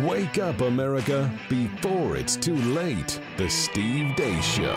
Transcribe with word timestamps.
Wake 0.00 0.38
up, 0.38 0.62
America, 0.62 1.30
before 1.50 2.16
it's 2.16 2.34
too 2.36 2.56
late. 2.56 3.20
The 3.36 3.50
Steve 3.50 4.16
Deace 4.16 4.42
Show. 4.42 4.74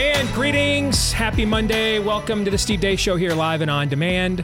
And 0.00 0.26
greetings. 0.32 1.12
Happy 1.12 1.44
Monday. 1.44 1.98
Welcome 1.98 2.46
to 2.46 2.50
the 2.50 2.56
Steve 2.56 2.80
Deace 2.80 2.98
Show 2.98 3.16
here 3.16 3.34
live 3.34 3.60
and 3.60 3.70
on 3.70 3.88
demand 3.90 4.42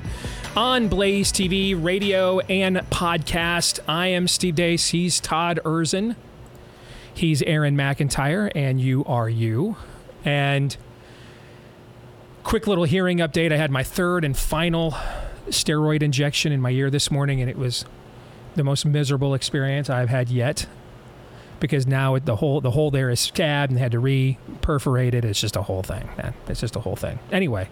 on 0.54 0.88
Blaze 0.88 1.32
TV, 1.32 1.74
radio, 1.82 2.40
and 2.40 2.76
podcast. 2.90 3.80
I 3.88 4.08
am 4.08 4.28
Steve 4.28 4.56
Deace. 4.56 4.90
He's 4.90 5.20
Todd 5.20 5.58
Erzen. 5.64 6.14
He's 7.14 7.40
Aaron 7.42 7.78
McIntyre, 7.78 8.52
and 8.54 8.78
you 8.78 9.06
are 9.06 9.30
you. 9.30 9.76
And 10.22 10.76
quick 12.44 12.66
little 12.66 12.84
hearing 12.84 13.18
update. 13.18 13.52
I 13.52 13.56
had 13.56 13.70
my 13.70 13.82
third 13.82 14.22
and 14.22 14.36
final 14.36 14.92
steroid 15.48 16.02
injection 16.02 16.52
in 16.52 16.60
my 16.60 16.70
ear 16.70 16.90
this 16.90 17.10
morning, 17.10 17.40
and 17.40 17.48
it 17.48 17.56
was 17.56 17.86
the 18.56 18.64
most 18.64 18.84
miserable 18.84 19.34
experience 19.34 19.88
I've 19.90 20.08
had 20.08 20.28
yet 20.28 20.66
because 21.60 21.86
now 21.86 22.18
the 22.18 22.36
hole 22.36 22.60
the 22.60 22.70
hole 22.70 22.90
there 22.90 23.10
is 23.10 23.20
scabbed 23.20 23.70
and 23.70 23.78
had 23.78 23.92
to 23.92 23.98
re-perforate 23.98 25.14
it. 25.14 25.24
It's 25.24 25.40
just 25.40 25.56
a 25.56 25.62
whole 25.62 25.82
thing, 25.82 26.08
man. 26.16 26.34
It's 26.48 26.60
just 26.60 26.76
a 26.76 26.80
whole 26.80 26.96
thing. 26.96 27.18
Anyway, 27.32 27.68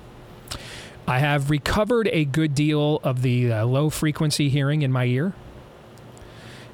I 1.07 1.19
have 1.21 1.51
recovered 1.51 2.09
a 2.13 2.25
good 2.25 2.55
deal 2.55 3.01
of 3.05 3.23
the 3.23 3.53
uh, 3.53 3.65
low 3.65 3.91
frequency 3.91 4.49
hearing 4.49 4.83
in 4.83 4.93
my 4.93 5.05
ear. 5.05 5.35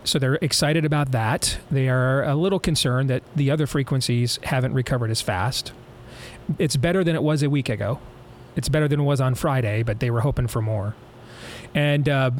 So 0.04 0.18
they're 0.18 0.38
excited 0.40 0.84
about 0.84 1.12
that. 1.12 1.58
They 1.70 1.88
are 1.88 2.24
a 2.24 2.34
little 2.34 2.58
concerned 2.58 3.08
that 3.10 3.22
the 3.36 3.50
other 3.50 3.66
frequencies 3.66 4.38
haven't 4.44 4.74
recovered 4.74 5.10
as 5.10 5.20
fast. 5.20 5.72
It's 6.58 6.76
better 6.76 7.04
than 7.04 7.14
it 7.14 7.22
was 7.22 7.42
a 7.42 7.50
week 7.50 7.68
ago. 7.68 8.00
It's 8.56 8.68
better 8.68 8.88
than 8.88 9.00
it 9.00 9.04
was 9.04 9.20
on 9.20 9.34
Friday, 9.36 9.82
but 9.82 10.00
they 10.00 10.10
were 10.10 10.22
hoping 10.22 10.48
for 10.48 10.60
more. 10.60 10.96
And, 11.72 12.08
uh, 12.08 12.32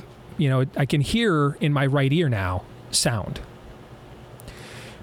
you 0.43 0.49
know, 0.51 0.65
I 0.77 0.85
can 0.87 1.01
hear 1.01 1.57
in 1.61 1.73
my 1.73 1.87
right 1.87 2.13
ear 2.13 2.29
now 2.29 2.65
sound. 2.91 3.41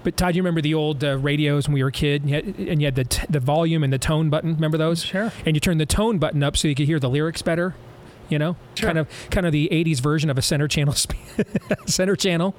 But 0.03 0.15
Todd, 0.15 0.35
you 0.35 0.41
remember 0.41 0.61
the 0.61 0.73
old 0.73 1.03
uh, 1.03 1.17
radios 1.17 1.67
when 1.67 1.73
we 1.73 1.83
were 1.83 1.89
a 1.89 1.91
kid, 1.91 2.21
and 2.23 2.29
you 2.29 2.35
had, 2.35 2.45
and 2.57 2.81
you 2.81 2.87
had 2.87 2.95
the, 2.95 3.03
t- 3.03 3.25
the 3.29 3.39
volume 3.41 3.83
and 3.83 3.91
the 3.91 3.97
tone 3.97 4.29
button. 4.29 4.53
Remember 4.55 4.77
those? 4.77 5.03
Sure. 5.03 5.31
And 5.45 5.55
you 5.55 5.59
turn 5.59 5.77
the 5.77 5.85
tone 5.85 6.19
button 6.19 6.41
up 6.41 6.55
so 6.55 6.67
you 6.69 6.75
could 6.75 6.85
hear 6.87 6.99
the 6.99 7.09
lyrics 7.09 7.41
better. 7.41 7.75
You 8.29 8.37
know, 8.37 8.55
Sure. 8.75 8.87
kind 8.89 8.99
of 8.99 9.07
kind 9.31 9.45
of 9.47 9.51
the 9.51 9.67
'80s 9.71 9.99
version 10.01 10.29
of 10.29 10.37
a 10.37 10.41
center 10.43 10.67
channel 10.67 10.93
sp- 10.93 11.17
center 11.87 12.15
channel. 12.15 12.55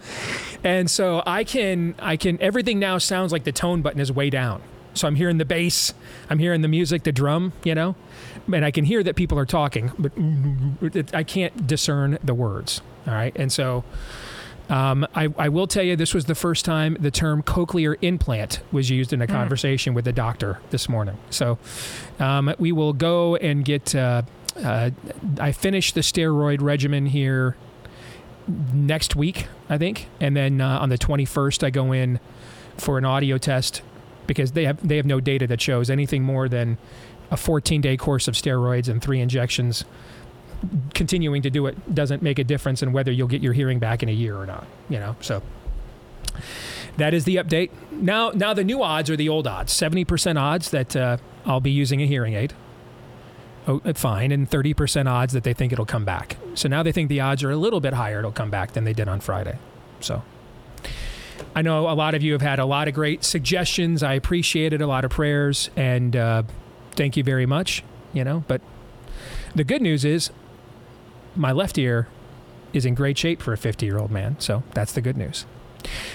And 0.65 0.91
so 0.91 1.23
I 1.25 1.45
can 1.45 1.95
I 2.01 2.17
can 2.17 2.41
everything 2.43 2.81
now 2.81 2.99
sounds 2.99 3.31
like 3.31 3.45
the 3.45 3.53
tone 3.53 3.81
button 3.81 4.01
is 4.01 4.11
way 4.11 4.31
down. 4.31 4.63
So 4.95 5.07
I'm 5.07 5.15
hearing 5.15 5.39
the 5.39 5.45
bass, 5.45 5.95
I'm 6.29 6.41
hearing 6.41 6.63
the 6.63 6.69
music, 6.69 7.05
the 7.05 7.13
drum. 7.13 7.53
You 7.63 7.77
know, 7.77 7.95
and 8.53 8.65
I 8.65 8.71
can 8.71 8.85
hear 8.85 9.03
that 9.03 9.17
people 9.17 9.39
are 9.39 9.47
talking, 9.47 9.93
but 9.99 10.13
I 11.15 11.23
can't 11.23 11.67
discern 11.67 12.19
the 12.23 12.35
words. 12.35 12.83
All 13.07 13.15
right, 13.15 13.35
and 13.37 13.53
so. 13.53 13.85
Um, 14.69 15.05
I, 15.17 15.29
I 15.37 15.49
will 15.49 15.67
tell 15.67 15.83
you, 15.83 15.97
this 15.97 16.15
was 16.15 16.27
the 16.27 16.37
first 16.37 16.65
time 16.65 16.97
the 17.01 17.11
term 17.11 17.43
cochlear 17.43 17.97
implant 18.03 18.61
was 18.71 18.89
used 18.89 19.13
in 19.13 19.21
a 19.21 19.27
conversation 19.27 19.95
with 19.95 20.05
the 20.05 20.13
doctor 20.13 20.61
this 20.71 20.89
morning. 20.89 21.19
So 21.29 21.59
um, 22.21 22.55
we 22.57 22.71
will 22.71 22.93
go 22.93 23.35
and 23.35 23.65
get. 23.65 23.97
Uh, 23.97 24.23
uh, 24.57 24.91
I 25.41 25.51
finished 25.51 25.97
the 25.97 26.03
steroid 26.03 26.61
regimen 26.61 27.07
here 27.07 27.57
next 28.73 29.17
week, 29.17 29.47
I 29.69 29.79
think, 29.79 30.09
and 30.21 30.37
then 30.37 30.61
uh, 30.61 30.79
on 30.79 30.89
the 30.89 30.99
21st, 30.99 31.65
I 31.65 31.71
go 31.71 31.93
in 31.93 32.21
for 32.77 32.99
an 32.99 33.05
audio 33.05 33.39
test 33.39 33.83
because 34.27 34.53
they 34.53 34.65
have 34.65 34.87
they 34.87 34.97
have 34.97 35.07
no 35.07 35.21
data 35.21 35.47
that 35.47 35.61
shows 35.61 35.91
anything 35.91 36.23
more 36.23 36.49
than 36.49 36.79
a 37.31 37.37
14 37.37 37.81
day 37.81 37.97
course 37.97 38.29
of 38.29 38.35
steroids 38.35 38.89
and 38.89 39.01
three 39.03 39.21
injections 39.21 39.85
continuing 40.95 41.43
to 41.43 41.51
do 41.51 41.67
it 41.67 41.95
doesn't 41.95 42.23
make 42.23 42.39
a 42.39 42.45
difference 42.45 42.83
in 42.83 42.93
whether 42.93 43.11
you'll 43.11 43.29
get 43.29 43.43
your 43.43 43.53
hearing 43.53 43.79
back 43.79 44.03
in 44.03 44.09
a 44.09 44.13
year 44.13 44.37
or 44.37 44.47
not. 44.47 44.67
You 44.89 44.99
know, 44.99 45.17
so 45.21 45.43
that 46.97 47.15
is 47.15 47.25
the 47.25 47.37
update. 47.37 47.71
Now, 47.91 48.31
now 48.31 48.55
the 48.55 48.65
new 48.65 48.83
odds 48.83 49.11
are 49.11 49.17
the 49.17 49.29
old 49.29 49.47
odds. 49.47 49.73
Seventy 49.73 50.05
percent 50.05 50.39
odds 50.39 50.71
that 50.71 50.95
uh, 50.95 51.17
I'll 51.45 51.61
be 51.61 51.71
using 51.71 52.03
a 52.03 52.07
hearing 52.07 52.35
aid. 52.35 52.53
Oh, 53.67 53.81
uh, 53.85 53.93
fine, 53.95 54.33
and 54.33 54.51
thirty 54.51 54.75
percent 54.75 55.09
odds 55.09 55.33
that 55.33 55.45
they 55.45 55.55
think 55.55 55.73
it'll 55.73 55.87
come 55.87 56.05
back. 56.05 56.37
So 56.55 56.69
now 56.69 56.83
they 56.83 56.93
think 56.93 57.09
the 57.09 57.21
odds 57.21 57.43
are 57.43 57.51
a 57.51 57.57
little 57.57 57.81
bit 57.81 57.95
higher 57.95 58.19
it'll 58.19 58.33
come 58.33 58.51
back 58.51 58.73
than 58.73 58.85
they 58.85 58.93
did 58.93 59.09
on 59.09 59.21
Friday. 59.21 59.59
So. 60.01 60.23
I 61.53 61.63
know 61.63 61.89
a 61.91 61.95
lot 61.95 62.15
of 62.15 62.23
you 62.23 62.33
have 62.33 62.43
had 62.43 62.61
a 62.61 62.65
lot 62.65 62.87
of 62.87 62.95
great 62.95 63.25
suggestions. 63.25 64.05
I 64.05 64.13
appreciate 64.13 64.73
it, 64.73 64.81
a 64.81 64.87
lot 64.87 65.05
of 65.05 65.11
prayers, 65.11 65.69
and 65.75 66.15
uh, 66.15 66.43
thank 66.93 67.17
you 67.17 67.25
very 67.25 67.47
much. 67.47 67.83
You 68.13 68.25
know, 68.25 68.45
but 68.49 68.61
the 69.55 69.65
good 69.65 69.83
news 69.83 70.05
is 70.05 70.31
my 71.37 71.53
left 71.53 71.79
ear 71.79 72.09
is 72.73 72.85
in 72.85 72.95
great 72.95 73.19
shape 73.19 73.41
for 73.43 73.53
a 73.53 73.57
50 73.57 73.87
year 73.87 73.99
old 73.99 74.11
man. 74.11 74.39
So 74.41 74.63
that's 74.75 74.93
the 74.93 75.01
good 75.01 75.17
news. 75.17 75.47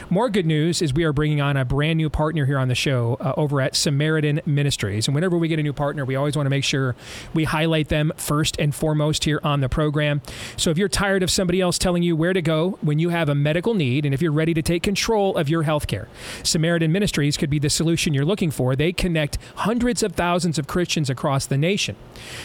More 0.10 0.30
good 0.30 0.46
news 0.46 0.82
is 0.82 0.94
we 0.94 1.04
are 1.04 1.14
bringing 1.14 1.42
on 1.42 1.58
a 1.58 1.66
brand 1.66 1.98
new 1.98 2.10
partner 2.10 2.46
here 2.46 2.58
on 2.58 2.68
the 2.68 2.76
show 2.76 3.18
uh, 3.20 3.34
over 3.38 3.62
at 3.62 3.76
Samaritan 3.76 4.42
Ministries. 4.46 5.08
And 5.08 5.16
whenever 5.16 5.38
we 5.38 5.48
get 5.48 5.60
a 5.60 5.64
new 5.64 5.74
partner, 5.74 6.06
we 6.06 6.16
always 6.16 6.36
want 6.36 6.46
to 6.46 6.50
make 6.50 6.64
sure 6.64 6.96
we 7.34 7.46
highlight 7.46 7.90
them 7.90 8.12
first 8.18 8.60
and 8.60 8.74
foremost 8.74 9.24
here 9.24 9.40
on 9.44 9.62
the 9.62 9.70
program. 9.70 10.22
So 10.58 10.70
if 10.70 10.78
you're 10.78 10.90
tired 10.90 11.24
of 11.24 11.32
somebody 11.32 11.62
else 11.62 11.78
telling 11.78 12.04
you 12.04 12.16
where 12.16 12.34
to 12.34 12.42
go 12.42 12.78
when 12.82 13.00
you 13.00 13.10
have 13.10 13.30
a 13.30 13.36
medical 13.36 13.74
need 13.74 14.06
and 14.06 14.14
if 14.14 14.22
you're 14.22 14.32
ready 14.32 14.54
to 14.54 14.62
take 14.62 14.84
control 14.84 15.36
of 15.38 15.50
your 15.50 15.64
health 15.64 15.88
care, 15.88 16.08
Samaritan 16.44 16.92
Ministries 16.92 17.38
could 17.38 17.50
be 17.50 17.60
the 17.60 17.70
solution 17.70 18.14
you're 18.14 18.26
looking 18.26 18.52
for. 18.52 18.76
They 18.76 18.94
connect 18.94 19.38
hundreds 19.56 20.04
of 20.04 20.14
thousands 20.14 20.58
of 20.60 20.68
Christians 20.68 21.10
across 21.10 21.46
the 21.46 21.58
nation 21.58 21.96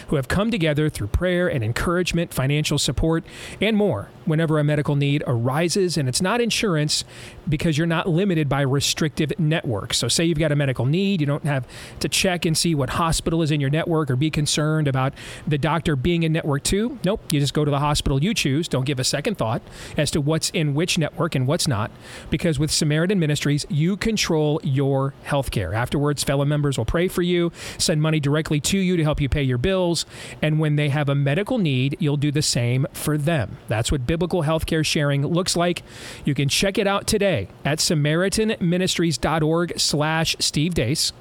who 0.09 0.17
have 0.17 0.29
come 0.29 0.51
together 0.51 0.89
through 0.89 1.09
prayer 1.09 1.49
and 1.49 1.63
encouragement, 1.63 2.33
financial 2.33 2.79
support, 2.79 3.25
and 3.61 3.77
more 3.77 4.09
whenever 4.25 4.59
a 4.59 4.65
medical 4.65 4.97
need 4.97 5.23
arises. 5.27 5.97
And 5.97 6.09
it's 6.09 6.23
not 6.23 6.41
insurance 6.41 7.05
because 7.49 7.77
you're 7.77 7.87
not 7.87 8.09
limited 8.09 8.49
by 8.49 8.61
restrictive 8.63 9.33
networks. 9.39 9.99
So, 9.99 10.09
say 10.09 10.25
you've 10.25 10.39
got 10.39 10.53
a 10.53 10.57
medical 10.57 10.87
need, 10.87 11.21
you 11.21 11.27
don't 11.27 11.45
have 11.45 11.67
to 12.01 12.09
check 12.09 12.45
and 12.45 12.57
see 12.57 12.75
what 12.75 12.91
hospital 12.91 13.43
is 13.43 13.51
in 13.51 13.61
your 13.61 13.71
network 13.71 14.11
or 14.11 14.17
be 14.17 14.31
concerned 14.31 14.89
about 14.89 15.15
the 15.47 15.59
doctor 15.59 15.97
being 15.97 16.23
in 16.23 16.33
network 16.33 16.63
two. 16.63 16.99
Nope, 17.05 17.21
you 17.33 17.41
just 17.41 17.55
go 17.55 17.65
to 17.65 17.71
the 17.71 17.79
hospital 17.79 18.23
you 18.23 18.35
choose. 18.35 18.69
Don't 18.69 18.85
give 18.85 18.99
a 18.99 19.05
second 19.05 19.39
thought 19.39 19.63
as 19.97 20.11
to 20.13 20.21
what's 20.21 20.51
in 20.51 20.75
which 20.75 20.99
network 20.99 21.35
and 21.35 21.47
what's 21.47 21.67
not, 21.67 21.91
because 22.31 22.59
with 22.59 22.71
Samaritan 22.71 23.19
Ministries, 23.19 23.67
you 23.69 23.97
control 23.97 24.61
your 24.63 25.15
health 25.25 25.51
care. 25.51 25.75
Afterwards, 25.75 26.23
fellow 26.25 26.45
members 26.45 26.79
will 26.79 26.85
pray 26.85 27.09
for 27.09 27.23
you, 27.23 27.53
send 27.79 28.03
money 28.03 28.21
directly 28.21 28.61
to 28.61 28.79
you 28.79 28.97
to 28.97 29.03
help 29.03 29.21
you 29.21 29.29
pay 29.29 29.43
your 29.43 29.59
bills, 29.59 30.07
and 30.43 30.59
when 30.59 30.77
they 30.77 30.89
have 30.89 31.09
a 31.09 31.15
medical 31.15 31.59
need, 31.59 31.97
you'll 31.99 32.17
do 32.17 32.31
the 32.31 32.43
same 32.43 32.87
for 32.93 33.17
them. 33.17 33.57
That's 33.69 33.91
what 33.91 34.07
biblical 34.07 34.43
healthcare 34.43 34.85
sharing 34.85 35.27
looks 35.27 35.57
like. 35.57 35.83
You 36.25 36.35
can 36.35 36.49
check 36.49 36.79
it 36.79 36.87
out 36.87 37.00
today 37.07 37.49
at 37.65 37.79
samaritanministries.org 37.79 39.79
slash 39.79 40.37
Steve 40.39 40.75
Deace 40.75 41.13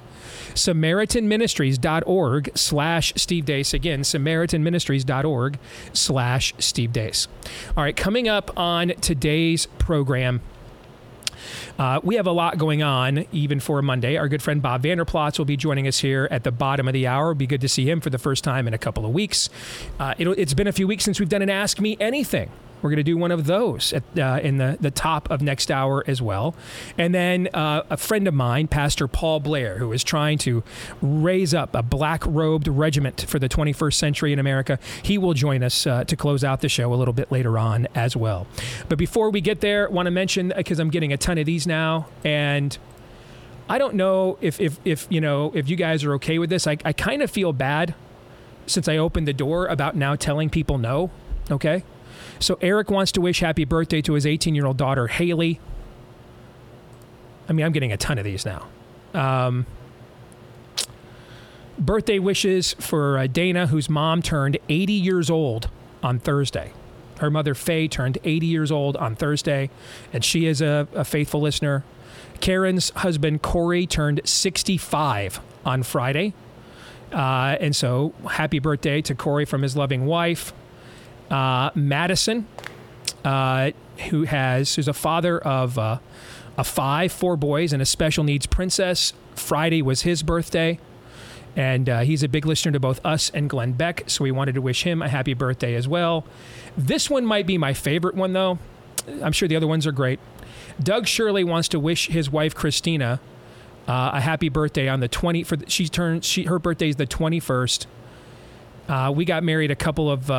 samaritanministries.org 0.54 2.50
slash 2.54 3.12
steve 3.16 3.44
deace 3.44 3.72
again 3.72 4.02
samaritanministries.org 4.02 5.58
slash 5.92 6.54
steve 6.58 6.92
deace 6.92 7.28
all 7.76 7.84
right 7.84 7.96
coming 7.96 8.28
up 8.28 8.56
on 8.58 8.88
today's 9.00 9.66
program 9.78 10.40
uh, 11.78 12.00
we 12.02 12.16
have 12.16 12.26
a 12.26 12.32
lot 12.32 12.58
going 12.58 12.82
on, 12.82 13.24
even 13.32 13.60
for 13.60 13.80
Monday. 13.80 14.18
Our 14.18 14.28
good 14.28 14.42
friend 14.42 14.60
Bob 14.60 14.82
Vander 14.82 15.06
Plaats 15.06 15.38
will 15.38 15.46
be 15.46 15.56
joining 15.56 15.88
us 15.88 16.00
here 16.00 16.28
at 16.30 16.44
the 16.44 16.52
bottom 16.52 16.86
of 16.86 16.92
the 16.92 17.06
hour. 17.06 17.30
It'll 17.30 17.38
be 17.38 17.46
good 17.46 17.62
to 17.62 17.68
see 17.68 17.88
him 17.88 18.02
for 18.02 18.10
the 18.10 18.18
first 18.18 18.44
time 18.44 18.68
in 18.68 18.74
a 18.74 18.78
couple 18.78 19.06
of 19.06 19.12
weeks. 19.12 19.48
Uh, 19.98 20.12
it'll, 20.18 20.34
it's 20.34 20.52
been 20.52 20.66
a 20.66 20.72
few 20.72 20.86
weeks 20.86 21.04
since 21.04 21.18
we've 21.18 21.30
done 21.30 21.40
an 21.40 21.48
Ask 21.48 21.80
Me 21.80 21.96
Anything. 21.98 22.50
We're 22.82 22.90
going 22.90 22.96
to 22.98 23.02
do 23.02 23.16
one 23.16 23.30
of 23.30 23.46
those 23.46 23.92
at, 23.92 24.02
uh, 24.18 24.40
in 24.42 24.58
the, 24.58 24.76
the 24.80 24.90
top 24.90 25.30
of 25.30 25.42
next 25.42 25.70
hour 25.70 26.04
as 26.06 26.22
well. 26.22 26.54
And 26.96 27.14
then 27.14 27.48
uh, 27.52 27.82
a 27.90 27.96
friend 27.96 28.26
of 28.26 28.34
mine, 28.34 28.68
Pastor 28.68 29.06
Paul 29.08 29.40
Blair, 29.40 29.78
who 29.78 29.92
is 29.92 30.02
trying 30.02 30.38
to 30.38 30.62
raise 31.02 31.54
up 31.54 31.74
a 31.74 31.82
black 31.82 32.24
robed 32.26 32.68
regiment 32.68 33.24
for 33.28 33.38
the 33.38 33.48
21st 33.48 33.94
century 33.94 34.32
in 34.32 34.38
America, 34.38 34.78
he 35.02 35.18
will 35.18 35.34
join 35.34 35.62
us 35.62 35.86
uh, 35.86 36.04
to 36.04 36.16
close 36.16 36.44
out 36.44 36.60
the 36.60 36.68
show 36.68 36.92
a 36.92 36.96
little 36.96 37.14
bit 37.14 37.30
later 37.30 37.58
on 37.58 37.86
as 37.94 38.16
well. 38.16 38.46
But 38.88 38.98
before 38.98 39.30
we 39.30 39.40
get 39.40 39.60
there, 39.60 39.88
want 39.90 40.06
to 40.06 40.10
mention, 40.10 40.52
because 40.56 40.78
I'm 40.78 40.90
getting 40.90 41.12
a 41.12 41.16
ton 41.16 41.38
of 41.38 41.46
these 41.46 41.66
now, 41.66 42.06
and 42.24 42.76
I 43.70 43.78
don't 43.78 43.94
know 43.94 44.36
if, 44.40 44.60
if, 44.60 44.80
if 44.84 45.06
you 45.10 45.20
know 45.20 45.52
if 45.54 45.68
you 45.68 45.76
guys 45.76 46.02
are 46.02 46.14
okay 46.14 46.40
with 46.40 46.50
this. 46.50 46.66
I, 46.66 46.76
I 46.84 46.92
kind 46.92 47.22
of 47.22 47.30
feel 47.30 47.52
bad 47.52 47.94
since 48.66 48.88
I 48.88 48.96
opened 48.96 49.28
the 49.28 49.32
door 49.32 49.66
about 49.66 49.94
now 49.94 50.16
telling 50.16 50.50
people 50.50 50.76
no. 50.76 51.10
Okay. 51.50 51.84
So 52.40 52.58
Eric 52.62 52.90
wants 52.90 53.12
to 53.12 53.20
wish 53.20 53.40
happy 53.40 53.64
birthday 53.64 54.00
to 54.02 54.14
his 54.14 54.26
18 54.26 54.54
year 54.54 54.66
old 54.66 54.78
daughter, 54.78 55.06
Haley. 55.06 55.60
I 57.48 57.52
mean, 57.52 57.66
I'm 57.66 57.72
getting 57.72 57.92
a 57.92 57.96
ton 57.96 58.18
of 58.18 58.24
these 58.24 58.46
now. 58.46 58.66
Um, 59.12 59.66
birthday 61.78 62.18
wishes 62.18 62.74
for 62.74 63.18
uh, 63.18 63.26
Dana, 63.26 63.66
whose 63.66 63.90
mom 63.90 64.22
turned 64.22 64.58
80 64.68 64.92
years 64.92 65.28
old 65.28 65.68
on 66.02 66.18
Thursday. 66.18 66.72
Her 67.18 67.30
mother, 67.30 67.54
Faye, 67.54 67.88
turned 67.88 68.16
80 68.24 68.46
years 68.46 68.72
old 68.72 68.96
on 68.96 69.14
Thursday, 69.14 69.68
and 70.12 70.24
she 70.24 70.46
is 70.46 70.62
a, 70.62 70.88
a 70.94 71.04
faithful 71.04 71.40
listener. 71.40 71.84
Karen's 72.40 72.90
husband, 72.90 73.42
Corey, 73.42 73.86
turned 73.86 74.22
65 74.24 75.40
on 75.66 75.82
Friday. 75.82 76.32
Uh, 77.12 77.56
and 77.60 77.76
so, 77.76 78.14
happy 78.30 78.58
birthday 78.58 79.02
to 79.02 79.14
Corey 79.14 79.44
from 79.44 79.60
his 79.60 79.76
loving 79.76 80.06
wife. 80.06 80.54
Uh, 81.30 81.70
Madison, 81.74 82.46
uh, 83.24 83.70
who 84.08 84.24
has 84.24 84.74
who's 84.74 84.88
a 84.88 84.92
father 84.92 85.38
of 85.38 85.78
uh, 85.78 85.98
a 86.58 86.64
five, 86.64 87.12
four 87.12 87.36
boys, 87.36 87.72
and 87.72 87.80
a 87.80 87.86
special 87.86 88.24
needs 88.24 88.46
princess. 88.46 89.12
Friday 89.34 89.82
was 89.82 90.02
his 90.02 90.22
birthday. 90.22 90.78
And 91.56 91.88
uh, 91.88 92.00
he's 92.00 92.22
a 92.22 92.28
big 92.28 92.46
listener 92.46 92.70
to 92.72 92.80
both 92.80 93.04
us 93.04 93.28
and 93.30 93.50
Glenn 93.50 93.72
Beck, 93.72 94.04
so 94.06 94.22
we 94.22 94.30
wanted 94.30 94.54
to 94.54 94.62
wish 94.62 94.84
him 94.84 95.02
a 95.02 95.08
happy 95.08 95.34
birthday 95.34 95.74
as 95.74 95.88
well. 95.88 96.24
This 96.76 97.10
one 97.10 97.26
might 97.26 97.44
be 97.44 97.58
my 97.58 97.74
favorite 97.74 98.14
one, 98.14 98.32
though. 98.32 98.60
I'm 99.20 99.32
sure 99.32 99.48
the 99.48 99.56
other 99.56 99.66
ones 99.66 99.84
are 99.84 99.92
great. 99.92 100.20
Doug 100.80 101.08
Shirley 101.08 101.42
wants 101.42 101.68
to 101.68 101.80
wish 101.80 102.06
his 102.06 102.30
wife 102.30 102.54
Christina 102.54 103.20
uh, 103.88 104.10
a 104.14 104.20
happy 104.20 104.48
birthday 104.48 104.88
on 104.88 105.00
the 105.00 105.08
20. 105.08 105.42
For 105.42 105.56
she 105.66 105.88
turns 105.88 106.24
she 106.24 106.44
her 106.44 106.58
birthday 106.58 106.90
is 106.90 106.96
the 106.96 107.06
21st. 107.06 107.86
Uh, 108.88 109.12
we 109.14 109.24
got 109.24 109.42
married 109.42 109.70
a 109.70 109.76
couple 109.76 110.10
of 110.10 110.30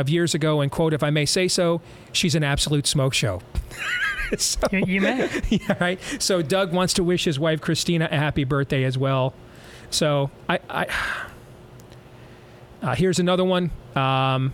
of 0.00 0.08
years 0.08 0.34
ago, 0.34 0.60
and 0.60 0.70
quote, 0.70 0.92
if 0.92 1.02
I 1.02 1.10
may 1.10 1.26
say 1.26 1.48
so, 1.48 1.80
she's 2.12 2.34
an 2.34 2.42
absolute 2.42 2.86
smoke 2.86 3.14
show. 3.14 3.40
so, 4.38 4.66
you, 4.72 4.84
you 4.86 5.00
may. 5.00 5.28
Yeah, 5.50 5.76
right. 5.80 6.00
So 6.18 6.42
Doug 6.42 6.72
wants 6.72 6.94
to 6.94 7.04
wish 7.04 7.24
his 7.24 7.38
wife 7.38 7.60
Christina 7.60 8.08
a 8.10 8.16
happy 8.16 8.44
birthday 8.44 8.84
as 8.84 8.96
well. 8.96 9.34
So 9.90 10.30
I, 10.48 10.58
I 10.68 10.86
uh, 12.82 12.94
here's 12.94 13.18
another 13.18 13.44
one. 13.44 13.70
Um, 13.94 14.52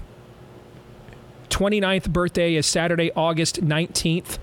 29th 1.51 2.11
birthday 2.11 2.55
is 2.55 2.67
Saturday, 2.67 3.13
August 3.15 3.63
19th. 3.63 4.39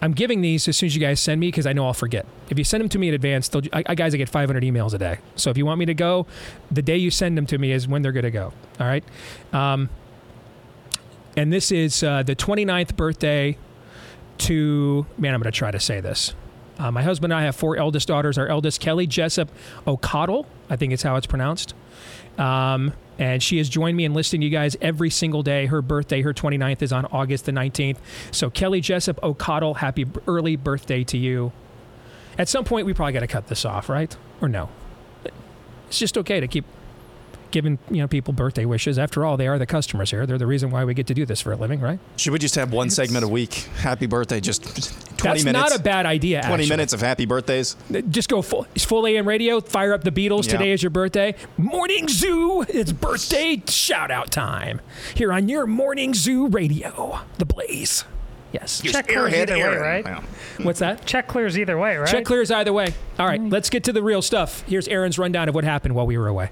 I'm 0.00 0.12
giving 0.12 0.42
these 0.42 0.68
as 0.68 0.76
soon 0.76 0.88
as 0.88 0.94
you 0.94 1.00
guys 1.00 1.20
send 1.20 1.40
me 1.40 1.48
because 1.48 1.66
I 1.66 1.72
know 1.72 1.86
I'll 1.86 1.94
forget. 1.94 2.26
If 2.50 2.58
you 2.58 2.64
send 2.64 2.82
them 2.82 2.88
to 2.90 2.98
me 2.98 3.08
in 3.08 3.14
advance, 3.14 3.50
I, 3.72 3.84
I, 3.86 3.94
guys, 3.94 4.14
I 4.14 4.18
get 4.18 4.28
500 4.28 4.62
emails 4.62 4.92
a 4.92 4.98
day. 4.98 5.18
So 5.36 5.50
if 5.50 5.56
you 5.56 5.64
want 5.64 5.78
me 5.78 5.86
to 5.86 5.94
go, 5.94 6.26
the 6.70 6.82
day 6.82 6.96
you 6.96 7.10
send 7.10 7.38
them 7.38 7.46
to 7.46 7.58
me 7.58 7.72
is 7.72 7.88
when 7.88 8.02
they're 8.02 8.12
going 8.12 8.24
to 8.24 8.30
go. 8.30 8.52
All 8.80 8.86
right. 8.86 9.04
Um, 9.52 9.88
and 11.36 11.52
this 11.52 11.72
is 11.72 12.02
uh, 12.02 12.22
the 12.22 12.36
29th 12.36 12.96
birthday 12.96 13.56
to, 14.38 15.06
man, 15.18 15.34
I'm 15.34 15.40
going 15.40 15.52
to 15.52 15.56
try 15.56 15.70
to 15.70 15.80
say 15.80 16.00
this. 16.00 16.34
Uh, 16.78 16.90
my 16.90 17.02
husband 17.02 17.32
and 17.32 17.40
I 17.40 17.44
have 17.44 17.54
four 17.54 17.76
eldest 17.76 18.08
daughters. 18.08 18.36
Our 18.36 18.48
eldest, 18.48 18.80
Kelly 18.80 19.06
Jessup 19.06 19.48
O'Connell, 19.86 20.46
I 20.68 20.76
think 20.76 20.92
it's 20.92 21.02
how 21.02 21.16
it's 21.16 21.26
pronounced. 21.26 21.74
Um, 22.36 22.92
and 23.18 23.40
she 23.40 23.58
has 23.58 23.68
joined 23.68 23.96
me 23.96 24.04
in 24.04 24.12
listening 24.12 24.40
to 24.40 24.46
you 24.46 24.50
guys 24.50 24.76
every 24.80 25.10
single 25.10 25.44
day. 25.44 25.66
Her 25.66 25.82
birthday, 25.82 26.22
her 26.22 26.34
29th, 26.34 26.82
is 26.82 26.92
on 26.92 27.04
August 27.06 27.44
the 27.44 27.52
19th. 27.52 27.98
So, 28.32 28.50
Kelly 28.50 28.80
Jessup 28.80 29.22
O'Connell, 29.22 29.74
happy 29.74 30.04
early 30.26 30.56
birthday 30.56 31.04
to 31.04 31.16
you. 31.16 31.52
At 32.36 32.48
some 32.48 32.64
point, 32.64 32.86
we 32.86 32.92
probably 32.92 33.12
got 33.12 33.20
to 33.20 33.28
cut 33.28 33.46
this 33.46 33.64
off, 33.64 33.88
right? 33.88 34.16
Or 34.40 34.48
no? 34.48 34.68
It's 35.86 35.98
just 36.00 36.18
okay 36.18 36.40
to 36.40 36.48
keep 36.48 36.64
giving 37.54 37.78
you 37.88 37.98
know 37.98 38.08
people 38.08 38.34
birthday 38.34 38.66
wishes. 38.66 38.98
After 38.98 39.24
all, 39.24 39.38
they 39.38 39.46
are 39.46 39.58
the 39.58 39.64
customers 39.64 40.10
here. 40.10 40.26
They're 40.26 40.36
the 40.36 40.46
reason 40.46 40.70
why 40.70 40.84
we 40.84 40.92
get 40.92 41.06
to 41.06 41.14
do 41.14 41.24
this 41.24 41.40
for 41.40 41.52
a 41.52 41.56
living, 41.56 41.80
right? 41.80 42.00
Should 42.16 42.32
we 42.32 42.38
just 42.40 42.56
have 42.56 42.72
one 42.72 42.88
it's, 42.88 42.96
segment 42.96 43.24
a 43.24 43.28
week? 43.28 43.54
Happy 43.78 44.06
birthday, 44.06 44.40
just 44.40 44.64
twenty 45.16 45.38
that's 45.38 45.44
minutes. 45.44 45.62
That's 45.62 45.72
not 45.72 45.80
a 45.80 45.82
bad 45.82 46.04
idea. 46.04 46.42
Twenty 46.42 46.64
actually. 46.64 46.68
minutes 46.68 46.92
of 46.92 47.00
happy 47.00 47.24
birthdays. 47.24 47.76
Uh, 47.94 48.00
just 48.02 48.28
go 48.28 48.42
full, 48.42 48.66
full 48.76 49.06
AM 49.06 49.26
radio. 49.26 49.60
Fire 49.60 49.94
up 49.94 50.02
the 50.02 50.10
Beatles. 50.10 50.46
Yeah. 50.46 50.52
Today 50.52 50.72
is 50.72 50.82
your 50.82 50.90
birthday. 50.90 51.36
Morning 51.56 52.08
Zoo. 52.08 52.62
It's 52.68 52.92
birthday 52.92 53.62
shout 53.68 54.10
out 54.10 54.32
time 54.32 54.80
here 55.14 55.32
on 55.32 55.48
your 55.48 55.66
Morning 55.66 56.12
Zoo 56.12 56.48
radio. 56.48 57.20
The 57.38 57.46
Blaze. 57.46 58.04
Yes. 58.52 58.82
Check 58.82 59.08
clears 59.08 59.34
either 59.34 59.56
way, 59.56 59.76
right? 59.76 60.04
Yeah. 60.04 60.22
What's 60.62 60.78
that? 60.78 61.06
Check 61.06 61.26
clears 61.26 61.58
either 61.58 61.76
way, 61.78 61.96
right? 61.96 62.08
Check 62.08 62.24
clears 62.24 62.52
either 62.52 62.72
way. 62.72 62.94
All 63.18 63.26
right, 63.26 63.40
let's 63.40 63.68
get 63.68 63.82
to 63.84 63.92
the 63.92 64.02
real 64.02 64.22
stuff. 64.22 64.62
Here's 64.68 64.86
Aaron's 64.86 65.18
rundown 65.18 65.48
of 65.48 65.56
what 65.56 65.64
happened 65.64 65.96
while 65.96 66.06
we 66.06 66.16
were 66.16 66.28
away. 66.28 66.50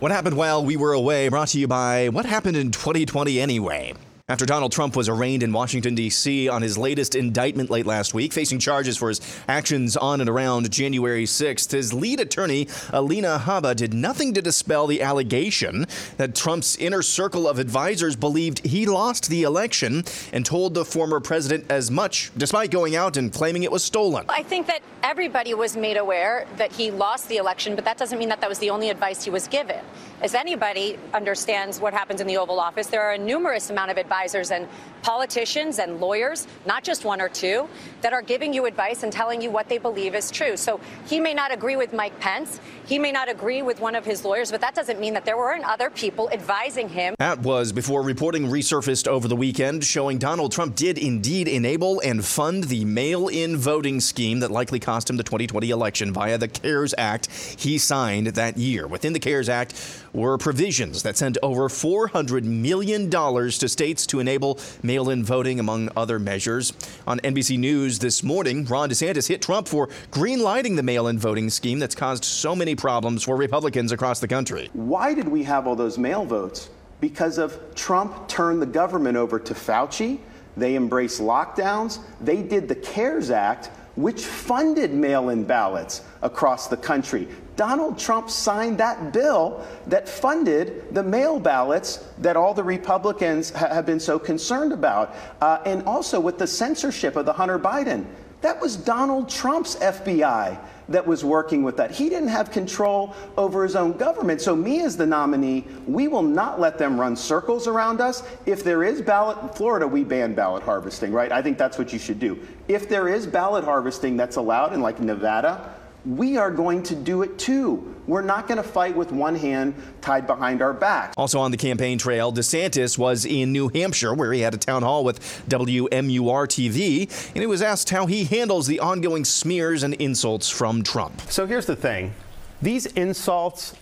What 0.00 0.10
happened 0.10 0.36
while 0.36 0.64
we 0.64 0.76
were 0.76 0.92
away 0.92 1.28
brought 1.28 1.48
to 1.48 1.58
you 1.58 1.68
by 1.68 2.08
What 2.08 2.26
Happened 2.26 2.56
in 2.56 2.72
2020 2.72 3.40
Anyway. 3.40 3.94
After 4.26 4.46
Donald 4.46 4.72
Trump 4.72 4.96
was 4.96 5.10
arraigned 5.10 5.42
in 5.42 5.52
Washington, 5.52 5.94
D.C. 5.94 6.48
on 6.48 6.62
his 6.62 6.78
latest 6.78 7.14
indictment 7.14 7.68
late 7.68 7.84
last 7.84 8.14
week, 8.14 8.32
facing 8.32 8.58
charges 8.58 8.96
for 8.96 9.10
his 9.10 9.20
actions 9.48 9.98
on 9.98 10.22
and 10.22 10.30
around 10.30 10.70
January 10.72 11.24
6th, 11.24 11.72
his 11.72 11.92
lead 11.92 12.20
attorney, 12.20 12.66
Alina 12.90 13.38
Habba, 13.44 13.76
did 13.76 13.92
nothing 13.92 14.32
to 14.32 14.40
dispel 14.40 14.86
the 14.86 15.02
allegation 15.02 15.84
that 16.16 16.34
Trump's 16.34 16.74
inner 16.76 17.02
circle 17.02 17.46
of 17.46 17.58
advisors 17.58 18.16
believed 18.16 18.64
he 18.64 18.86
lost 18.86 19.28
the 19.28 19.42
election 19.42 20.04
and 20.32 20.46
told 20.46 20.72
the 20.72 20.86
former 20.86 21.20
president 21.20 21.66
as 21.70 21.90
much, 21.90 22.30
despite 22.38 22.70
going 22.70 22.96
out 22.96 23.18
and 23.18 23.30
claiming 23.30 23.62
it 23.62 23.70
was 23.70 23.84
stolen. 23.84 24.24
I 24.30 24.42
think 24.42 24.66
that 24.68 24.80
everybody 25.02 25.52
was 25.52 25.76
made 25.76 25.98
aware 25.98 26.46
that 26.56 26.72
he 26.72 26.90
lost 26.90 27.28
the 27.28 27.36
election, 27.36 27.74
but 27.74 27.84
that 27.84 27.98
doesn't 27.98 28.18
mean 28.18 28.30
that 28.30 28.40
that 28.40 28.48
was 28.48 28.58
the 28.58 28.70
only 28.70 28.88
advice 28.88 29.22
he 29.22 29.28
was 29.28 29.46
given. 29.48 29.80
As 30.22 30.34
anybody 30.34 30.98
understands 31.12 31.78
what 31.78 31.92
happens 31.92 32.22
in 32.22 32.26
the 32.26 32.38
Oval 32.38 32.58
Office, 32.58 32.86
there 32.86 33.02
are 33.02 33.12
a 33.12 33.18
numerous 33.18 33.68
amount 33.68 33.90
of 33.90 33.98
advisors 34.14 34.52
and 34.52 34.68
politicians 35.02 35.78
and 35.78 36.00
lawyers, 36.00 36.46
not 36.66 36.82
just 36.82 37.04
one 37.04 37.20
or 37.20 37.28
two, 37.28 37.68
that 38.00 38.12
are 38.14 38.22
giving 38.22 38.54
you 38.54 38.64
advice 38.64 39.02
and 39.02 39.12
telling 39.12 39.42
you 39.42 39.50
what 39.50 39.68
they 39.68 39.76
believe 39.76 40.14
is 40.14 40.30
true. 40.30 40.56
So 40.56 40.80
he 41.06 41.20
may 41.20 41.34
not 41.34 41.52
agree 41.52 41.76
with 41.76 41.92
Mike 41.92 42.18
Pence. 42.20 42.58
He 42.86 42.98
may 42.98 43.12
not 43.12 43.28
agree 43.28 43.60
with 43.60 43.80
one 43.80 43.94
of 43.94 44.04
his 44.06 44.24
lawyers, 44.24 44.50
but 44.50 44.62
that 44.62 44.74
doesn't 44.74 44.98
mean 44.98 45.12
that 45.12 45.26
there 45.26 45.36
weren't 45.36 45.64
other 45.64 45.90
people 45.90 46.30
advising 46.32 46.88
him. 46.88 47.14
That 47.18 47.40
was 47.40 47.70
before 47.70 48.02
reporting 48.02 48.46
resurfaced 48.46 49.06
over 49.06 49.28
the 49.28 49.36
weekend 49.36 49.84
showing 49.84 50.16
Donald 50.16 50.52
Trump 50.52 50.74
did 50.74 50.96
indeed 50.96 51.48
enable 51.48 52.00
and 52.00 52.24
fund 52.24 52.64
the 52.64 52.86
mail 52.86 53.28
in 53.28 53.58
voting 53.58 54.00
scheme 54.00 54.40
that 54.40 54.50
likely 54.50 54.80
cost 54.80 55.10
him 55.10 55.18
the 55.18 55.22
2020 55.22 55.68
election 55.68 56.12
via 56.14 56.38
the 56.38 56.48
CARES 56.48 56.94
Act 56.96 57.28
he 57.58 57.76
signed 57.76 58.28
that 58.28 58.56
year. 58.56 58.86
Within 58.86 59.12
the 59.12 59.20
CARES 59.20 59.50
Act 59.50 59.74
were 60.14 60.38
provisions 60.38 61.02
that 61.02 61.18
sent 61.18 61.36
over 61.42 61.68
$400 61.68 62.44
million 62.44 63.10
to 63.10 63.68
states 63.68 64.03
to 64.06 64.20
enable 64.20 64.58
mail 64.82 65.10
in 65.10 65.24
voting, 65.24 65.60
among 65.60 65.90
other 65.96 66.18
measures. 66.18 66.72
On 67.06 67.18
NBC 67.20 67.58
News 67.58 67.98
this 67.98 68.22
morning, 68.22 68.64
Ron 68.64 68.90
DeSantis 68.90 69.28
hit 69.28 69.42
Trump 69.42 69.68
for 69.68 69.88
greenlighting 70.10 70.76
the 70.76 70.82
mail 70.82 71.08
in 71.08 71.18
voting 71.18 71.50
scheme 71.50 71.78
that's 71.78 71.94
caused 71.94 72.24
so 72.24 72.54
many 72.54 72.74
problems 72.74 73.22
for 73.22 73.36
Republicans 73.36 73.92
across 73.92 74.20
the 74.20 74.28
country. 74.28 74.70
Why 74.72 75.14
did 75.14 75.28
we 75.28 75.42
have 75.44 75.66
all 75.66 75.76
those 75.76 75.98
mail 75.98 76.24
votes? 76.24 76.70
Because 77.00 77.38
of 77.38 77.74
Trump 77.74 78.28
turned 78.28 78.62
the 78.62 78.66
government 78.66 79.16
over 79.16 79.38
to 79.38 79.54
Fauci. 79.54 80.20
They 80.56 80.76
embraced 80.76 81.20
lockdowns. 81.20 81.98
They 82.20 82.42
did 82.42 82.68
the 82.68 82.76
CARES 82.76 83.30
Act, 83.30 83.66
which 83.96 84.24
funded 84.24 84.92
mail 84.92 85.30
in 85.30 85.44
ballots 85.44 86.02
across 86.22 86.68
the 86.68 86.76
country. 86.76 87.28
Donald 87.56 87.98
Trump 87.98 88.28
signed 88.30 88.78
that 88.78 89.12
bill 89.12 89.64
that 89.86 90.08
funded 90.08 90.92
the 90.94 91.02
mail 91.02 91.38
ballots 91.38 92.04
that 92.18 92.36
all 92.36 92.54
the 92.54 92.64
Republicans 92.64 93.50
ha- 93.50 93.68
have 93.68 93.86
been 93.86 94.00
so 94.00 94.18
concerned 94.18 94.72
about. 94.72 95.14
Uh, 95.40 95.60
and 95.64 95.82
also 95.84 96.18
with 96.18 96.38
the 96.38 96.46
censorship 96.46 97.16
of 97.16 97.26
the 97.26 97.32
Hunter 97.32 97.58
Biden. 97.58 98.04
That 98.40 98.60
was 98.60 98.76
Donald 98.76 99.30
Trump's 99.30 99.76
FBI 99.76 100.58
that 100.90 101.06
was 101.06 101.24
working 101.24 101.62
with 101.62 101.78
that. 101.78 101.90
He 101.90 102.10
didn't 102.10 102.28
have 102.28 102.50
control 102.50 103.14
over 103.38 103.62
his 103.62 103.74
own 103.74 103.92
government. 103.92 104.42
So, 104.42 104.54
me 104.54 104.82
as 104.82 104.98
the 104.98 105.06
nominee, 105.06 105.64
we 105.86 106.08
will 106.08 106.22
not 106.22 106.60
let 106.60 106.76
them 106.76 107.00
run 107.00 107.16
circles 107.16 107.66
around 107.66 108.02
us. 108.02 108.22
If 108.44 108.62
there 108.62 108.84
is 108.84 109.00
ballot, 109.00 109.38
in 109.42 109.48
Florida, 109.48 109.88
we 109.88 110.04
ban 110.04 110.34
ballot 110.34 110.62
harvesting, 110.62 111.10
right? 111.10 111.32
I 111.32 111.40
think 111.40 111.56
that's 111.56 111.78
what 111.78 111.92
you 111.92 111.98
should 111.98 112.20
do. 112.20 112.38
If 112.68 112.86
there 112.86 113.08
is 113.08 113.26
ballot 113.26 113.64
harvesting 113.64 114.16
that's 114.16 114.36
allowed 114.36 114.74
in 114.74 114.82
like 114.82 115.00
Nevada, 115.00 115.74
we 116.04 116.36
are 116.36 116.50
going 116.50 116.82
to 116.84 116.94
do 116.94 117.22
it 117.22 117.38
too. 117.38 117.94
We're 118.06 118.22
not 118.22 118.46
going 118.46 118.58
to 118.58 118.68
fight 118.68 118.94
with 118.94 119.12
one 119.12 119.34
hand 119.34 119.74
tied 120.02 120.26
behind 120.26 120.60
our 120.60 120.74
back. 120.74 121.14
Also 121.16 121.40
on 121.40 121.50
the 121.50 121.56
campaign 121.56 121.96
trail, 121.96 122.32
DeSantis 122.32 122.98
was 122.98 123.24
in 123.24 123.52
New 123.52 123.68
Hampshire 123.68 124.12
where 124.12 124.32
he 124.32 124.40
had 124.40 124.52
a 124.52 124.58
town 124.58 124.82
hall 124.82 125.04
with 125.04 125.20
WMUR 125.48 126.46
TV, 126.46 127.28
and 127.28 127.38
he 127.38 127.46
was 127.46 127.62
asked 127.62 127.90
how 127.90 128.06
he 128.06 128.24
handles 128.24 128.66
the 128.66 128.80
ongoing 128.80 129.24
smears 129.24 129.82
and 129.82 129.94
insults 129.94 130.50
from 130.50 130.82
Trump. 130.82 131.22
So 131.30 131.46
here's 131.46 131.66
the 131.66 131.76
thing 131.76 132.12
these 132.60 132.86
insults 132.86 133.74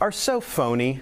are 0.00 0.12
so 0.12 0.40
phony, 0.40 1.00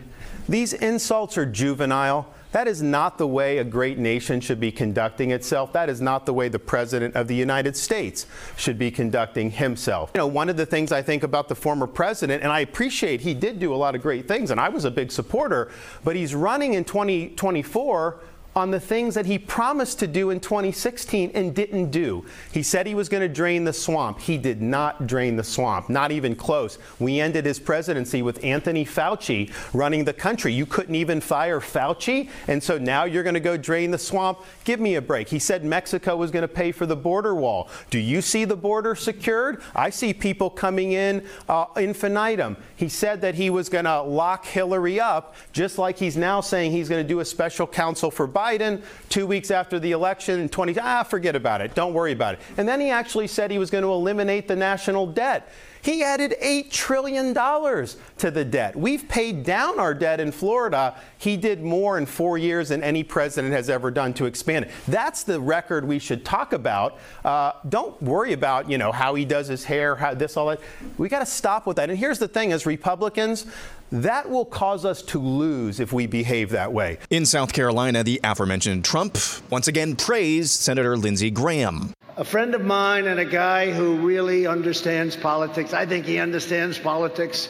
these 0.48 0.72
insults 0.72 1.38
are 1.38 1.46
juvenile. 1.46 2.32
That 2.56 2.68
is 2.68 2.80
not 2.80 3.18
the 3.18 3.26
way 3.26 3.58
a 3.58 3.64
great 3.64 3.98
nation 3.98 4.40
should 4.40 4.58
be 4.58 4.72
conducting 4.72 5.30
itself. 5.30 5.74
That 5.74 5.90
is 5.90 6.00
not 6.00 6.24
the 6.24 6.32
way 6.32 6.48
the 6.48 6.58
President 6.58 7.14
of 7.14 7.28
the 7.28 7.34
United 7.34 7.76
States 7.76 8.24
should 8.56 8.78
be 8.78 8.90
conducting 8.90 9.50
himself. 9.50 10.10
You 10.14 10.20
know, 10.20 10.26
one 10.26 10.48
of 10.48 10.56
the 10.56 10.64
things 10.64 10.90
I 10.90 11.02
think 11.02 11.22
about 11.22 11.48
the 11.48 11.54
former 11.54 11.86
president, 11.86 12.42
and 12.42 12.50
I 12.50 12.60
appreciate 12.60 13.20
he 13.20 13.34
did 13.34 13.60
do 13.60 13.74
a 13.74 13.76
lot 13.76 13.94
of 13.94 14.00
great 14.00 14.26
things, 14.26 14.50
and 14.50 14.58
I 14.58 14.70
was 14.70 14.86
a 14.86 14.90
big 14.90 15.12
supporter, 15.12 15.70
but 16.02 16.16
he's 16.16 16.34
running 16.34 16.72
in 16.72 16.84
2024 16.84 18.20
on 18.56 18.70
the 18.70 18.80
things 18.80 19.14
that 19.14 19.26
he 19.26 19.38
promised 19.38 19.98
to 19.98 20.06
do 20.06 20.30
in 20.30 20.40
2016 20.40 21.30
and 21.34 21.54
didn't 21.54 21.90
do. 21.90 22.24
He 22.50 22.62
said 22.62 22.86
he 22.86 22.94
was 22.94 23.10
going 23.10 23.20
to 23.20 23.28
drain 23.28 23.64
the 23.64 23.72
swamp. 23.72 24.18
He 24.18 24.38
did 24.38 24.62
not 24.62 25.06
drain 25.06 25.36
the 25.36 25.44
swamp, 25.44 25.90
not 25.90 26.10
even 26.10 26.34
close. 26.34 26.78
We 26.98 27.20
ended 27.20 27.44
his 27.44 27.58
presidency 27.58 28.22
with 28.22 28.42
Anthony 28.42 28.86
Fauci 28.86 29.52
running 29.74 30.06
the 30.06 30.14
country. 30.14 30.54
You 30.54 30.64
couldn't 30.64 30.94
even 30.94 31.20
fire 31.20 31.60
Fauci, 31.60 32.30
and 32.48 32.62
so 32.62 32.78
now 32.78 33.04
you're 33.04 33.22
going 33.22 33.34
to 33.34 33.40
go 33.40 33.58
drain 33.58 33.90
the 33.90 33.98
swamp? 33.98 34.38
Give 34.64 34.80
me 34.80 34.94
a 34.94 35.02
break. 35.02 35.28
He 35.28 35.38
said 35.38 35.62
Mexico 35.62 36.16
was 36.16 36.30
going 36.30 36.42
to 36.42 36.48
pay 36.48 36.72
for 36.72 36.86
the 36.86 36.96
border 36.96 37.34
wall. 37.34 37.68
Do 37.90 37.98
you 37.98 38.22
see 38.22 38.46
the 38.46 38.56
border 38.56 38.94
secured? 38.94 39.62
I 39.74 39.90
see 39.90 40.14
people 40.14 40.48
coming 40.48 40.92
in 40.92 41.26
uh, 41.50 41.66
infinitum. 41.76 42.56
He 42.74 42.88
said 42.88 43.20
that 43.20 43.34
he 43.34 43.50
was 43.50 43.68
going 43.68 43.84
to 43.84 44.00
lock 44.00 44.46
Hillary 44.46 44.98
up, 44.98 45.34
just 45.52 45.76
like 45.76 45.98
he's 45.98 46.16
now 46.16 46.40
saying 46.40 46.72
he's 46.72 46.88
going 46.88 47.04
to 47.04 47.08
do 47.08 47.20
a 47.20 47.24
special 47.24 47.66
counsel 47.66 48.10
for 48.10 48.26
Biden. 48.26 48.45
Biden 48.46 48.82
two 49.08 49.26
weeks 49.26 49.50
after 49.50 49.78
the 49.78 49.92
election 49.92 50.40
in 50.40 50.48
20, 50.48 50.78
ah, 50.78 51.02
forget 51.02 51.34
about 51.34 51.60
it. 51.60 51.74
Don't 51.74 51.94
worry 51.94 52.12
about 52.12 52.34
it. 52.34 52.40
And 52.56 52.68
then 52.68 52.80
he 52.80 52.90
actually 52.90 53.26
said 53.26 53.50
he 53.50 53.58
was 53.58 53.70
going 53.70 53.82
to 53.82 53.90
eliminate 53.90 54.46
the 54.46 54.56
national 54.56 55.06
debt. 55.06 55.50
He 55.86 56.02
added 56.02 56.34
$8 56.42 56.68
trillion 56.72 57.32
to 57.32 58.30
the 58.32 58.44
debt. 58.44 58.74
We've 58.74 59.08
paid 59.08 59.44
down 59.44 59.78
our 59.78 59.94
debt 59.94 60.18
in 60.18 60.32
Florida. 60.32 60.96
He 61.16 61.36
did 61.36 61.62
more 61.62 61.96
in 61.96 62.06
four 62.06 62.38
years 62.38 62.70
than 62.70 62.82
any 62.82 63.04
president 63.04 63.54
has 63.54 63.70
ever 63.70 63.92
done 63.92 64.12
to 64.14 64.24
expand 64.24 64.64
it. 64.64 64.72
That's 64.88 65.22
the 65.22 65.40
record 65.40 65.84
we 65.86 66.00
should 66.00 66.24
talk 66.24 66.52
about. 66.52 66.98
Uh, 67.24 67.52
don't 67.68 68.02
worry 68.02 68.32
about, 68.32 68.68
you 68.68 68.78
know, 68.78 68.90
how 68.90 69.14
he 69.14 69.24
does 69.24 69.46
his 69.46 69.62
hair, 69.62 69.94
how 69.94 70.12
this, 70.12 70.36
all 70.36 70.48
that. 70.48 70.60
We 70.98 71.08
got 71.08 71.20
to 71.20 71.26
stop 71.26 71.68
with 71.68 71.76
that. 71.76 71.88
And 71.88 71.96
here's 71.96 72.18
the 72.18 72.26
thing 72.26 72.52
as 72.52 72.66
Republicans, 72.66 73.46
that 73.92 74.28
will 74.28 74.44
cause 74.44 74.84
us 74.84 75.02
to 75.02 75.20
lose 75.20 75.78
if 75.78 75.92
we 75.92 76.08
behave 76.08 76.50
that 76.50 76.72
way. 76.72 76.98
In 77.10 77.24
South 77.24 77.52
Carolina, 77.52 78.02
the 78.02 78.20
aforementioned 78.24 78.84
Trump 78.84 79.16
once 79.50 79.68
again 79.68 79.94
praised 79.94 80.50
Senator 80.50 80.96
Lindsey 80.96 81.30
Graham 81.30 81.92
a 82.16 82.24
friend 82.24 82.54
of 82.54 82.64
mine 82.64 83.06
and 83.06 83.20
a 83.20 83.26
guy 83.26 83.70
who 83.70 83.96
really 83.96 84.46
understands 84.46 85.14
politics. 85.14 85.74
I 85.74 85.84
think 85.84 86.06
he 86.06 86.18
understands 86.18 86.78
politics 86.78 87.48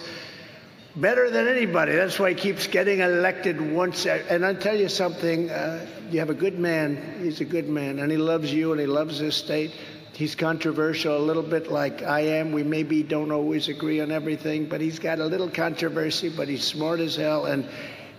better 0.97 1.31
than 1.31 1.47
anybody. 1.47 1.93
That's 1.93 2.19
why 2.19 2.31
he 2.31 2.35
keeps 2.35 2.67
getting 2.67 2.99
elected 2.99 3.61
once. 3.61 4.07
And 4.07 4.45
I'll 4.45 4.57
tell 4.57 4.77
you 4.77 4.89
something 4.89 5.51
uh, 5.51 5.87
you 6.11 6.19
have 6.19 6.31
a 6.31 6.35
good 6.35 6.59
man. 6.59 7.21
He's 7.23 7.41
a 7.41 7.45
good 7.45 7.69
man, 7.69 8.01
and 8.01 8.11
he 8.11 8.17
loves 8.17 8.53
you 8.53 8.73
and 8.73 8.81
he 8.81 8.87
loves 8.87 9.21
this 9.21 9.37
state. 9.37 9.73
He's 10.13 10.35
controversial, 10.35 11.17
a 11.17 11.21
little 11.21 11.43
bit 11.45 11.71
like 11.71 12.03
I 12.03 12.21
am. 12.21 12.51
We 12.51 12.65
maybe 12.65 13.05
don't 13.05 13.31
always 13.31 13.69
agree 13.69 14.01
on 14.01 14.11
everything, 14.11 14.67
but 14.67 14.81
he's 14.81 14.99
got 14.99 15.21
a 15.21 15.27
little 15.27 15.51
controversy, 15.51 16.31
but 16.31 16.49
he's 16.49 16.65
smart 16.65 16.99
as 16.99 17.15
hell. 17.15 17.45
And 17.45 17.69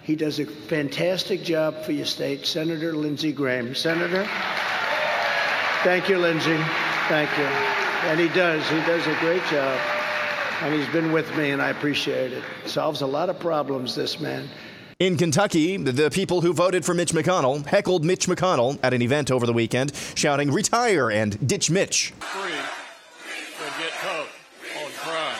he 0.03 0.15
does 0.15 0.39
a 0.39 0.45
fantastic 0.45 1.43
job 1.43 1.83
for 1.83 1.91
your 1.91 2.05
state. 2.05 2.45
Senator 2.45 2.93
Lindsey 2.93 3.33
Graham. 3.33 3.75
Senator? 3.75 4.29
Thank 5.87 6.09
you, 6.09 6.17
Lindsey. 6.17 6.57
Thank 7.07 7.29
you. 7.37 7.45
And 7.45 8.19
he 8.19 8.27
does. 8.27 8.61
He 8.67 8.75
does 8.81 9.07
a 9.07 9.15
great 9.21 9.41
job. 9.45 9.79
And 10.61 10.73
he's 10.73 10.85
been 10.89 11.13
with 11.13 11.33
me, 11.37 11.51
and 11.51 11.61
I 11.61 11.69
appreciate 11.69 12.33
it. 12.33 12.43
Solves 12.65 12.99
a 12.99 13.07
lot 13.07 13.29
of 13.29 13.39
problems, 13.39 13.95
this 13.95 14.19
man. 14.19 14.49
In 14.99 15.15
Kentucky, 15.15 15.77
the 15.77 16.09
people 16.09 16.41
who 16.41 16.51
voted 16.51 16.83
for 16.83 16.93
Mitch 16.93 17.13
McConnell 17.13 17.65
heckled 17.65 18.03
Mitch 18.03 18.27
McConnell 18.27 18.77
at 18.83 18.93
an 18.93 19.01
event 19.01 19.31
over 19.31 19.45
the 19.45 19.53
weekend, 19.53 19.95
shouting, 20.15 20.51
Retire 20.51 21.09
and 21.09 21.47
ditch 21.47 21.71
Mitch. 21.71 22.11
Free. 22.19 22.51
get 23.79 23.91
tough 23.93 24.27
on 24.83 24.91
crime. 24.91 25.37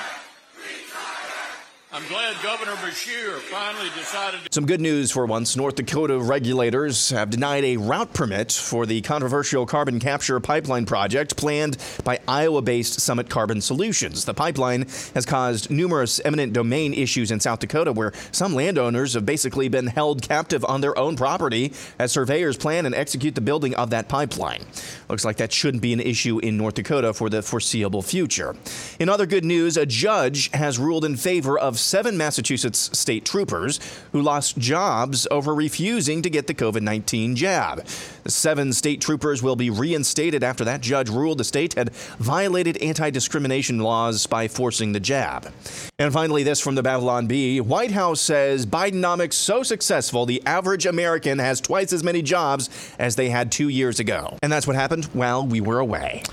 I'm 1.97 2.07
glad 2.09 2.35
Governor 2.43 2.73
Beshear 2.73 3.39
finally 3.39 3.89
decided. 3.97 4.53
Some 4.53 4.67
good 4.67 4.81
news 4.81 5.09
for 5.09 5.25
once. 5.25 5.55
North 5.55 5.73
Dakota 5.73 6.19
regulators 6.19 7.09
have 7.09 7.31
denied 7.31 7.63
a 7.63 7.77
route 7.77 8.13
permit 8.13 8.51
for 8.51 8.85
the 8.85 9.01
controversial 9.01 9.65
carbon 9.65 9.99
capture 9.99 10.39
pipeline 10.39 10.85
project 10.85 11.35
planned 11.37 11.77
by 12.03 12.19
Iowa 12.27 12.61
based 12.61 12.99
Summit 12.99 13.31
Carbon 13.31 13.61
Solutions. 13.61 14.25
The 14.25 14.35
pipeline 14.35 14.83
has 15.15 15.25
caused 15.25 15.71
numerous 15.71 16.21
eminent 16.23 16.53
domain 16.53 16.93
issues 16.93 17.31
in 17.31 17.39
South 17.39 17.57
Dakota 17.57 17.91
where 17.91 18.13
some 18.31 18.53
landowners 18.53 19.15
have 19.15 19.25
basically 19.25 19.67
been 19.67 19.87
held 19.87 20.21
captive 20.21 20.63
on 20.65 20.81
their 20.81 20.95
own 20.99 21.15
property 21.15 21.73
as 21.97 22.11
surveyors 22.11 22.57
plan 22.57 22.85
and 22.85 22.93
execute 22.93 23.33
the 23.33 23.41
building 23.41 23.73
of 23.73 23.89
that 23.89 24.07
pipeline. 24.07 24.63
Looks 25.09 25.25
like 25.25 25.37
that 25.37 25.51
shouldn't 25.51 25.81
be 25.81 25.93
an 25.93 26.01
issue 26.01 26.37
in 26.37 26.57
North 26.57 26.75
Dakota 26.75 27.11
for 27.11 27.27
the 27.31 27.41
foreseeable 27.41 28.03
future. 28.03 28.55
In 28.99 29.09
other 29.09 29.25
good 29.25 29.45
news, 29.45 29.77
a 29.77 29.87
judge 29.87 30.51
has 30.51 30.77
ruled 30.77 31.03
in 31.03 31.15
favor 31.15 31.57
of 31.57 31.79
seven 31.87 32.17
Massachusetts 32.17 32.89
state 32.97 33.23
troopers 33.25 33.79
who 34.11 34.21
lost 34.21 34.57
jobs 34.57 35.27
over 35.31 35.55
refusing 35.55 36.21
to 36.21 36.29
get 36.29 36.47
the 36.47 36.53
COVID 36.53 36.81
19 36.81 37.35
jab. 37.35 37.85
The 38.23 38.31
seven 38.31 38.73
state 38.73 38.99
troopers 38.99 39.41
will 39.41 39.55
be 39.55 39.69
reinstated 39.69 40.43
after 40.43 40.65
that 40.65 40.81
judge 40.81 41.09
ruled 41.09 41.37
the 41.37 41.43
state 41.43 41.75
had 41.75 41.93
violated 42.19 42.77
anti 42.77 43.09
discrimination 43.09 43.79
laws 43.79 44.27
by 44.27 44.47
forcing 44.47 44.91
the 44.91 44.99
jab. 44.99 45.51
And 45.97 46.11
finally, 46.11 46.43
this 46.43 46.59
from 46.59 46.75
the 46.75 46.83
Babylon 46.83 47.27
Bee 47.27 47.61
White 47.61 47.91
House 47.91 48.21
says 48.21 48.65
Bidenomics 48.65 49.33
so 49.33 49.63
successful, 49.63 50.25
the 50.25 50.43
average 50.45 50.85
American 50.85 51.39
has 51.39 51.61
twice 51.61 51.93
as 51.93 52.03
many 52.03 52.21
jobs 52.21 52.69
as 52.99 53.15
they 53.15 53.29
had 53.29 53.51
two 53.51 53.69
years 53.69 53.99
ago. 53.99 54.37
And 54.43 54.51
that's 54.51 54.67
what 54.67 54.75
happened 54.75 55.05
while 55.05 55.45
we 55.45 55.61
were 55.61 55.79
away. 55.79 56.23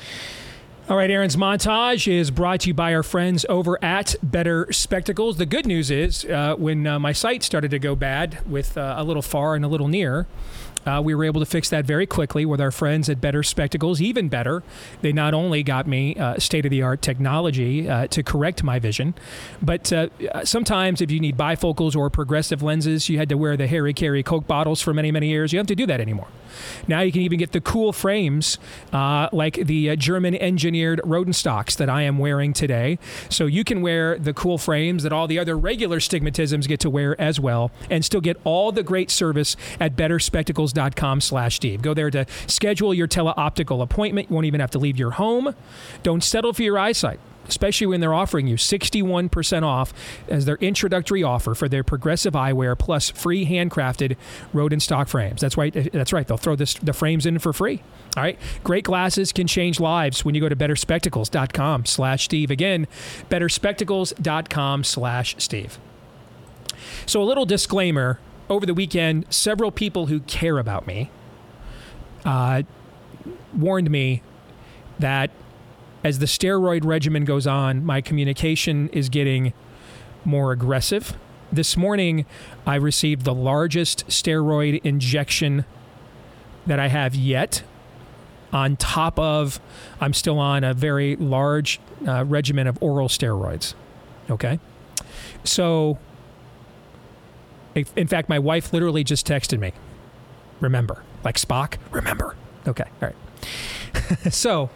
All 0.87 0.99
right, 0.99 1.11
Aaron's 1.11 1.37
montage 1.37 2.13
is 2.13 2.31
brought 2.31 2.61
to 2.61 2.69
you 2.69 2.75
by 2.75 2.95
our 2.95 3.03
friends 3.03 3.47
over 3.49 3.83
at 3.83 4.17
Better 4.23 4.71
Spectacles. 4.71 5.39
The 5.39 5.47
good 5.47 5.65
news 5.65 5.91
is, 5.91 6.27
uh, 6.27 6.57
when 6.59 6.87
uh, 6.87 6.99
my 6.99 7.13
sight 7.13 7.43
started 7.43 7.71
to 7.71 7.79
go 7.79 7.97
bad 7.97 8.45
with 8.47 8.77
uh, 8.77 8.97
a 8.99 9.03
little 9.03 9.23
far 9.23 9.55
and 9.55 9.65
a 9.65 9.69
little 9.69 9.89
near, 9.89 10.27
uh, 10.87 11.01
we 11.03 11.15
were 11.15 11.25
able 11.25 11.41
to 11.41 11.47
fix 11.47 11.71
that 11.71 11.85
very 11.85 12.07
quickly 12.07 12.45
with 12.45 12.61
our 12.61 12.71
friends 12.71 13.09
at 13.09 13.21
Better 13.21 13.43
Spectacles. 13.43 14.01
Even 14.01 14.29
better, 14.29 14.63
they 15.03 15.13
not 15.13 15.35
only 15.35 15.63
got 15.63 15.87
me 15.87 16.17
uh, 16.17 16.39
state 16.39 16.65
of 16.65 16.71
the 16.71 16.83
art 16.83 17.03
technology 17.03 17.89
uh, 17.89 18.07
to 18.09 18.23
correct 18.23 18.63
my 18.63 18.79
vision, 18.79 19.15
but 19.63 19.93
uh, 19.93 20.09
sometimes 20.45 21.01
if 21.01 21.11
you 21.11 21.21
need 21.21 21.37
bifocals 21.37 21.97
or 21.97 22.11
progressive 22.11 22.63
lenses, 22.63 23.09
you 23.09 23.19
had 23.19 23.29
to 23.29 23.37
wear 23.37 23.57
the 23.57 23.67
Harry 23.67 23.95
Caray 23.95 24.23
Coke 24.23 24.47
bottles 24.47 24.81
for 24.81 24.95
many, 24.95 25.11
many 25.11 25.29
years. 25.29 25.53
You 25.53 25.59
don't 25.59 25.63
have 25.63 25.69
to 25.69 25.83
do 25.83 25.87
that 25.87 26.01
anymore. 26.01 26.29
Now 26.87 27.01
you 27.01 27.13
can 27.13 27.23
even 27.23 27.39
get 27.39 27.53
the 27.53 27.61
cool 27.61 27.93
frames 27.93 28.59
uh, 28.93 29.29
like 29.33 29.55
the 29.55 29.91
uh, 29.91 29.97
German 29.97 30.35
engineered 30.35 31.01
Rodenstocks 31.05 31.77
that 31.77 31.89
I 31.89 32.03
am 32.03 32.19
wearing 32.19 32.53
today. 32.53 32.99
So 33.29 33.47
you 33.47 33.65
can 33.65 33.83
wear 33.83 34.19
the 34.19 34.33
cool 34.33 34.59
frames 34.59 35.03
that 35.03 35.13
all 35.13 35.27
the 35.27 35.39
other 35.39 35.57
regular 35.57 35.99
stigmatisms 35.99 36.69
get 36.69 36.81
to 36.81 36.91
wear 36.91 37.21
as 37.21 37.41
well 37.41 37.71
and 37.91 38.05
still 38.05 38.21
get 38.21 38.41
all 38.45 38.73
the 38.73 38.83
great 38.83 39.11
service 39.11 39.57
at 39.81 39.97
betterspectacles.com 40.75 41.21
slash 41.21 41.57
Steve. 41.57 41.83
Go 41.83 41.95
there 41.95 42.11
to 42.11 42.27
schedule 42.47 42.95
your 42.95 43.09
teleoptical 43.09 43.83
appointment. 43.83 44.31
You 44.31 44.35
won't 44.35 44.47
even 44.47 44.61
have 44.61 44.71
to 44.73 44.79
leave 44.79 44.99
your 44.99 45.13
home. 45.13 45.55
Don't 46.03 46.23
settle 46.23 46.53
for 46.53 46.63
your 46.63 46.79
eyesight 46.79 47.21
especially 47.47 47.87
when 47.87 48.01
they're 48.01 48.15
offering 48.15 48.47
you 48.47 48.57
61% 48.57 49.63
off 49.65 49.93
as 50.31 50.47
their 50.47 50.57
introductory 50.63 51.23
offer 51.23 51.55
for 51.55 51.69
their 51.69 51.85
progressive 51.85 52.33
eyewear 52.33 52.79
plus 52.79 53.11
free 53.11 53.45
handcrafted 53.45 54.17
Rodenstock 54.55 55.11
frames. 55.11 55.43
That's 55.43 55.59
right. 55.59 55.93
That's 55.93 56.15
right. 56.15 56.27
They'll 56.27 56.39
throw 56.39 56.57
this, 56.57 56.73
the 56.73 56.95
frames 56.95 57.27
in 57.27 57.39
for 57.39 57.53
free. 57.53 57.83
All 58.17 58.23
right. 58.23 58.39
Great 58.63 58.85
glasses 58.85 59.31
can 59.31 59.47
change 59.47 59.79
lives 59.79 60.25
when 60.25 60.35
you 60.35 60.41
go 60.41 60.49
to 60.49 60.57
betterspectacles.com 60.57 61.85
slash 61.85 62.25
Steve. 62.25 62.51
Again, 62.51 62.87
betterspectacles.com 63.29 64.83
slash 64.83 65.37
Steve. 65.37 65.79
So 67.05 67.21
a 67.21 67.27
little 67.27 67.45
disclaimer. 67.45 68.21
Over 68.49 68.67
the 68.67 68.75
weekend, 68.75 69.27
several 69.31 69.71
people 69.71 70.07
who 70.07 70.21
care 70.21 70.59
about 70.59 70.87
me 70.87 71.11
uh, 72.25 72.63
warned 73.55 73.91
me 73.91 74.23
that 74.99 75.31
as 76.03 76.19
the 76.19 76.27
steroid 76.27 76.85
regimen 76.85 77.25
goes 77.25 77.47
on, 77.47 77.85
my 77.85 78.01
communication 78.03 78.89
is 78.91 79.09
getting 79.09 79.55
more 80.25 80.53
aggressive. 80.53 81.17
This 81.51 81.77
morning, 81.77 82.27
I 82.67 82.75
received 82.77 83.25
the 83.25 83.35
largest 83.35 84.07
steroid 84.09 84.81
injection 84.85 85.65
that 86.67 86.79
I 86.79 86.89
have 86.89 87.15
yet. 87.15 87.63
On 88.53 88.77
top 88.77 89.19
of, 89.19 89.61
I'm 90.01 90.13
still 90.13 90.39
on 90.39 90.65
a 90.65 90.75
very 90.75 91.17
large 91.17 91.81
uh, 92.07 92.25
regimen 92.25 92.67
of 92.67 92.79
oral 92.83 93.09
steroids. 93.09 93.75
Okay. 94.31 94.61
So, 95.43 95.99
in 97.75 98.07
fact, 98.07 98.29
my 98.29 98.39
wife 98.39 98.73
literally 98.73 99.05
just 99.05 99.27
texted 99.27 99.59
me. 99.59 99.73
Remember, 100.61 101.03
like 101.25 101.37
Spock, 101.37 101.77
remember. 101.91 102.37
Okay. 102.67 102.85
All 103.03 103.09
right. 103.09 104.33
so, 104.33 104.71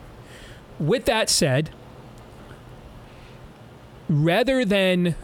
with 0.79 1.05
that 1.07 1.31
said, 1.31 1.71
rather 4.09 4.65
than 4.65 5.15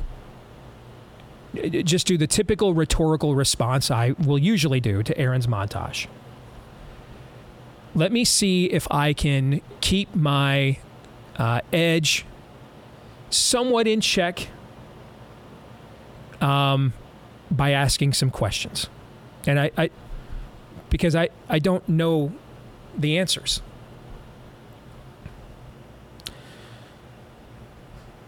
just 1.54 2.06
do 2.06 2.18
the 2.18 2.26
typical 2.26 2.74
rhetorical 2.74 3.34
response 3.34 3.90
I 3.90 4.12
will 4.12 4.38
usually 4.38 4.80
do 4.80 5.02
to 5.02 5.16
Aaron's 5.16 5.46
montage, 5.46 6.06
let 7.94 8.10
me 8.10 8.24
see 8.24 8.66
if 8.66 8.90
I 8.90 9.12
can 9.12 9.60
keep 9.80 10.14
my 10.14 10.78
uh, 11.36 11.60
edge 11.72 12.24
somewhat 13.30 13.86
in 13.86 14.00
check 14.00 14.48
um, 16.40 16.92
by 17.50 17.70
asking 17.70 18.14
some 18.14 18.30
questions. 18.30 18.88
And 19.46 19.60
I, 19.60 19.70
I 19.76 19.90
because 20.90 21.16
I, 21.16 21.28
I 21.48 21.58
don't 21.58 21.88
know 21.88 22.32
the 22.96 23.18
answers. 23.18 23.60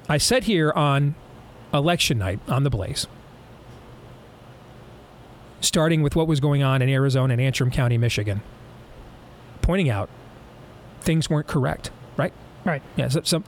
I 0.09 0.19
sat 0.19 0.45
here 0.45 0.73
on 0.73 1.15
election 1.73 2.19
night 2.19 2.41
on 2.49 2.63
the 2.65 2.71
Blaze, 2.71 3.07
starting 5.61 6.03
with 6.03 6.15
what 6.15 6.27
was 6.27 6.41
going 6.41 6.63
on 6.63 6.83
in 6.83 6.89
Arizona 6.89 7.33
and 7.33 7.41
Antrim 7.41 7.71
County, 7.71 7.99
Michigan, 7.99 8.41
pointing 9.63 9.91
out 9.91 10.09
things 11.01 11.29
weren't 11.29 11.47
correct, 11.47 11.91
right? 12.17 12.33
Right. 12.67 12.83
Yeah. 12.97 13.07
So, 13.07 13.21
so 13.23 13.45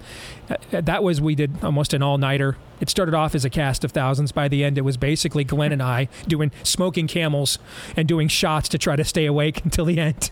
uh, 0.48 0.56
that 0.70 1.02
was 1.02 1.20
we 1.20 1.34
did 1.34 1.64
almost 1.64 1.92
an 1.92 2.02
all 2.02 2.18
nighter. 2.18 2.56
It 2.80 2.88
started 2.88 3.16
off 3.16 3.34
as 3.34 3.44
a 3.44 3.50
cast 3.50 3.82
of 3.82 3.90
thousands. 3.90 4.30
By 4.30 4.46
the 4.46 4.62
end, 4.62 4.78
it 4.78 4.82
was 4.82 4.96
basically 4.96 5.42
Glenn 5.42 5.72
and 5.72 5.82
I 5.82 6.08
doing 6.28 6.52
smoking 6.62 7.08
camels 7.08 7.58
and 7.96 8.06
doing 8.06 8.28
shots 8.28 8.68
to 8.68 8.78
try 8.78 8.94
to 8.94 9.02
stay 9.02 9.26
awake 9.26 9.60
until 9.64 9.84
the 9.86 9.98
end. 9.98 10.30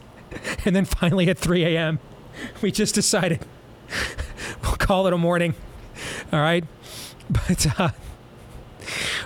And 0.64 0.76
then 0.76 0.84
finally 0.84 1.28
at 1.28 1.36
3 1.36 1.64
a.m., 1.64 1.98
we 2.62 2.70
just 2.70 2.94
decided 2.94 3.44
we'll 4.62 4.76
call 4.76 5.08
it 5.08 5.12
a 5.12 5.18
morning. 5.18 5.56
All 6.32 6.40
right. 6.40 6.64
But 7.28 7.80
uh, 7.80 7.90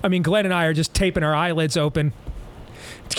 I 0.03 0.09
mean, 0.09 0.23
Glenn 0.23 0.47
and 0.47 0.55
I 0.55 0.65
are 0.65 0.73
just 0.73 0.95
taping 0.95 1.23
our 1.23 1.35
eyelids 1.35 1.77
open 1.77 2.15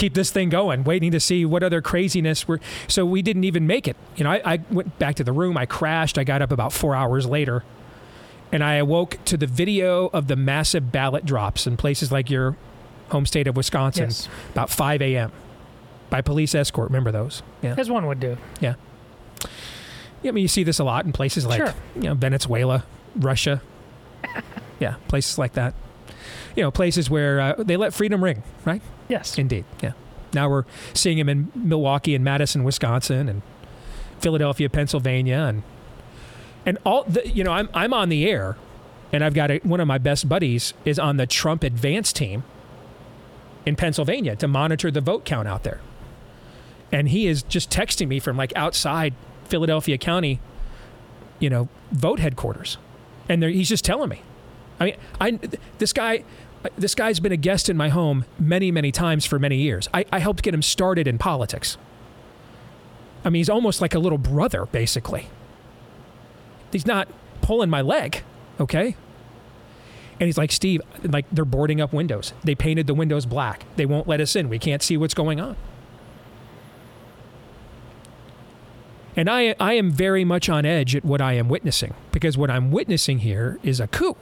keep 0.01 0.13
this 0.15 0.31
thing 0.31 0.49
going, 0.49 0.83
waiting 0.83 1.11
to 1.11 1.19
see 1.19 1.45
what 1.45 1.61
other 1.63 1.81
craziness 1.81 2.47
were. 2.47 2.59
So 2.87 3.05
we 3.05 3.21
didn't 3.21 3.43
even 3.43 3.67
make 3.67 3.87
it. 3.87 3.95
You 4.15 4.23
know, 4.23 4.31
I, 4.31 4.41
I 4.53 4.59
went 4.71 4.97
back 4.99 5.15
to 5.15 5.23
the 5.23 5.31
room. 5.31 5.57
I 5.57 5.65
crashed. 5.67 6.17
I 6.17 6.23
got 6.23 6.41
up 6.41 6.51
about 6.51 6.73
four 6.73 6.95
hours 6.95 7.25
later, 7.27 7.63
and 8.51 8.63
I 8.63 8.73
awoke 8.75 9.17
to 9.25 9.37
the 9.37 9.47
video 9.47 10.07
of 10.07 10.27
the 10.27 10.35
massive 10.35 10.91
ballot 10.91 11.23
drops 11.25 11.67
in 11.67 11.77
places 11.77 12.11
like 12.11 12.29
your 12.31 12.57
home 13.09 13.25
state 13.25 13.45
of 13.47 13.55
Wisconsin, 13.55 14.05
Yes. 14.05 14.27
about 14.51 14.69
5 14.69 15.01
a.m. 15.01 15.31
by 16.09 16.21
police 16.21 16.55
escort. 16.55 16.89
Remember 16.89 17.11
those? 17.11 17.43
Yeah. 17.61 17.75
As 17.77 17.89
one 17.89 18.07
would 18.07 18.19
do. 18.19 18.37
Yeah. 18.59 18.75
Yeah, 20.23 20.29
I 20.29 20.31
mean, 20.31 20.41
you 20.43 20.47
see 20.47 20.63
this 20.63 20.79
a 20.79 20.83
lot 20.83 21.05
in 21.05 21.11
places 21.11 21.45
like 21.45 21.57
Sure. 21.57 21.73
you 21.95 22.03
know 22.03 22.13
Venezuela, 22.13 22.85
Russia. 23.15 23.61
yeah, 24.79 24.95
places 25.07 25.37
like 25.37 25.53
that. 25.53 25.73
You 26.55 26.63
know, 26.63 26.71
places 26.71 27.09
where 27.09 27.39
uh, 27.41 27.53
they 27.57 27.75
let 27.77 27.93
freedom 27.93 28.23
ring, 28.23 28.43
right? 28.65 28.81
Yes. 29.11 29.37
Indeed. 29.37 29.65
Yeah. 29.83 29.91
Now 30.33 30.49
we're 30.49 30.63
seeing 30.93 31.17
him 31.17 31.27
in 31.27 31.51
Milwaukee 31.53 32.15
and 32.15 32.23
Madison, 32.23 32.63
Wisconsin, 32.63 33.27
and 33.27 33.41
Philadelphia, 34.19 34.69
Pennsylvania, 34.69 35.45
and 35.49 35.63
and 36.65 36.77
all 36.85 37.03
the 37.03 37.27
you 37.27 37.43
know 37.43 37.51
I'm 37.51 37.69
I'm 37.73 37.93
on 37.93 38.07
the 38.07 38.25
air, 38.29 38.55
and 39.11 39.21
I've 39.23 39.33
got 39.33 39.51
a, 39.51 39.57
one 39.59 39.81
of 39.81 39.87
my 39.87 39.97
best 39.97 40.29
buddies 40.29 40.73
is 40.85 40.97
on 40.97 41.17
the 41.17 41.27
Trump 41.27 41.63
advance 41.63 42.13
team 42.13 42.43
in 43.65 43.75
Pennsylvania 43.75 44.37
to 44.37 44.47
monitor 44.47 44.89
the 44.89 45.01
vote 45.01 45.25
count 45.25 45.49
out 45.49 45.63
there, 45.63 45.81
and 46.89 47.09
he 47.09 47.27
is 47.27 47.43
just 47.43 47.69
texting 47.69 48.07
me 48.07 48.19
from 48.19 48.37
like 48.37 48.53
outside 48.55 49.13
Philadelphia 49.45 49.97
County, 49.97 50.39
you 51.39 51.49
know, 51.49 51.67
vote 51.91 52.19
headquarters, 52.19 52.77
and 53.27 53.43
he's 53.43 53.67
just 53.67 53.83
telling 53.83 54.07
me. 54.07 54.21
I 54.79 54.85
mean, 54.85 54.95
I 55.19 55.39
this 55.77 55.91
guy, 55.91 56.23
this 56.77 56.95
guy's 56.95 57.19
been 57.19 57.31
a 57.31 57.37
guest 57.37 57.69
in 57.69 57.77
my 57.77 57.89
home 57.89 58.25
many, 58.39 58.71
many 58.71 58.91
times 58.91 59.25
for 59.25 59.39
many 59.39 59.57
years. 59.57 59.89
I, 59.93 60.05
I 60.11 60.19
helped 60.19 60.43
get 60.43 60.53
him 60.53 60.61
started 60.61 61.07
in 61.07 61.17
politics. 61.17 61.77
I 63.23 63.29
mean, 63.29 63.39
he's 63.39 63.49
almost 63.49 63.81
like 63.81 63.93
a 63.93 63.99
little 63.99 64.17
brother, 64.17 64.65
basically. 64.67 65.27
He's 66.71 66.85
not 66.85 67.07
pulling 67.41 67.69
my 67.69 67.81
leg, 67.81 68.23
okay? 68.59 68.95
And 70.19 70.27
he's 70.27 70.37
like, 70.37 70.51
Steve, 70.51 70.81
like 71.03 71.25
they're 71.31 71.45
boarding 71.45 71.81
up 71.81 71.93
windows. 71.93 72.33
They 72.43 72.55
painted 72.55 72.87
the 72.87 72.93
windows 72.93 73.25
black. 73.25 73.65
They 73.75 73.85
won't 73.85 74.07
let 74.07 74.21
us 74.21 74.35
in. 74.35 74.49
We 74.49 74.59
can't 74.59 74.83
see 74.83 74.97
what's 74.97 75.15
going 75.15 75.39
on. 75.41 75.55
And 79.15 79.29
I, 79.29 79.55
I 79.59 79.73
am 79.73 79.91
very 79.91 80.23
much 80.23 80.47
on 80.47 80.65
edge 80.65 80.95
at 80.95 81.03
what 81.03 81.21
I 81.21 81.33
am 81.33 81.49
witnessing 81.49 81.95
because 82.11 82.37
what 82.37 82.49
I'm 82.49 82.71
witnessing 82.71 83.19
here 83.19 83.59
is 83.61 83.79
a 83.79 83.87
coup 83.87 84.15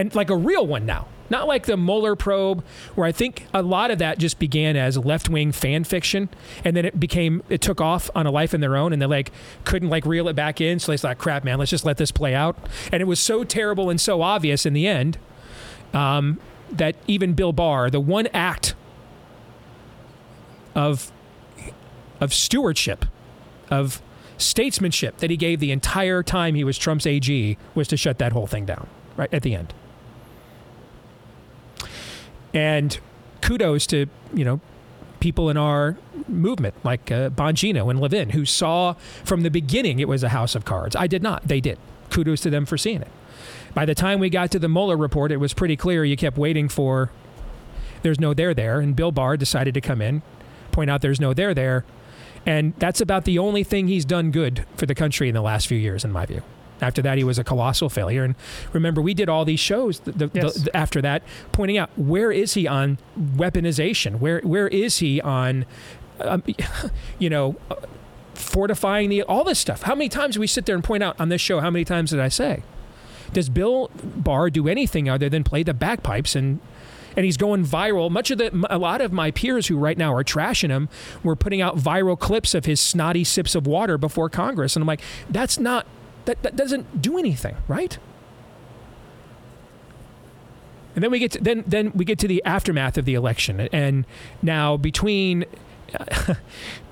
and 0.00 0.14
like 0.14 0.30
a 0.30 0.36
real 0.36 0.66
one 0.66 0.86
now. 0.86 1.06
Not 1.28 1.46
like 1.46 1.66
the 1.66 1.76
Mueller 1.76 2.16
probe, 2.16 2.64
where 2.94 3.06
I 3.06 3.12
think 3.12 3.46
a 3.54 3.62
lot 3.62 3.90
of 3.90 3.98
that 3.98 4.18
just 4.18 4.38
began 4.38 4.76
as 4.76 4.96
left 4.96 5.28
wing 5.28 5.52
fan 5.52 5.84
fiction, 5.84 6.28
and 6.64 6.74
then 6.74 6.84
it 6.84 6.98
became 6.98 7.42
it 7.48 7.60
took 7.60 7.80
off 7.80 8.10
on 8.14 8.26
a 8.26 8.30
life 8.30 8.52
in 8.54 8.60
their 8.60 8.76
own, 8.76 8.92
and 8.92 9.00
they 9.00 9.06
like 9.06 9.30
couldn't 9.64 9.90
like 9.90 10.06
reel 10.06 10.26
it 10.26 10.34
back 10.34 10.60
in, 10.60 10.80
so 10.80 10.90
they 10.90 10.96
thought, 10.96 11.18
"Crap, 11.18 11.44
man, 11.44 11.58
let's 11.58 11.70
just 11.70 11.84
let 11.84 11.98
this 11.98 12.10
play 12.10 12.34
out." 12.34 12.56
And 12.90 13.00
it 13.00 13.04
was 13.04 13.20
so 13.20 13.44
terrible 13.44 13.90
and 13.90 14.00
so 14.00 14.22
obvious 14.22 14.66
in 14.66 14.72
the 14.72 14.88
end 14.88 15.18
um, 15.92 16.40
that 16.72 16.96
even 17.06 17.34
Bill 17.34 17.52
Barr, 17.52 17.90
the 17.90 18.00
one 18.00 18.26
act 18.32 18.74
of 20.74 21.12
of 22.20 22.32
stewardship, 22.32 23.04
of 23.70 24.02
statesmanship 24.38 25.18
that 25.18 25.30
he 25.30 25.36
gave 25.36 25.60
the 25.60 25.70
entire 25.70 26.22
time 26.22 26.54
he 26.54 26.64
was 26.64 26.78
Trump's 26.78 27.06
AG, 27.06 27.58
was 27.74 27.86
to 27.86 27.96
shut 27.96 28.18
that 28.18 28.32
whole 28.32 28.46
thing 28.46 28.64
down 28.64 28.88
right 29.16 29.32
at 29.32 29.42
the 29.42 29.54
end. 29.54 29.74
And 32.52 32.98
kudos 33.40 33.86
to, 33.88 34.06
you 34.34 34.44
know, 34.44 34.60
people 35.20 35.50
in 35.50 35.56
our 35.56 35.96
movement 36.28 36.74
like 36.82 37.10
uh, 37.12 37.30
Bongino 37.30 37.90
and 37.90 38.00
Levin 38.00 38.30
who 38.30 38.44
saw 38.44 38.94
from 39.24 39.42
the 39.42 39.50
beginning 39.50 40.00
it 40.00 40.08
was 40.08 40.22
a 40.22 40.30
house 40.30 40.54
of 40.54 40.64
cards. 40.64 40.96
I 40.96 41.06
did 41.06 41.22
not. 41.22 41.46
They 41.46 41.60
did. 41.60 41.78
Kudos 42.10 42.40
to 42.42 42.50
them 42.50 42.66
for 42.66 42.78
seeing 42.78 43.02
it. 43.02 43.10
By 43.74 43.84
the 43.84 43.94
time 43.94 44.18
we 44.18 44.30
got 44.30 44.50
to 44.52 44.58
the 44.58 44.68
Mueller 44.68 44.96
report, 44.96 45.30
it 45.30 45.36
was 45.36 45.54
pretty 45.54 45.76
clear 45.76 46.04
you 46.04 46.16
kept 46.16 46.36
waiting 46.36 46.68
for 46.68 47.10
there's 48.02 48.18
no 48.18 48.34
there 48.34 48.54
there. 48.54 48.80
And 48.80 48.96
Bill 48.96 49.12
Barr 49.12 49.36
decided 49.36 49.74
to 49.74 49.80
come 49.80 50.00
in, 50.00 50.22
point 50.72 50.90
out 50.90 51.02
there's 51.02 51.20
no 51.20 51.34
there 51.34 51.54
there. 51.54 51.84
And 52.46 52.74
that's 52.78 53.00
about 53.00 53.26
the 53.26 53.38
only 53.38 53.62
thing 53.62 53.86
he's 53.86 54.04
done 54.04 54.30
good 54.30 54.64
for 54.76 54.86
the 54.86 54.94
country 54.94 55.28
in 55.28 55.34
the 55.34 55.42
last 55.42 55.66
few 55.66 55.78
years, 55.78 56.04
in 56.04 56.10
my 56.10 56.24
view. 56.26 56.42
After 56.80 57.02
that, 57.02 57.18
he 57.18 57.24
was 57.24 57.38
a 57.38 57.44
colossal 57.44 57.88
failure. 57.88 58.24
And 58.24 58.34
remember, 58.72 59.00
we 59.00 59.14
did 59.14 59.28
all 59.28 59.44
these 59.44 59.60
shows 59.60 60.00
the, 60.00 60.12
the, 60.12 60.30
Yes. 60.32 60.54
the- 60.54 60.76
after 60.76 61.00
that, 61.02 61.22
pointing 61.52 61.78
out 61.78 61.90
where 61.96 62.32
is 62.32 62.54
he 62.54 62.66
on 62.66 62.98
weaponization? 63.18 64.18
Where 64.18 64.40
where 64.40 64.68
is 64.68 64.98
he 64.98 65.20
on, 65.20 65.66
um, 66.20 66.42
you 67.18 67.30
know, 67.30 67.56
fortifying 68.34 69.08
the 69.10 69.22
all 69.22 69.44
this 69.44 69.58
stuff? 69.58 69.82
How 69.82 69.94
many 69.94 70.08
times 70.08 70.34
do 70.34 70.40
we 70.40 70.46
sit 70.46 70.66
there 70.66 70.74
and 70.74 70.84
point 70.84 71.02
out 71.02 71.20
on 71.20 71.28
this 71.28 71.40
show? 71.40 71.60
How 71.60 71.70
many 71.70 71.84
times 71.84 72.10
did 72.10 72.20
I 72.20 72.28
say? 72.28 72.62
Does 73.32 73.48
Bill 73.48 73.90
Barr 74.02 74.50
do 74.50 74.66
anything 74.68 75.08
other 75.08 75.28
than 75.28 75.44
play 75.44 75.62
the 75.62 75.74
bagpipes 75.74 76.34
and 76.34 76.60
and 77.16 77.24
he's 77.24 77.36
going 77.36 77.64
viral. 77.66 78.08
Much 78.08 78.30
of 78.30 78.38
the 78.38 78.66
a 78.70 78.78
lot 78.78 79.00
of 79.00 79.12
my 79.12 79.32
peers 79.32 79.66
who 79.66 79.76
right 79.76 79.98
now 79.98 80.14
are 80.14 80.22
trashing 80.22 80.68
him 80.68 80.88
were 81.24 81.34
putting 81.34 81.60
out 81.60 81.76
viral 81.76 82.18
clips 82.18 82.54
of 82.54 82.66
his 82.66 82.80
snotty 82.80 83.24
sips 83.24 83.54
of 83.56 83.66
water 83.66 83.98
before 83.98 84.28
Congress, 84.30 84.76
and 84.76 84.82
I'm 84.82 84.86
like, 84.86 85.00
that's 85.28 85.58
not 85.58 85.86
that 86.24 86.42
that 86.42 86.56
doesn't 86.56 87.02
do 87.02 87.18
anything, 87.18 87.56
right? 87.68 87.98
And 90.94 91.04
then 91.04 91.10
we 91.10 91.18
get 91.18 91.32
to, 91.32 91.40
then 91.42 91.64
then 91.66 91.92
we 91.94 92.04
get 92.04 92.18
to 92.20 92.28
the 92.28 92.42
aftermath 92.44 92.98
of 92.98 93.04
the 93.04 93.14
election, 93.14 93.60
and 93.72 94.04
now 94.42 94.76
between 94.76 95.44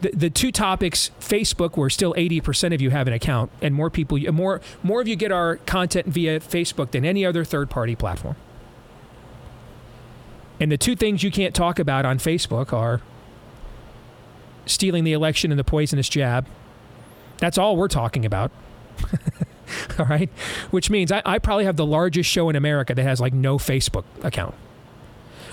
the, 0.01 0.11
the 0.13 0.31
two 0.31 0.51
topics, 0.51 1.11
Facebook, 1.21 1.77
where 1.77 1.89
still 1.91 2.15
80% 2.15 2.75
of 2.75 2.81
you 2.81 2.91
have 2.91 3.07
an 3.07 3.13
account, 3.13 3.51
and 3.63 3.75
more 3.75 3.91
people, 3.91 4.19
more 4.33 4.61
more 4.83 5.01
of 5.01 5.09
you 5.09 5.17
get 5.17 5.33
our 5.33 5.57
content 5.57 6.07
via 6.07 6.41
Facebook 6.41 6.93
than 6.93 7.05
any 7.05 7.25
other 7.25 7.45
third 7.45 7.71
party 7.71 7.95
platform. 7.95 8.37
And 10.61 10.73
the 10.73 10.79
two 10.79 10.97
things 10.97 11.23
you 11.23 11.31
can't 11.31 11.55
talk 11.55 11.79
about 11.79 12.05
on 12.05 12.19
Facebook 12.19 12.73
are 12.73 13.01
stealing 14.67 15.05
the 15.05 15.13
election 15.13 15.53
and 15.53 15.59
the 15.59 15.65
poisonous 15.65 16.09
jab. 16.09 16.47
That's 17.39 17.59
all 17.59 17.77
we're 17.77 17.89
talking 17.89 18.27
about. 18.27 18.51
all 19.99 20.07
right. 20.07 20.31
Which 20.71 20.91
means 20.91 21.13
I, 21.13 21.23
I 21.25 21.39
probably 21.39 21.65
have 21.65 21.77
the 21.77 21.87
largest 21.87 22.29
show 22.31 22.49
in 22.49 22.57
America 22.57 22.95
that 22.95 23.03
has 23.03 23.21
like 23.21 23.33
no 23.33 23.59
Facebook 23.59 24.05
account. 24.23 24.55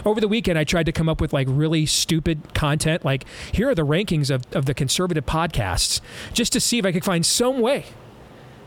Over 0.05 0.21
the 0.21 0.27
weekend, 0.27 0.59
I 0.59 0.63
tried 0.63 0.85
to 0.85 0.91
come 0.91 1.09
up 1.09 1.19
with 1.19 1.33
like 1.33 1.47
really 1.49 1.85
stupid 1.85 2.53
content. 2.53 3.03
Like, 3.03 3.25
here 3.51 3.69
are 3.69 3.75
the 3.75 3.85
rankings 3.85 4.29
of, 4.29 4.43
of 4.51 4.65
the 4.65 4.73
conservative 4.73 5.25
podcasts, 5.25 5.99
just 6.33 6.53
to 6.53 6.59
see 6.59 6.77
if 6.77 6.85
I 6.85 6.91
could 6.91 7.05
find 7.05 7.25
some 7.25 7.59
way, 7.59 7.85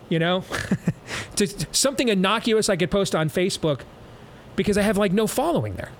you 0.09 0.19
know, 0.19 0.45
to 1.37 1.47
something 1.73 2.09
innocuous 2.09 2.69
I 2.69 2.77
could 2.77 2.91
post 2.91 3.15
on 3.15 3.29
Facebook 3.29 3.83
because 4.57 4.77
I 4.77 4.83
have 4.83 4.99
like 4.99 5.13
no 5.13 5.27
following 5.27 5.75
there 5.75 5.93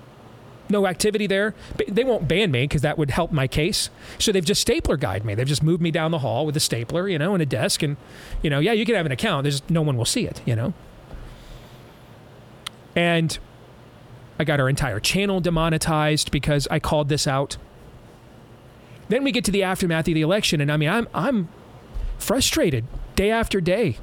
no 0.69 0.87
activity 0.87 1.27
there. 1.27 1.53
They 1.87 2.03
won't 2.03 2.27
ban 2.27 2.51
me 2.51 2.63
because 2.63 2.81
that 2.81 2.97
would 2.97 3.11
help 3.11 3.31
my 3.31 3.47
case. 3.47 3.89
So 4.17 4.31
they've 4.31 4.45
just 4.45 4.61
stapler 4.61 4.97
guide 4.97 5.25
me. 5.25 5.35
They've 5.35 5.47
just 5.47 5.63
moved 5.63 5.81
me 5.81 5.91
down 5.91 6.11
the 6.11 6.19
hall 6.19 6.45
with 6.45 6.55
a 6.57 6.59
stapler, 6.59 7.07
you 7.07 7.17
know, 7.17 7.33
and 7.33 7.41
a 7.41 7.45
desk, 7.45 7.83
and 7.83 7.97
you 8.41 8.49
know, 8.49 8.59
yeah, 8.59 8.73
you 8.73 8.85
can 8.85 8.95
have 8.95 9.05
an 9.05 9.11
account. 9.11 9.43
There's 9.43 9.61
no 9.69 9.81
one 9.81 9.97
will 9.97 10.05
see 10.05 10.25
it, 10.25 10.41
you 10.45 10.55
know. 10.55 10.73
And 12.95 13.37
I 14.37 14.43
got 14.43 14.59
our 14.59 14.69
entire 14.69 14.99
channel 14.99 15.41
demonetized 15.41 16.31
because 16.31 16.67
I 16.71 16.79
called 16.79 17.09
this 17.09 17.27
out. 17.27 17.57
Then 19.09 19.23
we 19.23 19.31
get 19.31 19.43
to 19.45 19.51
the 19.51 19.63
aftermath 19.63 20.07
of 20.07 20.13
the 20.13 20.21
election, 20.21 20.61
and 20.61 20.71
I 20.71 20.77
mean, 20.77 20.89
I'm 20.89 21.07
I'm 21.13 21.49
frustrated 22.17 22.85
day 23.15 23.31
after 23.31 23.61
day 23.61 23.97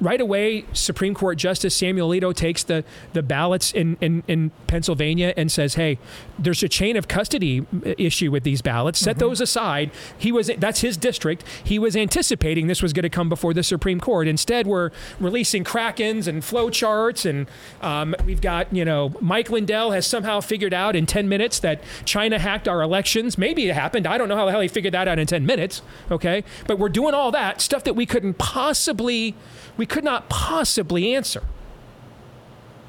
right 0.00 0.20
away, 0.20 0.64
Supreme 0.72 1.14
Court 1.14 1.38
Justice 1.38 1.74
Samuel 1.74 2.10
Alito 2.10 2.34
takes 2.34 2.62
the, 2.62 2.84
the 3.12 3.22
ballots 3.22 3.72
in, 3.72 3.96
in, 4.00 4.22
in 4.28 4.50
Pennsylvania 4.66 5.34
and 5.36 5.50
says, 5.50 5.74
hey, 5.74 5.98
there's 6.38 6.62
a 6.62 6.68
chain 6.68 6.96
of 6.96 7.08
custody 7.08 7.66
issue 7.98 8.30
with 8.30 8.44
these 8.44 8.62
ballots. 8.62 8.98
Set 8.98 9.18
those 9.18 9.40
aside. 9.40 9.90
He 10.16 10.30
was 10.32 10.50
that's 10.58 10.80
his 10.80 10.96
district. 10.96 11.44
He 11.62 11.78
was 11.78 11.96
anticipating 11.96 12.66
this 12.66 12.82
was 12.82 12.92
going 12.92 13.02
to 13.02 13.10
come 13.10 13.28
before 13.28 13.52
the 13.52 13.62
Supreme 13.62 14.00
Court. 14.00 14.28
Instead, 14.28 14.66
we're 14.66 14.90
releasing 15.18 15.64
krakens 15.64 16.26
and 16.26 16.42
flowcharts. 16.42 17.28
and 17.28 17.48
um, 17.82 18.14
we've 18.24 18.40
got 18.40 18.72
you 18.74 18.84
know 18.84 19.12
Mike 19.20 19.50
Lindell 19.50 19.90
has 19.90 20.06
somehow 20.06 20.40
figured 20.40 20.74
out 20.74 20.94
in 20.94 21.06
10 21.06 21.28
minutes 21.28 21.58
that 21.60 21.82
China 22.04 22.38
hacked 22.38 22.68
our 22.68 22.82
elections. 22.82 23.36
Maybe 23.36 23.68
it 23.68 23.74
happened. 23.74 24.06
I 24.06 24.18
don't 24.18 24.28
know 24.28 24.36
how 24.36 24.46
the 24.46 24.52
hell 24.52 24.60
he 24.60 24.68
figured 24.68 24.94
that 24.94 25.08
out 25.08 25.18
in 25.18 25.26
10 25.26 25.44
minutes. 25.44 25.82
Okay, 26.10 26.44
but 26.66 26.78
we're 26.78 26.88
doing 26.88 27.14
all 27.14 27.30
that 27.32 27.60
stuff 27.60 27.84
that 27.84 27.94
we 27.94 28.06
couldn't 28.06 28.38
possibly 28.38 29.34
we 29.78 29.86
could 29.86 30.04
not 30.04 30.28
possibly 30.28 31.14
answer. 31.14 31.42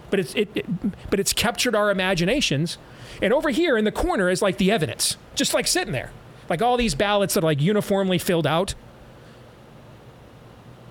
But 0.10 0.19
it's 0.19 0.36
it, 0.36 0.49
it 0.56 0.65
but 1.10 1.21
it's 1.21 1.32
captured 1.32 1.75
our 1.75 1.89
imaginations. 1.89 2.78
And 3.21 3.32
over 3.32 3.49
here 3.52 3.78
in 3.78 3.86
the 3.86 3.91
corner 3.91 4.30
is 4.30 4.41
like 4.41 4.58
the 4.58 4.71
evidence, 4.71 5.15
just 5.36 5.54
like 5.54 5.67
sitting 5.67 5.93
there, 5.93 6.12
like 6.49 6.62
all 6.62 6.75
these 6.75 6.95
ballots 6.95 7.36
that 7.36 7.43
are 7.43 7.47
like 7.47 7.62
uniformly 7.62 8.17
filled 8.17 8.47
out. 8.47 8.75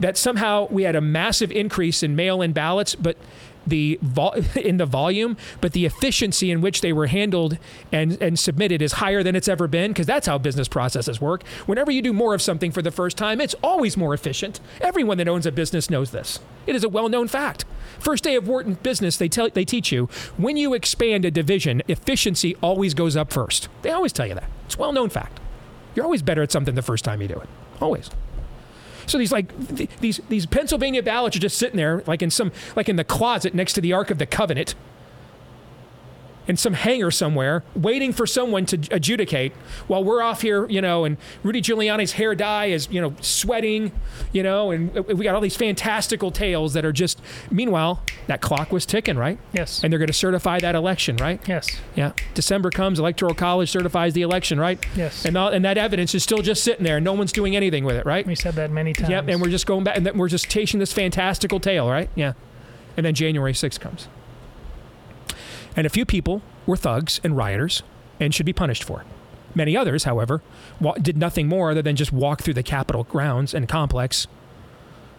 That 0.01 0.17
somehow 0.17 0.69
we 0.71 0.85
had 0.85 0.95
a 0.95 1.01
massive 1.01 1.51
increase 1.51 2.05
in 2.05 2.15
mail-in 2.15 2.53
ballots, 2.53 2.95
but 2.95 3.17
the 3.69 3.99
vol- 4.03 4.35
in 4.57 4.77
the 4.77 4.87
volume, 4.87 5.37
but 5.61 5.73
the 5.73 5.87
efficiency 5.87 6.51
in 6.51 6.61
which 6.61 6.81
they 6.81 6.93
were 6.93 7.07
handled 7.07 7.59
and, 7.93 8.21
and 8.23 8.39
submitted 8.39 8.83
is 8.83 8.95
higher 8.95 9.23
than 9.23 9.37
it's 9.37 9.49
ever 9.49 9.67
been 9.69 9.93
because 9.93 10.07
that's 10.07 10.27
how 10.27 10.39
business 10.39 10.69
processes 10.69 11.21
work. 11.21 11.47
Whenever 11.67 11.91
you 11.91 12.03
do 12.03 12.13
more 12.13 12.35
of 12.35 12.43
something 12.43 12.73
for 12.73 12.83
the 12.83 12.91
first 12.91 13.17
time, 13.17 13.41
it's 13.41 13.55
always 13.63 13.97
more 13.97 14.15
efficient. 14.15 14.61
Everyone 14.81 15.19
that 15.19 15.29
owns 15.29 15.47
a 15.47 15.53
business 15.53 15.91
knows 15.91 16.11
this. 16.11 16.41
It 16.67 16.77
is 16.77 16.85
a 16.85 16.89
well-known 16.89 17.29
fact. 17.29 17.65
First 17.99 18.25
day 18.25 18.37
of 18.37 18.47
Wharton 18.47 18.75
business, 18.75 19.17
they 19.17 19.29
tell 19.29 19.49
they 19.49 19.65
teach 19.65 19.91
you 19.91 20.09
when 20.37 20.57
you 20.57 20.75
expand 20.75 21.25
a 21.25 21.31
division, 21.31 21.83
efficiency 21.89 22.55
always 22.63 22.95
goes 22.95 23.17
up 23.17 23.33
first. 23.33 23.69
They 23.83 23.91
always 23.91 24.13
tell 24.13 24.27
you 24.27 24.35
that. 24.35 24.51
It's 24.67 24.77
a 24.77 24.79
well-known 24.79 25.09
fact. 25.11 25.41
You're 25.95 26.05
always 26.05 26.23
better 26.23 26.43
at 26.43 26.53
something 26.53 26.75
the 26.75 26.83
first 26.83 27.05
time 27.05 27.23
you 27.23 27.29
do 27.29 27.35
it. 27.35 27.49
Always. 27.81 28.11
So 29.09 29.19
these 29.19 29.33
like 29.33 29.77
th- 29.77 29.91
these 30.01 30.21
these 30.29 30.47
Pennsylvania 30.47 31.03
ballots 31.03 31.37
are 31.37 31.41
just 31.41 31.59
sitting 31.59 31.77
there 31.77 32.03
like 32.07 32.23
in 32.23 32.31
some 32.31 32.53
like 32.77 32.89
in 32.89 32.97
the 32.97 33.05
closet 33.05 33.55
next 33.55 33.73
to 33.75 33.81
the 33.81 33.93
Ark 33.93 34.11
of 34.11 34.19
the 34.19 34.27
Covenant 34.27 34.75
in 36.49 36.57
some 36.57 36.73
hangar 36.73 37.11
somewhere 37.11 37.63
waiting 37.77 38.13
for 38.13 38.27
someone 38.27 38.65
to 38.67 38.79
adjudicate 38.91 39.53
while 39.87 40.03
we're 40.03 40.23
off 40.23 40.41
here, 40.41 40.67
you 40.69 40.81
know, 40.81 41.05
and 41.05 41.19
Rudy 41.43 41.61
Giuliani's 41.61 42.13
hair 42.13 42.35
dye 42.35 42.67
is, 42.67 42.89
you 42.91 43.01
know, 43.01 43.15
sweating, 43.21 43.93
you 44.33 44.43
know, 44.43 44.71
and 44.71 44.97
uh, 44.97 45.03
we 45.03 45.25
got 45.25 45.35
all 45.35 45.41
these 45.41 45.57
fantastical 45.57 46.31
tales 46.31 46.73
that 46.73 46.85
are 46.85 46.93
just 46.93 47.21
meanwhile, 47.51 48.03
that 48.27 48.41
clock 48.41 48.73
was 48.73 48.87
ticking, 48.87 49.17
right? 49.17 49.39
Yes. 49.53 49.85
And 49.85 49.93
they're 49.93 49.99
going 49.99 50.09
to 50.09 50.13
certify 50.13 50.59
that 50.61 50.75
election, 50.75 51.17
right? 51.19 51.47
Yes. 51.47 51.69
Yeah. 51.95 52.13
December 52.35 52.71
comes, 52.71 52.99
electoral 52.99 53.35
college 53.35 53.71
certifies 53.71 54.15
the 54.15 54.23
election, 54.23 54.59
right? 54.59 54.85
Yes. 54.97 55.25
And 55.27 55.37
all, 55.37 55.51
and 55.51 55.65
that 55.65 55.77
evidence 55.77 56.15
is 56.15 56.23
still 56.23 56.43
just 56.43 56.65
sitting 56.65 56.85
there. 56.85 57.01
No 57.01 57.13
one's 57.13 57.33
doing 57.33 57.55
anything 57.55 57.85
with 57.85 57.97
it, 57.97 58.07
right? 58.07 58.27
We 58.27 58.35
said 58.35 58.55
that 58.55 58.71
many 58.71 58.95
times. 58.95 59.11
Yep, 59.11 59.29
and 59.29 59.41
we're 59.41 59.51
just 59.51 59.67
going 59.67 59.85
back, 59.85 59.97
and 59.97 60.07
then 60.07 60.17
we're 60.17 60.29
just 60.29 60.49
chasing 60.49 60.81
this 60.81 60.93
fantastical 60.93 61.61
tale, 61.61 61.89
right? 61.89 62.09
Yeah. 62.15 62.33
And 62.97 63.05
then 63.05 63.15
January 63.15 63.53
6th 63.53 63.79
comes. 63.81 64.09
And 65.79 65.87
a 65.87 65.91
few 65.91 66.05
people 66.05 66.43
were 66.67 66.77
thugs 66.77 67.21
and 67.23 67.37
rioters 67.37 67.85
and 68.19 68.35
should 68.35 68.45
be 68.45 68.53
punished 68.53 68.83
for 68.83 69.03
it. 69.03 69.07
Many 69.55 69.77
others, 69.77 70.03
however, 70.03 70.43
wa- 70.81 70.95
did 70.95 71.17
nothing 71.17 71.47
more 71.47 71.73
than 71.73 71.95
just 71.95 72.13
walk 72.13 72.43
through 72.43 72.55
the 72.55 72.65
Capitol 72.65 73.05
grounds 73.05 73.55
and 73.55 73.69
complex 73.69 74.27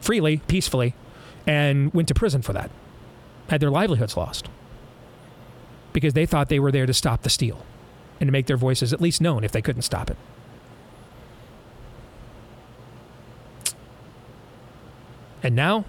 freely, 0.02 0.42
peacefully, 0.50 0.96
and 1.48 1.94
went 1.94 2.10
to 2.10 2.14
prison 2.14 2.42
for 2.42 2.52
that. 2.52 2.70
Had 3.50 3.62
their 3.62 3.72
livelihoods 3.72 4.18
lost 4.18 4.50
because 5.94 6.14
they 6.14 6.26
thought 6.26 6.50
they 6.50 6.60
were 6.60 6.74
there 6.74 6.86
to 6.86 6.94
stop 6.94 7.22
the 7.22 7.30
steal 7.30 7.66
and 8.20 8.28
to 8.28 8.32
make 8.34 8.48
their 8.48 8.58
voices 8.58 8.92
at 8.92 9.00
least 9.00 9.22
known 9.22 9.46
if 9.46 9.54
they 9.54 9.62
couldn't 9.62 9.84
stop 9.84 10.12
it. 10.12 10.18
And 15.42 15.56
now, 15.56 15.86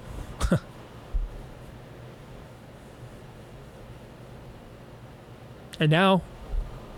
and 5.80 5.90
now, 5.90 6.22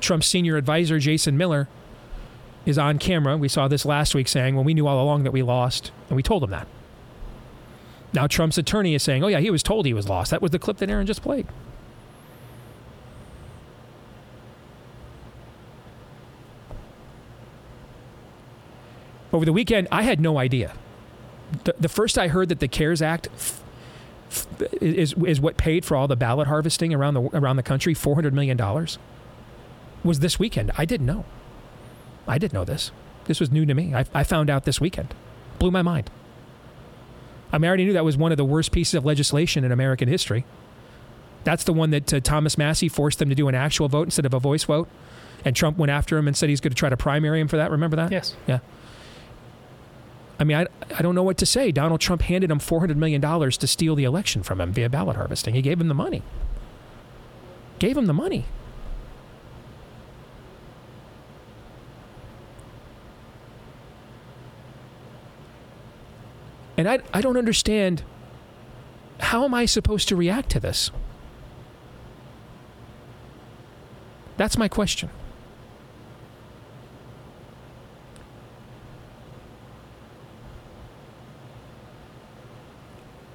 Trump's 0.01 0.27
senior 0.27 0.57
advisor, 0.57 0.99
Jason 0.99 1.39
Miller, 1.39 1.69
is 2.67 2.77
on 2.77 2.99
camera. 2.99 3.37
We 3.37 3.49
saw 3.49 3.69
this 3.69 3.85
last 3.85 4.15
week 4.15 4.29
saying, 4.29 4.57
well, 4.57 4.65
we 4.65 4.75
knew 4.75 4.87
all 4.87 5.03
along 5.03 5.23
that 5.23 5.31
we 5.31 5.43
lost, 5.43 5.93
and 6.09 6.17
we 6.17 6.23
told 6.23 6.43
him 6.43 6.51
that. 6.51 6.67
Now, 8.13 8.27
Trump's 8.27 8.59
attorney 8.59 8.95
is 8.95 9.03
saying, 9.03 9.25
oh, 9.25 9.29
yeah, 9.29 9.39
he 9.39 9.51
was 9.51 9.63
told 9.63 9.87
he 9.87 9.95
was 9.95 10.09
lost. 10.09 10.31
That 10.33 10.43
was 10.43 10.51
the 10.51 10.59
clip 10.59 10.77
that 10.79 10.91
Aaron 10.91 11.07
just 11.07 11.23
played. 11.23 11.47
Over 19.33 19.47
the 19.47 19.53
weekend, 19.53 19.89
I 19.91 20.03
had 20.03 20.21
no 20.21 20.39
idea. 20.39 20.75
The, 21.65 21.75
the 21.81 21.89
first 21.89 22.19
I 22.19 22.29
heard 22.29 22.51
that 22.51 22.61
the 22.61 22.69
CARES 22.69 23.01
Act 23.01 23.29
is, 24.81 25.15
is 25.15 25.41
what 25.41 25.57
paid 25.57 25.85
for 25.85 25.97
all 25.97 26.09
the 26.09 26.17
ballot 26.17 26.49
harvesting 26.49 26.93
around 26.95 27.15
the, 27.15 27.23
around 27.35 27.57
the 27.57 27.63
country, 27.63 27.95
$400 27.95 28.33
million, 28.33 28.59
was 30.05 30.21
this 30.21 30.39
weekend. 30.39 30.73
I 30.77 30.85
didn't 30.85 31.07
know. 31.07 31.25
I 32.27 32.39
didn't 32.39 32.55
know 32.55 32.65
this. 32.65 32.93
This 33.25 33.41
was 33.41 33.51
new 33.51 33.67
to 33.67 33.75
me. 33.75 33.95
I, 33.95 34.05
I 34.15 34.25
found 34.25 34.51
out 34.51 34.65
this 34.65 34.81
weekend. 34.81 35.15
Blew 35.59 35.71
my 35.71 35.83
mind. 35.83 36.11
I 37.53 37.59
mean, 37.59 37.67
I 37.67 37.69
already 37.69 37.85
knew 37.85 37.93
that 37.93 38.05
was 38.05 38.17
one 38.17 38.33
of 38.33 38.39
the 38.39 38.45
worst 38.45 38.73
pieces 38.73 38.95
of 38.95 39.05
legislation 39.05 39.65
in 39.65 39.73
American 39.73 40.09
history. 40.09 40.45
That's 41.45 41.65
the 41.65 41.73
one 41.73 41.91
that 41.91 42.13
uh, 42.13 42.21
Thomas 42.21 42.57
Massie 42.57 42.89
forced 42.89 43.19
them 43.19 43.29
to 43.29 43.35
do 43.35 43.49
an 43.49 43.55
actual 43.55 43.89
vote 43.89 44.05
instead 44.05 44.25
of 44.27 44.33
a 44.33 44.39
voice 44.39 44.65
vote. 44.65 44.89
And 45.45 45.57
Trump 45.57 45.77
went 45.77 45.91
after 45.91 46.17
him 46.17 46.29
and 46.29 46.37
said 46.37 46.49
he's 46.49 46.61
going 46.61 46.71
to 46.71 46.77
try 46.77 46.89
to 46.89 46.97
primary 46.97 47.41
him 47.41 47.49
for 47.49 47.57
that. 47.57 47.71
Remember 47.71 47.97
that? 47.97 48.13
Yes. 48.13 48.37
Yeah. 48.47 48.61
I 50.39 50.45
mean, 50.45 50.57
I, 50.57 50.67
I 50.97 51.03
don't 51.03 51.15
know 51.15 51.23
what 51.23 51.39
to 51.39 51.47
say. 51.47 51.71
Donald 51.71 52.01
Trump 52.01 52.23
handed 52.23 52.51
him 52.51 52.59
$400 52.59 52.97
million 52.97 53.21
to 53.21 53.67
steal 53.67 53.95
the 53.95 54.05
election 54.05 54.43
from 54.43 54.61
him 54.61 54.73
via 54.73 54.89
ballot 54.89 55.17
harvesting. 55.17 55.55
He 55.55 55.63
gave 55.63 55.81
him 55.81 55.89
the 55.89 55.95
money. 55.95 56.23
Gave 57.79 57.97
him 57.97 58.07
the 58.07 58.13
money. 58.13 58.47
And 66.77 66.89
I, 66.89 66.99
I 67.13 67.21
don't 67.21 67.37
understand 67.37 68.03
how 69.21 69.45
am 69.45 69.55
I 69.55 69.67
supposed 69.67 70.09
to 70.09 70.17
react 70.17 70.51
to 70.51 70.61
this? 70.61 70.91
That's 74.37 74.59
my 74.59 74.67
question. 74.67 75.11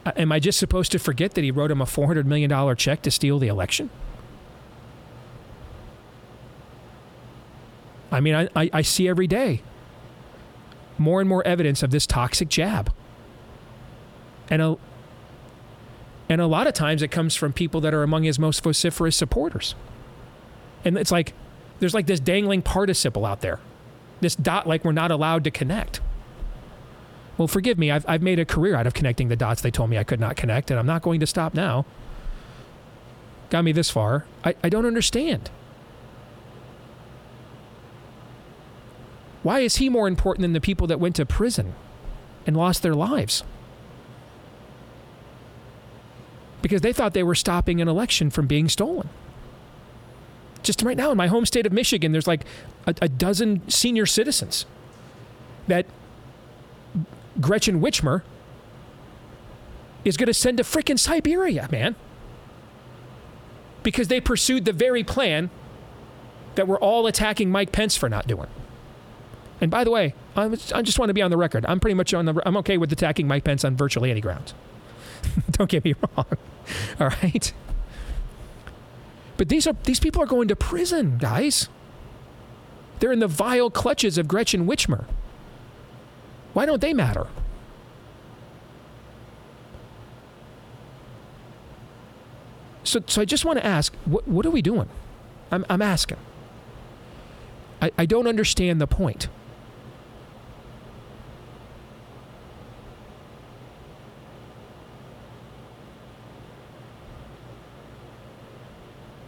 Uh, 0.07 0.11
am 0.15 0.31
I 0.31 0.39
just 0.39 0.57
supposed 0.57 0.93
to 0.93 0.99
forget 0.99 1.33
that 1.33 1.43
he 1.43 1.51
wrote 1.51 1.69
him 1.69 1.81
a 1.81 1.85
$400 1.85 2.23
million 2.23 2.75
check 2.77 3.01
to 3.01 3.11
steal 3.11 3.39
the 3.39 3.49
election? 3.49 3.89
I 8.09 8.21
mean, 8.21 8.33
I, 8.33 8.47
I, 8.55 8.69
I 8.71 8.81
see 8.83 9.09
every 9.09 9.27
day 9.27 9.63
more 10.97 11.19
and 11.19 11.27
more 11.27 11.45
evidence 11.45 11.83
of 11.83 11.91
this 11.91 12.07
toxic 12.07 12.47
jab. 12.47 12.93
And 14.49 14.61
a, 14.61 14.77
and 16.29 16.39
a 16.39 16.47
lot 16.47 16.67
of 16.67 16.73
times 16.73 17.01
it 17.01 17.11
comes 17.11 17.35
from 17.35 17.51
people 17.51 17.81
that 17.81 17.93
are 17.93 18.01
among 18.01 18.23
his 18.23 18.39
most 18.39 18.63
vociferous 18.63 19.17
supporters. 19.17 19.75
And 20.85 20.97
it's 20.97 21.11
like 21.11 21.33
there's 21.79 21.93
like 21.93 22.07
this 22.07 22.21
dangling 22.21 22.61
participle 22.61 23.25
out 23.25 23.41
there, 23.41 23.59
this 24.21 24.37
dot 24.37 24.67
like 24.67 24.85
we're 24.85 24.93
not 24.93 25.11
allowed 25.11 25.43
to 25.43 25.51
connect. 25.51 25.99
Well, 27.38 27.47
forgive 27.47 27.78
me, 27.78 27.91
I've, 27.91 28.06
I've 28.08 28.21
made 28.21 28.39
a 28.39 28.45
career 28.45 28.76
out 28.76 28.88
of 28.88 28.93
connecting 28.93 29.28
the 29.28 29.36
dots 29.36 29.62
they 29.62 29.71
told 29.71 29.89
me 29.89 29.97
I 29.97 30.04
could 30.04 30.19
not 30.19 30.36
connect, 30.36 30.71
and 30.71 30.80
I'm 30.80 30.88
not 30.88 31.02
going 31.04 31.19
to 31.19 31.28
stop 31.28 31.54
now. 31.54 31.86
Got 33.50 33.63
me 33.63 33.71
this 33.71 33.89
far. 33.89 34.26
I, 34.43 34.56
I 34.63 34.69
don't 34.69 34.86
understand. 34.86 35.52
Why 39.43 39.60
is 39.60 39.78
he 39.78 39.88
more 39.88 40.08
important 40.08 40.41
than 40.41 40.54
the 40.54 40.60
people 40.60 40.88
that 40.88 41.00
went 41.00 41.15
to 41.17 41.26
prison 41.26 41.76
and 42.45 42.58
lost 42.58 42.82
their 42.82 42.95
lives? 42.95 43.43
Because 46.62 46.82
they 46.82 46.91
thought 46.91 47.13
they 47.13 47.23
were 47.23 47.36
stopping 47.36 47.80
an 47.80 47.88
election 47.88 48.30
from 48.30 48.47
being 48.47 48.67
stolen. 48.67 49.10
Just 50.63 50.82
right 50.82 50.97
now 50.97 51.12
in 51.12 51.17
my 51.17 51.28
home 51.28 51.45
state 51.45 51.65
of 51.65 51.71
Michigan, 51.71 52.12
there's 52.12 52.28
like 52.28 52.43
a, 52.88 52.95
a 53.04 53.08
dozen 53.08 53.62
senior 53.69 54.06
citizens 54.06 54.65
that 55.67 55.86
Gretchen 57.39 57.82
Whitmer 57.82 58.23
is 60.04 60.17
going 60.17 60.28
to 60.28 60.34
send 60.34 60.58
to 60.58 60.63
freaking 60.63 60.97
Siberia, 60.97 61.67
man. 61.71 61.95
Because 63.84 64.08
they 64.08 64.19
pursued 64.19 64.65
the 64.65 64.73
very 64.73 65.04
plan 65.04 65.50
that 66.56 66.67
we're 66.67 66.80
all 66.80 67.08
attacking 67.08 67.50
Mike 67.50 67.71
Pence 67.71 67.95
for 67.95 68.10
not 68.10 68.28
doing. 68.28 68.47
And 69.62 69.71
by 69.71 69.84
the 69.84 69.91
way, 69.91 70.13
I'm, 70.36 70.54
I 70.73 70.82
just 70.82 71.00
want 71.00 71.10
to 71.10 71.13
be 71.13 71.21
on 71.21 71.32
the 71.32 71.38
record. 71.38 71.65
I'm 71.67 71.80
pretty 71.80 71.95
much 71.95 72.13
on 72.13 72.26
the. 72.26 72.41
I'm 72.45 72.58
okay 72.58 72.78
with 72.78 72.91
attacking 72.91 73.28
Mike 73.28 73.43
Pence 73.43 73.63
on 73.65 73.76
virtually 73.76 74.12
any 74.12 74.21
grounds. 74.21 74.54
Don't 75.52 75.69
get 75.69 75.84
me 75.84 75.95
wrong. 76.15 76.26
All 77.00 77.08
right. 77.08 77.54
But 79.38 79.50
these 79.50 79.67
are 79.67 79.76
these 79.84 80.00
people 80.00 80.21
are 80.21 80.28
going 80.28 80.47
to 80.47 80.56
prison, 80.56 81.17
guys. 81.17 81.69
They're 83.00 83.12
in 83.12 83.19
the 83.19 83.28
vile 83.28 83.69
clutches 83.69 84.17
of 84.17 84.28
Gretchen 84.28 84.67
Whitmer. 84.67 85.06
Why 86.57 86.65
don't 86.65 86.81
they 86.81 86.91
matter? 86.91 87.27
So, 92.83 92.99
so 93.05 93.21
I 93.21 93.25
just 93.25 93.45
want 93.45 93.59
to 93.59 93.63
ask, 93.63 93.93
what, 94.05 94.27
what 94.27 94.43
are 94.43 94.49
we 94.49 94.63
doing? 94.63 94.89
I'm, 95.51 95.67
I'm 95.69 95.83
asking. 95.83 96.17
I, 97.79 97.91
I 97.95 98.07
don't 98.07 98.25
understand 98.25 98.81
the 98.81 98.87
point. 98.87 99.27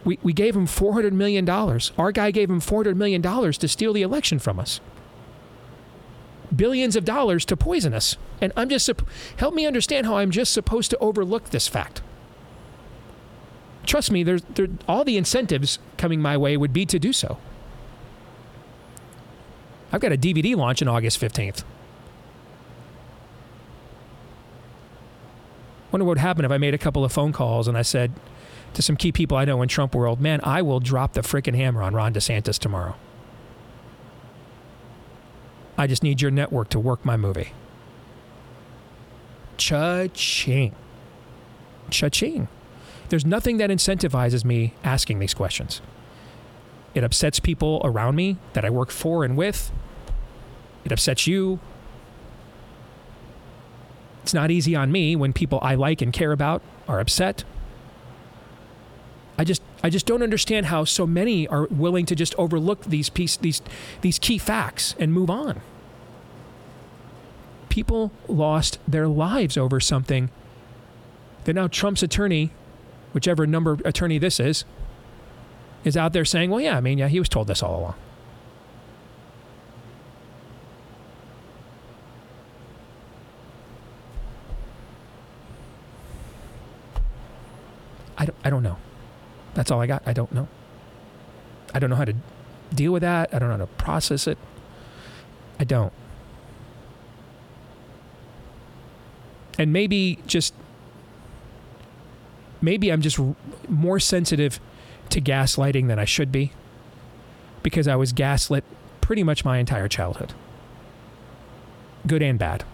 We, 0.04 0.18
we 0.24 0.32
gave 0.32 0.56
him 0.56 0.66
$400 0.66 1.12
million. 1.12 1.48
Our 1.48 2.10
guy 2.10 2.32
gave 2.32 2.50
him 2.50 2.60
$400 2.60 2.96
million 2.96 3.22
to 3.22 3.68
steal 3.68 3.92
the 3.92 4.02
election 4.02 4.40
from 4.40 4.58
us. 4.58 4.80
Billions 6.54 6.96
of 6.96 7.04
dollars 7.04 7.44
to 7.46 7.56
poison 7.56 7.94
us. 7.94 8.16
And 8.40 8.52
I'm 8.56 8.68
just, 8.68 8.90
help 9.36 9.54
me 9.54 9.66
understand 9.66 10.06
how 10.06 10.16
I'm 10.16 10.30
just 10.30 10.52
supposed 10.52 10.90
to 10.90 10.98
overlook 10.98 11.50
this 11.50 11.68
fact. 11.68 12.02
Trust 13.86 14.10
me, 14.10 14.22
there's 14.22 14.42
there, 14.54 14.68
all 14.86 15.04
the 15.04 15.16
incentives 15.16 15.78
coming 15.96 16.20
my 16.20 16.36
way 16.36 16.56
would 16.56 16.72
be 16.72 16.86
to 16.86 16.98
do 16.98 17.12
so. 17.12 17.38
I've 19.92 20.00
got 20.00 20.12
a 20.12 20.16
DVD 20.16 20.54
launch 20.54 20.82
on 20.82 20.88
August 20.88 21.20
15th. 21.20 21.64
Wonder 25.90 26.04
what 26.04 26.10
would 26.10 26.18
happen 26.18 26.44
if 26.44 26.50
I 26.52 26.58
made 26.58 26.74
a 26.74 26.78
couple 26.78 27.04
of 27.04 27.12
phone 27.12 27.32
calls 27.32 27.66
and 27.66 27.76
I 27.76 27.82
said, 27.82 28.12
to 28.74 28.82
some 28.82 28.96
key 28.96 29.12
people 29.12 29.36
I 29.36 29.44
know 29.44 29.62
in 29.62 29.68
Trump 29.68 29.94
world, 29.94 30.20
man, 30.20 30.40
I 30.44 30.62
will 30.62 30.80
drop 30.80 31.14
the 31.14 31.22
freaking 31.22 31.56
hammer 31.56 31.82
on 31.82 31.94
Ron 31.94 32.14
DeSantis 32.14 32.58
tomorrow. 32.58 32.94
I 35.80 35.86
just 35.86 36.02
need 36.02 36.20
your 36.20 36.30
network 36.30 36.68
to 36.70 36.78
work 36.78 37.06
my 37.06 37.16
movie. 37.16 37.54
Cha-ching. 39.56 40.74
Cha-ching. 41.88 42.48
There's 43.08 43.24
nothing 43.24 43.56
that 43.56 43.70
incentivizes 43.70 44.44
me 44.44 44.74
asking 44.84 45.20
these 45.20 45.32
questions. 45.32 45.80
It 46.94 47.02
upsets 47.02 47.40
people 47.40 47.80
around 47.82 48.14
me 48.14 48.36
that 48.52 48.62
I 48.62 48.68
work 48.68 48.90
for 48.90 49.24
and 49.24 49.38
with. 49.38 49.72
It 50.84 50.92
upsets 50.92 51.26
you. 51.26 51.60
It's 54.22 54.34
not 54.34 54.50
easy 54.50 54.76
on 54.76 54.92
me 54.92 55.16
when 55.16 55.32
people 55.32 55.60
I 55.62 55.76
like 55.76 56.02
and 56.02 56.12
care 56.12 56.32
about 56.32 56.60
are 56.88 57.00
upset. 57.00 57.44
I 59.38 59.44
just 59.44 59.62
I 59.82 59.88
just 59.88 60.04
don't 60.04 60.22
understand 60.22 60.66
how 60.66 60.84
so 60.84 61.06
many 61.06 61.48
are 61.48 61.66
willing 61.70 62.04
to 62.04 62.14
just 62.14 62.34
overlook 62.34 62.84
these 62.84 63.08
piece 63.08 63.38
these 63.38 63.62
these 64.02 64.18
key 64.18 64.36
facts 64.36 64.94
and 64.98 65.10
move 65.10 65.30
on. 65.30 65.62
People 67.70 68.12
lost 68.28 68.78
their 68.86 69.08
lives 69.08 69.56
over 69.56 69.80
something 69.80 70.28
that 71.44 71.54
now 71.54 71.68
Trump's 71.68 72.02
attorney, 72.02 72.50
whichever 73.14 73.46
number 73.46 73.78
attorney 73.84 74.18
this 74.18 74.38
is, 74.38 74.64
is 75.84 75.96
out 75.96 76.12
there 76.12 76.26
saying, 76.26 76.50
"Well, 76.50 76.60
yeah, 76.60 76.76
I 76.76 76.82
mean, 76.82 76.98
yeah, 76.98 77.08
he 77.08 77.18
was 77.18 77.30
told 77.30 77.46
this 77.46 77.62
all 77.62 77.80
along." 77.80 77.94
I 88.18 88.26
don't, 88.26 88.36
I 88.44 88.50
don't 88.50 88.62
know. 88.62 88.76
That's 89.54 89.70
all 89.70 89.80
I 89.80 89.86
got. 89.86 90.02
I 90.04 90.12
don't 90.12 90.30
know. 90.32 90.46
I 91.72 91.78
don't 91.78 91.88
know 91.88 91.96
how 91.96 92.04
to 92.04 92.14
deal 92.74 92.92
with 92.92 93.00
that. 93.00 93.32
I 93.32 93.38
don't 93.38 93.48
know 93.48 93.54
how 93.56 93.64
to 93.64 93.66
process 93.66 94.26
it. 94.26 94.36
I 95.58 95.64
don't. 95.64 95.92
And 99.60 99.74
maybe 99.74 100.18
just 100.26 100.54
maybe 102.62 102.90
I'm 102.90 103.02
just 103.02 103.20
more 103.68 104.00
sensitive 104.00 104.58
to 105.10 105.20
gaslighting 105.20 105.86
than 105.86 105.98
I 105.98 106.06
should 106.06 106.32
be 106.32 106.52
because 107.62 107.86
I 107.86 107.94
was 107.94 108.14
gaslit 108.14 108.64
pretty 109.02 109.22
much 109.22 109.44
my 109.44 109.58
entire 109.58 109.86
childhood. 109.86 110.32
Good 112.06 112.22
and 112.22 112.38
bad. 112.38 112.64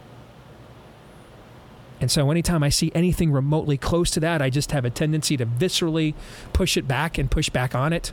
And 2.00 2.08
so 2.08 2.30
anytime 2.30 2.62
I 2.62 2.68
see 2.68 2.92
anything 2.94 3.32
remotely 3.32 3.76
close 3.76 4.08
to 4.12 4.20
that, 4.20 4.40
I 4.40 4.48
just 4.48 4.70
have 4.70 4.84
a 4.84 4.90
tendency 4.90 5.36
to 5.38 5.44
viscerally 5.44 6.14
push 6.52 6.76
it 6.76 6.86
back 6.86 7.18
and 7.18 7.28
push 7.28 7.50
back 7.50 7.74
on 7.74 7.92
it. 7.92 8.12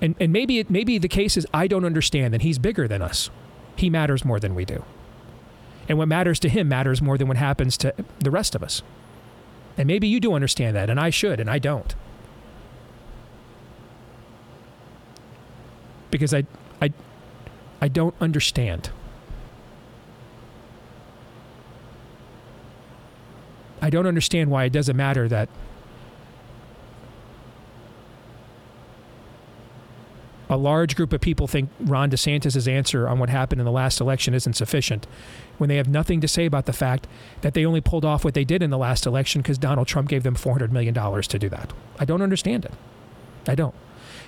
And, 0.00 0.14
and 0.20 0.32
maybe 0.32 0.60
it 0.60 0.70
maybe 0.70 0.96
the 0.98 1.08
case 1.08 1.36
is 1.36 1.44
I 1.52 1.66
don't 1.66 1.84
understand 1.84 2.32
that 2.34 2.42
he's 2.42 2.60
bigger 2.60 2.86
than 2.86 3.02
us. 3.02 3.30
He 3.76 3.90
matters 3.90 4.24
more 4.24 4.40
than 4.40 4.54
we 4.54 4.64
do. 4.64 4.84
And 5.88 5.98
what 5.98 6.08
matters 6.08 6.38
to 6.40 6.48
him 6.48 6.68
matters 6.68 7.02
more 7.02 7.18
than 7.18 7.28
what 7.28 7.36
happens 7.36 7.76
to 7.78 7.94
the 8.18 8.30
rest 8.30 8.54
of 8.54 8.62
us. 8.62 8.82
And 9.76 9.86
maybe 9.86 10.06
you 10.06 10.20
do 10.20 10.34
understand 10.34 10.76
that, 10.76 10.88
and 10.88 11.00
I 11.00 11.10
should, 11.10 11.40
and 11.40 11.50
I 11.50 11.58
don't. 11.58 11.94
Because 16.10 16.32
I 16.32 16.44
I 16.80 16.92
I 17.80 17.88
don't 17.88 18.14
understand. 18.20 18.90
I 23.82 23.90
don't 23.90 24.06
understand 24.06 24.50
why 24.50 24.64
it 24.64 24.72
doesn't 24.72 24.96
matter 24.96 25.28
that 25.28 25.48
a 30.48 30.56
large 30.56 30.94
group 30.96 31.12
of 31.12 31.20
people 31.20 31.46
think 31.46 31.70
Ron 31.80 32.10
DeSantis' 32.10 32.70
answer 32.70 33.08
on 33.08 33.18
what 33.18 33.30
happened 33.30 33.60
in 33.60 33.64
the 33.64 33.72
last 33.72 34.00
election 34.00 34.34
isn't 34.34 34.54
sufficient 34.54 35.06
when 35.58 35.68
they 35.68 35.76
have 35.76 35.88
nothing 35.88 36.20
to 36.20 36.28
say 36.28 36.44
about 36.44 36.66
the 36.66 36.72
fact 36.72 37.06
that 37.40 37.54
they 37.54 37.64
only 37.64 37.80
pulled 37.80 38.04
off 38.04 38.24
what 38.24 38.34
they 38.34 38.44
did 38.44 38.62
in 38.62 38.70
the 38.70 38.78
last 38.78 39.06
election 39.06 39.40
because 39.40 39.58
Donald 39.58 39.86
Trump 39.86 40.08
gave 40.08 40.22
them 40.22 40.34
$400 40.34 40.70
million 40.70 40.94
to 40.94 41.38
do 41.38 41.48
that. 41.48 41.72
I 41.98 42.04
don't 42.04 42.22
understand 42.22 42.64
it. 42.64 42.72
I 43.48 43.54
don't. 43.54 43.74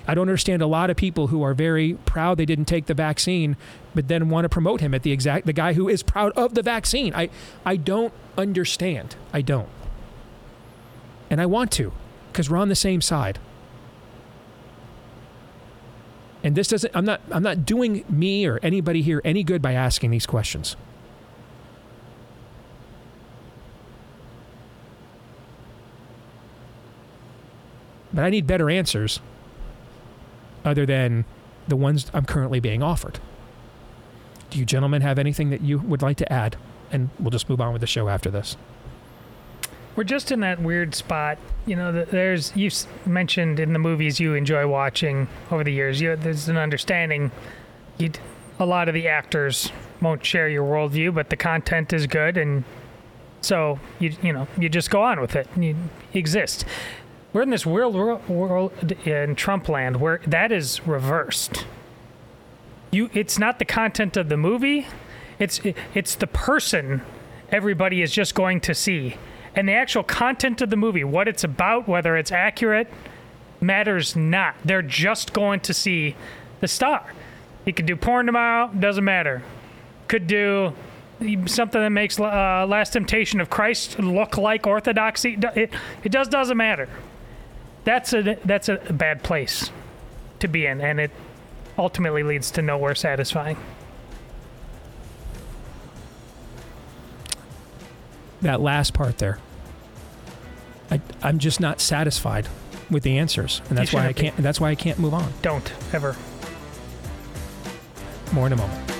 I 0.07 0.15
don't 0.15 0.29
understand 0.29 0.61
a 0.61 0.67
lot 0.67 0.89
of 0.89 0.95
people 0.95 1.27
who 1.27 1.43
are 1.43 1.53
very 1.53 1.95
proud 2.05 2.37
they 2.37 2.45
didn't 2.45 2.65
take 2.65 2.85
the 2.85 2.93
vaccine, 2.93 3.57
but 3.93 4.07
then 4.07 4.29
want 4.29 4.45
to 4.45 4.49
promote 4.49 4.79
him 4.79 4.93
at 4.93 5.03
the 5.03 5.11
exact 5.11 5.45
the 5.45 5.53
guy 5.53 5.73
who 5.73 5.89
is 5.89 6.01
proud 6.01 6.31
of 6.31 6.55
the 6.55 6.63
vaccine. 6.63 7.13
I 7.13 7.29
I 7.65 7.75
don't 7.75 8.13
understand. 8.37 9.17
I 9.33 9.41
don't. 9.41 9.67
And 11.29 11.41
I 11.41 11.45
want 11.45 11.71
to, 11.73 11.91
because 12.31 12.49
we're 12.49 12.57
on 12.57 12.69
the 12.69 12.75
same 12.75 13.01
side. 13.01 13.37
And 16.43 16.55
this 16.55 16.67
doesn't 16.67 16.95
I'm 16.95 17.05
not 17.05 17.21
I'm 17.31 17.43
not 17.43 17.65
doing 17.65 18.05
me 18.09 18.45
or 18.45 18.59
anybody 18.61 19.01
here 19.01 19.21
any 19.23 19.43
good 19.43 19.61
by 19.61 19.73
asking 19.73 20.11
these 20.11 20.25
questions. 20.25 20.75
But 28.13 28.23
I 28.23 28.29
need 28.29 28.47
better 28.47 28.69
answers 28.69 29.19
other 30.65 30.85
than 30.85 31.25
the 31.67 31.75
ones 31.75 32.09
I'm 32.13 32.25
currently 32.25 32.59
being 32.59 32.81
offered. 32.81 33.19
Do 34.49 34.59
you 34.59 34.65
gentlemen 34.65 35.01
have 35.01 35.19
anything 35.19 35.49
that 35.49 35.61
you 35.61 35.79
would 35.79 36.01
like 36.01 36.17
to 36.17 36.33
add? 36.33 36.55
And 36.91 37.09
we'll 37.19 37.31
just 37.31 37.49
move 37.49 37.59
on 37.59 37.73
with 37.73 37.81
the 37.81 37.87
show 37.87 38.07
after 38.07 38.31
this. 38.31 38.55
We're 39.97 40.05
just 40.05 40.31
in 40.31 40.39
that 40.39 40.61
weird 40.61 40.95
spot. 40.95 41.37
You 41.65 41.75
know, 41.75 41.91
there's, 41.91 42.55
you 42.55 42.71
mentioned 43.05 43.59
in 43.59 43.73
the 43.73 43.79
movies 43.79 44.17
you 44.19 44.35
enjoy 44.35 44.65
watching 44.67 45.27
over 45.51 45.65
the 45.65 45.73
years, 45.73 45.99
you, 45.99 46.15
there's 46.15 46.47
an 46.47 46.55
understanding. 46.55 47.31
you 47.97 48.11
a 48.59 48.65
lot 48.65 48.87
of 48.87 48.93
the 48.93 49.09
actors 49.09 49.71
won't 50.01 50.25
share 50.25 50.47
your 50.47 50.65
worldview, 50.65 51.13
but 51.13 51.29
the 51.29 51.35
content 51.35 51.91
is 51.91 52.07
good. 52.07 52.37
And 52.37 52.63
so, 53.41 53.79
you, 53.99 54.15
you 54.21 54.31
know, 54.31 54.47
you 54.57 54.69
just 54.69 54.89
go 54.89 55.01
on 55.01 55.19
with 55.19 55.35
it. 55.35 55.47
You 55.57 55.75
exist 56.13 56.65
we're 57.37 57.43
in 57.43 57.49
this 57.51 57.67
world 57.67 57.93
world 58.27 58.71
in 59.05 59.35
Trump 59.35 59.69
land 59.69 59.97
where 59.97 60.21
that 60.25 60.51
is 60.51 60.85
reversed. 60.87 61.65
You, 62.89 63.11
it's 63.13 63.37
not 63.37 63.59
the 63.59 63.65
content 63.65 64.17
of 64.17 64.29
the 64.29 64.37
movie, 64.37 64.87
it's 65.37 65.61
it's 65.93 66.15
the 66.15 66.25
person 66.25 67.03
everybody 67.51 68.01
is 68.01 68.11
just 68.11 68.33
going 68.33 68.59
to 68.61 68.73
see, 68.73 69.17
and 69.57 69.67
the 69.67 69.73
actual 69.73 70.03
content 70.03 70.61
of 70.61 70.69
the 70.69 70.77
movie, 70.77 71.03
what 71.03 71.27
it's 71.27 71.43
about, 71.43 71.87
whether 71.87 72.15
it's 72.15 72.31
accurate, 72.31 72.87
matters 73.59 74.15
not. 74.15 74.55
They're 74.63 74.81
just 74.81 75.33
going 75.33 75.59
to 75.61 75.73
see 75.73 76.15
the 76.61 76.69
star. 76.69 77.13
He 77.65 77.73
could 77.73 77.85
do 77.85 77.97
porn 77.97 78.27
tomorrow, 78.27 78.71
doesn't 78.79 79.03
matter. 79.03 79.43
Could 80.07 80.27
do 80.27 80.73
something 81.47 81.81
that 81.81 81.89
makes 81.89 82.17
uh, 82.17 82.65
Last 82.65 82.93
Temptation 82.93 83.41
of 83.41 83.49
Christ 83.49 83.99
look 83.99 84.37
like 84.37 84.65
orthodoxy. 84.65 85.37
It, 85.55 85.71
it 86.05 86.09
just 86.13 86.31
doesn't 86.31 86.55
matter 86.55 86.87
that's 87.87 88.11
a 88.11 88.37
that's 88.43 88.67
a 88.67 88.75
bad 88.75 89.23
place. 89.23 89.71
to 90.39 90.47
be 90.49 90.65
in, 90.65 90.81
and 90.81 90.99
it 90.99 91.09
ultimately 91.77 92.21
leads 92.21 92.51
to 92.51 92.61
nowhere 92.61 92.93
satisfying. 92.93 93.57
That 98.41 98.59
last 98.59 98.93
part 98.93 99.17
there. 99.19 99.39
I, 100.89 101.01
I'm 101.21 101.39
just 101.39 101.59
not 101.59 101.81
satisfied 101.81 102.47
with 102.89 103.03
the 103.03 103.17
answers, 103.17 103.61
and 103.69 103.77
that's 103.77 103.91
why 103.93 104.01
I 104.01 104.07
shouldn't 104.07 104.15
be. 104.17 104.21
can't. 104.23 104.37
That's 104.37 104.61
why 104.61 104.69
I 104.69 104.75
can't 104.75 104.99
move 104.99 105.13
on. 105.13 105.31
Don't 105.41 105.73
ever. 105.93 106.15
More 108.33 108.47
in 108.47 108.53
a 108.53 108.57
moment. 108.57 108.96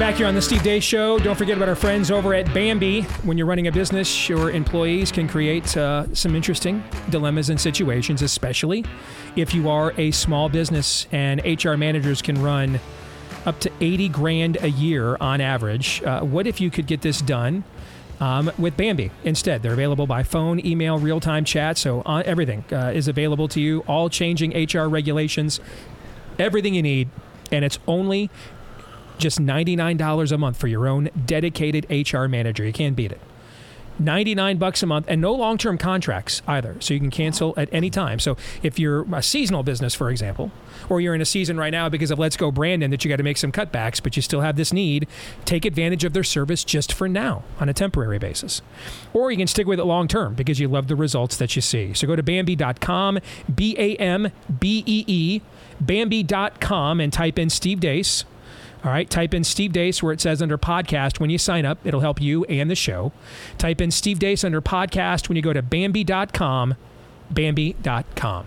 Back 0.00 0.14
here 0.14 0.26
on 0.26 0.34
the 0.34 0.40
Steve 0.40 0.62
Deace 0.62 0.82
Show. 0.82 1.18
Don't 1.18 1.36
forget 1.36 1.58
about 1.58 1.68
our 1.68 1.74
friends 1.74 2.10
over 2.10 2.32
at 2.32 2.46
Bambee. 2.54 3.02
When 3.22 3.36
you're 3.36 3.46
running 3.46 3.66
a 3.66 3.72
business, 3.72 4.30
your 4.30 4.50
employees 4.50 5.12
can 5.12 5.28
create 5.28 5.76
uh, 5.76 6.06
some 6.14 6.34
interesting 6.34 6.82
dilemmas 7.10 7.50
and 7.50 7.60
situations, 7.60 8.22
especially 8.22 8.86
if 9.36 9.52
you 9.52 9.68
are 9.68 9.92
a 9.98 10.10
small 10.12 10.48
business 10.48 11.06
and 11.12 11.42
HR 11.44 11.74
managers 11.74 12.22
can 12.22 12.40
run 12.40 12.80
up 13.44 13.60
to 13.60 13.70
80 13.82 14.08
grand 14.08 14.56
a 14.62 14.70
year 14.70 15.18
on 15.20 15.42
average. 15.42 16.02
Uh, 16.02 16.22
what 16.22 16.46
if 16.46 16.62
you 16.62 16.70
could 16.70 16.86
get 16.86 17.02
this 17.02 17.20
done 17.20 17.62
um, 18.20 18.50
with 18.56 18.78
Bambi 18.78 19.10
instead? 19.24 19.62
They're 19.62 19.74
available 19.74 20.06
by 20.06 20.22
phone, 20.22 20.64
email, 20.64 20.98
real 20.98 21.20
time 21.20 21.44
chat. 21.44 21.76
So 21.76 22.00
uh, 22.06 22.22
everything 22.24 22.64
uh, 22.72 22.92
is 22.94 23.06
available 23.06 23.48
to 23.48 23.60
you, 23.60 23.80
all 23.86 24.08
changing 24.08 24.52
HR 24.54 24.88
regulations, 24.88 25.60
everything 26.38 26.72
you 26.72 26.82
need. 26.82 27.10
And 27.52 27.66
it's 27.66 27.80
only 27.86 28.30
just 29.20 29.38
$99 29.38 30.32
a 30.32 30.38
month 30.38 30.56
for 30.56 30.66
your 30.66 30.88
own 30.88 31.10
dedicated 31.26 31.86
HR 31.90 32.26
manager. 32.26 32.64
You 32.64 32.72
can't 32.72 32.96
beat 32.96 33.12
it. 33.12 33.20
99 34.00 34.56
bucks 34.56 34.82
a 34.82 34.86
month 34.86 35.06
and 35.08 35.20
no 35.20 35.32
long-term 35.32 35.76
contracts 35.76 36.40
either. 36.46 36.76
So 36.80 36.94
you 36.94 37.00
can 37.00 37.10
cancel 37.10 37.54
at 37.56 37.68
any 37.70 37.90
time. 37.90 38.18
So 38.18 38.36
if 38.62 38.78
you're 38.78 39.06
a 39.14 39.22
seasonal 39.22 39.62
business, 39.62 39.94
for 39.94 40.10
example, 40.10 40.50
or 40.88 41.00
you're 41.00 41.14
in 41.14 41.20
a 41.20 41.26
season 41.26 41.58
right 41.58 41.70
now 41.70 41.88
because 41.88 42.10
of 42.10 42.18
Let's 42.18 42.36
Go 42.36 42.50
Brandon 42.50 42.90
that 42.90 43.04
you 43.04 43.10
got 43.10 43.16
to 43.16 43.22
make 43.22 43.36
some 43.36 43.52
cutbacks, 43.52 44.02
but 44.02 44.16
you 44.16 44.22
still 44.22 44.40
have 44.40 44.56
this 44.56 44.72
need, 44.72 45.06
take 45.44 45.64
advantage 45.64 46.04
of 46.04 46.14
their 46.14 46.24
service 46.24 46.64
just 46.64 46.92
for 46.92 47.08
now 47.08 47.44
on 47.60 47.68
a 47.68 47.74
temporary 47.74 48.18
basis. 48.18 48.62
Or 49.12 49.30
you 49.30 49.36
can 49.36 49.46
stick 49.46 49.66
with 49.66 49.78
it 49.78 49.84
long 49.84 50.08
term 50.08 50.34
because 50.34 50.58
you 50.58 50.68
love 50.68 50.88
the 50.88 50.96
results 50.96 51.36
that 51.36 51.54
you 51.54 51.62
see. 51.62 51.92
So 51.92 52.06
go 52.06 52.16
to 52.16 52.22
Bambee.com, 52.22 53.18
B 53.54 53.76
A 53.78 53.96
M 53.96 54.32
B 54.58 54.82
E 54.86 55.04
E, 55.06 55.40
Bambee.com, 55.80 57.00
and 57.00 57.12
type 57.12 57.38
in 57.38 57.50
Steve 57.50 57.80
Deace. 57.80 58.24
All 58.82 58.90
right, 58.90 59.08
type 59.10 59.34
in 59.34 59.44
Steve 59.44 59.72
Deace 59.72 60.02
where 60.02 60.12
it 60.12 60.20
says 60.22 60.40
under 60.40 60.56
podcast 60.56 61.20
when 61.20 61.28
you 61.28 61.36
sign 61.38 61.66
up. 61.66 61.78
It'll 61.84 62.00
help 62.00 62.20
you 62.20 62.44
and 62.46 62.70
the 62.70 62.74
show. 62.74 63.12
Type 63.58 63.80
in 63.80 63.90
Steve 63.90 64.18
Deace 64.18 64.42
under 64.42 64.62
podcast 64.62 65.28
when 65.28 65.36
you 65.36 65.42
go 65.42 65.52
to 65.52 65.60
Bambee.com, 65.62 66.74
Bambee.com. 67.30 68.46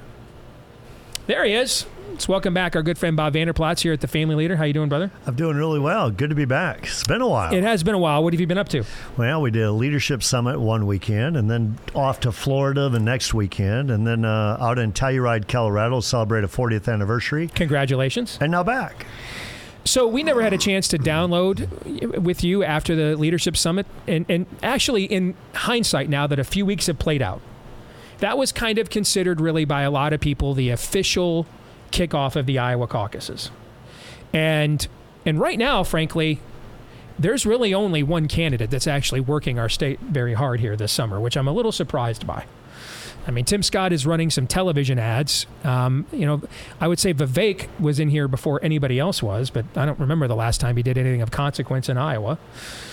There 1.27 1.45
he 1.45 1.53
is. 1.53 1.85
Let's 2.09 2.27
welcome 2.27 2.53
back 2.53 2.75
our 2.75 2.83
good 2.83 2.97
friend 2.97 3.15
Bob 3.15 3.33
Vander 3.33 3.53
Plaats 3.53 3.81
here 3.81 3.93
at 3.93 4.01
the 4.01 4.07
Family 4.07 4.35
Leader. 4.35 4.55
How 4.57 4.65
you 4.65 4.73
doing, 4.73 4.89
brother? 4.89 5.09
I'm 5.25 5.35
doing 5.35 5.55
really 5.55 5.79
well. 5.79 6.11
Good 6.11 6.29
to 6.29 6.35
be 6.35 6.45
back. 6.45 6.83
It's 6.83 7.03
been 7.03 7.21
a 7.21 7.27
while. 7.27 7.53
It 7.53 7.63
has 7.63 7.81
been 7.83 7.95
a 7.95 7.99
while. 7.99 8.23
What 8.23 8.33
have 8.33 8.41
you 8.41 8.45
been 8.45 8.57
up 8.57 8.69
to? 8.69 8.83
well, 9.17 9.41
we 9.41 9.49
did 9.49 9.63
a 9.63 9.71
leadership 9.71 10.21
summit 10.21 10.59
one 10.59 10.85
weekend, 10.85 11.37
and 11.37 11.49
then 11.49 11.77
off 11.95 12.19
to 12.21 12.31
Florida 12.31 12.89
the 12.89 12.99
next 12.99 13.33
weekend, 13.33 13.89
and 13.89 14.05
then 14.05 14.25
uh, 14.25 14.57
out 14.59 14.77
in 14.77 14.91
Telluride, 14.93 15.47
Colorado, 15.47 16.01
celebrate 16.01 16.43
a 16.43 16.47
40th 16.47 16.91
anniversary, 16.91 17.47
Congratulations. 17.47 18.37
and 18.41 18.51
now 18.51 18.63
back. 18.63 19.05
So 19.85 20.07
we 20.07 20.23
never 20.23 20.41
had 20.41 20.53
a 20.53 20.57
chance 20.57 20.87
to 20.89 20.97
download 20.97 22.17
with 22.19 22.43
you 22.43 22.63
after 22.63 22.95
the 22.95 23.17
leadership 23.17 23.57
summit, 23.57 23.85
and, 24.07 24.25
and 24.29 24.45
actually, 24.61 25.03
in 25.03 25.35
hindsight, 25.53 26.09
now 26.09 26.25
that 26.27 26.39
a 26.39 26.43
few 26.43 26.65
weeks 26.65 26.87
have 26.87 26.99
played 26.99 27.21
out, 27.21 27.41
that 28.19 28.37
was 28.37 28.53
kind 28.53 28.77
of 28.77 28.89
considered 28.89 29.41
really 29.41 29.65
by 29.65 29.81
a 29.81 29.91
lot 29.91 30.13
of 30.13 30.21
people 30.21 30.53
the 30.53 30.69
official 30.69 31.45
kickoff 31.91 32.37
of 32.37 32.45
the 32.45 32.57
Iowa 32.57 32.87
caucuses, 32.87 33.51
and 34.31 34.87
and 35.25 35.39
right 35.39 35.59
now, 35.59 35.83
frankly, 35.83 36.39
there's 37.19 37.45
really 37.45 37.73
only 37.73 38.03
one 38.03 38.27
candidate 38.27 38.69
that's 38.69 38.87
actually 38.87 39.21
working 39.21 39.59
our 39.59 39.69
state 39.69 39.99
very 39.99 40.33
hard 40.33 40.61
here 40.61 40.75
this 40.75 40.91
summer, 40.91 41.19
which 41.19 41.35
I'm 41.35 41.47
a 41.47 41.53
little 41.53 41.71
surprised 41.71 42.25
by. 42.25 42.45
I 43.25 43.31
mean, 43.31 43.45
Tim 43.45 43.63
Scott 43.63 43.93
is 43.93 44.05
running 44.05 44.29
some 44.29 44.47
television 44.47 44.99
ads. 44.99 45.45
Um, 45.63 46.05
you 46.11 46.25
know, 46.25 46.41
I 46.81 46.87
would 46.87 46.99
say 46.99 47.13
Vivek 47.13 47.67
was 47.79 47.99
in 47.99 48.09
here 48.09 48.27
before 48.27 48.59
anybody 48.63 48.99
else 48.99 49.23
was, 49.23 49.49
but 49.49 49.65
I 49.75 49.85
don't 49.85 49.99
remember 49.99 50.27
the 50.27 50.35
last 50.35 50.59
time 50.59 50.75
he 50.75 50.83
did 50.83 50.97
anything 50.97 51.21
of 51.21 51.31
consequence 51.31 51.87
in 51.87 51.97
Iowa. 51.97 52.37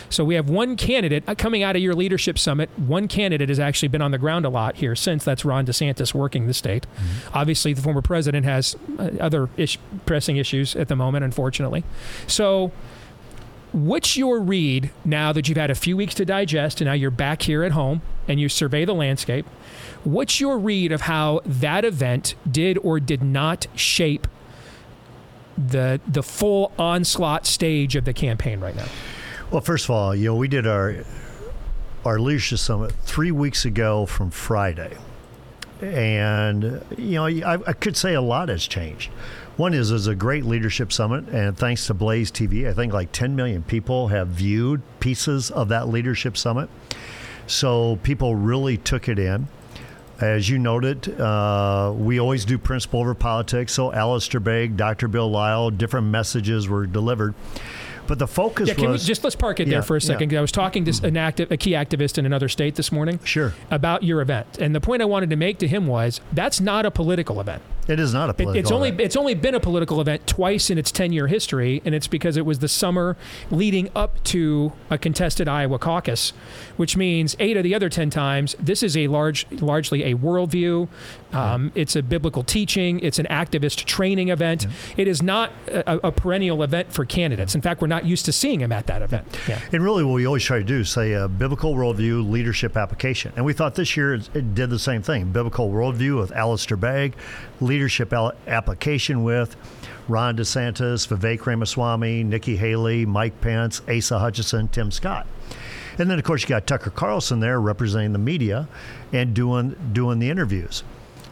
So 0.09 0.25
we 0.25 0.35
have 0.35 0.49
one 0.49 0.77
candidate 0.77 1.25
uh, 1.27 1.35
coming 1.35 1.63
out 1.63 1.77
of 1.77 1.83
your 1.83 1.95
leadership 1.95 2.39
summit. 2.39 2.71
One 2.77 3.09
candidate 3.09 3.49
has 3.49 3.61
actually 3.61 3.89
been 3.89 4.03
on 4.03 4.11
the 4.11 4.19
ground 4.19 4.45
a 4.45 4.49
lot 4.49 4.77
here 4.77 4.95
since. 4.95 5.25
That's 5.25 5.45
Ron 5.45 5.67
DeSantis 5.67 6.15
working 6.15 6.47
the 6.47 6.55
state. 6.55 6.87
Obviously, 7.35 7.73
the 7.73 7.83
former 7.83 8.03
president 8.03 8.45
has 8.45 8.77
uh, 8.99 9.11
other 9.21 9.49
ish- 9.57 9.79
pressing 10.07 10.37
issues 10.37 10.77
at 10.77 10.89
the 10.89 10.97
moment, 10.97 11.25
unfortunately. 11.25 11.85
So 12.27 12.73
What's 13.73 14.17
your 14.17 14.41
read 14.41 14.91
now 15.05 15.33
that 15.33 15.49
you've 15.49 15.57
had 15.57 15.71
a 15.71 15.77
few 15.77 15.97
weeks 15.97 16.15
to 16.17 16.25
digest 16.25 16.81
and 16.81 16.87
now 16.87 16.93
you're 16.93 17.13
back 17.13 17.43
here 17.43 17.63
at 17.63 17.71
home 17.71 18.03
and 18.27 18.41
you 18.41 18.49
survey 18.49 18.85
the 18.85 18.95
landscape? 18.95 19.47
What's 20.05 20.41
your 20.41 20.59
read 20.59 20.93
of 20.93 21.03
how 21.03 21.41
that 21.45 21.85
event 21.85 22.35
did 22.51 22.79
or 22.79 23.01
did 23.01 23.23
not 23.23 23.67
shape 23.75 24.27
the 25.59 26.01
the 26.09 26.23
full 26.23 26.73
onslaught 26.79 27.47
stage 27.47 27.97
of 27.97 28.05
the 28.05 28.15
campaign 28.15 28.61
right 28.61 28.75
now? 28.75 28.87
Well, 29.51 29.61
first 29.61 29.85
of 29.87 29.91
all, 29.91 30.15
you 30.15 30.27
know, 30.27 30.37
we 30.37 30.49
did 30.49 30.67
our 30.67 31.05
our 32.05 32.19
leadership 32.19 32.59
summit 32.59 32.93
three 33.03 33.31
weeks 33.31 33.65
ago 33.65 34.07
from 34.07 34.31
Friday, 34.31 34.97
and 35.83 36.83
you 36.97 37.17
know, 37.17 37.27
I, 37.27 37.59
I 37.67 37.73
could 37.75 37.97
say 37.97 38.15
a 38.15 38.23
lot 38.23 38.49
has 38.49 38.67
changed. 38.67 39.11
One 39.57 39.75
is 39.75 39.91
is 39.91 40.07
a 40.07 40.15
great 40.15 40.47
leadership 40.47 40.93
summit, 40.93 41.29
and 41.29 41.57
thanks 41.59 41.87
to 41.89 41.95
Blaze 41.95 42.33
TV, 42.33 42.67
I 42.67 42.73
think 42.73 42.95
like 42.95 43.13
10 43.13 43.37
million 43.37 43.63
people 43.63 44.09
have 44.09 44.29
viewed 44.29 44.81
pieces 45.01 45.51
of 45.51 45.69
that 45.69 45.89
leadership 45.89 46.39
summit. 46.39 46.71
So 47.47 47.97
people 48.03 48.37
really 48.37 48.79
took 48.79 49.09
it 49.09 49.19
in. 49.19 49.49
As 50.21 50.49
you 50.51 50.59
noted, 50.59 51.19
uh, 51.19 51.93
we 51.97 52.21
always 52.21 52.45
do 52.45 52.59
principle 52.59 53.01
over 53.01 53.15
politics. 53.15 53.73
So 53.73 53.91
Alistair 53.93 54.41
Begg, 54.41 54.77
Dr. 54.77 55.09
Bill 55.09 55.31
Lyle, 55.31 55.71
different 55.71 56.09
messages 56.09 56.69
were 56.69 56.87
delivered. 56.87 57.35
But 58.07 58.19
the 58.19 58.27
focus 58.27 58.69
Yeah, 58.69 58.75
can 58.75 58.85
we 58.87 58.91
was 58.93 59.07
just 59.07 59.23
let's 59.25 59.37
park 59.37 59.61
it 59.61 59.69
Yeah, 59.69 59.75
there 59.75 59.83
for 59.83 59.97
a 59.97 60.01
yeah. 60.01 60.07
second. 60.07 60.31
'cause 60.31 60.37
I 60.39 60.41
was 60.41 60.51
talking 60.53 60.85
to 60.85 61.07
an 61.07 61.17
active, 61.17 61.51
a 61.53 61.57
key 61.57 61.71
activist 61.73 62.19
in 62.19 62.27
another 62.27 62.49
state 62.49 62.75
this 62.75 62.91
morning. 62.91 63.21
Sure. 63.25 63.55
About 63.71 64.03
your 64.03 64.21
event, 64.21 64.59
and 64.59 64.75
the 64.75 64.81
point 64.81 65.01
I 65.01 65.05
wanted 65.05 65.31
to 65.31 65.37
make 65.37 65.59
to 65.59 65.69
him 65.69 65.87
was 65.87 66.21
that's 66.33 66.61
not 66.61 66.85
a 66.85 66.91
political 66.91 67.41
event. 67.41 67.63
It 67.89 67.99
is 67.99 68.13
not 68.15 68.29
a 68.29 68.31
It- 68.31 68.37
political. 68.37 68.61
it's 68.61 68.71
only 68.71 68.89
event. 68.91 69.01
it's 69.01 69.17
only 69.17 69.35
been 69.35 69.55
a 69.55 69.61
political 69.61 70.01
event 70.01 70.27
twice 70.27 70.71
in 70.71 70.79
its 70.79 70.91
10 70.93 71.13
year 71.13 71.27
history, 71.27 71.83
and 71.85 71.95
it's 71.95 72.07
because 72.07 72.37
it 72.37 72.47
was 72.47 72.61
the 72.61 72.69
summer 72.69 73.17
leading 73.51 73.89
up 73.97 74.23
to 74.25 74.73
a 74.91 74.99
contested 74.99 75.49
Iowa 75.49 75.79
caucus, 75.79 76.33
which 76.77 76.97
means 76.97 77.37
eight 77.41 77.57
of 77.57 77.65
the 77.65 77.75
other 77.75 77.89
10 77.89 78.11
times 78.11 78.55
this 78.61 78.83
is 78.83 78.97
a 78.97 79.07
large 79.09 79.47
largely 79.61 80.05
a 80.05 80.15
worldview. 80.15 80.89
Um, 81.33 81.71
it's 81.75 81.95
a 81.97 82.03
biblical 82.03 82.43
teaching. 82.43 83.01
It's 83.01 83.19
an 83.19 83.27
activist 83.31 83.85
training 83.85 84.29
event. 84.31 84.67
It 84.97 85.07
is 85.07 85.23
not 85.23 85.53
a, 85.69 86.09
a 86.09 86.13
perennial 86.13 86.63
event 86.63 86.93
for 86.93 87.05
candidates. 87.05 87.55
In 87.55 87.61
fact, 87.61 87.81
we're 87.81 87.87
not 87.87 88.05
used 88.05 88.25
to 88.25 88.33
seeing 88.33 88.61
him 88.61 88.73
at 88.73 88.87
that 88.89 89.01
event. 89.03 89.27
Yeah. 89.49 89.61
And 89.73 89.83
really, 89.85 90.03
what 90.05 90.15
we 90.15 90.27
always 90.27 90.43
try 90.43 90.59
to 90.59 90.65
do 90.65 90.81
is 90.81 90.91
say 90.91 91.13
a 91.13 91.29
biblical 91.29 91.75
worldview 91.75 92.29
leadership 92.29 92.77
application. 92.77 93.33
And 93.37 93.45
we 93.45 93.53
thought 93.53 93.75
this 93.75 93.97
year 93.97 94.15
it 94.15 94.29
it 94.35 94.55
did 94.55 94.71
the 94.71 94.79
same 94.79 95.03
thing. 95.03 95.31
Biblical 95.33 95.71
worldview 95.71 96.19
with 96.19 96.33
Alistair 96.33 96.77
Begg, 96.77 97.15
leadership 97.61 97.80
al- 98.13 98.33
application 98.47 99.23
with 99.23 99.57
Ron 100.09 100.37
DeSantis, 100.37 101.07
Vivek 101.07 101.47
Ramaswamy, 101.47 102.25
Nikki 102.25 102.57
Haley, 102.57 103.07
Mike 103.07 103.41
Pence, 103.41 103.81
Asa 103.89 104.19
Hutchinson, 104.19 104.69
Tim 104.69 104.91
Scott. 104.91 105.27
And 105.99 106.11
then, 106.11 106.19
of 106.19 106.25
course, 106.25 106.43
you 106.43 106.49
got 106.49 106.67
Tucker 106.67 106.91
Carlson 106.91 107.41
there 107.41 107.61
representing 107.61 108.13
the 108.13 108.19
media 108.19 108.69
and 109.13 109.35
doing 109.35 109.77
doing 109.93 110.19
the 110.19 110.31
interviews. 110.31 110.83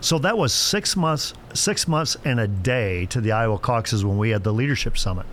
So 0.00 0.18
that 0.20 0.38
was 0.38 0.52
six 0.52 0.96
months, 0.96 1.34
six 1.54 1.88
months 1.88 2.16
and 2.24 2.38
a 2.38 2.46
day 2.46 3.06
to 3.06 3.20
the 3.20 3.32
Iowa 3.32 3.58
caucuses 3.58 4.04
when 4.04 4.16
we 4.16 4.30
had 4.30 4.44
the 4.44 4.52
leadership 4.52 4.96
summit. 4.96 5.26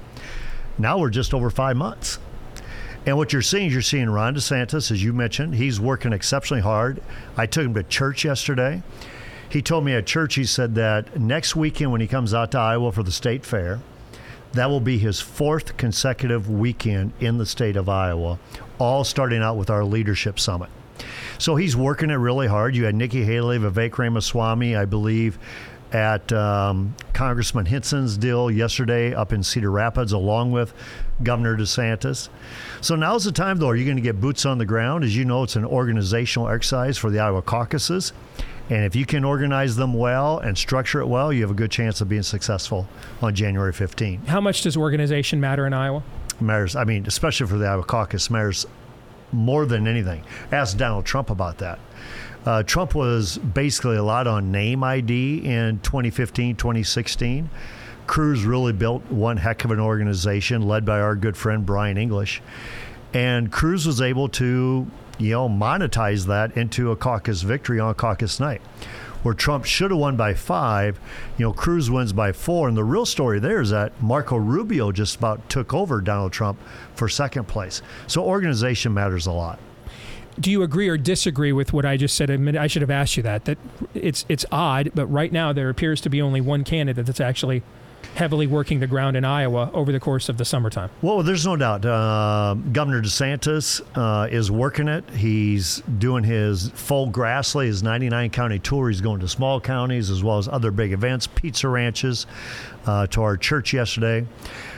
Now 0.78 0.98
we're 0.98 1.10
just 1.10 1.34
over 1.34 1.50
five 1.50 1.78
months. 1.78 2.18
And 3.06 3.18
what 3.18 3.32
you're 3.32 3.44
seeing 3.44 3.68
is 3.68 3.74
you're 3.74 3.82
seeing 3.84 4.10
Ron 4.10 4.36
DeSantis, 4.36 4.90
as 4.90 5.04
you 5.04 5.14
mentioned, 5.14 5.54
he's 5.54 5.80
working 5.80 6.12
exceptionally 6.12 6.64
hard. 6.64 7.02
I 7.38 7.46
took 7.46 7.66
him 7.66 7.76
to 7.76 7.84
church 7.84 8.26
yesterday. 8.26 8.82
He 9.56 9.62
told 9.62 9.86
me 9.86 9.94
at 9.94 10.06
church, 10.06 10.36
he 10.36 10.44
said 10.44 10.76
that 10.76 11.18
next 11.18 11.56
weekend 11.56 11.90
when 11.94 12.02
he 12.02 12.08
comes 12.08 12.34
out 12.34 12.52
to 12.52 12.60
Iowa 12.60 12.92
for 12.92 13.04
the 13.04 13.12
state 13.14 13.46
fair, 13.46 13.80
that 14.52 14.70
will 14.70 14.82
be 14.82 14.98
his 14.98 15.22
fourth 15.22 15.78
consecutive 15.78 16.50
weekend 16.50 17.14
in 17.22 17.38
the 17.38 17.46
state 17.46 17.78
of 17.78 17.88
Iowa, 17.88 18.38
all 18.80 19.06
starting 19.06 19.42
out 19.42 19.56
with 19.56 19.70
our 19.70 19.86
leadership 19.86 20.42
summit. 20.42 20.70
So 21.38 21.56
he's 21.56 21.74
working 21.74 22.10
it 22.10 22.16
really 22.16 22.48
hard. 22.48 22.76
You 22.76 22.84
had 22.84 22.96
Nikki 22.96 23.24
Haley, 23.24 23.58
Vivek 23.58 23.98
Ramaswamy, 23.98 24.76
I 24.76 24.84
believe, 24.84 25.40
at 25.94 26.34
um, 26.34 26.94
Congressman 27.14 27.66
Hinson's 27.66 28.18
deal 28.18 28.52
yesterday 28.52 29.14
up 29.14 29.32
in 29.32 29.42
Cedar 29.42 29.72
Rapids, 29.72 30.12
along 30.12 30.52
with 30.52 30.74
Governor 31.24 31.56
DeSantis. 31.56 32.28
So 32.82 32.98
now's 32.98 33.24
the 33.24 33.32
time, 33.32 33.60
though. 33.60 33.70
Are 33.70 33.76
you 33.78 33.86
going 33.86 33.96
to 33.96 34.04
get 34.04 34.20
boots 34.20 34.46
on 34.46 34.58
the 34.58 34.66
ground? 34.66 35.06
As 35.06 35.16
you 35.16 35.24
know, 35.24 35.44
it's 35.44 35.56
an 35.56 35.64
organizational 35.64 36.50
exercise 36.50 36.98
for 36.98 37.10
the 37.10 37.20
Iowa 37.20 37.42
caucuses. 37.42 38.12
And 38.70 38.84
if 38.84 38.96
you 38.96 39.06
can 39.06 39.24
organize 39.24 39.76
them 39.76 39.94
well 39.94 40.40
and 40.40 40.58
structure 40.58 41.00
it 41.00 41.08
well, 41.08 41.32
you 41.32 41.42
have 41.42 41.52
a 41.52 41.56
good 41.56 41.72
chance 41.72 42.02
of 42.02 42.10
being 42.10 42.24
successful 42.24 42.88
on 43.22 43.36
January 43.36 43.72
15th. 43.72 44.26
How 44.26 44.42
much 44.42 44.62
does 44.62 44.76
organization 44.76 45.40
matter 45.40 45.68
in 45.68 45.74
Iowa? 45.74 46.04
Matters, 46.40 46.76
I 46.76 46.84
mean, 46.84 47.06
especially 47.06 47.48
for 47.48 47.58
the 47.58 47.68
Iowa 47.68 47.84
caucus, 47.84 48.30
matters 48.30 48.66
more 49.32 49.66
than 49.66 49.88
anything. 49.88 50.24
Ask 50.52 50.78
Donald 50.78 51.06
Trump 51.06 51.30
about 51.30 51.60
that. 51.60 51.80
Uh, 52.46 52.64
Trump 52.64 52.94
was 52.96 53.38
basically 53.38 53.98
a 53.98 54.04
lot 54.04 54.28
on 54.28 54.52
name 54.52 54.84
ID 54.84 55.46
in 55.46 55.80
2015, 55.80 56.56
2016. 56.56 57.50
Cruz 58.08 58.44
really 58.44 58.74
built 58.74 59.04
one 59.10 59.38
heck 59.38 59.66
of 59.66 59.72
an 59.72 59.80
organization 59.80 60.62
led 60.62 60.86
by 60.86 61.00
our 61.00 61.16
good 61.16 61.36
friend 61.36 61.66
Brian 61.66 61.98
English. 61.98 62.42
And 63.14 63.52
Cruz 63.52 63.88
was 63.88 64.02
able 64.02 64.30
to, 64.30 64.86
you 65.18 65.32
know, 65.32 65.50
monetize 65.50 66.28
that 66.28 66.58
into 66.58 66.92
a 66.92 66.96
caucus 66.96 67.42
victory 67.42 67.80
on 67.80 67.94
caucus 67.96 68.40
night. 68.40 68.62
Where 69.24 69.34
Trump 69.34 69.66
should 69.66 69.90
have 69.90 70.00
won 70.00 70.16
by 70.18 70.36
five, 70.36 71.00
you 71.38 71.46
know, 71.46 71.54
Cruz 71.54 71.90
wins 71.90 72.14
by 72.14 72.32
four. 72.32 72.68
And 72.68 72.78
the 72.78 72.84
real 72.84 73.08
story 73.08 73.40
there 73.40 73.60
is 73.60 73.72
that 73.72 74.00
Marco 74.00 74.36
Rubio 74.36 74.92
just 74.92 75.16
about 75.16 75.50
took 75.50 75.74
over 75.74 76.00
Donald 76.00 76.32
Trump 76.32 76.60
for 76.94 77.10
second 77.10 77.48
place. 77.48 77.82
So 78.06 78.24
organization 78.24 78.94
matters 78.94 79.26
a 79.26 79.32
lot 79.32 79.58
do 80.40 80.52
you 80.52 80.64
agree 80.64 80.90
or 80.90 80.98
disagree 80.98 81.52
with 81.52 81.72
what 81.74 81.86
I 81.86 81.98
just 81.98 82.16
said? 82.16 82.30
I 82.30 82.68
should 82.68 82.82
have 82.82 82.92
asked 82.92 83.18
you 83.18 83.24
that. 83.24 83.46
That 83.46 83.58
it's 83.94 84.26
it's 84.28 84.46
odd, 84.52 84.92
but 84.94 85.08
right 85.08 85.32
now 85.32 85.54
there 85.54 85.70
appears 85.70 86.02
to 86.02 86.10
be 86.10 86.22
only 86.22 86.42
one 86.42 86.64
candidate 86.64 87.06
that's 87.06 87.22
actually 87.22 87.64
heavily 88.16 88.48
working 88.48 88.80
the 88.80 88.88
ground 88.88 89.18
in 89.18 89.26
Iowa 89.26 89.70
over 89.74 89.92
the 89.92 90.00
course 90.00 90.30
of 90.30 90.38
the 90.38 90.46
summertime. 90.46 90.90
Well, 91.02 91.22
there's 91.22 91.46
no 91.46 91.56
doubt. 91.56 91.86
Uh, 91.86 92.56
Governor 92.72 93.02
DeSantis 93.02 93.82
uh, 93.96 94.28
is 94.30 94.50
working 94.50 94.88
it. 94.88 95.08
He's 95.12 95.82
doing 96.00 96.24
his 96.24 96.70
full 96.70 97.12
Grassley, 97.12 97.66
his 97.68 97.84
99 97.84 98.30
county 98.30 98.60
tour. 98.60 98.90
He's 98.90 99.02
going 99.02 99.20
to 99.20 99.28
small 99.28 99.60
counties 99.60 100.10
as 100.10 100.24
well 100.24 100.38
as 100.38 100.48
other 100.48 100.72
big 100.72 100.94
events, 100.94 101.28
pizza 101.28 101.68
ranches, 101.68 102.26
uh, 102.86 103.08
to 103.08 103.22
our 103.22 103.38
church 103.38 103.74
yesterday. 103.74 104.26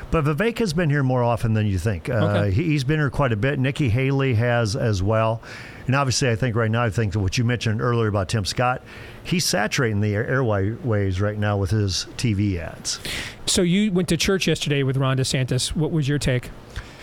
But 0.09 0.25
Vivek 0.25 0.57
has 0.59 0.73
been 0.73 0.89
here 0.89 1.03
more 1.03 1.21
often 1.21 1.53
than 1.53 1.67
you 1.67 1.77
think. 1.77 2.09
Uh, 2.09 2.13
okay. 2.13 2.51
He's 2.51 2.83
been 2.83 2.99
here 2.99 3.09
quite 3.09 3.33
a 3.33 3.37
bit. 3.37 3.59
Nikki 3.59 3.89
Haley 3.89 4.33
has 4.35 4.75
as 4.75 5.03
well. 5.03 5.41
And 5.87 5.95
obviously, 5.95 6.29
I 6.29 6.35
think 6.35 6.55
right 6.55 6.69
now, 6.69 6.83
I 6.83 6.89
think 6.89 7.15
what 7.15 7.37
you 7.37 7.43
mentioned 7.43 7.81
earlier 7.81 8.07
about 8.07 8.29
Tim 8.29 8.45
Scott, 8.45 8.83
he's 9.23 9.45
saturating 9.45 10.01
the 10.01 10.13
airways 10.13 11.21
right 11.21 11.37
now 11.37 11.57
with 11.57 11.71
his 11.71 12.05
TV 12.17 12.59
ads. 12.59 12.99
So 13.45 13.61
you 13.61 13.91
went 13.91 14.09
to 14.09 14.17
church 14.17 14.47
yesterday 14.47 14.83
with 14.83 14.97
Ron 14.97 15.17
DeSantis. 15.17 15.75
What 15.75 15.91
was 15.91 16.07
your 16.07 16.19
take, 16.19 16.49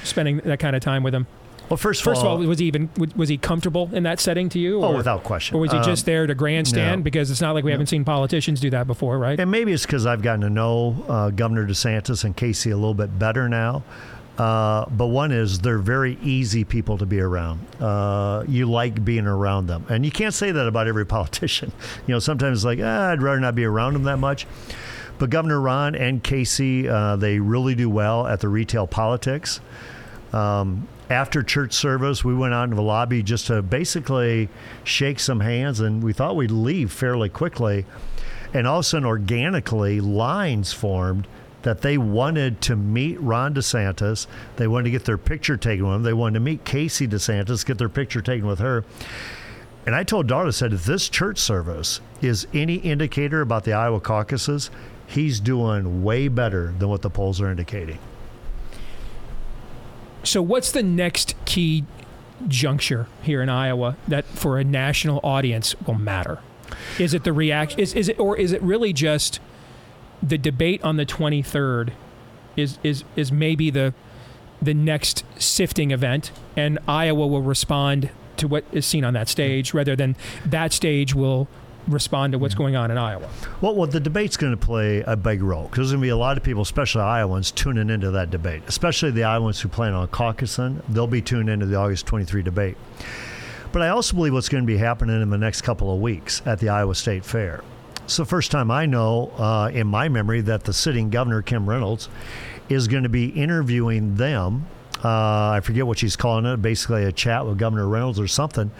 spending 0.04 0.36
that 0.38 0.60
kind 0.60 0.76
of 0.76 0.82
time 0.82 1.02
with 1.02 1.14
him? 1.14 1.26
Well, 1.70 1.78
first 1.78 2.00
of 2.00 2.04
first 2.04 2.20
all, 2.20 2.34
of 2.34 2.40
all, 2.42 2.46
was 2.46 2.58
he 2.58 2.66
even 2.66 2.90
was 3.16 3.30
he 3.30 3.38
comfortable 3.38 3.88
in 3.92 4.02
that 4.02 4.20
setting 4.20 4.50
to 4.50 4.58
you? 4.58 4.82
Oh, 4.82 4.88
or, 4.88 4.94
oh, 4.94 4.96
without 4.98 5.24
question. 5.24 5.56
Or 5.56 5.60
was 5.60 5.72
he 5.72 5.78
um, 5.78 5.84
just 5.84 6.04
there 6.04 6.26
to 6.26 6.34
grandstand? 6.34 7.00
No. 7.00 7.04
Because 7.04 7.30
it's 7.30 7.40
not 7.40 7.52
like 7.52 7.64
we 7.64 7.70
no. 7.70 7.74
haven't 7.74 7.86
seen 7.86 8.04
politicians 8.04 8.60
do 8.60 8.68
that 8.70 8.86
before, 8.86 9.18
right? 9.18 9.40
And 9.40 9.50
maybe 9.50 9.72
it's 9.72 9.86
because 9.86 10.04
I've 10.04 10.20
gotten 10.20 10.42
to 10.42 10.50
know 10.50 11.04
uh, 11.08 11.30
Governor 11.30 11.66
DeSantis 11.66 12.24
and 12.24 12.36
Casey 12.36 12.70
a 12.70 12.76
little 12.76 12.92
bit 12.92 13.18
better 13.18 13.48
now. 13.48 13.82
Uh, 14.38 14.84
but 14.90 15.06
one 15.06 15.30
is 15.30 15.60
they're 15.60 15.78
very 15.78 16.18
easy 16.20 16.64
people 16.64 16.98
to 16.98 17.06
be 17.06 17.20
around. 17.20 17.60
Uh, 17.80 18.44
you 18.48 18.66
like 18.66 19.04
being 19.04 19.26
around 19.26 19.68
them, 19.68 19.86
and 19.88 20.04
you 20.04 20.10
can't 20.10 20.34
say 20.34 20.50
that 20.50 20.66
about 20.66 20.88
every 20.88 21.06
politician. 21.18 21.72
You 22.06 22.14
know, 22.14 22.18
sometimes 22.18 22.58
it's 22.58 22.64
like 22.64 22.80
ah, 22.82 23.10
I'd 23.10 23.22
rather 23.22 23.40
not 23.40 23.54
be 23.54 23.64
around 23.64 23.94
them 23.94 24.02
that 24.04 24.18
much. 24.18 24.46
But 25.18 25.30
Governor 25.30 25.60
Ron 25.60 25.94
and 25.94 26.22
Casey, 26.22 26.88
uh, 26.88 27.14
they 27.14 27.38
really 27.38 27.76
do 27.76 27.88
well 27.88 28.26
at 28.26 28.40
the 28.40 28.48
retail 28.48 28.88
politics. 28.88 29.60
Um, 30.32 30.88
after 31.08 31.42
church 31.44 31.72
service, 31.72 32.24
we 32.24 32.34
went 32.34 32.54
out 32.54 32.64
into 32.64 32.76
the 32.76 32.82
lobby 32.82 33.22
just 33.22 33.46
to 33.46 33.62
basically 33.62 34.48
shake 34.82 35.20
some 35.20 35.40
hands, 35.40 35.78
and 35.78 36.02
we 36.02 36.12
thought 36.12 36.34
we'd 36.34 36.50
leave 36.50 36.90
fairly 36.90 37.28
quickly. 37.28 37.86
And 38.52 38.66
all 38.66 38.78
of 38.78 38.80
a 38.80 38.84
sudden, 38.84 39.06
organically, 39.06 40.00
lines 40.00 40.72
formed 40.72 41.28
that 41.64 41.80
they 41.80 41.98
wanted 41.98 42.60
to 42.60 42.76
meet 42.76 43.20
Ron 43.20 43.54
DeSantis. 43.54 44.26
They 44.56 44.68
wanted 44.68 44.84
to 44.84 44.90
get 44.90 45.04
their 45.04 45.18
picture 45.18 45.56
taken 45.56 45.86
with 45.86 45.96
him. 45.96 46.02
They 46.02 46.12
wanted 46.12 46.34
to 46.34 46.40
meet 46.40 46.64
Casey 46.64 47.08
DeSantis, 47.08 47.66
get 47.66 47.78
their 47.78 47.88
picture 47.88 48.22
taken 48.22 48.46
with 48.46 48.60
her. 48.60 48.84
And 49.86 49.94
I 49.94 50.04
told 50.04 50.28
Darla, 50.28 50.54
said, 50.54 50.72
if 50.72 50.84
this 50.84 51.08
church 51.08 51.38
service 51.38 52.00
is 52.22 52.46
any 52.54 52.76
indicator 52.76 53.40
about 53.40 53.64
the 53.64 53.72
Iowa 53.72 54.00
caucuses, 54.00 54.70
he's 55.06 55.40
doing 55.40 56.04
way 56.04 56.28
better 56.28 56.74
than 56.78 56.88
what 56.88 57.02
the 57.02 57.10
polls 57.10 57.40
are 57.40 57.50
indicating. 57.50 57.98
So, 60.22 60.40
what's 60.40 60.72
the 60.72 60.82
next 60.82 61.34
key 61.44 61.84
juncture 62.48 63.06
here 63.22 63.42
in 63.42 63.50
Iowa 63.50 63.96
that 64.08 64.24
for 64.24 64.58
a 64.58 64.64
national 64.64 65.20
audience 65.22 65.74
will 65.86 65.94
matter? 65.94 66.38
Is 66.98 67.12
it 67.12 67.24
the 67.24 67.32
reaction? 67.32 67.80
Is, 67.80 67.94
is 67.94 68.08
it 68.08 68.18
or 68.18 68.36
is 68.36 68.52
it 68.52 68.62
really 68.62 68.94
just 68.94 69.38
the 70.26 70.38
debate 70.38 70.82
on 70.82 70.96
the 70.96 71.06
23rd? 71.06 71.92
Is 72.56 72.78
is 72.84 73.02
is 73.16 73.32
maybe 73.32 73.70
the 73.70 73.94
the 74.62 74.74
next 74.74 75.24
sifting 75.38 75.90
event, 75.90 76.30
and 76.56 76.78
Iowa 76.86 77.26
will 77.26 77.42
respond 77.42 78.10
to 78.36 78.48
what 78.48 78.64
is 78.72 78.86
seen 78.86 79.04
on 79.04 79.14
that 79.14 79.28
stage, 79.28 79.68
mm-hmm. 79.68 79.78
rather 79.78 79.96
than 79.96 80.16
that 80.46 80.72
stage 80.72 81.14
will 81.14 81.48
respond 81.88 82.32
to 82.32 82.38
what's 82.38 82.54
mm-hmm. 82.54 82.62
going 82.62 82.76
on 82.76 82.90
in 82.90 82.98
Iowa. 82.98 83.28
Well, 83.60 83.74
well 83.74 83.86
the 83.86 84.00
debate's 84.00 84.36
going 84.36 84.56
to 84.56 84.66
play 84.66 85.02
a 85.02 85.16
big 85.16 85.42
role 85.42 85.64
because 85.64 85.76
there's 85.78 85.90
going 85.90 86.00
to 86.00 86.06
be 86.06 86.10
a 86.10 86.16
lot 86.16 86.36
of 86.36 86.42
people, 86.42 86.62
especially 86.62 87.02
Iowans, 87.02 87.50
tuning 87.50 87.90
into 87.90 88.10
that 88.12 88.30
debate, 88.30 88.62
especially 88.66 89.10
the 89.10 89.24
Iowans 89.24 89.60
who 89.60 89.68
plan 89.68 89.92
on 89.92 90.08
caucusing. 90.08 90.82
They'll 90.88 91.06
be 91.06 91.22
tuned 91.22 91.50
into 91.50 91.66
the 91.66 91.76
August 91.76 92.06
23 92.06 92.42
debate. 92.42 92.76
But 93.72 93.82
I 93.82 93.88
also 93.88 94.14
believe 94.14 94.32
what's 94.32 94.48
going 94.48 94.62
to 94.62 94.66
be 94.66 94.76
happening 94.76 95.20
in 95.20 95.30
the 95.30 95.38
next 95.38 95.62
couple 95.62 95.92
of 95.92 96.00
weeks 96.00 96.42
at 96.46 96.60
the 96.60 96.68
Iowa 96.68 96.94
State 96.94 97.24
Fair. 97.24 97.62
It's 98.04 98.16
the 98.16 98.24
first 98.24 98.50
time 98.50 98.70
I 98.70 98.86
know 98.86 99.32
uh, 99.36 99.70
in 99.72 99.86
my 99.86 100.08
memory 100.08 100.40
that 100.42 100.64
the 100.64 100.72
sitting 100.72 101.10
governor, 101.10 101.42
Kim 101.42 101.68
Reynolds, 101.68 102.08
is 102.68 102.88
going 102.88 103.02
to 103.02 103.08
be 103.08 103.26
interviewing 103.26 104.16
them. 104.16 104.66
Uh, 105.02 105.50
I 105.50 105.60
forget 105.62 105.86
what 105.86 105.98
she's 105.98 106.16
calling 106.16 106.46
it, 106.46 106.62
basically 106.62 107.04
a 107.04 107.12
chat 107.12 107.46
with 107.46 107.58
Governor 107.58 107.88
Reynolds 107.88 108.18
or 108.18 108.26
something 108.26 108.70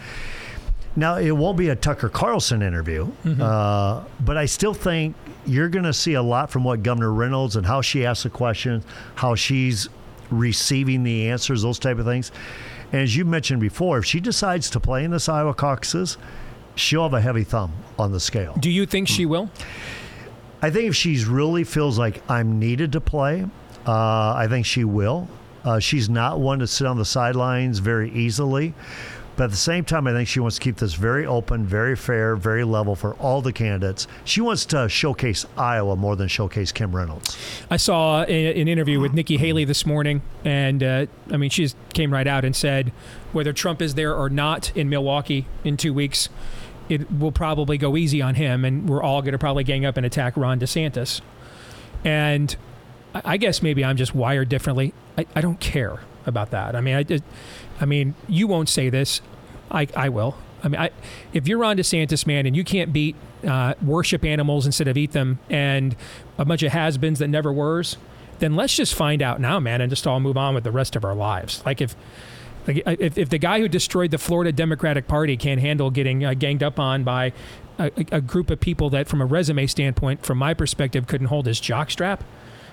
now, 0.95 1.17
it 1.17 1.31
won't 1.31 1.57
be 1.57 1.69
a 1.69 1.75
Tucker 1.75 2.07
Carlson 2.07 2.61
interview, 2.61 3.07
mm-hmm. 3.23 3.41
uh, 3.41 4.03
but 4.21 4.37
I 4.37 4.45
still 4.45 4.73
think 4.73 5.15
you're 5.45 5.67
going 5.67 5.85
to 5.85 5.93
see 5.93 6.13
a 6.13 6.21
lot 6.21 6.49
from 6.49 6.63
what 6.63 6.83
Governor 6.83 7.11
Reynolds 7.11 7.57
and 7.57 7.65
how 7.65 7.81
she 7.81 8.05
asks 8.05 8.23
the 8.23 8.29
questions, 8.29 8.85
how 9.15 9.35
she's 9.35 9.89
receiving 10.29 11.03
the 11.03 11.29
answers, 11.29 11.61
those 11.61 11.79
type 11.79 11.99
of 11.99 12.05
things. 12.05 12.31
And 12.93 13.01
as 13.01 13.15
you 13.15 13.25
mentioned 13.25 13.59
before, 13.59 13.97
if 13.97 14.05
she 14.05 14.19
decides 14.21 14.69
to 14.71 14.79
play 14.79 15.03
in 15.03 15.11
this 15.11 15.27
Iowa 15.27 15.53
caucuses, 15.53 16.17
she'll 16.75 17.03
have 17.03 17.13
a 17.13 17.21
heavy 17.21 17.43
thumb 17.43 17.73
on 17.97 18.11
the 18.11 18.19
scale. 18.19 18.55
Do 18.59 18.69
you 18.69 18.85
think 18.85 19.07
she 19.07 19.25
will? 19.25 19.49
I 20.61 20.69
think 20.69 20.89
if 20.89 20.95
she's 20.95 21.25
really 21.25 21.63
feels 21.63 21.99
like 21.99 22.21
I'm 22.29 22.59
needed 22.59 22.91
to 22.93 23.01
play, 23.01 23.45
uh, 23.85 24.33
I 24.33 24.47
think 24.49 24.65
she 24.65 24.83
will. 24.83 25.27
Uh, 25.63 25.79
she's 25.79 26.09
not 26.09 26.39
one 26.39 26.59
to 26.59 26.67
sit 26.67 26.87
on 26.87 26.97
the 26.97 27.05
sidelines 27.05 27.79
very 27.79 28.11
easily. 28.11 28.73
But 29.35 29.45
at 29.45 29.51
the 29.51 29.57
same 29.57 29.83
time, 29.83 30.07
I 30.07 30.13
think 30.13 30.29
she 30.29 30.39
wants 30.39 30.55
to 30.55 30.61
keep 30.61 30.77
this 30.77 30.93
very 30.93 31.25
open, 31.25 31.65
very 31.65 31.95
fair, 31.95 32.35
very 32.37 32.63
level 32.63 32.95
for 32.95 33.15
all 33.15 33.41
the 33.41 33.51
candidates. 33.51 34.07
She 34.23 34.39
wants 34.39 34.65
to 34.67 34.87
showcase 34.87 35.45
Iowa 35.57 35.97
more 35.97 36.15
than 36.15 36.29
showcase 36.29 36.71
Kim 36.71 36.95
Reynolds. 36.95 37.37
I 37.69 37.77
saw 37.77 38.23
an 38.23 38.67
interview 38.67 38.99
with 38.99 39.13
Nikki 39.13 39.35
Haley 39.37 39.65
this 39.65 39.85
morning, 39.85 40.21
and 40.45 40.81
uh, 40.81 41.05
I 41.31 41.37
mean, 41.37 41.49
she 41.49 41.69
came 41.93 42.13
right 42.13 42.27
out 42.27 42.45
and 42.45 42.55
said 42.55 42.93
whether 43.33 43.51
Trump 43.51 43.81
is 43.81 43.95
there 43.95 44.15
or 44.15 44.29
not 44.29 44.75
in 44.75 44.89
Milwaukee 44.89 45.47
in 45.65 45.75
two 45.75 45.93
weeks, 45.93 46.29
it 46.89 47.11
will 47.11 47.31
probably 47.31 47.77
go 47.77 47.97
easy 47.97 48.21
on 48.21 48.35
him, 48.35 48.65
and 48.65 48.87
we're 48.89 49.03
all 49.03 49.21
going 49.21 49.33
to 49.33 49.37
probably 49.37 49.63
gang 49.63 49.85
up 49.85 49.97
and 49.97 50.05
attack 50.05 50.37
Ron 50.37 50.59
DeSantis. 50.59 51.21
And 52.03 52.55
I 53.13 53.37
guess 53.37 53.61
maybe 53.61 53.83
I'm 53.83 53.97
just 53.97 54.13
wired 54.13 54.49
differently. 54.49 54.93
I, 55.17 55.25
I 55.35 55.41
don't 55.41 55.59
care 55.59 55.99
about 56.25 56.51
that. 56.51 56.75
I 56.75 56.81
mean, 56.81 56.95
I 56.95 57.19
I 57.79 57.85
mean, 57.85 58.15
you 58.27 58.47
won't 58.47 58.69
say 58.69 58.89
this. 58.89 59.21
I, 59.71 59.87
I 59.95 60.09
will. 60.09 60.37
I 60.63 60.67
mean, 60.67 60.81
I, 60.81 60.89
if 61.33 61.47
you're 61.47 61.57
Ron 61.57 61.77
DeSantis, 61.77 62.25
man, 62.25 62.45
and 62.45 62.55
you 62.55 62.63
can't 62.63 62.91
beat 62.93 63.15
uh, 63.47 63.73
worship 63.83 64.23
animals 64.23 64.65
instead 64.65 64.87
of 64.87 64.97
eat 64.97 65.11
them 65.11 65.39
and 65.49 65.95
a 66.37 66.45
bunch 66.45 66.63
of 66.63 66.71
has-beens 66.71 67.19
that 67.19 67.27
never 67.27 67.53
were's, 67.53 67.97
then 68.39 68.55
let's 68.55 68.75
just 68.75 68.93
find 68.95 69.21
out 69.21 69.39
now, 69.39 69.59
man, 69.59 69.81
and 69.81 69.89
just 69.89 70.05
all 70.07 70.19
move 70.19 70.37
on 70.37 70.55
with 70.55 70.63
the 70.63 70.71
rest 70.71 70.95
of 70.95 71.05
our 71.05 71.15
lives. 71.15 71.63
Like 71.65 71.81
if, 71.81 71.95
like 72.67 72.83
if, 72.85 73.17
if 73.17 73.29
the 73.29 73.37
guy 73.37 73.59
who 73.59 73.67
destroyed 73.67 74.11
the 74.11 74.17
Florida 74.17 74.51
Democratic 74.51 75.07
Party 75.07 75.37
can't 75.37 75.61
handle 75.61 75.91
getting 75.91 76.25
uh, 76.25 76.33
ganged 76.33 76.63
up 76.63 76.79
on 76.79 77.03
by 77.03 77.31
a, 77.77 77.91
a, 78.11 78.21
group 78.21 78.49
of 78.49 78.59
people 78.59 78.89
that, 78.91 79.07
from 79.07 79.21
a 79.21 79.25
resume 79.25 79.67
standpoint, 79.67 80.25
from 80.25 80.37
my 80.37 80.53
perspective, 80.53 81.07
couldn't 81.07 81.27
hold 81.27 81.45
his 81.45 81.59
jockstrap, 81.59 82.21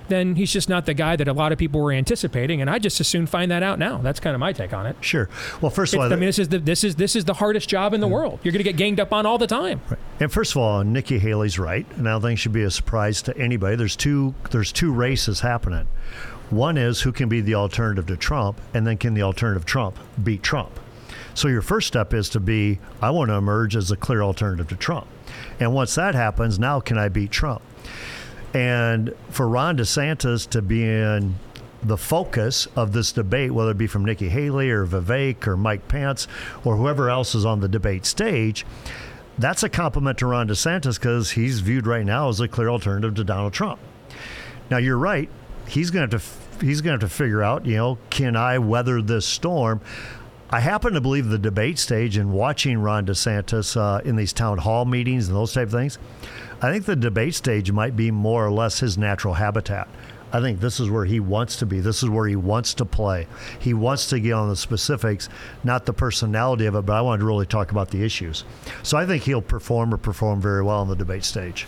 then 0.09 0.37
he's 0.37 0.53
just 0.53 0.69
not 0.69 0.87
the 0.87 0.95
guy 0.95 1.17
that 1.17 1.29
a 1.29 1.33
lot 1.33 1.53
of 1.53 1.59
people 1.59 1.81
were 1.81 1.93
anticipating. 1.93 2.61
And 2.61 2.69
I 2.69 2.79
just 2.79 3.01
as 3.01 3.09
soon 3.09 3.27
find 3.27 3.51
that 3.51 3.63
out 3.63 3.79
now. 3.79 3.99
That's 3.99 4.21
kind 4.21 4.35
of 4.35 4.41
my 4.41 4.53
take 4.53 4.73
on 4.73 4.87
it. 4.87 4.97
Sure. 5.01 5.29
Well, 5.61 5.71
first 5.71 5.95
of 5.95 6.01
all, 6.01 6.07
I 6.07 6.17
mean, 6.17 6.21
this 6.27 6.39
is 6.39 6.49
the 6.49 6.59
this 6.59 6.85
is 6.85 6.97
this 6.97 7.17
is 7.17 7.25
the 7.25 7.35
hardest 7.35 7.69
job 7.69 7.95
in 7.95 8.01
the 8.01 8.09
world. 8.09 8.41
You're 8.43 8.53
going 8.53 8.65
to 8.65 8.65
get 8.65 8.77
ganged 8.77 9.01
up 9.01 9.13
on 9.13 9.27
all 9.27 9.39
the 9.39 9.47
time. 9.47 9.81
Right. 9.89 9.99
And 10.21 10.33
first 10.33 10.53
of 10.53 10.59
all, 10.59 10.83
Nikki 10.85 11.19
Haley's 11.19 11.59
right, 11.59 11.87
and 11.97 12.09
I 12.09 12.13
don't 12.13 12.23
think 12.23 12.39
it 12.39 12.41
should 12.41 12.53
be 12.53 12.63
a 12.63 12.71
surprise 12.71 13.23
to 13.23 13.37
anybody. 13.37 13.77
There's 13.77 13.97
two 13.97 14.35
there's 14.51 14.73
two 14.73 14.93
races 14.93 15.41
happening. 15.41 15.87
One 16.53 16.77
is 16.77 17.01
who 17.01 17.13
can 17.13 17.31
be 17.31 17.41
the 17.41 17.55
alternative 17.55 18.05
to 18.09 18.17
Trump, 18.19 18.61
and 18.75 18.87
then 18.87 18.99
can 18.99 19.15
the 19.15 19.23
alternative 19.23 19.65
Trump 19.65 19.99
beat 20.23 20.43
Trump? 20.43 20.79
So 21.33 21.49
your 21.49 21.63
first 21.63 21.87
step 21.87 22.13
is 22.13 22.29
to 22.29 22.41
be 22.41 22.79
I 23.01 23.09
want 23.09 23.31
to 23.31 23.37
emerge 23.37 23.75
as 23.75 23.91
a 23.91 23.97
clear 23.97 24.23
alternative 24.23 24.69
to 24.69 24.77
Trump. 24.77 25.07
And 25.59 25.73
once 25.73 25.95
that 25.95 26.15
happens, 26.15 26.59
now 26.59 26.79
can 26.79 26.99
I 26.99 27.09
beat 27.09 27.31
Trump? 27.31 27.63
And 28.53 29.15
for 29.31 29.49
Ron 29.49 29.79
DeSantis 29.79 30.47
to 30.51 30.61
be 30.61 30.85
in 30.85 31.37
the 31.83 31.97
focus 31.97 32.69
of 32.77 32.93
this 32.93 33.13
debate, 33.13 33.53
whether 33.53 33.71
it 33.71 33.79
be 33.79 33.87
from 33.87 34.05
Nikki 34.05 34.29
Haley 34.29 34.69
or 34.69 34.87
Vivek 34.87 35.47
or 35.47 35.57
Mike 35.57 35.89
Pence 35.89 36.29
or 36.67 36.77
whoever 36.77 37.09
else 37.09 37.35
is 37.35 37.47
on 37.47 37.61
the 37.61 37.69
debate 37.69 38.05
stage, 38.05 38.67
that's 39.39 39.63
a 39.63 39.71
compliment 39.71 40.19
to 40.19 40.27
Ron 40.27 40.49
DeSantis 40.49 41.01
because 41.01 41.31
he's 41.31 41.61
viewed 41.61 41.87
right 41.87 42.05
now 42.05 42.29
as 42.29 42.41
a 42.41 42.47
clear 42.47 42.69
alternative 42.69 43.15
to 43.15 43.25
Donald 43.25 43.55
Trump. 43.55 43.81
Now 44.71 44.77
you're 44.77 44.99
right; 44.99 45.31
he's 45.67 45.91
going 45.91 46.07
to 46.07 46.15
have 46.15 46.23
to 46.23 46.42
he's 46.63 46.81
going 46.81 46.99
to 46.99 47.05
have 47.05 47.11
to 47.11 47.17
figure 47.17 47.43
out, 47.43 47.67
you 47.67 47.77
know, 47.77 47.99
can 48.11 48.37
I 48.37 48.59
weather 48.59 49.03
this 49.03 49.27
storm? 49.27 49.81
I 50.51 50.61
happen 50.61 50.93
to 50.95 51.01
believe 51.01 51.29
the 51.29 51.39
debate 51.39 51.79
stage 51.79 52.17
and 52.17 52.33
watching 52.33 52.79
Ron 52.79 53.07
DeSantis 53.07 53.77
uh, 53.77 54.03
in 54.05 54.17
these 54.17 54.33
town 54.33 54.59
hall 54.59 54.85
meetings 54.85 55.29
and 55.29 55.37
those 55.37 55.53
type 55.53 55.69
of 55.69 55.73
things. 55.73 55.99
I 56.61 56.71
think 56.71 56.85
the 56.85 56.95
debate 56.95 57.35
stage 57.35 57.73
might 57.73 57.97
be 57.97 58.11
more 58.11 58.47
or 58.47 58.51
less 58.51 58.81
his 58.81 58.99
natural 58.99 59.35
habitat. 59.35 59.89
I 60.33 60.41
think 60.41 60.61
this 60.61 60.81
is 60.81 60.89
where 60.89 61.05
he 61.05 61.21
wants 61.21 61.57
to 61.57 61.67
be. 61.67 61.81
This 61.81 62.03
is 62.03 62.09
where 62.09 62.27
he 62.27 62.37
wants 62.37 62.73
to 62.75 62.85
play. 62.85 63.27
He 63.59 63.75
wants 63.75 64.09
to 64.09 64.21
get 64.21 64.33
on 64.33 64.49
the 64.49 64.57
specifics, 64.57 65.29
not 65.63 65.85
the 65.85 65.93
personality 65.93 66.65
of 66.67 66.75
it, 66.75 66.87
but 66.87 66.95
I 66.95 67.03
wanted 67.03 67.19
to 67.19 67.27
really 67.27 67.45
talk 67.45 67.71
about 67.71 67.91
the 67.91 68.03
issues. 68.03 68.45
So 68.83 68.97
I 68.97 69.05
think 69.05 69.25
he'll 69.25 69.43
perform 69.43 69.93
or 69.93 69.99
perform 69.99 70.41
very 70.41 70.63
well 70.63 70.81
on 70.81 70.89
the 70.89 70.97
debate 70.97 71.25
stage. 71.25 71.67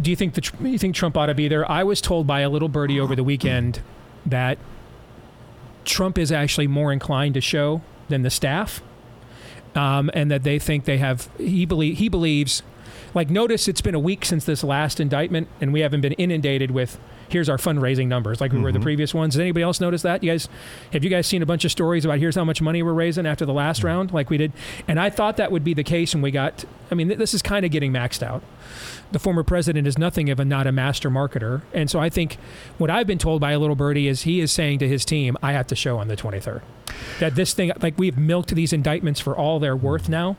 Do 0.00 0.10
you 0.10 0.16
think 0.16 0.34
the 0.34 0.50
you 0.62 0.78
think 0.78 0.94
Trump 0.94 1.16
ought 1.16 1.26
to 1.26 1.34
be 1.34 1.48
there? 1.48 1.70
I 1.70 1.82
was 1.82 2.00
told 2.00 2.26
by 2.26 2.40
a 2.40 2.48
little 2.48 2.68
birdie 2.68 2.98
over 2.98 3.14
the 3.14 3.24
weekend 3.24 3.80
that 4.24 4.58
Trump 5.84 6.18
is 6.18 6.32
actually 6.32 6.66
more 6.66 6.92
inclined 6.92 7.34
to 7.34 7.40
show 7.40 7.82
than 8.08 8.22
the 8.22 8.30
staff, 8.30 8.82
um, 9.74 10.10
and 10.14 10.30
that 10.30 10.42
they 10.42 10.58
think 10.58 10.84
they 10.84 10.98
have. 10.98 11.28
He 11.38 11.66
believe 11.66 11.98
he 11.98 12.08
believes. 12.08 12.62
Like, 13.14 13.28
notice 13.28 13.68
it's 13.68 13.82
been 13.82 13.94
a 13.94 14.00
week 14.00 14.24
since 14.24 14.44
this 14.46 14.64
last 14.64 14.98
indictment, 14.98 15.48
and 15.60 15.72
we 15.72 15.80
haven't 15.80 16.00
been 16.00 16.14
inundated 16.14 16.70
with. 16.70 16.98
Here's 17.32 17.48
our 17.48 17.56
fundraising 17.56 18.08
numbers, 18.08 18.40
like 18.40 18.52
we 18.52 18.60
were 18.60 18.72
the 18.72 18.78
mm-hmm. 18.78 18.84
previous 18.84 19.14
ones. 19.14 19.34
Does 19.34 19.40
anybody 19.40 19.62
else 19.62 19.80
notice 19.80 20.02
that? 20.02 20.22
You 20.22 20.30
guys, 20.32 20.48
have 20.92 21.02
you 21.02 21.10
guys 21.10 21.26
seen 21.26 21.42
a 21.42 21.46
bunch 21.46 21.64
of 21.64 21.70
stories 21.70 22.04
about 22.04 22.18
here's 22.18 22.34
how 22.34 22.44
much 22.44 22.60
money 22.60 22.82
we're 22.82 22.92
raising 22.92 23.26
after 23.26 23.46
the 23.46 23.52
last 23.52 23.82
round, 23.82 24.12
like 24.12 24.30
we 24.30 24.36
did? 24.36 24.52
And 24.86 25.00
I 25.00 25.10
thought 25.10 25.36
that 25.38 25.50
would 25.50 25.64
be 25.64 25.74
the 25.74 25.84
case, 25.84 26.14
and 26.14 26.22
we 26.22 26.30
got. 26.30 26.64
I 26.90 26.94
mean, 26.94 27.08
th- 27.08 27.18
this 27.18 27.32
is 27.32 27.40
kind 27.40 27.64
of 27.64 27.70
getting 27.70 27.92
maxed 27.92 28.22
out 28.22 28.42
the 29.12 29.18
former 29.18 29.42
president 29.42 29.86
is 29.86 29.98
nothing 29.98 30.30
of 30.30 30.40
a 30.40 30.44
not 30.44 30.66
a 30.66 30.72
master 30.72 31.10
marketer. 31.10 31.62
And 31.72 31.90
so 31.90 32.00
I 32.00 32.08
think 32.08 32.38
what 32.78 32.90
I've 32.90 33.06
been 33.06 33.18
told 33.18 33.40
by 33.40 33.52
a 33.52 33.58
little 33.58 33.76
birdie 33.76 34.08
is 34.08 34.22
he 34.22 34.40
is 34.40 34.50
saying 34.50 34.78
to 34.80 34.88
his 34.88 35.04
team, 35.04 35.36
I 35.42 35.52
have 35.52 35.66
to 35.68 35.76
show 35.76 35.98
on 35.98 36.08
the 36.08 36.16
23rd. 36.16 36.62
That 37.20 37.34
this 37.34 37.54
thing, 37.54 37.72
like 37.80 37.98
we've 37.98 38.18
milked 38.18 38.54
these 38.54 38.72
indictments 38.72 39.20
for 39.20 39.36
all 39.36 39.60
they're 39.60 39.76
worth 39.76 40.08
now. 40.08 40.36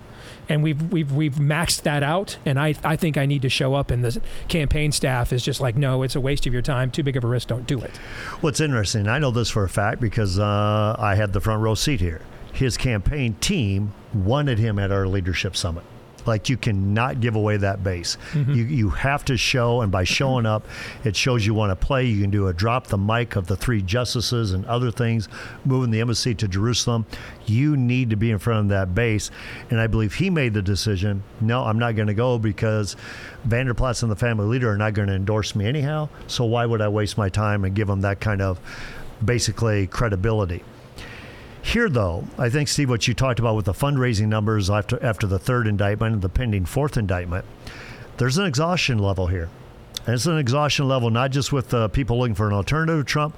And 0.49 0.61
we've 0.61 0.91
we've 0.91 1.11
we've 1.11 1.35
maxed 1.35 1.83
that 1.83 2.03
out, 2.03 2.37
and 2.45 2.59
I 2.59 2.75
I 2.83 2.95
think 2.95 3.17
I 3.17 3.25
need 3.25 3.41
to 3.43 3.49
show 3.49 3.75
up, 3.75 3.91
and 3.91 4.03
the 4.03 4.21
campaign 4.47 4.91
staff 4.91 5.31
is 5.31 5.43
just 5.43 5.61
like, 5.61 5.75
no, 5.77 6.03
it's 6.03 6.15
a 6.15 6.21
waste 6.21 6.45
of 6.45 6.53
your 6.53 6.61
time, 6.61 6.91
too 6.91 7.03
big 7.03 7.15
of 7.15 7.23
a 7.23 7.27
risk, 7.27 7.47
don't 7.47 7.65
do 7.65 7.79
it. 7.79 7.95
What's 8.41 8.59
interesting, 8.59 9.07
I 9.07 9.19
know 9.19 9.31
this 9.31 9.49
for 9.49 9.63
a 9.63 9.69
fact 9.69 10.01
because 10.01 10.39
uh, 10.39 10.95
I 10.99 11.15
had 11.15 11.33
the 11.33 11.39
front 11.39 11.61
row 11.61 11.75
seat 11.75 12.01
here. 12.01 12.21
His 12.51 12.77
campaign 12.77 13.35
team 13.39 13.93
wanted 14.13 14.59
him 14.59 14.77
at 14.77 14.91
our 14.91 15.07
leadership 15.07 15.55
summit. 15.55 15.83
Like 16.25 16.49
you 16.49 16.57
cannot 16.57 17.19
give 17.19 17.35
away 17.35 17.57
that 17.57 17.83
base. 17.83 18.17
Mm-hmm. 18.31 18.53
You 18.53 18.63
you 18.63 18.89
have 18.89 19.25
to 19.25 19.37
show, 19.37 19.81
and 19.81 19.91
by 19.91 20.03
showing 20.03 20.45
up, 20.45 20.65
it 21.03 21.15
shows 21.15 21.45
you 21.45 21.53
want 21.53 21.71
to 21.71 21.85
play. 21.85 22.05
You 22.05 22.21
can 22.21 22.29
do 22.29 22.47
a 22.47 22.53
drop 22.53 22.87
the 22.87 22.97
mic 22.97 23.35
of 23.35 23.47
the 23.47 23.55
three 23.55 23.81
justices 23.81 24.53
and 24.53 24.65
other 24.65 24.91
things, 24.91 25.27
moving 25.65 25.91
the 25.91 26.01
embassy 26.01 26.33
to 26.35 26.47
Jerusalem. 26.47 27.05
You 27.45 27.75
need 27.75 28.09
to 28.11 28.15
be 28.15 28.31
in 28.31 28.39
front 28.39 28.59
of 28.61 28.69
that 28.69 28.95
base, 28.95 29.31
and 29.69 29.79
I 29.79 29.87
believe 29.87 30.15
he 30.15 30.29
made 30.29 30.53
the 30.53 30.61
decision. 30.61 31.23
No, 31.41 31.63
I'm 31.63 31.79
not 31.79 31.95
going 31.95 32.07
to 32.07 32.13
go 32.13 32.37
because 32.37 32.95
Vander 33.43 33.73
Plaats 33.73 34.03
and 34.03 34.11
the 34.11 34.15
family 34.15 34.45
leader 34.45 34.69
are 34.69 34.77
not 34.77 34.93
going 34.93 35.07
to 35.09 35.13
endorse 35.13 35.55
me 35.55 35.65
anyhow. 35.65 36.09
So 36.27 36.45
why 36.45 36.65
would 36.65 36.81
I 36.81 36.87
waste 36.87 37.17
my 37.17 37.29
time 37.29 37.65
and 37.65 37.75
give 37.75 37.87
them 37.87 38.01
that 38.01 38.19
kind 38.19 38.41
of 38.41 38.59
basically 39.23 39.87
credibility? 39.87 40.63
Here, 41.63 41.89
though, 41.89 42.27
I 42.37 42.49
think, 42.49 42.67
Steve, 42.67 42.89
what 42.89 43.07
you 43.07 43.13
talked 43.13 43.39
about 43.39 43.55
with 43.55 43.65
the 43.65 43.73
fundraising 43.73 44.27
numbers 44.27 44.69
after, 44.69 45.01
after 45.03 45.25
the 45.25 45.39
third 45.39 45.65
indictment 45.65 46.13
and 46.13 46.21
the 46.21 46.29
pending 46.29 46.65
fourth 46.65 46.97
indictment, 46.97 47.45
there's 48.17 48.37
an 48.37 48.45
exhaustion 48.45 48.99
level 48.99 49.27
here. 49.27 49.49
And 50.05 50.13
it's 50.13 50.25
an 50.25 50.37
exhaustion 50.37 50.89
level 50.89 51.09
not 51.09 51.31
just 51.31 51.53
with 51.53 51.73
uh, 51.73 51.87
people 51.87 52.19
looking 52.19 52.35
for 52.35 52.47
an 52.47 52.53
alternative 52.53 52.99
to 52.99 53.09
Trump, 53.09 53.37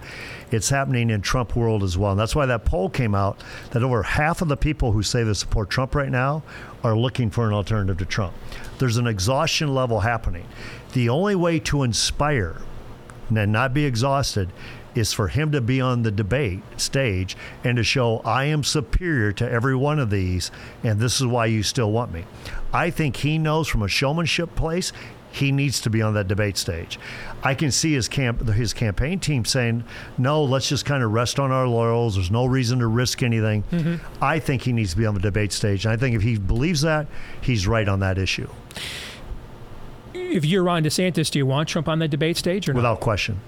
it's 0.50 0.70
happening 0.70 1.12
in 1.12 1.22
Trump 1.22 1.56
world 1.56 1.84
as 1.84 1.98
well. 1.98 2.12
And 2.12 2.20
that's 2.20 2.36
why 2.36 2.48
that 2.48 2.66
poll 2.66 2.90
came 2.90 3.14
out 3.14 3.40
that 3.70 3.84
over 3.84 4.02
half 4.02 4.42
of 4.42 4.48
the 4.48 4.58
people 4.58 4.92
who 4.92 5.04
say 5.04 5.24
they 5.24 5.34
support 5.34 5.70
Trump 5.70 5.94
right 5.94 6.10
now 6.10 6.42
are 6.84 6.98
looking 6.98 7.30
for 7.30 7.48
an 7.48 7.54
alternative 7.54 8.00
to 8.00 8.06
Trump. 8.06 8.34
There's 8.80 8.98
an 8.98 9.06
exhaustion 9.06 9.76
level 9.76 10.00
happening. 10.00 10.48
The 10.94 11.10
only 11.10 11.36
way 11.36 11.60
to 11.60 11.84
inspire 11.84 12.58
and 13.30 13.52
not 13.52 13.74
be 13.74 13.86
exhausted 13.86 14.52
is 14.96 15.14
for 15.14 15.28
him 15.28 15.52
to 15.52 15.62
be 15.62 15.80
on 15.82 16.04
the 16.04 16.12
debate 16.12 16.62
stage 16.78 17.36
and 17.64 17.78
to 17.78 17.84
show 17.84 18.20
I 18.20 18.46
am 18.46 18.64
superior 18.64 19.32
to 19.34 19.50
every 19.50 19.76
one 19.76 20.00
of 20.00 20.10
these, 20.10 20.52
and 20.84 21.00
this 21.00 21.20
is 21.20 21.28
why 21.28 21.48
you 21.48 21.64
still 21.64 21.92
want 21.92 22.14
me. 22.14 22.26
I 22.74 22.90
think 22.90 23.18
he 23.18 23.38
knows 23.38 23.68
from 23.68 23.84
a 23.84 23.88
showmanship 23.88 24.56
place 24.56 24.92
he 25.36 25.52
needs 25.52 25.82
to 25.82 25.90
be 25.90 26.02
on 26.02 26.14
that 26.14 26.30
debate 26.30 26.56
stage. 26.56 26.98
I 27.44 27.56
can 27.56 27.70
see 27.70 27.94
his 27.94 28.08
camp 28.08 28.48
his 28.48 28.74
campaign 28.74 29.20
team 29.20 29.44
saying, 29.44 29.84
"No, 30.18 30.44
let's 30.44 30.70
just 30.70 30.86
kind 30.86 31.04
of 31.04 31.12
rest 31.12 31.40
on 31.40 31.52
our 31.52 31.68
laurels. 31.68 32.16
There's 32.16 32.32
no 32.32 32.46
reason 32.46 32.80
to 32.80 32.88
risk 32.88 33.22
anything." 33.22 33.64
Mm-hmm. 33.72 34.24
I 34.24 34.40
think 34.40 34.62
he 34.62 34.72
needs 34.72 34.92
to 34.92 34.98
be 34.98 35.06
on 35.06 35.14
the 35.14 35.20
debate 35.20 35.52
stage, 35.52 35.86
and 35.86 35.92
I 35.92 35.98
think 35.98 36.16
if 36.16 36.22
he 36.22 36.38
believes 36.38 36.82
that, 36.82 37.08
he's 37.42 37.68
right 37.68 37.88
on 37.88 38.00
that 38.00 38.18
issue, 38.18 38.48
If 40.32 40.44
you're 40.44 40.64
Ron 40.64 40.84
DeSantis, 40.84 41.30
do 41.30 41.40
you 41.40 41.46
want 41.46 41.70
Trump 41.70 41.88
on 41.88 42.00
the 42.00 42.08
debate 42.08 42.38
stage 42.38 42.68
or 42.68 42.74
not? 42.74 42.78
without 42.78 43.00
question. 43.00 43.40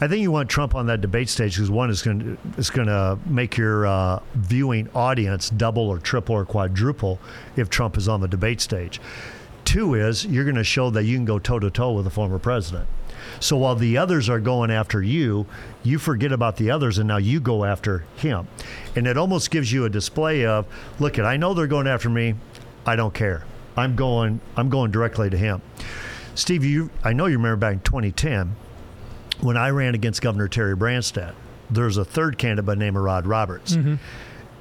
I 0.00 0.08
think 0.08 0.22
you 0.22 0.30
want 0.30 0.48
Trump 0.48 0.74
on 0.74 0.86
that 0.86 1.00
debate 1.00 1.28
stage 1.28 1.56
because 1.56 1.70
one 1.70 1.90
is 1.90 2.02
going 2.02 2.38
to 2.56 2.70
going 2.72 2.88
to 2.88 3.18
make 3.26 3.56
your 3.56 3.86
uh, 3.86 4.20
viewing 4.34 4.88
audience 4.94 5.50
double 5.50 5.88
or 5.88 5.98
triple 5.98 6.34
or 6.34 6.44
quadruple 6.44 7.18
if 7.56 7.70
Trump 7.70 7.96
is 7.96 8.08
on 8.08 8.20
the 8.20 8.28
debate 8.28 8.60
stage. 8.60 9.00
Two 9.64 9.94
is 9.94 10.24
you're 10.24 10.44
going 10.44 10.56
to 10.56 10.64
show 10.64 10.90
that 10.90 11.04
you 11.04 11.16
can 11.16 11.24
go 11.24 11.38
toe 11.38 11.58
to 11.58 11.70
toe 11.70 11.92
with 11.92 12.04
the 12.04 12.10
former 12.10 12.38
president. 12.38 12.88
So 13.40 13.56
while 13.56 13.74
the 13.74 13.98
others 13.98 14.28
are 14.28 14.40
going 14.40 14.70
after 14.70 15.02
you, 15.02 15.46
you 15.82 15.98
forget 15.98 16.32
about 16.32 16.56
the 16.56 16.70
others 16.70 16.98
and 16.98 17.08
now 17.08 17.16
you 17.16 17.40
go 17.40 17.64
after 17.64 18.04
him. 18.16 18.48
And 18.94 19.06
it 19.06 19.16
almost 19.16 19.50
gives 19.50 19.72
you 19.72 19.84
a 19.84 19.90
display 19.90 20.46
of, 20.46 20.66
look, 20.98 21.18
at 21.18 21.24
I 21.24 21.36
know 21.36 21.52
they're 21.54 21.66
going 21.66 21.86
after 21.86 22.08
me. 22.08 22.34
I 22.86 22.96
don't 22.96 23.14
care. 23.14 23.44
I'm 23.76 23.94
going 23.94 24.40
I'm 24.56 24.70
going 24.70 24.90
directly 24.90 25.30
to 25.30 25.36
him. 25.36 25.60
Steve, 26.36 26.64
you 26.64 26.90
I 27.02 27.12
know 27.12 27.26
you 27.26 27.38
remember 27.38 27.56
back 27.56 27.72
in 27.72 27.80
2010 27.80 28.54
when 29.40 29.56
I 29.56 29.70
ran 29.70 29.94
against 29.94 30.22
Governor 30.22 30.48
Terry 30.48 30.76
Branstad. 30.76 31.34
There's 31.70 31.96
a 31.96 32.04
third 32.04 32.38
candidate 32.38 32.66
by 32.66 32.74
the 32.74 32.80
name 32.80 32.96
of 32.96 33.02
Rod 33.02 33.26
Roberts. 33.26 33.76
Mm-hmm. 33.76 33.94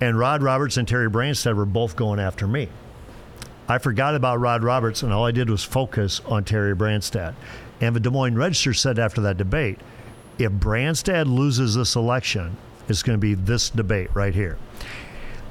And 0.02 0.20
Rod 0.20 0.42
Roberts 0.42 0.78
and 0.78 0.88
Terry 0.88 1.10
Branstad 1.10 1.56
were 1.56 1.66
both 1.66 1.96
going 1.96 2.20
after 2.20 2.48
me. 2.48 2.70
I 3.68 3.78
forgot 3.78 4.16
about 4.16 4.40
Rod 4.40 4.64
Roberts, 4.64 5.04
and 5.04 5.12
all 5.12 5.26
I 5.26 5.32
did 5.32 5.50
was 5.50 5.64
focus 5.64 6.22
on 6.26 6.44
Terry 6.44 6.76
Branstad. 6.76 7.34
And 7.82 7.96
the 7.96 8.00
Des 8.00 8.10
Moines 8.10 8.38
Register 8.38 8.74
said 8.74 9.00
after 9.00 9.22
that 9.22 9.38
debate, 9.38 9.80
if 10.38 10.52
Branstad 10.52 11.26
loses 11.26 11.76
this 11.76 11.96
election, 11.96 12.58
it's 12.88 13.04
going 13.04 13.18
to 13.18 13.22
be 13.22 13.34
this 13.34 13.70
debate 13.70 14.10
right 14.14 14.34
here. 14.34 14.58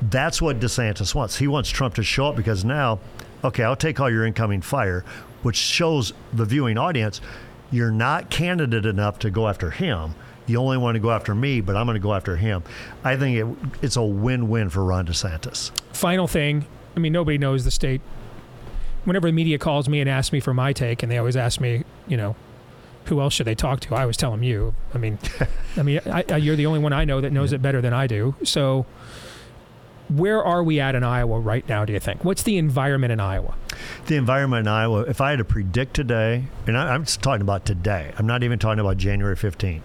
That's 0.03 0.41
what 0.41 0.61
DeSantis 0.61 1.15
wants. 1.15 1.37
He 1.37 1.49
wants 1.49 1.71
Trump 1.71 1.95
to 1.95 2.03
show 2.03 2.29
up 2.29 2.37
because 2.37 2.65
now, 2.65 3.01
okay, 3.43 3.65
I'll 3.65 3.77
take 3.77 3.99
all 4.01 4.11
your 4.11 4.27
incoming 4.27 4.61
fire, 4.61 5.05
which 5.45 5.57
shows 5.57 6.13
the 6.33 6.45
viewing 6.45 6.77
audience 6.77 7.21
you're 7.71 7.91
not 7.91 8.31
candidate 8.31 8.87
enough 8.87 9.19
to 9.21 9.31
go 9.31 9.49
after 9.49 9.71
him. 9.71 10.15
You 10.47 10.59
only 10.59 10.77
want 10.77 10.95
to 10.95 11.01
go 11.01 11.11
after 11.11 11.35
me, 11.35 11.61
but 11.61 11.77
I'm 11.77 11.87
going 11.87 11.97
to 11.97 12.01
go 12.01 12.15
after 12.15 12.37
him. 12.37 12.63
I 13.03 13.17
think 13.17 13.37
it, 13.37 13.83
it's 13.83 13.97
a 13.97 14.05
win 14.05 14.49
win 14.49 14.71
for 14.71 14.85
Ron 14.85 15.07
DeSantis. 15.07 15.71
Final 15.93 16.29
thing, 16.29 16.67
I 16.97 17.01
mean, 17.01 17.13
nobody 17.13 17.39
knows 17.39 17.65
the 17.65 17.71
state. 17.71 18.01
Whenever 19.05 19.29
the 19.29 19.33
media 19.33 19.59
calls 19.59 19.89
me 19.89 20.01
and 20.01 20.09
asks 20.09 20.33
me 20.33 20.41
for 20.41 20.55
my 20.55 20.73
take, 20.73 21.03
and 21.03 21.11
they 21.11 21.19
always 21.19 21.37
ask 21.37 21.61
me, 21.61 21.85
you 22.07 22.17
know, 22.17 22.37
who 23.07 23.21
else 23.21 23.35
should 23.35 23.47
they 23.47 23.55
talk 23.55 23.81
to? 23.81 23.95
I 23.95 24.03
always 24.03 24.17
tell 24.17 24.31
them 24.31 24.43
you. 24.43 24.75
I 24.95 24.99
mean, 24.99 25.19
I 25.77 25.83
mean, 25.83 26.01
I, 26.07 26.25
I, 26.29 26.37
you're 26.37 26.57
the 26.57 26.67
only 26.67 26.79
one 26.79 26.93
I 26.93 27.05
know 27.05 27.21
that 27.21 27.33
knows 27.33 27.53
it 27.53 27.61
better 27.61 27.81
than 27.81 27.93
I 27.93 28.07
do. 28.07 28.35
So, 28.45 28.87
where 30.09 30.43
are 30.43 30.63
we 30.63 30.81
at 30.81 30.95
in 30.95 31.03
Iowa 31.03 31.39
right 31.39 31.67
now? 31.69 31.85
Do 31.85 31.93
you 31.93 32.01
think? 32.01 32.25
What's 32.25 32.43
the 32.43 32.59
environment 32.59 33.13
in 33.13 33.21
Iowa? 33.21 33.55
The 34.07 34.17
environment 34.17 34.67
in 34.67 34.69
Iowa, 34.69 35.03
if 35.03 35.21
I 35.21 35.31
had 35.31 35.39
to 35.39 35.45
predict 35.45 35.95
today, 35.95 36.45
and 36.67 36.77
I, 36.77 36.95
I'm 36.95 37.05
just 37.05 37.23
talking 37.23 37.43
about 37.43 37.65
today, 37.65 38.13
I'm 38.19 38.27
not 38.27 38.43
even 38.43 38.59
talking 38.59 38.81
about 38.81 38.97
January 38.99 39.37
15. 39.37 39.83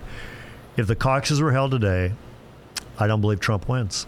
If 0.78 0.88
the 0.88 0.96
caucuses 0.96 1.42
were 1.42 1.52
held 1.52 1.72
today, 1.72 2.14
I 2.98 3.08
don't 3.08 3.22
believe 3.22 3.40
Trump 3.40 3.70
wins. 3.70 4.08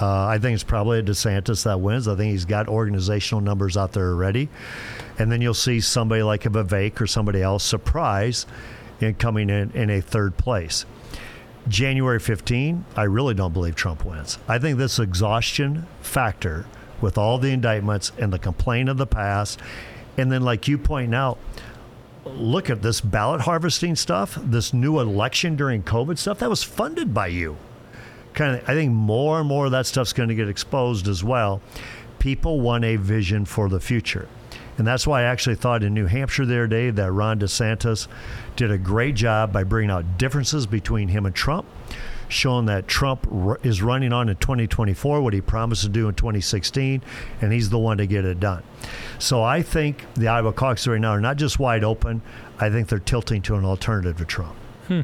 Uh, 0.00 0.26
I 0.26 0.38
think 0.38 0.54
it's 0.54 0.64
probably 0.64 0.98
a 0.98 1.02
DeSantis 1.02 1.64
that 1.64 1.80
wins. 1.80 2.06
I 2.06 2.14
think 2.14 2.32
he's 2.32 2.44
got 2.44 2.68
organizational 2.68 3.40
numbers 3.40 3.76
out 3.76 3.92
there 3.92 4.10
already. 4.10 4.48
And 5.18 5.32
then 5.32 5.40
you'll 5.40 5.54
see 5.54 5.80
somebody 5.80 6.22
like 6.22 6.46
a 6.46 6.50
Vivek 6.50 7.00
or 7.00 7.06
somebody 7.06 7.42
else 7.42 7.64
surprise 7.64 8.46
in 9.00 9.14
coming 9.14 9.50
in 9.50 9.70
in 9.72 9.90
a 9.90 10.00
third 10.00 10.36
place. 10.36 10.84
January 11.68 12.18
15, 12.18 12.84
I 12.96 13.02
really 13.04 13.34
don't 13.34 13.52
believe 13.52 13.74
Trump 13.74 14.04
wins. 14.04 14.38
I 14.48 14.58
think 14.58 14.78
this 14.78 14.98
exhaustion 14.98 15.86
factor 16.00 16.66
with 17.00 17.18
all 17.18 17.38
the 17.38 17.50
indictments 17.50 18.12
and 18.18 18.32
the 18.32 18.38
complaint 18.38 18.88
of 18.88 18.96
the 18.96 19.06
past, 19.06 19.60
and 20.16 20.32
then, 20.32 20.42
like 20.42 20.66
you 20.66 20.78
point 20.78 21.14
out, 21.14 21.38
look 22.24 22.70
at 22.70 22.82
this 22.82 23.00
ballot 23.00 23.42
harvesting 23.42 23.96
stuff, 23.96 24.38
this 24.42 24.74
new 24.74 24.98
election 24.98 25.56
during 25.56 25.82
COVID 25.82 26.18
stuff 26.18 26.40
that 26.40 26.50
was 26.50 26.62
funded 26.62 27.14
by 27.14 27.28
you. 27.28 27.56
Kind 28.34 28.56
of, 28.56 28.68
I 28.68 28.74
think 28.74 28.92
more 28.92 29.38
and 29.38 29.48
more 29.48 29.66
of 29.66 29.72
that 29.72 29.86
stuff's 29.86 30.12
going 30.12 30.28
to 30.28 30.34
get 30.34 30.48
exposed 30.48 31.08
as 31.08 31.22
well. 31.22 31.60
People 32.18 32.60
want 32.60 32.84
a 32.84 32.96
vision 32.96 33.44
for 33.44 33.68
the 33.68 33.80
future. 33.80 34.28
And 34.78 34.86
that's 34.86 35.06
why 35.06 35.20
I 35.20 35.24
actually 35.24 35.56
thought 35.56 35.82
in 35.82 35.92
New 35.92 36.06
Hampshire 36.06 36.46
the 36.46 36.54
other 36.54 36.66
day 36.68 36.90
that 36.90 37.12
Ron 37.12 37.40
DeSantis 37.40 38.06
did 38.56 38.70
a 38.70 38.78
great 38.78 39.16
job 39.16 39.52
by 39.52 39.64
bringing 39.64 39.90
out 39.90 40.16
differences 40.18 40.66
between 40.66 41.08
him 41.08 41.26
and 41.26 41.34
Trump, 41.34 41.66
showing 42.28 42.66
that 42.66 42.86
Trump 42.86 43.26
r- 43.30 43.58
is 43.64 43.82
running 43.82 44.12
on 44.12 44.28
in 44.28 44.36
2024 44.36 45.20
what 45.20 45.34
he 45.34 45.40
promised 45.40 45.82
to 45.82 45.88
do 45.88 46.08
in 46.08 46.14
2016, 46.14 47.02
and 47.42 47.52
he's 47.52 47.70
the 47.70 47.78
one 47.78 47.98
to 47.98 48.06
get 48.06 48.24
it 48.24 48.38
done. 48.38 48.62
So 49.18 49.42
I 49.42 49.62
think 49.62 50.04
the 50.14 50.28
Iowa 50.28 50.52
caucus 50.52 50.86
right 50.86 51.00
now 51.00 51.10
are 51.10 51.20
not 51.20 51.36
just 51.38 51.58
wide 51.58 51.82
open, 51.82 52.22
I 52.60 52.70
think 52.70 52.88
they're 52.88 52.98
tilting 53.00 53.42
to 53.42 53.56
an 53.56 53.64
alternative 53.64 54.16
to 54.18 54.24
Trump. 54.24 54.54
Hmm. 54.86 55.00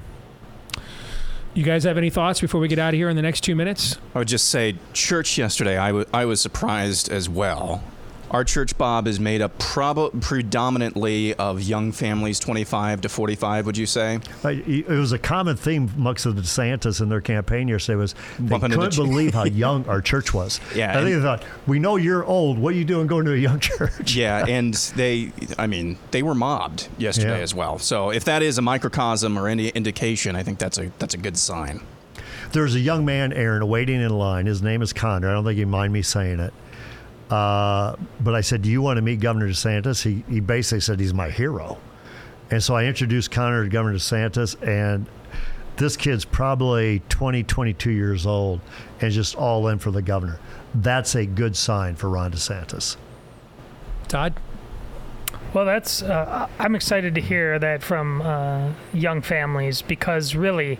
You 1.55 1.63
guys 1.63 1.85
have 1.85 1.97
any 1.97 2.11
thoughts 2.11 2.41
before 2.41 2.61
we 2.61 2.67
get 2.67 2.81
out 2.81 2.95
of 2.95 2.99
here 2.99 3.09
in 3.09 3.15
the 3.17 3.23
next 3.23 3.43
two 3.43 3.55
minutes? 3.55 3.97
I 4.15 4.19
would 4.19 4.29
just 4.29 4.49
say, 4.49 4.77
church 4.93 5.39
yesterday, 5.39 5.77
I 5.77 5.93
wa- 5.93 6.05
I 6.13 6.25
was 6.25 6.41
surprised 6.41 7.09
as 7.11 7.29
well. 7.29 7.83
Our 8.35 8.43
church, 8.43 8.77
Bob, 8.77 9.07
is 9.07 9.21
made 9.21 9.41
up 9.41 9.57
prob- 9.61 10.21
predominantly 10.21 11.35
of 11.35 11.63
young 11.63 11.93
families, 11.93 12.41
25 12.41 13.03
to 13.03 13.09
45, 13.09 13.65
would 13.67 13.77
you 13.79 13.87
say? 13.87 14.19
Uh, 14.45 14.49
It 14.49 14.89
was 14.89 15.13
a 15.13 15.21
common 15.21 15.57
theme 15.57 15.89
amongst 15.97 16.25
the 16.25 16.33
DeSantis 16.33 17.01
in 17.01 17.09
their 17.11 17.21
campaign 17.21 17.69
yesterday 17.69 17.95
was 17.95 18.17
they 18.41 18.49
Bumping 18.49 18.73
couldn't 18.73 18.97
believe 18.97 19.35
how 19.35 19.45
young 19.65 19.87
our 19.89 20.01
church 20.01 20.35
was. 20.35 20.59
Yeah, 20.75 20.91
I 20.91 20.95
think 20.95 21.07
and- 21.15 21.19
they 21.19 21.25
thought, 21.25 21.45
we 21.69 21.79
know 21.79 21.95
you're 21.95 22.25
old. 22.25 22.59
What 22.59 22.75
are 22.75 22.77
you 22.77 22.85
doing 22.85 23.07
going 23.07 23.25
to 23.27 23.35
a 23.35 23.37
young 23.37 23.61
church? 23.61 24.17
Yeah, 24.17 24.45
and 24.49 24.75
they, 24.97 25.31
I 25.57 25.69
mean, 25.69 25.97
they 26.11 26.25
were 26.25 26.35
mobbed 26.35 26.89
yesterday 26.99 27.37
Yeah. 27.39 27.45
as 27.45 27.55
well. 27.55 27.79
So 27.79 28.11
if 28.11 28.25
that 28.25 28.43
is 28.43 28.59
a 28.59 28.63
microcosm 28.63 29.39
or 29.39 29.47
any 29.47 29.69
indication, 29.69 30.35
I 30.35 30.43
think 30.43 30.59
that's 30.59 30.77
a 30.79 30.91
that's 30.99 31.15
a 31.15 31.19
good 31.19 31.37
sign. 31.37 31.83
There's 32.51 32.75
a 32.75 32.81
young 32.81 33.05
man, 33.05 33.33
Aaron, 33.33 33.67
waiting 33.69 34.01
in 34.01 34.11
line. 34.11 34.47
His 34.47 34.61
name 34.61 34.83
is 34.83 34.93
Connor. 34.93 35.29
I 35.31 35.33
don't 35.35 35.45
think 35.45 35.57
you 35.59 35.67
mind 35.69 35.93
me 35.93 36.03
saying 36.03 36.41
it. 36.41 36.53
Uh, 37.31 37.97
but 38.21 38.35
I 38.35 38.41
said, 38.41 38.63
Do 38.63 38.71
you 38.71 38.83
want 38.83 38.99
to 38.99 39.03
meet 39.03 39.21
Governor 39.21 39.49
DeSantis? 39.49 40.03
He, 40.03 40.25
he 40.33 40.41
basically 40.41 40.81
said 40.81 41.01
he's 41.01 41.15
my 41.15 41.31
hero. 41.31 41.79
And 42.51 42.63
so 42.63 42.77
I 42.77 42.85
introduced 42.85 43.31
Connor 43.31 43.65
to 43.65 43.71
Governor 43.71 43.97
DeSantis, 43.97 44.61
and 44.67 45.07
this 45.77 45.97
kid's 45.97 46.25
probably 46.25 47.03
20, 47.09 47.43
22 47.43 47.91
years 47.91 48.27
old 48.27 48.61
and 49.01 49.11
just 49.11 49.35
all 49.35 49.67
in 49.69 49.79
for 49.79 49.91
the 49.91 50.03
governor. 50.03 50.39
That's 50.75 51.15
a 51.15 51.27
good 51.27 51.57
sign 51.57 51.97
for 51.97 52.11
Ron 52.11 52.33
DeSantis. 52.33 52.97
Todd? 54.09 54.35
Well, 55.53 55.65
that's. 55.65 56.03
Uh, 56.03 56.49
I'm 56.59 56.75
excited 56.75 57.15
to 57.15 57.21
hear 57.21 57.59
that 57.61 57.83
from 57.83 58.23
uh, 58.23 58.73
young 58.93 59.21
families 59.21 59.83
because 59.83 60.35
really, 60.35 60.79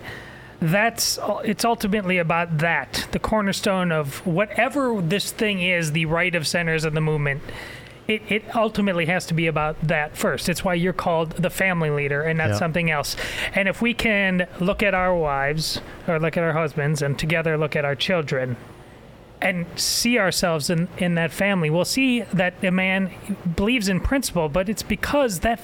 that's. 0.71 1.19
It's 1.43 1.65
ultimately 1.65 2.17
about 2.17 2.59
that. 2.59 3.07
The 3.11 3.19
cornerstone 3.19 3.91
of 3.91 4.25
whatever 4.25 5.01
this 5.01 5.31
thing 5.31 5.61
is, 5.61 5.91
the 5.91 6.05
right 6.05 6.33
of 6.35 6.47
centers 6.47 6.85
of 6.85 6.93
the 6.93 7.01
movement. 7.01 7.41
It, 8.07 8.21
it 8.29 8.55
ultimately 8.55 9.07
has 9.07 9.25
to 9.27 9.33
be 9.33 9.47
about 9.47 9.81
that 9.87 10.15
first. 10.15 10.47
It's 10.47 10.63
why 10.63 10.75
you're 10.75 10.93
called 10.93 11.31
the 11.31 11.49
family 11.49 11.89
leader 11.89 12.21
and 12.21 12.37
not 12.37 12.49
Yeah. 12.49 12.55
something 12.57 12.91
else. 12.91 13.15
And 13.55 13.67
if 13.67 13.81
we 13.81 13.95
can 13.95 14.47
look 14.59 14.83
at 14.83 14.93
our 14.93 15.15
wives 15.15 15.81
or 16.07 16.19
look 16.19 16.37
at 16.37 16.43
our 16.43 16.53
husbands 16.53 17.01
and 17.01 17.17
together 17.17 17.57
look 17.57 17.75
at 17.75 17.83
our 17.83 17.95
children, 17.95 18.57
and 19.41 19.65
see 19.75 20.17
ourselves 20.17 20.69
in, 20.69 20.87
in 20.97 21.15
that 21.15 21.31
family. 21.31 21.69
We'll 21.69 21.83
see 21.85 22.21
that 22.33 22.53
a 22.63 22.71
man 22.71 23.11
believes 23.55 23.89
in 23.89 23.99
principle, 23.99 24.49
but 24.49 24.69
it's 24.69 24.81
because 24.83 25.39
that 25.41 25.59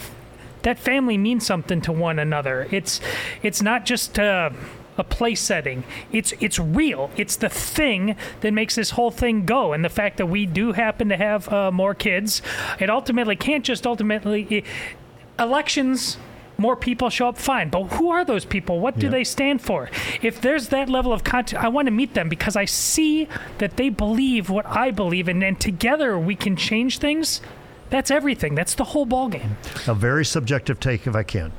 that 0.63 0.77
family 0.77 1.17
means 1.17 1.45
something 1.45 1.81
to 1.81 1.91
one 1.91 2.19
another. 2.19 2.67
It's 2.69 2.99
it's 3.41 3.61
not 3.61 3.85
just 3.85 4.17
a, 4.19 4.53
a 4.97 5.03
place 5.03 5.39
setting. 5.41 5.83
It's 6.11 6.33
it's 6.39 6.59
real. 6.59 7.09
It's 7.17 7.35
the 7.35 7.49
thing 7.49 8.15
that 8.41 8.51
makes 8.53 8.75
this 8.75 8.91
whole 8.91 9.11
thing 9.11 9.45
go. 9.45 9.73
And 9.73 9.83
the 9.85 9.89
fact 9.89 10.17
that 10.17 10.25
we 10.27 10.45
do 10.45 10.73
happen 10.73 11.09
to 11.09 11.17
have 11.17 11.47
uh, 11.49 11.71
more 11.71 11.95
kids, 11.95 12.41
it 12.79 12.89
ultimately 12.89 13.35
can't 13.35 13.63
just 13.65 13.87
ultimately 13.87 14.63
elections 15.39 16.17
more 16.57 16.75
people 16.75 17.09
show 17.09 17.29
up 17.29 17.37
fine 17.37 17.69
but 17.69 17.83
who 17.93 18.11
are 18.11 18.23
those 18.23 18.45
people 18.45 18.79
what 18.79 18.99
do 18.99 19.07
Yeah. 19.07 19.11
they 19.13 19.23
stand 19.23 19.61
for 19.61 19.89
if 20.21 20.39
there's 20.41 20.67
that 20.67 20.87
level 20.89 21.11
of 21.11 21.23
content 21.23 21.63
i 21.63 21.67
want 21.67 21.87
to 21.87 21.91
meet 21.91 22.13
them 22.13 22.29
because 22.29 22.55
i 22.55 22.65
see 22.65 23.27
that 23.57 23.77
they 23.77 23.89
believe 23.89 24.51
what 24.51 24.67
i 24.67 24.91
believe 24.91 25.27
and 25.27 25.41
then 25.41 25.55
together 25.55 26.19
we 26.19 26.35
can 26.35 26.55
change 26.55 26.99
things 26.99 27.41
that's 27.89 28.11
everything 28.11 28.53
that's 28.53 28.75
the 28.75 28.83
whole 28.83 29.07
ballgame 29.07 29.51
a 29.87 29.95
very 29.95 30.23
subjective 30.23 30.79
take 30.79 31.07
if 31.07 31.15
I 31.15 31.23
can. 31.23 31.51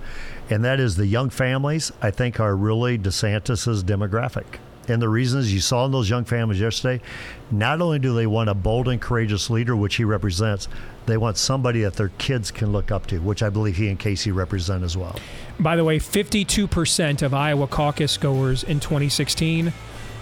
And 0.50 0.64
that 0.64 0.80
is 0.80 0.96
the 0.96 1.06
young 1.06 1.30
families, 1.30 1.92
I 2.02 2.10
think, 2.10 2.40
are 2.40 2.54
really 2.54 2.98
DeSantis's 2.98 3.84
demographic. 3.84 4.44
And 4.88 5.00
the 5.00 5.08
reasons 5.08 5.52
you 5.52 5.60
saw 5.60 5.86
in 5.86 5.92
those 5.92 6.10
young 6.10 6.24
families 6.24 6.60
yesterday, 6.60 7.02
not 7.50 7.80
only 7.80 7.98
do 7.98 8.14
they 8.14 8.26
want 8.26 8.50
a 8.50 8.54
bold 8.54 8.88
and 8.88 9.00
courageous 9.00 9.48
leader, 9.48 9.76
which 9.76 9.94
he 9.94 10.04
represents, 10.04 10.68
they 11.06 11.16
want 11.16 11.36
somebody 11.36 11.82
that 11.82 11.94
their 11.94 12.10
kids 12.18 12.50
can 12.50 12.72
look 12.72 12.90
up 12.90 13.06
to, 13.06 13.20
which 13.20 13.42
I 13.42 13.48
believe 13.48 13.76
he 13.76 13.88
and 13.88 13.98
Casey 13.98 14.32
represent 14.32 14.82
as 14.82 14.96
well. 14.96 15.16
By 15.60 15.76
the 15.76 15.84
way, 15.84 15.98
52% 15.98 17.22
of 17.22 17.32
Iowa 17.32 17.68
caucus 17.68 18.16
goers 18.16 18.64
in 18.64 18.80
2016 18.80 19.72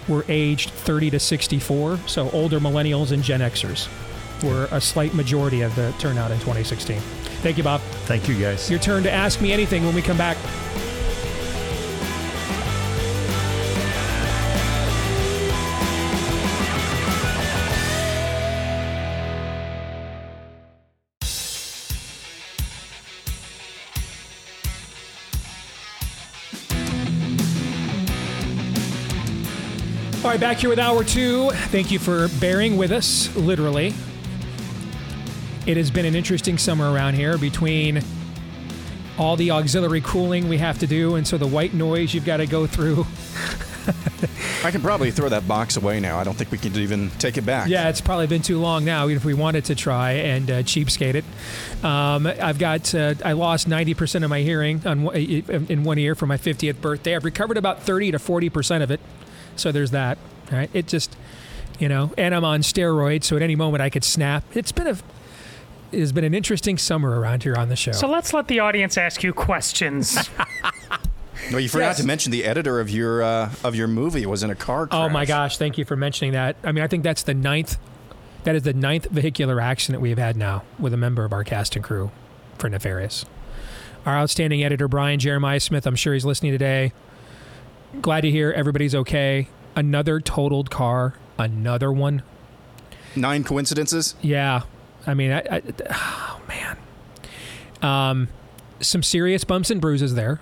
were 0.07 0.25
aged 0.27 0.69
30 0.69 1.11
to 1.11 1.19
64, 1.19 1.97
so 2.05 2.29
older 2.29 2.59
millennials 2.59 3.11
and 3.11 3.23
Gen 3.23 3.39
Xers 3.39 3.87
were 4.43 4.67
a 4.71 4.81
slight 4.81 5.13
majority 5.13 5.61
of 5.61 5.75
the 5.75 5.93
turnout 5.99 6.31
in 6.31 6.39
2016. 6.39 6.99
Thank 7.41 7.57
you, 7.57 7.63
Bob. 7.63 7.81
Thank 8.05 8.27
you, 8.27 8.39
guys. 8.39 8.69
Your 8.69 8.79
turn 8.79 9.03
to 9.03 9.11
ask 9.11 9.41
me 9.41 9.51
anything 9.51 9.85
when 9.85 9.95
we 9.95 10.01
come 10.01 10.17
back. 10.17 10.37
All 30.23 30.29
right, 30.29 30.39
back 30.39 30.59
here 30.59 30.69
with 30.69 30.77
hour 30.77 31.03
two. 31.03 31.49
Thank 31.71 31.91
you 31.91 31.97
for 31.97 32.27
bearing 32.39 32.77
with 32.77 32.91
us, 32.91 33.35
literally. 33.35 33.93
It 35.67 35.77
has 35.77 35.91
been 35.91 36.05
an 36.05 36.15
interesting 36.15 36.57
summer 36.57 36.91
around 36.91 37.13
here 37.13 37.37
between 37.37 38.03
all 39.17 39.35
the 39.35 39.51
auxiliary 39.51 40.01
cooling 40.01 40.49
we 40.49 40.57
have 40.57 40.79
to 40.79 40.87
do, 40.87 41.15
and 41.15 41.27
so 41.27 41.37
the 41.37 41.47
white 41.47 41.73
noise 41.73 42.13
you've 42.13 42.25
got 42.25 42.37
to 42.37 42.47
go 42.47 42.65
through. 42.65 43.05
I 44.63 44.71
can 44.71 44.81
probably 44.81 45.11
throw 45.11 45.29
that 45.29 45.47
box 45.47 45.77
away 45.77 45.99
now. 45.99 46.19
I 46.19 46.23
don't 46.23 46.35
think 46.35 46.51
we 46.51 46.57
can 46.57 46.75
even 46.75 47.09
take 47.11 47.37
it 47.37 47.45
back. 47.45 47.67
Yeah, 47.67 47.89
it's 47.89 48.01
probably 48.01 48.27
been 48.27 48.41
too 48.41 48.59
long 48.59 48.85
now, 48.85 49.05
even 49.05 49.17
if 49.17 49.25
we 49.25 49.33
wanted 49.33 49.65
to 49.65 49.75
try 49.75 50.11
and 50.13 50.49
uh, 50.49 50.63
cheapskate 50.63 51.15
it. 51.15 51.25
Um, 51.83 52.27
I've 52.27 52.59
got, 52.59 52.93
uh, 52.93 53.15
I 53.25 53.33
lost 53.33 53.67
90% 53.67 54.23
of 54.23 54.29
my 54.29 54.41
hearing 54.41 54.85
on, 54.85 55.07
in 55.15 55.83
one 55.83 55.97
ear 55.97 56.15
for 56.15 56.27
my 56.27 56.37
50th 56.37 56.79
birthday. 56.79 57.15
I've 57.15 57.25
recovered 57.25 57.57
about 57.57 57.81
30 57.83 58.11
to 58.11 58.17
40% 58.17 58.83
of 58.83 58.91
it. 58.91 58.99
So 59.55 59.71
there's 59.71 59.91
that. 59.91 60.17
All 60.51 60.57
right. 60.57 60.69
It 60.73 60.87
just, 60.87 61.15
you 61.79 61.89
know, 61.89 62.11
and 62.17 62.35
I'm 62.35 62.45
on 62.45 62.61
steroids, 62.61 63.25
so 63.25 63.35
at 63.35 63.41
any 63.41 63.55
moment 63.55 63.81
I 63.81 63.89
could 63.89 64.03
snap. 64.03 64.43
It's 64.55 64.71
been 64.71 64.87
a, 64.87 64.97
it 65.91 65.99
has 65.99 66.11
been 66.11 66.23
an 66.23 66.33
interesting 66.33 66.77
summer 66.77 67.19
around 67.19 67.43
here 67.43 67.55
on 67.55 67.69
the 67.69 67.75
show. 67.75 67.91
so 67.91 68.07
let's 68.07 68.33
let 68.33 68.47
the 68.47 68.59
audience 68.59 68.97
ask 68.97 69.23
you 69.23 69.33
questions 69.33 70.29
Well, 71.51 71.59
you 71.59 71.69
forgot 71.69 71.87
Yes. 71.87 71.97
to 71.97 72.05
mention 72.05 72.31
the 72.31 72.45
editor 72.45 72.79
of 72.79 72.89
your 72.89 73.23
uh, 73.23 73.51
of 73.63 73.75
your 73.75 73.87
movie 73.87 74.25
was 74.25 74.43
in 74.43 74.49
a 74.51 74.55
car 74.55 74.87
crash. 74.87 74.97
Oh 75.01 75.09
my 75.09 75.25
gosh! 75.25 75.57
Thank 75.57 75.77
you 75.77 75.83
for 75.85 75.95
mentioning 75.97 76.33
that. 76.33 76.55
I 76.63 76.71
mean, 76.71 76.83
I 76.83 76.87
think 76.87 77.03
that's 77.03 77.23
the 77.23 77.33
ninth. 77.33 77.77
That 78.43 78.55
is 78.55 78.63
the 78.63 78.73
ninth 78.73 79.07
vehicular 79.09 79.59
accident 79.59 80.01
we 80.01 80.09
have 80.11 80.19
had 80.19 80.37
now 80.37 80.63
with 80.79 80.93
a 80.93 80.97
member 80.97 81.25
of 81.25 81.33
our 81.33 81.43
cast 81.43 81.75
and 81.75 81.83
crew 81.83 82.11
for 82.57 82.69
Nefarious. 82.69 83.25
Our 84.05 84.15
outstanding 84.17 84.63
editor 84.63 84.87
Brian 84.87 85.19
Jeremiah 85.19 85.59
Smith. 85.59 85.85
I'm 85.87 85.95
sure 85.95 86.13
he's 86.13 86.25
listening 86.25 86.51
today. 86.53 86.93
Glad 88.01 88.21
to 88.21 88.31
hear 88.31 88.51
everybody's 88.51 88.95
okay. 88.95 89.47
Another 89.75 90.21
totaled 90.21 90.69
car. 90.69 91.15
another 91.37 91.91
one. 91.91 92.21
Nine 93.15 93.43
coincidences? 93.43 94.15
Yeah, 94.21 94.61
I 95.07 95.13
mean, 95.13 95.31
I, 95.31 95.39
I, 95.49 95.61
oh 95.89 96.41
man, 96.47 96.77
um, 97.81 98.27
some 98.79 99.03
serious 99.03 99.43
bumps 99.43 99.69
and 99.69 99.81
bruises 99.81 100.15
there. 100.15 100.39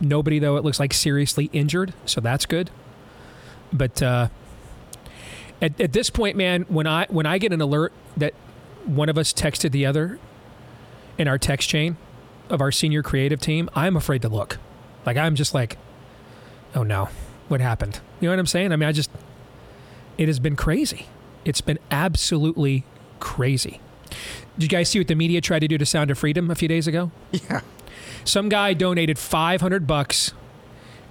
Nobody 0.00 0.38
though 0.38 0.56
it 0.56 0.64
looks 0.64 0.80
like 0.80 0.92
seriously 0.92 1.48
injured, 1.52 1.94
so 2.04 2.20
that's 2.20 2.46
good. 2.46 2.70
But 3.72 4.02
uh, 4.02 4.28
at 5.60 5.80
at 5.80 5.92
this 5.92 6.10
point, 6.10 6.36
man, 6.36 6.62
when 6.68 6.86
I 6.86 7.06
when 7.08 7.26
I 7.26 7.38
get 7.38 7.52
an 7.52 7.60
alert 7.60 7.92
that 8.16 8.34
one 8.84 9.08
of 9.08 9.16
us 9.16 9.32
texted 9.32 9.70
the 9.70 9.86
other 9.86 10.18
in 11.18 11.28
our 11.28 11.38
text 11.38 11.68
chain 11.68 11.96
of 12.50 12.60
our 12.60 12.72
senior 12.72 13.02
creative 13.02 13.40
team, 13.40 13.70
I'm 13.74 13.96
afraid 13.96 14.22
to 14.22 14.28
look. 14.28 14.58
Like 15.06 15.16
I'm 15.16 15.34
just 15.34 15.54
like, 15.54 15.78
oh 16.74 16.82
no, 16.82 17.08
what 17.48 17.60
happened? 17.60 18.00
You 18.20 18.28
know 18.28 18.32
what 18.32 18.40
I'm 18.40 18.46
saying? 18.46 18.72
I 18.72 18.76
mean, 18.76 18.88
I 18.88 18.92
just 18.92 19.10
it 20.18 20.28
has 20.28 20.38
been 20.38 20.56
crazy. 20.56 21.06
It's 21.44 21.60
been 21.60 21.78
absolutely 21.90 22.84
crazy. 23.22 23.80
Did 24.58 24.64
you 24.64 24.68
guys 24.68 24.90
see 24.90 24.98
what 24.98 25.08
the 25.08 25.14
media 25.14 25.40
tried 25.40 25.60
to 25.60 25.68
do 25.68 25.78
to 25.78 25.86
Sound 25.86 26.10
of 26.10 26.18
Freedom 26.18 26.50
a 26.50 26.54
few 26.54 26.68
days 26.68 26.86
ago? 26.86 27.10
Yeah. 27.30 27.60
Some 28.24 28.48
guy 28.48 28.74
donated 28.74 29.18
500 29.18 29.86
bucks 29.86 30.32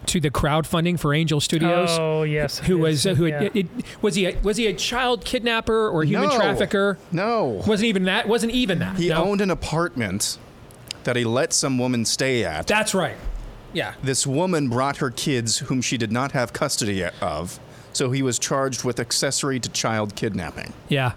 to 0.07 0.19
the 0.19 0.29
crowdfunding 0.29 0.99
for 0.99 1.13
Angel 1.13 1.39
Studios. 1.39 1.89
Oh 1.99 2.23
yes, 2.23 2.59
Who 2.59 2.77
was 2.79 3.05
yes, 3.05 3.17
who 3.17 3.25
yeah. 3.27 3.43
had, 3.43 3.55
it, 3.55 3.67
was 4.01 4.15
he 4.15 4.25
a, 4.27 4.37
was 4.41 4.57
he 4.57 4.67
a 4.67 4.73
child 4.73 5.25
kidnapper 5.25 5.89
or 5.89 6.03
human 6.03 6.29
No. 6.29 6.35
trafficker? 6.35 6.97
No. 7.11 7.61
Wasn't 7.67 7.85
even 7.85 8.03
that. 8.05 8.27
Wasn't 8.27 8.51
even 8.53 8.79
that. 8.79 8.97
He 8.97 9.09
No. 9.09 9.23
owned 9.23 9.41
an 9.41 9.49
apartment 9.51 10.37
that 11.03 11.15
he 11.15 11.23
let 11.23 11.53
some 11.53 11.77
woman 11.79 12.05
stay 12.05 12.43
at. 12.45 12.67
That's 12.67 12.93
right. 12.93 13.15
Yeah. 13.73 13.93
This 14.03 14.27
woman 14.27 14.69
brought 14.69 14.97
her 14.97 15.09
kids, 15.11 15.57
whom 15.59 15.81
she 15.81 15.97
did 15.97 16.11
not 16.11 16.31
have 16.33 16.51
custody 16.53 17.03
of, 17.21 17.59
so 17.93 18.11
he 18.11 18.21
was 18.21 18.37
charged 18.39 18.83
with 18.83 18.99
accessory 18.99 19.59
to 19.59 19.69
child 19.69 20.15
kidnapping. 20.15 20.73
Yeah. 20.89 21.13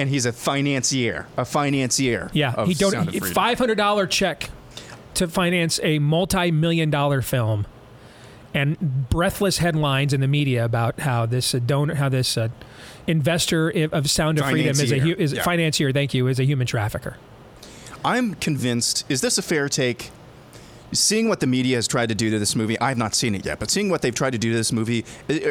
And 0.00 0.08
he's 0.08 0.24
a 0.24 0.32
financier, 0.32 1.26
a 1.36 1.44
financier. 1.44 2.30
Yeah. 2.32 2.64
he 2.64 2.72
donated 2.72 3.22
five 3.26 3.58
hundred 3.58 3.74
dollar 3.76 4.06
check 4.06 4.48
to 5.14 5.28
finance 5.28 5.78
a 5.82 5.98
multi-million 5.98 6.88
dollar 6.90 7.20
film, 7.20 7.66
and 8.54 9.08
breathless 9.10 9.58
headlines 9.58 10.14
in 10.14 10.20
the 10.22 10.26
media 10.28 10.64
about 10.64 11.00
how 11.00 11.26
this 11.26 11.54
uh, 11.54 11.58
donor, 11.64 11.96
how 11.96 12.08
this 12.08 12.38
uh, 12.38 12.48
investor 13.06 13.68
of 13.92 14.08
Sound 14.08 14.38
of 14.38 14.46
Freedom 14.48 14.70
is 14.70 14.80
a 14.90 14.98
hu- 14.98 15.00
Financier. 15.14 15.14
is 15.22 15.32
Yeah. 15.34 15.42
financier. 15.42 15.92
Thank 15.92 16.14
you. 16.14 16.26
Is 16.28 16.40
a 16.40 16.44
human 16.44 16.66
trafficker. 16.66 17.18
I'm 18.02 18.34
convinced. 18.36 19.04
Is 19.10 19.20
this 19.20 19.36
a 19.36 19.42
fair 19.42 19.68
take? 19.68 20.10
Seeing 20.92 21.28
what 21.28 21.38
the 21.40 21.46
media 21.46 21.76
has 21.76 21.86
tried 21.86 22.08
to 22.08 22.14
do 22.16 22.30
to 22.30 22.38
this 22.38 22.56
movie, 22.56 22.80
I've 22.80 22.96
not 22.98 23.14
seen 23.14 23.34
it 23.36 23.44
yet, 23.44 23.60
but 23.60 23.70
seeing 23.70 23.90
what 23.90 24.00
they've 24.02 24.14
tried 24.14 24.30
to 24.32 24.38
do 24.38 24.50
to 24.50 24.56
this 24.56 24.72
movie, 24.72 25.04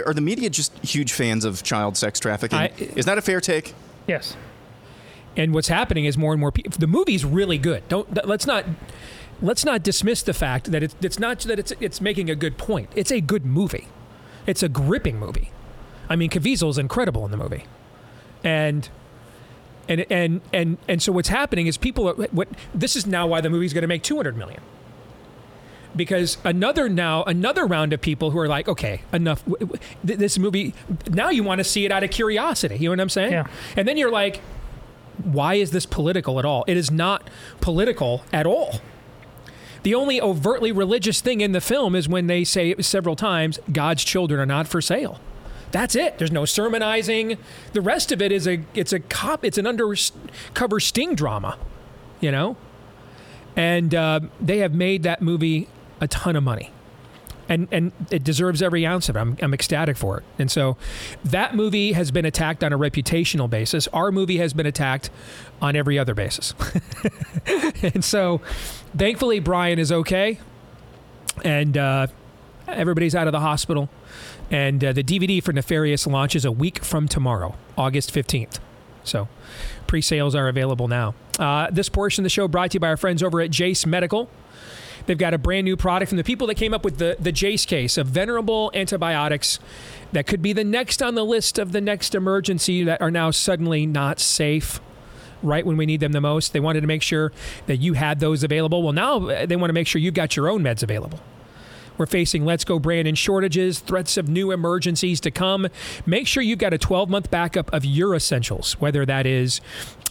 are 0.05 0.13
the 0.13 0.19
media 0.19 0.49
just 0.49 0.75
huge 0.83 1.13
fans 1.13 1.45
of 1.45 1.61
child 1.63 1.95
sex 1.95 2.19
trafficking? 2.19 2.57
I- 2.59 2.71
is 2.77 3.05
that 3.05 3.17
a 3.17 3.21
fair 3.21 3.39
take? 3.39 3.73
Yes. 4.10 4.36
And 5.38 5.53
what's 5.53 5.70
happening 5.70 6.05
is 6.05 6.18
more 6.18 6.34
and 6.34 6.39
more 6.39 6.51
people. 6.51 6.74
The 6.78 6.88
movie's 6.88 7.24
really 7.24 7.57
good. 7.57 7.88
Don't 7.88 8.26
let's 8.28 8.45
not 8.45 8.66
let's 9.41 9.64
not 9.64 9.84
dismiss 9.84 10.22
the 10.22 10.34
fact 10.34 10.72
that 10.72 10.84
it's 10.84 10.95
it's 11.01 11.20
not 11.20 11.39
that 11.41 11.60
it's 11.60 11.72
it's 11.80 12.01
making 12.01 12.30
a 12.30 12.36
good 12.36 12.57
point. 12.57 12.89
It's 12.95 13.12
a 13.12 13.22
good 13.22 13.45
movie. 13.45 13.88
It's 14.45 14.64
a 14.64 14.70
gripping 14.70 15.20
movie. 15.20 15.51
I 16.10 16.16
mean, 16.16 16.30
Caviezel's 16.30 16.78
incredible 16.78 17.24
in 17.24 17.32
the 17.32 17.38
movie, 17.38 17.66
and 18.43 18.89
and 19.88 20.05
and 20.10 20.41
and 20.51 20.78
and 20.88 21.01
so 21.01 21.12
what's 21.12 21.30
happening 21.30 21.68
is 21.68 21.78
people. 21.78 22.10
Are, 22.10 22.14
what 22.14 22.49
this 22.74 22.95
is 22.95 23.05
now 23.05 23.28
why 23.28 23.41
the 23.41 23.49
movie's 23.49 23.74
going 23.74 23.84
to 23.84 23.88
make 23.88 24.03
two 24.03 24.16
hundred 24.18 24.36
million. 24.36 24.62
Because 25.95 26.37
another 26.43 26.87
now 26.87 27.23
another 27.23 27.65
round 27.65 27.93
of 27.93 28.01
people 28.01 28.31
who 28.31 28.39
are 28.39 28.47
like, 28.47 28.67
okay, 28.67 29.01
enough. 29.11 29.43
w- 29.45 29.57
w- 29.65 29.81
th- 30.05 30.19
This 30.19 30.37
movie 30.37 30.73
now 31.09 31.29
you 31.29 31.43
want 31.43 31.59
to 31.59 31.63
see 31.63 31.83
it 31.85 31.91
out 31.91 32.03
of 32.03 32.11
curiosity. 32.11 32.75
You 32.77 32.89
know 32.89 32.91
what 32.91 32.99
I'm 33.01 33.09
saying? 33.09 33.31
Yeah. 33.31 33.47
And 33.75 33.87
then 33.87 33.97
you're 33.97 34.11
like, 34.11 34.41
why 35.23 35.55
is 35.55 35.71
this 35.71 35.85
political 35.85 36.37
at 36.39 36.45
all? 36.45 36.63
It 36.67 36.77
is 36.77 36.91
not 36.91 37.27
political 37.59 38.23
at 38.31 38.45
all. 38.45 38.81
The 39.83 39.95
only 39.95 40.21
overtly 40.21 40.71
religious 40.71 41.21
thing 41.21 41.41
in 41.41 41.53
the 41.53 41.61
film 41.61 41.95
is 41.95 42.07
when 42.07 42.27
they 42.27 42.43
say 42.43 42.75
several 42.81 43.15
times, 43.15 43.59
God's 43.71 44.03
children 44.03 44.39
are 44.39 44.45
not 44.45 44.67
for 44.67 44.81
sale. 44.81 45.19
That's 45.71 45.95
it. 45.95 46.17
There's 46.17 46.31
no 46.31 46.45
sermonizing. 46.45 47.37
The 47.73 47.81
rest 47.81 48.11
of 48.11 48.21
it 48.21 48.31
is 48.31 48.47
a 48.47 48.61
it's 48.75 48.93
a 48.93 48.99
cop 48.99 49.43
it's 49.43 49.57
an 49.57 49.65
undercover 49.65 50.79
sting 50.79 51.15
drama, 51.15 51.57
you 52.19 52.31
know. 52.31 52.57
And 53.55 53.93
uh, 53.95 54.19
they 54.39 54.59
have 54.59 54.73
made 54.73 55.03
that 55.03 55.21
movie 55.21 55.67
a 55.99 56.07
ton 56.07 56.35
of 56.35 56.43
money 56.43 56.71
and 57.49 57.67
and 57.71 57.91
it 58.11 58.23
deserves 58.23 58.61
every 58.61 58.85
ounce 58.85 59.09
of 59.09 59.15
it. 59.15 59.19
I'm, 59.19 59.35
I'm 59.41 59.53
ecstatic 59.53 59.97
for 59.97 60.19
it. 60.19 60.23
And 60.37 60.49
so 60.49 60.77
that 61.25 61.55
movie 61.55 61.93
has 61.93 62.11
been 62.11 62.25
attacked 62.25 62.63
on 62.63 62.71
a 62.71 62.77
reputational 62.77 63.49
basis. 63.49 63.87
Our 63.87 64.11
movie 64.11 64.37
has 64.37 64.53
been 64.53 64.67
attacked 64.67 65.09
on 65.61 65.75
every 65.75 65.97
other 65.99 66.13
basis. 66.13 66.53
and 67.81 68.05
so 68.05 68.39
thankfully 68.95 69.39
Brian 69.39 69.79
is 69.79 69.91
okay 69.91 70.39
and 71.43 71.75
uh, 71.77 72.07
everybody's 72.67 73.15
out 73.15 73.27
of 73.27 73.33
the 73.33 73.39
hospital. 73.39 73.89
And 74.51 74.83
uh, 74.83 74.93
the 74.93 75.03
DVD 75.03 75.43
for 75.43 75.53
Nefarious 75.53 76.07
launches 76.07 76.45
a 76.45 76.51
week 76.51 76.83
from 76.83 77.07
tomorrow, 77.07 77.55
August 77.77 78.13
15th. 78.13 78.59
So 79.03 79.27
pre 79.87 80.01
sales 80.01 80.35
are 80.35 80.47
available 80.47 80.87
now. 80.87 81.15
Uh, 81.37 81.69
this 81.71 81.89
portion 81.89 82.23
of 82.23 82.25
the 82.25 82.29
show 82.29 82.47
brought 82.47 82.71
to 82.71 82.75
you 82.75 82.79
by 82.79 82.89
our 82.89 82.97
friends 82.97 83.23
over 83.23 83.41
at 83.41 83.49
Jase 83.49 83.85
Medical. 83.85 84.29
They've 85.05 85.17
got 85.17 85.33
a 85.33 85.37
brand 85.37 85.65
new 85.65 85.77
product 85.77 86.09
from 86.09 86.17
the 86.17 86.23
people 86.23 86.47
that 86.47 86.55
came 86.55 86.73
up 86.73 86.83
with 86.83 86.97
the, 86.97 87.17
the 87.19 87.31
Jase 87.31 87.65
Case 87.65 87.97
of 87.97 88.07
venerable 88.07 88.71
antibiotics 88.73 89.59
that 90.11 90.27
could 90.27 90.41
be 90.41 90.53
the 90.53 90.63
next 90.63 91.01
on 91.01 91.15
the 91.15 91.25
list 91.25 91.57
of 91.59 91.71
the 91.71 91.81
next 91.81 92.15
emergency 92.15 92.83
that 92.83 93.01
are 93.01 93.11
now 93.11 93.31
suddenly 93.31 93.85
not 93.85 94.19
safe 94.19 94.79
right 95.41 95.65
when 95.65 95.77
we 95.77 95.85
need 95.85 95.99
them 95.99 96.11
the 96.11 96.21
most. 96.21 96.53
They 96.53 96.59
wanted 96.59 96.81
to 96.81 96.87
make 96.87 97.01
sure 97.01 97.31
that 97.67 97.77
you 97.77 97.93
had 97.93 98.19
those 98.19 98.43
available. 98.43 98.83
Well, 98.83 98.93
now 98.93 99.29
uh, 99.29 99.45
they 99.45 99.55
want 99.55 99.69
to 99.69 99.73
make 99.73 99.87
sure 99.87 100.01
you've 100.01 100.13
got 100.13 100.35
your 100.35 100.49
own 100.49 100.63
meds 100.63 100.83
available. 100.83 101.19
We're 101.99 102.05
facing 102.05 102.45
Let's 102.45 102.63
Go 102.63 102.79
Brandon 102.79 103.13
shortages, 103.13 103.79
threats 103.79 104.15
of 104.15 104.29
new 104.29 104.51
emergencies 104.51 105.19
to 105.19 105.31
come. 105.31 105.67
Make 106.05 106.27
sure 106.27 106.41
you've 106.41 106.57
got 106.57 106.73
a 106.73 106.77
12 106.77 107.09
month 107.09 107.29
backup 107.29 107.71
of 107.73 107.83
your 107.83 108.15
essentials, 108.15 108.73
whether 108.79 109.05
that 109.05 109.25
is 109.25 109.59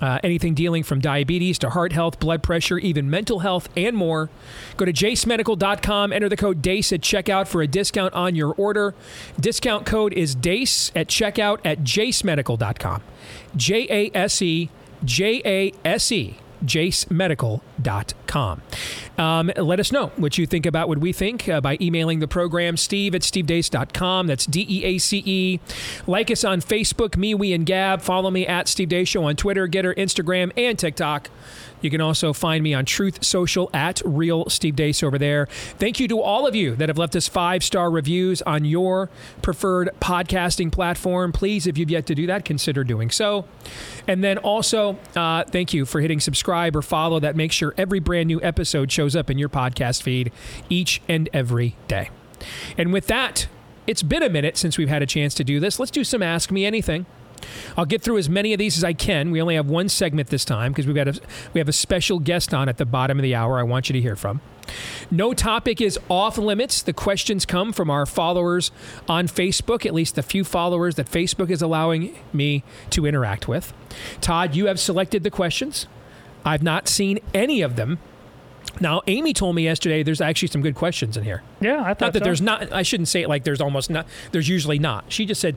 uh, 0.03 0.19
anything 0.23 0.53
dealing 0.53 0.83
from 0.83 1.01
diabetes 1.01 1.59
to 1.61 1.71
heart 1.71 1.93
health, 1.93 2.21
blood 2.21 2.43
pressure, 2.43 2.77
even 2.77 3.09
mental 3.09 3.39
health, 3.39 3.71
and 3.75 3.97
more. 3.97 4.29
Go 4.77 4.85
to 4.85 4.93
jasemedical.com, 4.93 6.13
enter 6.13 6.29
the 6.29 6.37
code 6.37 6.61
DEACE 6.61 6.93
at 6.93 7.01
checkout 7.01 7.49
for 7.49 7.63
a 7.63 7.67
discount 7.67 8.13
on 8.13 8.35
your 8.35 8.53
order. 8.59 8.95
Discount 9.41 9.87
code 9.87 10.13
is 10.13 10.35
DEACE 10.35 10.93
at 10.95 11.09
checkout 11.09 11.61
at 11.65 11.81
jasemedical.com. 11.81 13.03
J 13.57 13.87
A 13.89 14.11
S 14.15 14.43
E 14.43 14.69
J 15.05 15.41
A 15.47 15.73
S 15.87 16.13
E 16.13 16.37
jasemedical.com. 16.65 18.63
Um, 19.19 19.51
let 19.57 19.81
us 19.81 19.91
know 19.91 20.09
what 20.17 20.39
you 20.39 20.47
think 20.47 20.65
about 20.65 20.89
what 20.89 20.99
we 20.99 21.13
think 21.13 21.49
uh, 21.49 21.61
by 21.61 21.77
emailing 21.81 22.21
the 22.21 22.29
program, 22.29 22.77
steve 22.77 23.15
at 23.15 23.23
stevedeace.com. 23.23 24.29
That's 24.29 24.47
D 24.47 24.65
E 24.69 24.85
A 24.85 24.99
C 24.99 25.23
E. 25.27 25.61
Like 26.07 26.31
us 26.31 26.45
on 26.45 26.61
Facebook, 26.61 27.11
MeWe, 27.11 27.55
and 27.55 27.67
Gab. 27.67 28.01
Follow 28.01 28.31
me 28.31 28.47
at 28.47 28.69
Steve 28.69 28.89
Deace 28.89 29.09
Show 29.09 29.25
on 29.25 29.37
Twitter, 29.37 29.67
Gettr, 29.67 29.97
Instagram, 29.97 30.53
and 30.57 30.79
TikTok. 30.79 31.31
You 31.81 31.91
can 31.91 32.01
also 32.01 32.33
find 32.33 32.63
me 32.65 32.75
on 32.75 32.85
Truth 32.85 33.25
Social 33.25 33.71
at 33.73 34.03
Real 34.05 34.49
Steve 34.49 34.75
Deace 34.75 35.03
over 35.03 35.19
there. 35.19 35.47
Thank 35.47 36.01
you 36.01 36.09
to 36.09 36.21
all 36.21 36.47
of 36.47 36.55
you 36.55 36.75
that 36.77 36.89
have 36.89 36.99
left 36.99 37.15
us 37.15 37.29
five 37.29 37.63
star 37.63 37.91
reviews 37.91 38.43
on 38.43 38.65
your 38.65 39.11
preferred 39.43 39.91
podcasting 40.01 40.73
platform. 40.73 41.33
Please, 41.33 41.67
if 41.67 41.79
you've 41.79 41.91
yet 41.91 42.07
to 42.07 42.15
do 42.15 42.27
that, 42.27 42.45
consider 42.45 42.85
doing 42.85 43.11
so. 43.11 43.45
And 44.07 44.25
then 44.25 44.39
also, 44.39 44.99
uh, 45.15 45.45
thank 45.45 45.73
you 45.73 45.85
for 45.87 46.01
hitting 46.01 46.21
subscribe 46.21 46.75
or 46.75 46.83
follow. 46.83 47.21
That 47.21 47.37
makes 47.37 47.55
sure 47.55 47.75
every 47.77 48.01
brand 48.01 48.27
new 48.27 48.41
episode 48.43 48.91
shows 49.09 49.17
up 49.17 49.31
in 49.31 49.39
your 49.39 49.49
podcast 49.49 50.03
feed 50.03 50.31
each 50.69 51.01
and 51.09 51.31
every 51.33 51.77
day. 51.89 52.11
And 52.77 52.93
with 52.93 53.07
that, 53.07 53.49
it's 53.87 54.03
been 54.03 54.23
a 54.23 54.29
minute 54.29 54.59
since 54.59 54.77
we've 54.77 54.89
had 54.89 55.03
a 55.03 55.07
chance 55.07 55.33
to 55.35 55.45
do 55.45 55.61
this. 55.61 55.79
Let's 55.79 55.91
do 55.91 56.05
some 56.05 56.23
Ask 56.23 56.51
Me 56.51 56.67
Anything. 56.67 57.07
I'll 57.77 57.87
get 57.87 58.03
through 58.03 58.19
as 58.19 58.29
many 58.29 58.53
of 58.53 58.59
these 58.59 58.77
as 58.77 58.85
I 58.85 58.93
can. 58.93 59.31
We 59.31 59.41
only 59.41 59.55
have 59.55 59.71
one 59.71 59.89
segment 59.89 60.29
this 60.29 60.45
time 60.45 60.73
because 60.73 60.87
we've 60.87 60.97
got 60.97 61.09
a 61.09 61.21
we 61.55 61.61
have 61.61 61.69
a 61.69 61.73
special 61.73 62.19
guest 62.19 62.53
on 62.53 62.69
at 62.69 62.77
the 62.77 62.85
bottom 62.85 63.19
of 63.19 63.23
the 63.23 63.35
hour. 63.35 63.59
I 63.59 63.63
want 63.63 63.89
you 63.89 63.95
to 63.95 64.01
hear 64.01 64.17
from. 64.17 64.41
No 65.11 65.33
topic 65.33 65.81
is 65.81 65.99
off 66.11 66.37
limits. 66.37 66.83
The 66.83 66.93
questions 66.93 67.47
come 67.47 67.73
from 67.73 67.89
our 67.89 68.05
followers 68.05 68.71
on 69.09 69.27
Facebook, 69.29 69.87
at 69.87 69.95
least 69.95 70.17
the 70.17 70.23
few 70.23 70.45
followers 70.45 70.97
that 70.97 71.07
Facebook 71.07 71.49
is 71.49 71.63
allowing 71.63 72.19
me 72.33 72.65
to 72.91 73.07
interact 73.07 73.49
with. 73.49 73.73
Todd, 74.21 74.55
you 74.55 74.67
have 74.67 74.79
selected 74.79 75.23
the 75.23 75.31
questions. 75.31 75.87
I've 76.45 76.63
not 76.63 76.89
seen 76.89 77.21
any 77.33 77.63
of 77.63 77.77
them. 77.77 77.99
Now, 78.81 79.03
Amy 79.07 79.33
told 79.33 79.55
me 79.57 79.65
yesterday 79.65 80.03
there's 80.03 80.21
actually 80.21 80.49
some 80.49 80.63
good 80.63 80.75
questions 80.75 81.17
in 81.17 81.25
here. 81.25 81.43
Yeah, 81.61 81.81
I 81.83 81.95
thought 81.95 82.01
Not 82.01 82.13
that 82.15 82.19
so. 82.21 82.25
there's 82.25 82.41
not. 82.43 82.73
I 82.73 82.83
shouldn't 82.83 83.09
say 83.09 83.23
it 83.23 83.29
like 83.29 83.45
there's 83.45 83.61
almost 83.61 83.91
not. 83.91 84.07
There's 84.33 84.49
usually 84.49 84.79
not. 84.79 85.05
She 85.09 85.27
just 85.27 85.41
said 85.41 85.57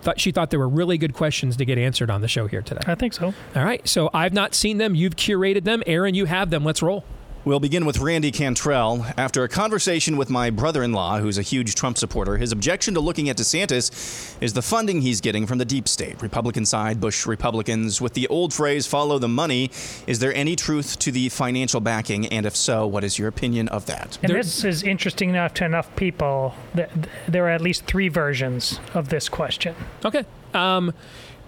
thought 0.00 0.20
she 0.20 0.30
thought 0.30 0.50
there 0.50 0.60
were 0.60 0.68
really 0.68 0.96
good 0.96 1.12
questions 1.12 1.56
to 1.56 1.64
get 1.64 1.76
answered 1.76 2.08
on 2.10 2.20
the 2.20 2.28
show 2.28 2.46
here 2.46 2.62
today. 2.62 2.82
I 2.86 2.94
think 2.94 3.12
so. 3.12 3.34
All 3.56 3.64
right. 3.64 3.86
So 3.88 4.10
I've 4.14 4.32
not 4.32 4.54
seen 4.54 4.78
them. 4.78 4.94
You've 4.94 5.16
curated 5.16 5.64
them. 5.64 5.82
Aaron, 5.86 6.14
you 6.14 6.26
have 6.26 6.50
them. 6.50 6.64
Let's 6.64 6.82
roll. 6.82 7.04
We'll 7.44 7.60
begin 7.60 7.86
with 7.86 7.98
Randy 7.98 8.32
Cantrell. 8.32 9.06
After 9.16 9.44
a 9.44 9.48
conversation 9.48 10.16
with 10.16 10.28
my 10.28 10.50
brother 10.50 10.82
in 10.82 10.92
law, 10.92 11.20
who's 11.20 11.38
a 11.38 11.42
huge 11.42 11.76
Trump 11.76 11.96
supporter, 11.96 12.36
his 12.36 12.50
objection 12.50 12.94
to 12.94 13.00
looking 13.00 13.28
at 13.28 13.36
DeSantis 13.36 14.36
is 14.42 14.52
the 14.54 14.60
funding 14.60 15.02
he's 15.02 15.20
getting 15.20 15.46
from 15.46 15.58
the 15.58 15.64
deep 15.64 15.86
state, 15.88 16.20
Republican 16.20 16.66
side, 16.66 17.00
Bush 17.00 17.26
Republicans. 17.26 18.00
With 18.00 18.14
the 18.14 18.26
old 18.26 18.52
phrase, 18.52 18.88
follow 18.88 19.20
the 19.20 19.28
money, 19.28 19.70
is 20.06 20.18
there 20.18 20.34
any 20.34 20.56
truth 20.56 20.98
to 20.98 21.12
the 21.12 21.28
financial 21.28 21.80
backing? 21.80 22.26
And 22.26 22.44
if 22.44 22.56
so, 22.56 22.86
what 22.88 23.04
is 23.04 23.20
your 23.20 23.28
opinion 23.28 23.68
of 23.68 23.86
that? 23.86 24.18
And 24.22 24.34
this 24.34 24.64
is 24.64 24.82
interesting 24.82 25.30
enough 25.30 25.54
to 25.54 25.64
enough 25.64 25.94
people 25.94 26.54
that 26.74 26.90
there 27.28 27.46
are 27.46 27.50
at 27.50 27.60
least 27.60 27.86
three 27.86 28.08
versions 28.08 28.80
of 28.94 29.10
this 29.10 29.28
question. 29.28 29.76
Okay. 30.04 30.24
Um, 30.54 30.92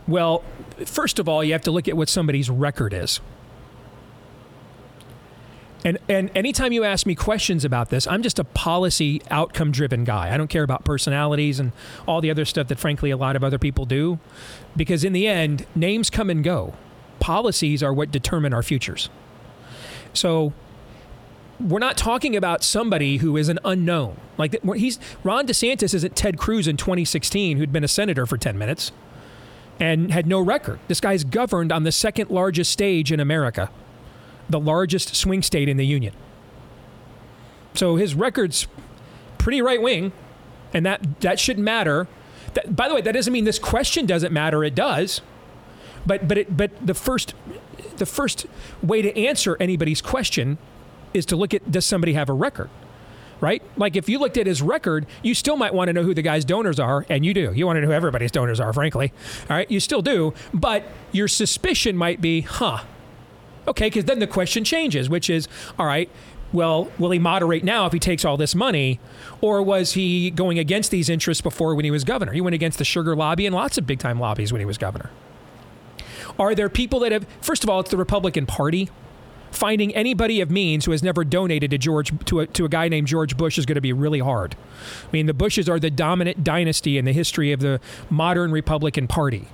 well, 0.07 0.45
first 0.87 1.19
of 1.19 1.29
all, 1.29 1.43
you 1.43 1.53
have 1.53 1.63
to 1.63 1.73
look 1.73 1.89
at 1.89 1.97
what 1.97 2.09
somebody's 2.09 2.49
record 2.49 2.95
is. 2.95 3.21
And 5.85 5.99
and 6.09 6.31
anytime 6.35 6.73
you 6.73 6.85
ask 6.85 7.07
me 7.07 7.15
questions 7.15 7.65
about 7.65 7.89
this, 7.89 8.07
I'm 8.07 8.23
just 8.23 8.39
a 8.39 8.45
policy 8.45 9.23
outcome 9.31 9.73
driven 9.73 10.05
guy. 10.05 10.33
I 10.33 10.37
don't 10.37 10.49
care 10.49 10.63
about 10.63 10.85
personalities 10.85 11.59
and 11.59 11.73
all 12.07 12.21
the 12.21 12.31
other 12.31 12.45
stuff 12.45 12.69
that 12.69 12.79
frankly 12.79 13.11
a 13.11 13.17
lot 13.17 13.37
of 13.37 13.43
other 13.43 13.59
people 13.59 13.87
do 13.87 14.19
because 14.77 15.05
in 15.05 15.13
the 15.13 15.27
end, 15.27 15.67
names 15.75 16.11
come 16.11 16.29
and 16.29 16.45
go. 16.45 16.75
Policies 17.19 17.83
are 17.83 17.93
what 17.93 18.11
determine 18.11 18.53
our 18.53 18.63
futures. 18.63 19.09
So 20.13 20.53
we're 21.59 21.79
not 21.79 21.97
talking 21.97 22.37
about 22.37 22.63
somebody 22.63 23.19
who 23.19 23.37
is 23.37 23.49
an 23.49 23.59
unknown. 23.65 24.19
Like 24.37 24.63
he's 24.75 24.99
Ron 25.25 25.47
DeSantis 25.47 25.95
isn't 25.95 26.15
Ted 26.15 26.37
Cruz 26.37 26.69
in 26.69 26.77
2016 26.77 27.57
who'd 27.57 27.73
been 27.73 27.85
a 27.85 27.89
senator 27.89 28.27
for 28.27 28.37
10 28.37 28.59
minutes 28.59 28.93
and 29.79 30.11
had 30.11 30.27
no 30.27 30.41
record. 30.41 30.79
This 30.89 31.01
guy's 31.01 31.25
governed 31.25 31.73
on 31.73 31.85
the 31.85 31.93
second 31.93 32.31
largest 32.31 32.71
stage 32.71 33.11
in 33.11 33.19
America 33.19 33.71
the 34.51 34.61
largest 34.61 35.15
swing 35.15 35.43
state 35.43 35.69
in 35.69 35.77
the 35.77 35.87
union. 35.87 36.15
So 37.75 37.97
his 37.97 38.15
record's 38.15 38.67
pretty 39.39 39.63
right 39.63 39.81
wing, 39.81 40.13
and 40.75 40.85
that 40.85 41.21
that 41.21 41.39
shouldn't 41.39 41.65
matter. 41.65 42.09
That, 42.55 42.75
by 42.75 42.89
the 42.89 42.95
way, 42.95 43.01
that 43.01 43.13
doesn't 43.13 43.33
mean 43.33 43.45
this 43.45 43.59
question 43.59 44.07
doesn't 44.07 44.33
matter. 44.33 44.65
It 44.65 44.75
does, 44.75 45.21
but 46.05 46.27
but 46.27 46.39
it, 46.39 46.57
but 46.57 46.71
the 46.85 46.95
first 46.95 47.35
the 47.97 48.07
first 48.07 48.47
way 48.83 49.03
to 49.03 49.17
answer 49.17 49.57
anybody's 49.61 50.03
question 50.03 50.59
is 51.15 51.25
to 51.27 51.37
look 51.37 51.55
at 51.55 51.71
does 51.71 51.87
somebody 51.87 52.15
have 52.15 52.29
a 52.29 52.33
record, 52.33 52.71
right? 53.41 53.63
Like 53.77 53.95
if 53.95 54.09
you 54.09 54.19
looked 54.19 54.37
at 54.37 54.47
his 54.47 54.63
record, 54.63 55.07
you 55.23 55.35
still 55.35 55.57
might 55.57 55.75
want 55.75 55.89
to 55.89 55.93
know 55.93 56.03
who 56.03 56.15
the 56.15 56.23
guy's 56.23 56.45
donors 56.45 56.81
are, 56.81 57.07
and 57.09 57.25
you 57.25 57.33
do. 57.35 57.53
You 57.53 57.67
want 57.67 57.77
to 57.77 57.81
know 57.83 57.89
who 57.89 57.93
everybody's 57.93 58.33
donors 58.33 58.59
are, 58.59 58.73
frankly. 58.73 59.13
All 59.49 59.57
right, 59.57 59.71
you 59.71 59.79
still 59.81 60.03
do, 60.03 60.35
but 60.53 60.85
your 61.13 61.29
suspicion 61.29 61.97
might 61.97 62.21
be, 62.21 62.41
huh? 62.41 62.83
Okay, 63.71 63.87
because 63.87 64.05
then 64.05 64.19
the 64.19 64.27
question 64.27 64.65
changes, 64.65 65.09
which 65.09 65.31
is, 65.31 65.47
all 65.79 65.87
right, 65.87 66.11
well, 66.53 66.91
will 66.99 67.13
he 67.13 67.21
moderate 67.21 67.63
now 67.63 67.87
if 67.87 67.93
he 67.93 68.01
takes 68.01 68.25
all 68.25 68.37
this 68.37 68.53
money? 68.53 68.99
Or 69.41 69.63
was 69.63 69.93
he 69.93 70.33
going 70.33 70.59
against 70.59 70.91
these 70.91 71.09
interests 71.09 71.41
before 71.41 71.77
when 71.77 71.85
he 71.85 71.93
was 71.93 72.03
governor? 72.03 72.33
He 72.33 72.41
went 72.41 72.55
against 72.55 72.79
the 72.79 72.85
sugar 72.85 73.15
lobby 73.15 73.47
and 73.47 73.55
lots 73.55 73.79
of 73.79 73.87
big 73.87 74.01
time 74.01 74.19
lobbies 74.19 74.53
when 74.53 74.59
he 74.59 74.67
was 74.67 74.77
governor. 74.77 75.11
Are 76.37 76.57
there 76.57 76.69
people 76.69 76.99
that 77.01 77.13
have, 77.13 77.27
first 77.41 77.63
of 77.63 77.71
all, 77.71 77.79
it's 77.79 77.91
the 77.91 77.97
Republican 77.97 78.45
Party. 78.45 78.91
Finding 79.53 79.95
anybody 79.95 80.41
of 80.41 80.51
means 80.51 80.85
who 80.85 80.93
has 80.93 81.03
never 81.03 81.25
donated 81.25 81.73
to 81.73 81.79
George 81.79 82.13
to 82.27 82.41
a, 82.41 82.47
to 82.49 82.65
a 82.65 82.69
guy 82.69 82.89
named 82.89 83.09
George 83.09 83.37
Bush 83.37 83.59
is 83.59 83.67
going 83.67 83.75
to 83.75 83.81
be 83.81 83.93
really 83.93 84.21
hard. 84.21 84.55
I 85.07 85.09
mean, 85.13 85.27
the 85.27 85.35
Bushes 85.35 85.69
are 85.69 85.81
the 85.81 85.91
dominant 85.91 86.45
dynasty 86.45 86.99
in 86.99 87.05
the 87.05 87.13
history 87.13 87.51
of 87.51 87.59
the 87.61 87.81
modern 88.09 88.53
Republican 88.53 89.09
Party. 89.09 89.49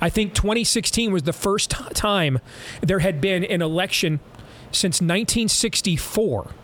I 0.00 0.08
think 0.08 0.34
2016 0.34 1.12
was 1.12 1.24
the 1.24 1.32
first 1.32 1.70
time 1.70 2.38
there 2.80 3.00
had 3.00 3.20
been 3.20 3.44
an 3.44 3.62
election 3.62 4.20
since 4.72 5.00
1964 5.00 6.54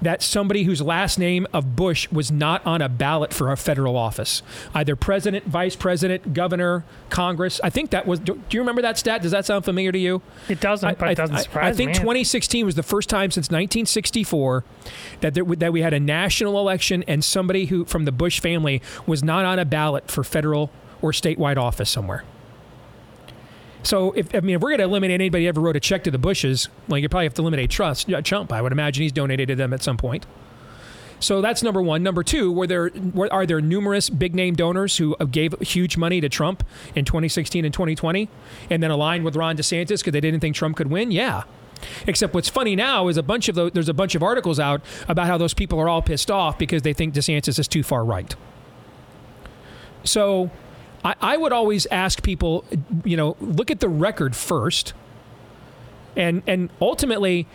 that 0.00 0.22
somebody 0.22 0.62
whose 0.62 0.80
last 0.80 1.18
name 1.18 1.46
of 1.52 1.74
Bush 1.74 2.08
was 2.10 2.30
not 2.30 2.64
on 2.64 2.80
a 2.80 2.88
ballot 2.88 3.34
for 3.34 3.50
a 3.50 3.56
federal 3.56 3.96
office, 3.96 4.42
either 4.74 4.94
president, 4.94 5.44
vice 5.44 5.74
president, 5.74 6.34
governor, 6.34 6.84
Congress. 7.10 7.60
I 7.64 7.70
think 7.70 7.90
that 7.90 8.06
was. 8.06 8.20
Do 8.20 8.40
you 8.50 8.60
remember 8.60 8.82
that 8.82 8.96
stat? 8.96 9.22
Does 9.22 9.32
that 9.32 9.44
sound 9.44 9.64
familiar 9.64 9.90
to 9.90 9.98
you? 9.98 10.22
It 10.48 10.60
doesn't, 10.60 10.88
I, 10.88 10.94
but 10.94 11.10
it 11.10 11.16
doesn't 11.16 11.36
I, 11.36 11.42
surprise 11.42 11.74
I 11.74 11.76
think 11.76 11.88
me. 11.90 11.94
2016 11.94 12.64
was 12.64 12.76
the 12.76 12.82
first 12.82 13.08
time 13.08 13.30
since 13.30 13.46
1964 13.46 14.64
that 15.20 15.34
there, 15.34 15.44
that 15.44 15.72
we 15.72 15.82
had 15.82 15.92
a 15.92 16.00
national 16.00 16.58
election 16.58 17.02
and 17.08 17.24
somebody 17.24 17.66
who 17.66 17.84
from 17.84 18.04
the 18.04 18.12
Bush 18.12 18.40
family 18.40 18.80
was 19.06 19.24
not 19.24 19.44
on 19.44 19.58
a 19.58 19.64
ballot 19.64 20.10
for 20.10 20.22
federal 20.22 20.70
or 21.02 21.12
statewide 21.12 21.56
office 21.56 21.90
somewhere. 21.90 22.24
So 23.82 24.12
if 24.12 24.34
I 24.34 24.40
mean 24.40 24.56
if 24.56 24.62
we're 24.62 24.70
going 24.70 24.78
to 24.78 24.84
eliminate 24.84 25.14
anybody 25.14 25.44
who 25.44 25.48
ever 25.48 25.60
wrote 25.60 25.76
a 25.76 25.80
check 25.80 26.04
to 26.04 26.10
the 26.10 26.18
Bushes, 26.18 26.68
like 26.88 27.02
you 27.02 27.08
probably 27.08 27.26
have 27.26 27.34
to 27.34 27.42
eliminate 27.42 27.70
Trust 27.70 28.12
uh, 28.12 28.20
Trump. 28.22 28.52
I 28.52 28.60
would 28.60 28.72
imagine 28.72 29.02
he's 29.02 29.12
donated 29.12 29.48
to 29.48 29.54
them 29.54 29.72
at 29.72 29.82
some 29.82 29.96
point. 29.96 30.26
So 31.20 31.40
that's 31.40 31.62
number 31.62 31.82
one. 31.82 32.02
Number 32.02 32.22
two, 32.22 32.52
were 32.52 32.66
there 32.66 32.90
were, 33.14 33.32
are 33.32 33.46
there 33.46 33.60
numerous 33.60 34.08
big 34.08 34.34
name 34.34 34.54
donors 34.54 34.96
who 34.96 35.16
gave 35.30 35.54
huge 35.60 35.96
money 35.96 36.20
to 36.20 36.28
Trump 36.28 36.64
in 36.94 37.04
2016 37.04 37.64
and 37.64 37.74
2020, 37.74 38.28
and 38.70 38.82
then 38.82 38.90
aligned 38.90 39.24
with 39.24 39.34
Ron 39.36 39.56
DeSantis 39.56 39.98
because 39.98 40.12
they 40.12 40.20
didn't 40.20 40.40
think 40.40 40.54
Trump 40.54 40.76
could 40.76 40.88
win? 40.88 41.10
Yeah. 41.10 41.44
Except 42.06 42.34
what's 42.34 42.48
funny 42.48 42.74
now 42.74 43.08
is 43.08 43.16
a 43.16 43.22
bunch 43.22 43.48
of 43.48 43.54
those, 43.54 43.72
there's 43.72 43.88
a 43.88 43.94
bunch 43.94 44.14
of 44.14 44.22
articles 44.22 44.58
out 44.58 44.80
about 45.06 45.26
how 45.26 45.38
those 45.38 45.54
people 45.54 45.78
are 45.80 45.88
all 45.88 46.02
pissed 46.02 46.30
off 46.30 46.58
because 46.58 46.82
they 46.82 46.92
think 46.92 47.14
DeSantis 47.14 47.58
is 47.58 47.68
too 47.68 47.82
far 47.82 48.04
right. 48.04 48.34
So 50.04 50.50
I, 51.04 51.14
I 51.20 51.36
would 51.36 51.52
always 51.52 51.86
ask 51.86 52.22
people, 52.22 52.64
you 53.04 53.16
know, 53.16 53.36
look 53.40 53.70
at 53.70 53.80
the 53.80 53.88
record 53.88 54.34
first, 54.34 54.92
and 56.16 56.42
and 56.46 56.70
ultimately, 56.80 57.46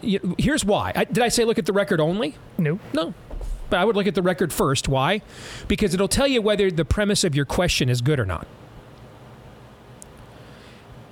you, 0.00 0.34
here's 0.38 0.64
why. 0.64 0.92
I, 0.94 1.04
did 1.04 1.22
I 1.22 1.28
say 1.28 1.44
look 1.44 1.58
at 1.58 1.66
the 1.66 1.72
record 1.72 2.00
only? 2.00 2.36
No, 2.58 2.78
no. 2.92 3.14
But 3.70 3.80
I 3.80 3.84
would 3.86 3.96
look 3.96 4.06
at 4.06 4.14
the 4.14 4.22
record 4.22 4.52
first. 4.52 4.88
Why? 4.88 5.22
Because 5.66 5.94
it'll 5.94 6.08
tell 6.08 6.26
you 6.26 6.42
whether 6.42 6.70
the 6.70 6.84
premise 6.84 7.24
of 7.24 7.34
your 7.34 7.46
question 7.46 7.88
is 7.88 8.02
good 8.02 8.20
or 8.20 8.26
not. 8.26 8.46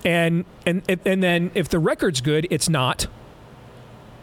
And 0.04 0.44
and 0.66 0.82
and 1.04 1.22
then 1.22 1.50
if 1.54 1.68
the 1.68 1.78
record's 1.78 2.20
good, 2.20 2.46
it's 2.50 2.68
not. 2.68 3.06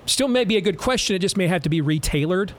Still 0.05 0.27
may 0.27 0.45
be 0.45 0.55
a 0.55 0.61
good 0.61 0.77
question. 0.77 1.15
It 1.15 1.19
just 1.19 1.35
may 1.35 1.47
have 1.47 1.63
to 1.63 1.69
be 1.69 1.81
retailored 1.81 2.51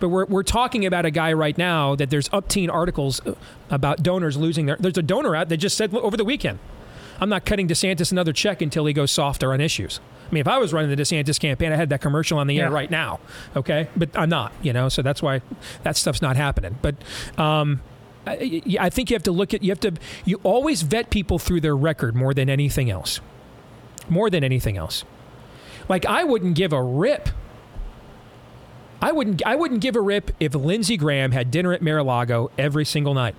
but 0.00 0.08
we're, 0.08 0.26
we're 0.26 0.42
talking 0.42 0.84
about 0.84 1.04
a 1.04 1.10
guy 1.10 1.32
right 1.32 1.56
now 1.56 1.94
that 1.94 2.10
there's 2.10 2.28
up 2.32 2.48
teen 2.48 2.70
articles 2.70 3.20
about 3.70 4.02
donors 4.02 4.36
losing 4.36 4.66
their. 4.66 4.76
There's 4.78 4.98
a 4.98 5.02
donor 5.02 5.34
out 5.34 5.48
that 5.48 5.56
just 5.58 5.76
said 5.76 5.94
over 5.94 6.16
the 6.16 6.24
weekend, 6.24 6.58
I'm 7.20 7.28
not 7.28 7.44
cutting 7.44 7.68
DeSantis 7.68 8.12
another 8.12 8.32
check 8.32 8.60
until 8.60 8.86
he 8.86 8.92
goes 8.92 9.10
softer 9.10 9.52
on 9.52 9.60
issues. 9.60 10.00
I 10.28 10.34
mean, 10.34 10.40
if 10.40 10.48
I 10.48 10.58
was 10.58 10.72
running 10.72 10.94
the 10.94 11.00
DeSantis 11.00 11.38
campaign, 11.38 11.72
I 11.72 11.76
had 11.76 11.88
that 11.90 12.00
commercial 12.00 12.38
on 12.38 12.46
the 12.46 12.60
air 12.60 12.70
right 12.70 12.90
now. 12.90 13.20
Okay, 13.54 13.88
but 13.96 14.10
I'm 14.16 14.28
not. 14.28 14.52
You 14.60 14.72
know, 14.72 14.88
so 14.88 15.00
that's 15.02 15.22
why 15.22 15.40
that 15.84 15.96
stuff's 15.96 16.20
not 16.20 16.36
happening. 16.36 16.78
But 16.82 16.96
um, 17.38 17.80
I, 18.26 18.60
I 18.80 18.90
think 18.90 19.10
you 19.10 19.14
have 19.14 19.22
to 19.24 19.32
look 19.32 19.54
at 19.54 19.62
you 19.62 19.70
have 19.70 19.80
to 19.80 19.92
you 20.24 20.40
always 20.42 20.82
vet 20.82 21.10
people 21.10 21.38
through 21.38 21.60
their 21.60 21.76
record 21.76 22.16
more 22.16 22.34
than 22.34 22.50
anything 22.50 22.90
else. 22.90 23.20
More 24.08 24.28
than 24.30 24.42
anything 24.42 24.76
else. 24.76 25.04
Like 25.88 26.04
I 26.04 26.24
wouldn't 26.24 26.56
give 26.56 26.72
a 26.72 26.82
rip 26.82 27.28
I 29.00 29.12
wouldn't 29.12 29.44
I 29.46 29.56
wouldn't 29.56 29.80
give 29.80 29.96
a 29.96 30.00
rip 30.00 30.30
if 30.40 30.54
Lindsey 30.54 30.96
Graham 30.96 31.32
had 31.32 31.50
dinner 31.50 31.72
at 31.72 31.82
Mar-a-Lago 31.82 32.50
every 32.56 32.84
single 32.84 33.14
night. 33.14 33.34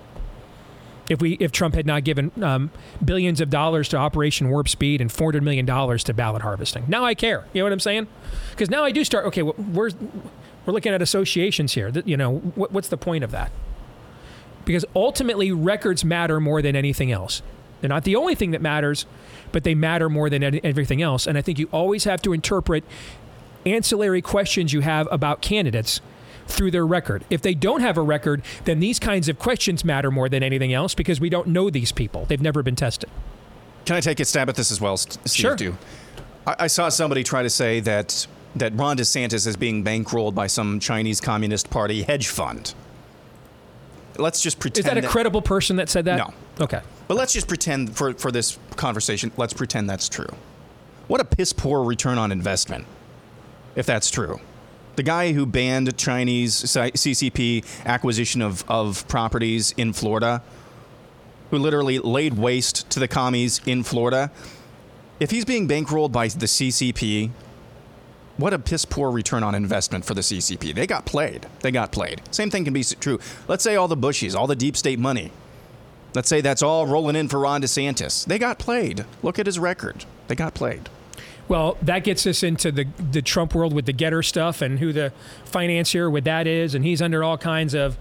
If 1.08 1.20
we 1.22 1.32
if 1.34 1.52
Trump 1.52 1.74
had 1.74 1.86
not 1.86 2.04
given 2.04 2.30
um, 2.42 2.70
billions 3.04 3.40
of 3.40 3.50
dollars 3.50 3.88
to 3.90 3.96
Operation 3.96 4.50
Warp 4.50 4.68
Speed 4.68 5.00
and 5.00 5.10
400 5.10 5.42
million 5.42 5.64
dollars 5.64 6.04
to 6.04 6.14
ballot 6.14 6.42
harvesting, 6.42 6.84
now 6.86 7.04
I 7.04 7.14
care. 7.14 7.46
You 7.52 7.60
know 7.60 7.64
what 7.64 7.72
I'm 7.72 7.80
saying? 7.80 8.06
Because 8.50 8.70
now 8.70 8.84
I 8.84 8.92
do 8.92 9.04
start. 9.04 9.24
Okay, 9.26 9.42
we're 9.42 9.90
we're 10.66 10.72
looking 10.72 10.92
at 10.92 11.00
associations 11.00 11.72
here. 11.72 11.90
That, 11.90 12.06
You 12.06 12.16
know, 12.16 12.38
what, 12.38 12.72
what's 12.72 12.88
the 12.88 12.98
point 12.98 13.24
of 13.24 13.30
that? 13.30 13.50
Because 14.66 14.84
ultimately, 14.94 15.50
records 15.50 16.04
matter 16.04 16.40
more 16.40 16.60
than 16.60 16.76
anything 16.76 17.10
else. 17.10 17.40
They're 17.80 17.88
not 17.88 18.04
the 18.04 18.16
only 18.16 18.34
thing 18.34 18.50
that 18.50 18.60
matters, 18.60 19.06
but 19.50 19.64
they 19.64 19.74
matter 19.74 20.10
more 20.10 20.28
than 20.28 20.60
everything 20.64 21.00
else. 21.00 21.26
And 21.26 21.38
I 21.38 21.42
think 21.42 21.58
you 21.58 21.68
always 21.72 22.04
have 22.04 22.20
to 22.22 22.34
interpret 22.34 22.84
ancillary 23.66 24.22
questions 24.22 24.72
you 24.72 24.80
have 24.80 25.08
about 25.10 25.40
candidates 25.40 26.00
through 26.46 26.70
their 26.70 26.86
record. 26.86 27.24
If 27.30 27.42
they 27.42 27.54
don't 27.54 27.80
have 27.80 27.96
a 27.96 28.02
record, 28.02 28.42
then 28.64 28.80
these 28.80 28.98
kinds 28.98 29.28
of 29.28 29.38
questions 29.38 29.84
matter 29.84 30.10
more 30.10 30.28
than 30.28 30.42
anything 30.42 30.72
else 30.72 30.94
because 30.94 31.20
we 31.20 31.28
don't 31.28 31.48
know 31.48 31.70
these 31.70 31.92
people. 31.92 32.24
They've 32.24 32.40
never 32.40 32.62
been 32.62 32.76
tested. 32.76 33.10
Can 33.84 33.96
I 33.96 34.00
take 34.00 34.20
a 34.20 34.24
stab 34.24 34.48
at 34.48 34.56
this 34.56 34.70
as 34.70 34.80
well, 34.80 34.96
Steve? 34.96 35.30
Sure. 35.30 35.56
Do. 35.56 35.76
I, 36.46 36.56
I 36.60 36.66
saw 36.66 36.88
somebody 36.88 37.22
try 37.22 37.42
to 37.42 37.50
say 37.50 37.80
that 37.80 38.26
that 38.56 38.74
Ron 38.74 38.96
DeSantis 38.96 39.46
is 39.46 39.56
being 39.56 39.84
bankrolled 39.84 40.34
by 40.34 40.46
some 40.46 40.80
Chinese 40.80 41.20
Communist 41.20 41.70
Party 41.70 42.02
hedge 42.02 42.28
fund. 42.28 42.74
Let's 44.16 44.40
just 44.40 44.58
pretend. 44.58 44.86
Is 44.86 44.94
that 44.94 45.04
a 45.04 45.06
credible 45.06 45.42
person 45.42 45.76
that 45.76 45.88
said 45.88 46.06
that? 46.06 46.16
No. 46.16 46.34
Okay. 46.60 46.80
But 47.06 47.16
let's 47.16 47.32
just 47.32 47.46
pretend 47.46 47.94
for, 47.96 48.14
for 48.14 48.32
this 48.32 48.58
conversation, 48.76 49.30
let's 49.36 49.52
pretend 49.52 49.88
that's 49.88 50.08
true. 50.08 50.28
What 51.06 51.20
a 51.20 51.24
piss 51.24 51.52
poor 51.52 51.84
return 51.84 52.18
on 52.18 52.32
investment 52.32 52.86
if 53.78 53.86
that's 53.86 54.10
true. 54.10 54.40
The 54.96 55.04
guy 55.04 55.32
who 55.32 55.46
banned 55.46 55.96
Chinese 55.96 56.52
CCP 56.64 57.64
acquisition 57.86 58.42
of, 58.42 58.68
of 58.68 59.06
properties 59.06 59.72
in 59.76 59.92
Florida, 59.92 60.42
who 61.50 61.58
literally 61.58 62.00
laid 62.00 62.34
waste 62.34 62.90
to 62.90 62.98
the 62.98 63.06
commies 63.06 63.60
in 63.64 63.84
Florida, 63.84 64.32
if 65.20 65.30
he's 65.30 65.44
being 65.44 65.68
bankrolled 65.68 66.10
by 66.10 66.26
the 66.26 66.46
CCP, 66.46 67.30
what 68.36 68.52
a 68.52 68.58
piss 68.58 68.84
poor 68.84 69.12
return 69.12 69.44
on 69.44 69.54
investment 69.54 70.04
for 70.04 70.14
the 70.14 70.22
CCP. 70.22 70.74
They 70.74 70.86
got 70.88 71.06
played. 71.06 71.46
They 71.60 71.70
got 71.70 71.92
played. 71.92 72.20
Same 72.32 72.50
thing 72.50 72.64
can 72.64 72.74
be 72.74 72.82
true. 72.82 73.20
Let's 73.46 73.62
say 73.62 73.76
all 73.76 73.86
the 73.86 73.96
Bushies, 73.96 74.34
all 74.34 74.48
the 74.48 74.56
deep 74.56 74.76
state 74.76 74.98
money. 74.98 75.30
Let's 76.14 76.28
say 76.28 76.40
that's 76.40 76.62
all 76.62 76.88
rolling 76.88 77.14
in 77.14 77.28
for 77.28 77.38
Ron 77.38 77.62
DeSantis. 77.62 78.26
They 78.26 78.38
got 78.40 78.58
played. 78.58 79.04
Look 79.22 79.38
at 79.38 79.46
his 79.46 79.60
record. 79.60 80.04
They 80.26 80.34
got 80.34 80.54
played. 80.54 80.88
Well, 81.48 81.78
that 81.80 82.04
gets 82.04 82.26
us 82.26 82.42
into 82.42 82.70
the 82.70 82.86
the 82.98 83.22
Trump 83.22 83.54
world 83.54 83.72
with 83.72 83.86
the 83.86 83.92
Gettr 83.94 84.24
stuff 84.24 84.60
and 84.60 84.78
who 84.78 84.92
the 84.92 85.12
financier 85.44 86.10
with 86.10 86.24
that 86.24 86.46
is, 86.46 86.74
and 86.74 86.84
he's 86.84 87.00
under 87.00 87.24
all 87.24 87.38
kinds 87.38 87.74
of 87.74 87.96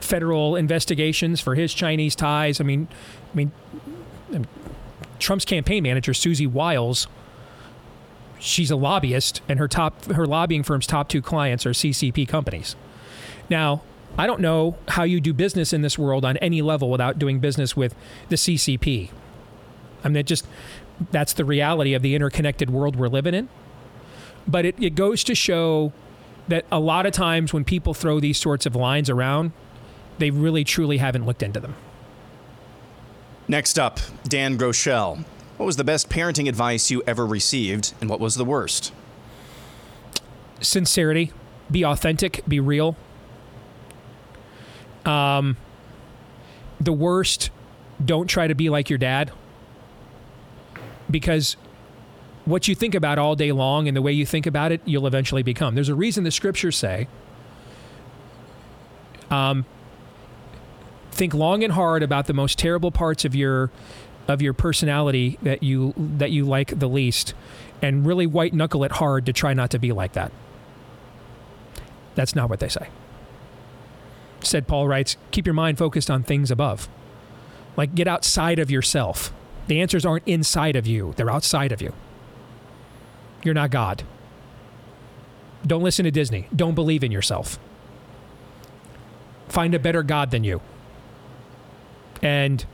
federal 0.00 0.56
investigations 0.56 1.40
for 1.40 1.54
his 1.54 1.74
Chinese 1.74 2.14
ties. 2.14 2.60
I 2.60 2.64
mean, 2.64 2.88
I 3.32 3.36
mean, 3.36 3.52
um, 4.34 4.46
Trump's 5.18 5.44
campaign 5.44 5.82
manager 5.82 6.14
Susie 6.14 6.46
Wiles, 6.46 7.08
she's 8.38 8.70
a 8.70 8.76
lobbyist, 8.76 9.40
and 9.48 9.58
her 9.58 9.68
top 9.68 10.04
her 10.06 10.26
lobbying 10.26 10.62
firm's 10.62 10.86
top 10.86 11.08
two 11.08 11.22
clients 11.22 11.66
are 11.66 11.70
CCP 11.70 12.28
companies. 12.28 12.76
Now, 13.50 13.82
I 14.16 14.26
don't 14.26 14.40
know 14.40 14.76
how 14.88 15.02
you 15.02 15.20
do 15.20 15.32
business 15.32 15.72
in 15.72 15.82
this 15.82 15.98
world 15.98 16.24
on 16.24 16.36
any 16.36 16.62
level 16.62 16.90
without 16.90 17.18
doing 17.18 17.40
business 17.40 17.76
with 17.76 17.94
the 18.28 18.36
CCP. 18.36 19.10
I 20.04 20.08
mean, 20.08 20.16
it 20.16 20.26
just 20.26 20.46
that's 21.10 21.32
the 21.32 21.44
reality 21.44 21.94
of 21.94 22.02
the 22.02 22.14
interconnected 22.14 22.70
world 22.70 22.96
we're 22.96 23.08
living 23.08 23.34
in. 23.34 23.48
But 24.46 24.64
it, 24.64 24.82
it 24.82 24.94
goes 24.94 25.24
to 25.24 25.34
show 25.34 25.92
that 26.48 26.64
a 26.72 26.80
lot 26.80 27.06
of 27.06 27.12
times 27.12 27.52
when 27.52 27.64
people 27.64 27.94
throw 27.94 28.20
these 28.20 28.38
sorts 28.38 28.66
of 28.66 28.74
lines 28.74 29.08
around, 29.08 29.52
they 30.18 30.30
really 30.30 30.64
truly 30.64 30.98
haven't 30.98 31.24
looked 31.24 31.42
into 31.42 31.60
them. 31.60 31.74
Next 33.48 33.78
up, 33.78 34.00
Dan 34.24 34.56
Groeschel. 34.56 35.24
What 35.56 35.66
was 35.66 35.76
the 35.76 35.84
best 35.84 36.08
parenting 36.08 36.48
advice 36.48 36.90
you 36.90 37.02
ever 37.06 37.26
received, 37.26 37.94
and 38.00 38.08
what 38.08 38.20
was 38.20 38.34
the 38.34 38.44
worst? 38.44 38.92
Sincerity, 40.60 41.32
be 41.70 41.84
authentic, 41.84 42.42
be 42.46 42.60
real. 42.60 42.96
Um, 45.04 45.56
the 46.80 46.92
worst, 46.92 47.50
don't 48.04 48.26
try 48.26 48.46
to 48.46 48.54
be 48.54 48.70
like 48.70 48.90
your 48.90 48.98
dad. 48.98 49.32
Because 51.12 51.56
what 52.44 52.66
you 52.66 52.74
think 52.74 52.96
about 52.96 53.18
all 53.18 53.36
day 53.36 53.52
long 53.52 53.86
and 53.86 53.96
the 53.96 54.02
way 54.02 54.10
you 54.10 54.26
think 54.26 54.46
about 54.46 54.72
it, 54.72 54.80
you'll 54.84 55.06
eventually 55.06 55.44
become. 55.44 55.76
There's 55.76 55.88
a 55.88 55.94
reason 55.94 56.24
the 56.24 56.32
scriptures 56.32 56.76
say, 56.76 57.06
um, 59.30 59.64
think 61.12 61.34
long 61.34 61.62
and 61.62 61.74
hard 61.74 62.02
about 62.02 62.26
the 62.26 62.32
most 62.32 62.58
terrible 62.58 62.90
parts 62.90 63.24
of 63.24 63.34
your 63.34 63.70
of 64.28 64.40
your 64.40 64.52
personality 64.52 65.38
that 65.42 65.62
you 65.62 65.94
that 65.96 66.30
you 66.30 66.44
like 66.44 66.78
the 66.78 66.88
least, 66.88 67.34
and 67.80 68.06
really 68.06 68.26
white 68.26 68.54
knuckle 68.54 68.84
it 68.84 68.92
hard 68.92 69.26
to 69.26 69.32
try 69.32 69.54
not 69.54 69.70
to 69.70 69.78
be 69.78 69.92
like 69.92 70.12
that. 70.12 70.32
That's 72.14 72.34
not 72.34 72.50
what 72.50 72.60
they 72.60 72.68
say. 72.68 72.88
Said 74.40 74.66
Paul 74.66 74.88
writes, 74.88 75.16
keep 75.30 75.46
your 75.46 75.54
mind 75.54 75.78
focused 75.78 76.10
on 76.10 76.22
things 76.22 76.50
above. 76.50 76.88
Like 77.76 77.94
get 77.94 78.08
outside 78.08 78.58
of 78.58 78.70
yourself. 78.70 79.32
The 79.72 79.80
answers 79.80 80.04
aren't 80.04 80.28
inside 80.28 80.76
of 80.76 80.86
you, 80.86 81.14
they're 81.16 81.30
outside 81.30 81.72
of 81.72 81.80
you. 81.80 81.94
You're 83.42 83.54
not 83.54 83.70
God. 83.70 84.02
Don't 85.66 85.82
listen 85.82 86.04
to 86.04 86.10
Disney. 86.10 86.46
Don't 86.54 86.74
believe 86.74 87.02
in 87.02 87.10
yourself. 87.10 87.58
Find 89.48 89.74
a 89.74 89.78
better 89.78 90.02
God 90.02 90.30
than 90.30 90.44
you. 90.44 90.60
And 92.20 92.66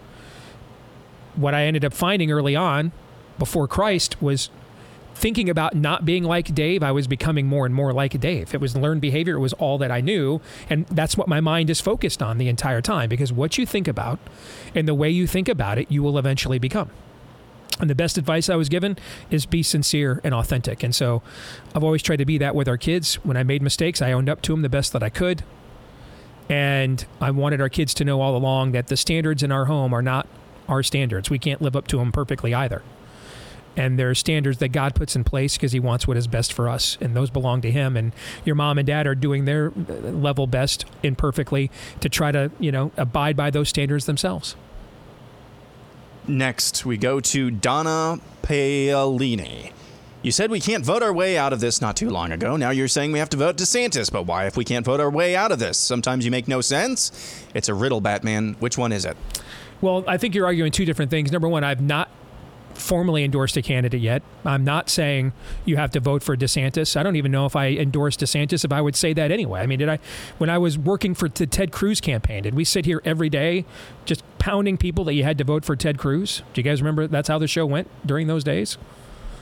what 1.36 1.54
I 1.54 1.66
ended 1.66 1.84
up 1.84 1.94
finding 1.94 2.32
early 2.32 2.56
on 2.56 2.90
before 3.38 3.68
Christ 3.68 4.20
was 4.20 4.50
thinking 5.18 5.50
about 5.50 5.74
not 5.74 6.04
being 6.04 6.22
like 6.22 6.54
Dave, 6.54 6.82
I 6.82 6.92
was 6.92 7.08
becoming 7.08 7.46
more 7.46 7.66
and 7.66 7.74
more 7.74 7.92
like 7.92 8.18
Dave. 8.20 8.54
It 8.54 8.60
was 8.60 8.76
learned 8.76 9.00
behavior, 9.00 9.34
it 9.34 9.40
was 9.40 9.52
all 9.54 9.76
that 9.78 9.90
I 9.90 10.00
knew. 10.00 10.40
And 10.70 10.86
that's 10.86 11.16
what 11.16 11.28
my 11.28 11.40
mind 11.40 11.70
is 11.70 11.80
focused 11.80 12.22
on 12.22 12.38
the 12.38 12.48
entire 12.48 12.80
time 12.80 13.08
because 13.08 13.32
what 13.32 13.58
you 13.58 13.66
think 13.66 13.88
about 13.88 14.20
and 14.74 14.86
the 14.86 14.94
way 14.94 15.10
you 15.10 15.26
think 15.26 15.48
about 15.48 15.76
it, 15.78 15.90
you 15.90 16.02
will 16.02 16.18
eventually 16.18 16.58
become. 16.58 16.90
And 17.80 17.90
the 17.90 17.94
best 17.94 18.16
advice 18.16 18.48
I 18.48 18.56
was 18.56 18.68
given 18.68 18.96
is 19.30 19.44
be 19.44 19.62
sincere 19.62 20.20
and 20.24 20.34
authentic. 20.34 20.82
And 20.82 20.94
so 20.94 21.22
I've 21.74 21.84
always 21.84 22.02
tried 22.02 22.16
to 22.16 22.24
be 22.24 22.38
that 22.38 22.54
with 22.54 22.68
our 22.68 22.76
kids. 22.76 23.16
When 23.24 23.36
I 23.36 23.42
made 23.42 23.62
mistakes, 23.62 24.00
I 24.00 24.12
owned 24.12 24.28
up 24.28 24.40
to 24.42 24.52
them 24.52 24.62
the 24.62 24.68
best 24.68 24.92
that 24.92 25.02
I 25.02 25.10
could. 25.10 25.42
And 26.48 27.04
I 27.20 27.30
wanted 27.30 27.60
our 27.60 27.68
kids 27.68 27.92
to 27.94 28.04
know 28.04 28.20
all 28.20 28.36
along 28.36 28.72
that 28.72 28.86
the 28.86 28.96
standards 28.96 29.42
in 29.42 29.52
our 29.52 29.66
home 29.66 29.92
are 29.92 30.02
not 30.02 30.26
our 30.68 30.82
standards. 30.82 31.28
We 31.28 31.38
can't 31.38 31.60
live 31.60 31.76
up 31.76 31.86
to 31.88 31.98
them 31.98 32.10
perfectly 32.10 32.54
either. 32.54 32.82
And 33.78 33.96
there 33.96 34.10
are 34.10 34.14
standards 34.14 34.58
that 34.58 34.70
God 34.70 34.96
puts 34.96 35.14
in 35.14 35.22
place 35.22 35.56
because 35.56 35.70
He 35.70 35.78
wants 35.78 36.08
what 36.08 36.16
is 36.16 36.26
best 36.26 36.52
for 36.52 36.68
us, 36.68 36.98
and 37.00 37.14
those 37.14 37.30
belong 37.30 37.60
to 37.60 37.70
Him. 37.70 37.96
And 37.96 38.12
your 38.44 38.56
mom 38.56 38.76
and 38.76 38.86
dad 38.86 39.06
are 39.06 39.14
doing 39.14 39.44
their 39.44 39.68
uh, 39.68 39.92
level 40.10 40.48
best 40.48 40.84
imperfectly 41.04 41.70
to 42.00 42.08
try 42.08 42.32
to, 42.32 42.50
you 42.58 42.72
know, 42.72 42.90
abide 42.96 43.36
by 43.36 43.50
those 43.50 43.68
standards 43.68 44.06
themselves. 44.06 44.56
Next, 46.26 46.84
we 46.84 46.96
go 46.96 47.20
to 47.20 47.52
Donna 47.52 48.18
Paolini. 48.42 49.72
You 50.22 50.32
said 50.32 50.50
we 50.50 50.58
can't 50.58 50.84
vote 50.84 51.04
our 51.04 51.12
way 51.12 51.38
out 51.38 51.52
of 51.52 51.60
this 51.60 51.80
not 51.80 51.96
too 51.96 52.10
long 52.10 52.32
ago. 52.32 52.56
Now 52.56 52.70
you're 52.70 52.88
saying 52.88 53.12
we 53.12 53.20
have 53.20 53.30
to 53.30 53.36
vote 53.36 53.56
DeSantis. 53.56 54.10
But 54.10 54.24
why 54.24 54.46
if 54.46 54.56
we 54.56 54.64
can't 54.64 54.84
vote 54.84 54.98
our 54.98 55.08
way 55.08 55.36
out 55.36 55.52
of 55.52 55.60
this? 55.60 55.78
Sometimes 55.78 56.24
you 56.24 56.32
make 56.32 56.48
no 56.48 56.60
sense. 56.60 57.12
It's 57.54 57.68
a 57.68 57.74
riddle, 57.74 58.00
Batman. 58.00 58.56
Which 58.58 58.76
one 58.76 58.90
is 58.90 59.04
it? 59.04 59.16
Well, 59.80 60.02
I 60.08 60.18
think 60.18 60.34
you're 60.34 60.46
arguing 60.46 60.72
two 60.72 60.84
different 60.84 61.12
things. 61.12 61.30
Number 61.30 61.48
one, 61.48 61.62
I've 61.62 61.80
not 61.80 62.10
formally 62.78 63.24
endorsed 63.24 63.56
a 63.56 63.62
candidate 63.62 64.00
yet. 64.00 64.22
I'm 64.44 64.64
not 64.64 64.88
saying 64.88 65.32
you 65.64 65.76
have 65.76 65.90
to 65.92 66.00
vote 66.00 66.22
for 66.22 66.36
DeSantis. 66.36 66.96
I 66.96 67.02
don't 67.02 67.16
even 67.16 67.30
know 67.32 67.44
if 67.46 67.56
I 67.56 67.68
endorsed 67.68 68.20
DeSantis 68.20 68.64
if 68.64 68.72
I 68.72 68.80
would 68.80 68.96
say 68.96 69.12
that 69.12 69.30
anyway. 69.30 69.60
I 69.60 69.66
mean, 69.66 69.78
did 69.78 69.88
I 69.88 69.98
when 70.38 70.48
I 70.48 70.58
was 70.58 70.78
working 70.78 71.14
for 71.14 71.28
the 71.28 71.46
Ted 71.46 71.72
Cruz 71.72 72.00
campaign, 72.00 72.42
did 72.44 72.54
we 72.54 72.64
sit 72.64 72.84
here 72.86 73.02
every 73.04 73.28
day 73.28 73.64
just 74.04 74.22
pounding 74.38 74.76
people 74.78 75.04
that 75.04 75.14
you 75.14 75.24
had 75.24 75.38
to 75.38 75.44
vote 75.44 75.64
for 75.64 75.76
Ted 75.76 75.98
Cruz? 75.98 76.42
Do 76.54 76.60
you 76.60 76.62
guys 76.62 76.80
remember 76.80 77.06
that's 77.06 77.28
how 77.28 77.38
the 77.38 77.48
show 77.48 77.66
went 77.66 77.88
during 78.06 78.26
those 78.26 78.44
days? 78.44 78.78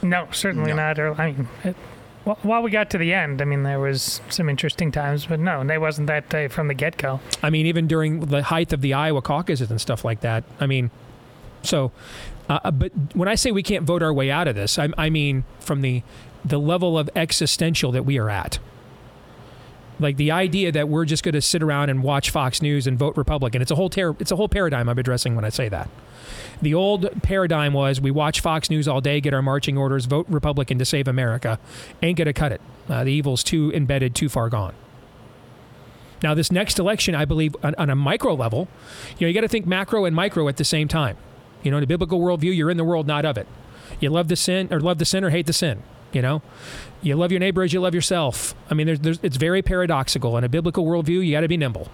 No, 0.03 0.29
certainly 0.33 0.71
No. 0.71 0.77
not. 0.77 0.99
Or, 0.99 1.21
I 1.21 1.33
mean, 1.33 1.49
it, 1.65 1.77
well, 2.25 2.39
while 2.43 2.63
we 2.63 2.71
got 2.71 2.91
to 2.91 2.99
the 2.99 3.13
end, 3.15 3.41
I 3.41 3.45
mean, 3.45 3.63
there 3.63 3.79
was 3.79 4.21
some 4.31 4.49
interesting 4.49 4.91
times, 4.91 5.27
but 5.27 5.39
no, 5.41 5.61
it 5.63 5.81
wasn't 5.81 6.09
that 6.09 6.35
uh, 6.35 6.49
from 6.49 6.69
the 6.69 6.75
get 6.75 6.97
go. 6.97 7.21
I 7.43 7.51
mean, 7.51 7.67
even 7.67 7.87
during 7.87 8.21
the 8.21 8.43
height 8.43 8.73
of 8.73 8.81
the 8.81 8.95
Iowa 8.95 9.23
caucuses 9.23 9.71
and 9.71 9.81
stuff 9.81 10.05
like 10.05 10.21
that. 10.23 10.43
I 10.59 10.67
mean, 10.67 10.91
so, 11.63 11.93
uh, 12.49 12.71
but 12.71 12.93
when 13.15 13.29
I 13.29 13.35
say 13.35 13.51
we 13.51 13.63
can't 13.63 13.85
vote 13.85 14.03
our 14.03 14.13
way 14.13 14.31
out 14.31 14.49
of 14.49 14.55
this, 14.55 14.79
I, 14.79 14.89
I 14.97 15.11
mean 15.11 15.45
from 15.61 15.81
the 15.81 16.03
the 16.45 16.59
level 16.59 16.97
of 16.97 17.11
existential 17.17 17.91
that 17.93 18.05
we 18.05 18.19
are 18.19 18.31
at. 18.31 18.59
Like 19.99 20.17
the 20.17 20.31
idea 20.31 20.71
that 20.73 20.89
we're 20.89 21.07
just 21.07 21.25
going 21.25 21.33
to 21.33 21.41
sit 21.41 21.63
around 21.63 21.89
and 21.89 22.03
watch 22.03 22.31
Fox 22.31 22.61
News 22.63 22.87
and 22.87 22.99
vote 22.99 23.17
Republican. 23.17 23.63
It's 23.63 23.71
a 23.71 23.75
whole 23.75 23.89
ter- 23.89 24.15
it's 24.21 24.31
a 24.31 24.37
whole 24.37 24.49
paradigm 24.49 24.89
I'm 24.89 24.99
addressing 24.99 25.35
when 25.35 25.45
I 25.45 25.49
say 25.49 25.69
that. 25.71 25.89
The 26.61 26.75
old 26.75 27.23
paradigm 27.23 27.73
was 27.73 28.01
we 28.01 28.11
watch 28.11 28.41
Fox 28.41 28.71
News 28.71 28.87
all 28.87 29.01
day, 29.01 29.21
get 29.21 29.35
our 29.35 29.43
marching 29.43 29.77
orders, 29.77 30.05
vote 30.05 30.27
Republican 30.29 30.79
to 30.79 30.85
save 30.85 31.09
America. 31.09 31.59
Ain't 32.03 32.19
going 32.19 32.27
to 32.27 32.33
cut 32.33 32.53
it. 32.53 32.61
Uh, 32.89 33.05
the 33.05 33.13
evil's 33.13 33.43
too 33.43 33.73
embedded, 33.73 34.15
too 34.15 34.29
far 34.29 34.49
gone. 34.49 34.75
Now, 36.23 36.35
this 36.35 36.51
next 36.51 36.79
election, 36.79 37.15
I 37.15 37.25
believe, 37.25 37.55
on, 37.63 37.75
on 37.77 37.91
a 37.91 37.95
micro 37.95 38.35
level, 38.35 38.69
you 39.19 39.27
know, 39.27 39.29
you 39.29 39.35
got 39.35 39.43
to 39.43 39.49
think 39.49 39.67
macro 39.67 40.05
and 40.05 40.17
micro 40.17 40.49
at 40.49 40.57
the 40.57 40.65
same 40.65 40.89
time. 40.89 41.17
You 41.67 41.73
know, 41.73 41.79
in 41.79 41.83
a 41.83 41.87
biblical 41.89 42.21
worldview, 42.21 42.57
you're 42.57 42.71
in 42.71 42.77
the 42.77 42.85
world, 42.85 43.09
not 43.09 43.25
of 43.25 43.37
it. 43.37 43.49
You 43.99 44.09
love 44.09 44.29
the 44.29 44.37
sin, 44.37 44.69
or 44.71 44.79
love 44.79 44.99
the 44.99 45.05
sin, 45.05 45.25
or 45.25 45.31
hate 45.31 45.47
the 45.47 45.53
sin. 45.53 45.83
You 46.13 46.23
know, 46.23 46.41
you 47.03 47.17
love 47.17 47.33
your 47.33 47.41
neighbor 47.41 47.65
as 47.65 47.73
you 47.73 47.81
love 47.81 47.93
yourself. 47.93 48.55
I 48.71 48.75
mean, 48.75 48.87
there's, 48.87 49.01
there's, 49.01 49.19
it's 49.21 49.37
very 49.37 49.63
paradoxical. 49.63 50.37
In 50.37 50.45
a 50.45 50.49
biblical 50.49 50.87
worldview, 50.87 51.27
you 51.27 51.33
got 51.33 51.41
to 51.41 51.49
be 51.49 51.57
nimble, 51.57 51.89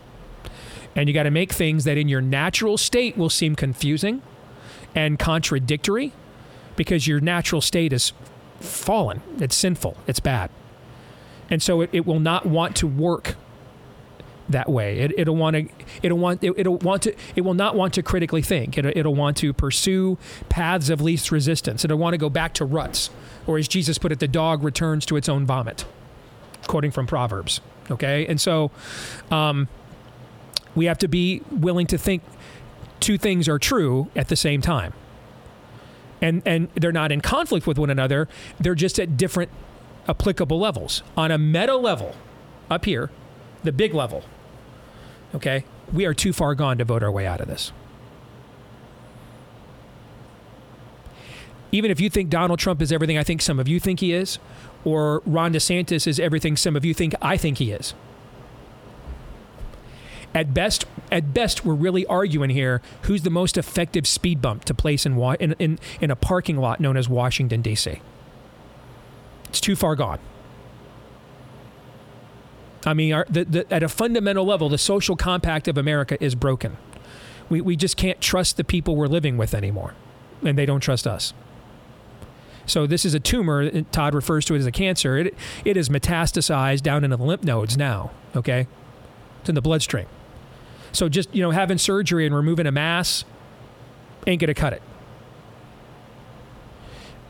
and 0.94 1.08
you 1.08 1.14
got 1.14 1.22
to 1.22 1.30
make 1.30 1.54
things 1.54 1.84
that 1.84 1.96
in 1.96 2.06
your 2.06 2.20
natural 2.20 2.76
state 2.76 3.16
will 3.16 3.30
seem 3.30 3.56
confusing 3.56 4.20
and 4.94 5.18
contradictory, 5.18 6.12
because 6.76 7.06
your 7.06 7.20
natural 7.20 7.62
state 7.62 7.94
is 7.94 8.12
fallen. 8.60 9.22
It's 9.38 9.56
sinful. 9.56 9.96
It's 10.06 10.20
bad, 10.20 10.50
and 11.48 11.62
so 11.62 11.80
it, 11.80 11.88
it 11.94 12.06
will 12.06 12.20
not 12.20 12.44
want 12.44 12.76
to 12.76 12.86
work 12.86 13.36
that 14.52 14.68
way. 14.68 15.00
It, 15.00 15.12
it'll 15.18 15.36
want 15.36 15.56
to. 15.56 15.68
It'll 16.02 16.18
want. 16.18 16.42
It, 16.42 16.54
it'll 16.56 16.78
want 16.78 17.02
to. 17.02 17.14
It 17.36 17.42
will 17.42 17.54
not 17.54 17.74
want 17.74 17.94
to 17.94 18.02
critically 18.02 18.42
think. 18.42 18.78
It, 18.78 18.84
it'll 18.96 19.14
want 19.14 19.36
to 19.38 19.52
pursue 19.52 20.18
paths 20.48 20.88
of 20.88 21.00
least 21.00 21.30
resistance. 21.30 21.84
It'll 21.84 21.98
want 21.98 22.14
to 22.14 22.18
go 22.18 22.30
back 22.30 22.54
to 22.54 22.64
ruts, 22.64 23.10
or 23.46 23.58
as 23.58 23.68
Jesus 23.68 23.98
put 23.98 24.12
it, 24.12 24.20
the 24.20 24.28
dog 24.28 24.62
returns 24.62 25.04
to 25.06 25.16
its 25.16 25.28
own 25.28 25.44
vomit. 25.44 25.84
Quoting 26.66 26.92
from 26.92 27.06
Proverbs. 27.06 27.60
Okay, 27.90 28.26
and 28.26 28.40
so 28.40 28.70
um, 29.30 29.68
we 30.74 30.86
have 30.86 30.98
to 30.98 31.08
be 31.08 31.42
willing 31.50 31.86
to 31.88 31.98
think 31.98 32.22
two 33.00 33.18
things 33.18 33.48
are 33.48 33.58
true 33.58 34.08
at 34.14 34.28
the 34.28 34.36
same 34.36 34.60
time. 34.60 34.92
And 36.20 36.40
and 36.46 36.68
they're 36.74 36.92
not 36.92 37.10
in 37.10 37.20
conflict 37.20 37.66
with 37.66 37.78
one 37.78 37.90
another. 37.90 38.28
They're 38.60 38.76
just 38.76 39.00
at 39.00 39.16
different 39.16 39.50
applicable 40.08 40.58
levels. 40.58 41.02
On 41.16 41.30
a 41.30 41.38
meta 41.38 41.76
level, 41.76 42.14
up 42.70 42.84
here, 42.84 43.10
the 43.64 43.72
big 43.72 43.92
level, 43.94 44.24
okay, 45.34 45.64
we 45.92 46.04
are 46.06 46.14
too 46.14 46.32
far 46.32 46.54
gone 46.54 46.78
to 46.78 46.84
vote 46.84 47.02
our 47.02 47.10
way 47.10 47.26
out 47.26 47.40
of 47.40 47.48
this. 47.48 47.72
even 51.72 51.90
if 51.90 51.98
you 51.98 52.10
think 52.10 52.28
Donald 52.28 52.58
Trump 52.58 52.80
is 52.82 52.92
everything 52.92 53.18
I 53.18 53.24
think 53.24 53.40
some 53.40 53.58
of 53.58 53.66
you 53.66 53.80
think 53.80 54.00
he 54.00 54.12
is, 54.12 54.38
or 54.84 55.22
Ron 55.24 55.54
DeSantis 55.54 56.06
is 56.06 56.20
everything 56.20 56.56
some 56.56 56.76
of 56.76 56.84
you 56.84 56.92
think 56.92 57.14
I 57.22 57.38
think 57.38 57.58
he 57.58 57.72
is. 57.72 57.94
At 60.34 60.54
best, 60.54 60.86
at 61.10 61.34
best, 61.34 61.64
we're 61.64 61.74
really 61.74 62.06
arguing 62.06 62.50
here 62.50 62.80
who's 63.02 63.22
the 63.22 63.30
most 63.30 63.58
effective 63.58 64.06
speed 64.06 64.40
bump 64.40 64.64
to 64.66 64.74
place 64.74 65.04
in, 65.04 65.18
in, 65.40 65.52
in, 65.58 65.78
in 66.00 66.10
a 66.10 66.16
parking 66.16 66.56
lot 66.56 66.80
known 66.80 66.96
as 66.96 67.08
Washington, 67.08 67.60
D.C. 67.60 68.00
It's 69.48 69.60
too 69.60 69.76
far 69.76 69.94
gone. 69.94 70.20
I 72.84 72.94
mean, 72.94 73.12
our, 73.12 73.26
the, 73.28 73.44
the, 73.44 73.72
at 73.72 73.82
a 73.82 73.88
fundamental 73.88 74.44
level, 74.44 74.68
the 74.68 74.78
social 74.78 75.16
compact 75.16 75.68
of 75.68 75.78
America 75.78 76.22
is 76.22 76.34
broken. 76.34 76.76
We, 77.48 77.60
we 77.60 77.76
just 77.76 77.96
can't 77.96 78.20
trust 78.20 78.56
the 78.56 78.64
people 78.64 78.96
we're 78.96 79.06
living 79.06 79.36
with 79.36 79.54
anymore, 79.54 79.94
and 80.42 80.58
they 80.58 80.66
don't 80.66 80.80
trust 80.80 81.06
us. 81.06 81.32
So 82.66 82.86
this 82.86 83.04
is 83.04 83.14
a 83.14 83.20
tumor. 83.20 83.82
Todd 83.82 84.14
refers 84.14 84.44
to 84.46 84.54
it 84.54 84.58
as 84.58 84.66
a 84.66 84.72
cancer. 84.72 85.18
It, 85.18 85.34
it 85.64 85.76
is 85.76 85.88
metastasized 85.88 86.82
down 86.82 87.04
into 87.04 87.16
the 87.16 87.24
lymph 87.24 87.44
nodes 87.44 87.76
now. 87.76 88.10
Okay, 88.36 88.66
it's 89.40 89.48
in 89.48 89.54
the 89.54 89.62
bloodstream. 89.62 90.06
So 90.92 91.08
just 91.08 91.34
you 91.34 91.42
know, 91.42 91.50
having 91.50 91.78
surgery 91.78 92.26
and 92.26 92.34
removing 92.34 92.66
a 92.66 92.72
mass 92.72 93.24
ain't 94.26 94.40
gonna 94.40 94.54
cut 94.54 94.72
it. 94.72 94.82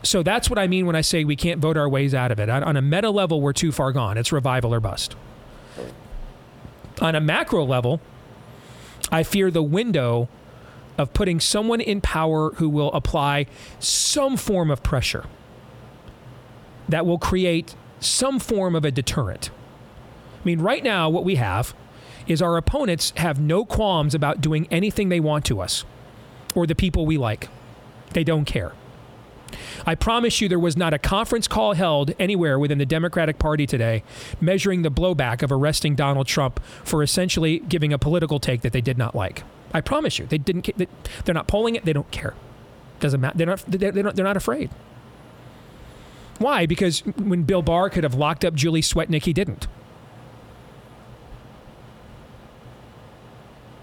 So 0.03 0.21
that's 0.21 0.49
what 0.49 0.59
I 0.59 0.67
mean 0.67 0.85
when 0.85 0.95
I 0.95 1.01
say 1.01 1.23
we 1.23 1.37
can't 1.37 1.61
vote 1.61 1.77
our 1.77 1.87
ways 1.87 2.13
out 2.13 2.31
of 2.31 2.39
it. 2.39 2.49
On 2.49 2.75
a 2.75 2.81
meta 2.81 3.09
level, 3.09 3.39
we're 3.41 3.53
too 3.53 3.71
far 3.71 3.91
gone. 3.93 4.17
It's 4.17 4.31
revival 4.31 4.73
or 4.73 4.81
bust. 4.81 5.15
On 7.01 7.15
a 7.15 7.21
macro 7.21 7.65
level, 7.65 8.01
I 9.11 9.23
fear 9.23 9.51
the 9.51 9.63
window 9.63 10.29
of 10.97 11.13
putting 11.13 11.39
someone 11.39 11.81
in 11.81 12.01
power 12.01 12.51
who 12.55 12.69
will 12.69 12.91
apply 12.93 13.47
some 13.79 14.37
form 14.37 14.69
of 14.69 14.83
pressure 14.83 15.25
that 16.87 17.05
will 17.05 17.17
create 17.17 17.75
some 17.99 18.39
form 18.39 18.75
of 18.75 18.85
a 18.85 18.91
deterrent. 18.91 19.49
I 20.41 20.45
mean, 20.45 20.59
right 20.59 20.83
now, 20.83 21.09
what 21.09 21.23
we 21.23 21.35
have 21.35 21.73
is 22.27 22.41
our 22.41 22.57
opponents 22.57 23.13
have 23.17 23.39
no 23.39 23.65
qualms 23.65 24.13
about 24.13 24.41
doing 24.41 24.67
anything 24.69 25.09
they 25.09 25.19
want 25.19 25.45
to 25.45 25.61
us 25.61 25.83
or 26.55 26.67
the 26.67 26.75
people 26.75 27.05
we 27.05 27.17
like. 27.17 27.49
They 28.11 28.23
don't 28.23 28.45
care. 28.45 28.73
I 29.85 29.95
promise 29.95 30.41
you, 30.41 30.49
there 30.49 30.59
was 30.59 30.77
not 30.77 30.93
a 30.93 30.99
conference 30.99 31.47
call 31.47 31.73
held 31.73 32.13
anywhere 32.19 32.57
within 32.57 32.77
the 32.77 32.85
Democratic 32.85 33.39
Party 33.39 33.65
today 33.65 34.03
measuring 34.39 34.81
the 34.81 34.91
blowback 34.91 35.41
of 35.41 35.51
arresting 35.51 35.95
Donald 35.95 36.27
Trump 36.27 36.61
for 36.83 37.03
essentially 37.03 37.59
giving 37.59 37.93
a 37.93 37.97
political 37.97 38.39
take 38.39 38.61
that 38.61 38.73
they 38.73 38.81
did 38.81 38.97
not 38.97 39.15
like. 39.15 39.43
I 39.73 39.81
promise 39.81 40.19
you, 40.19 40.25
they 40.25 40.37
didn't. 40.37 40.69
They're 41.25 41.33
not 41.33 41.47
polling 41.47 41.75
it. 41.75 41.85
They 41.85 41.93
don't 41.93 42.09
care. 42.11 42.35
Doesn't 42.99 43.19
matter. 43.19 43.37
They're 43.37 43.47
not. 43.47 43.63
They're 43.67 44.03
not, 44.03 44.15
they're 44.15 44.25
not 44.25 44.37
afraid. 44.37 44.69
Why? 46.39 46.65
Because 46.65 46.99
when 47.01 47.43
Bill 47.43 47.61
Barr 47.61 47.89
could 47.89 48.03
have 48.03 48.15
locked 48.15 48.45
up 48.45 48.53
Julie 48.53 48.81
Swetnick, 48.81 49.23
he 49.23 49.33
didn't. 49.33 49.67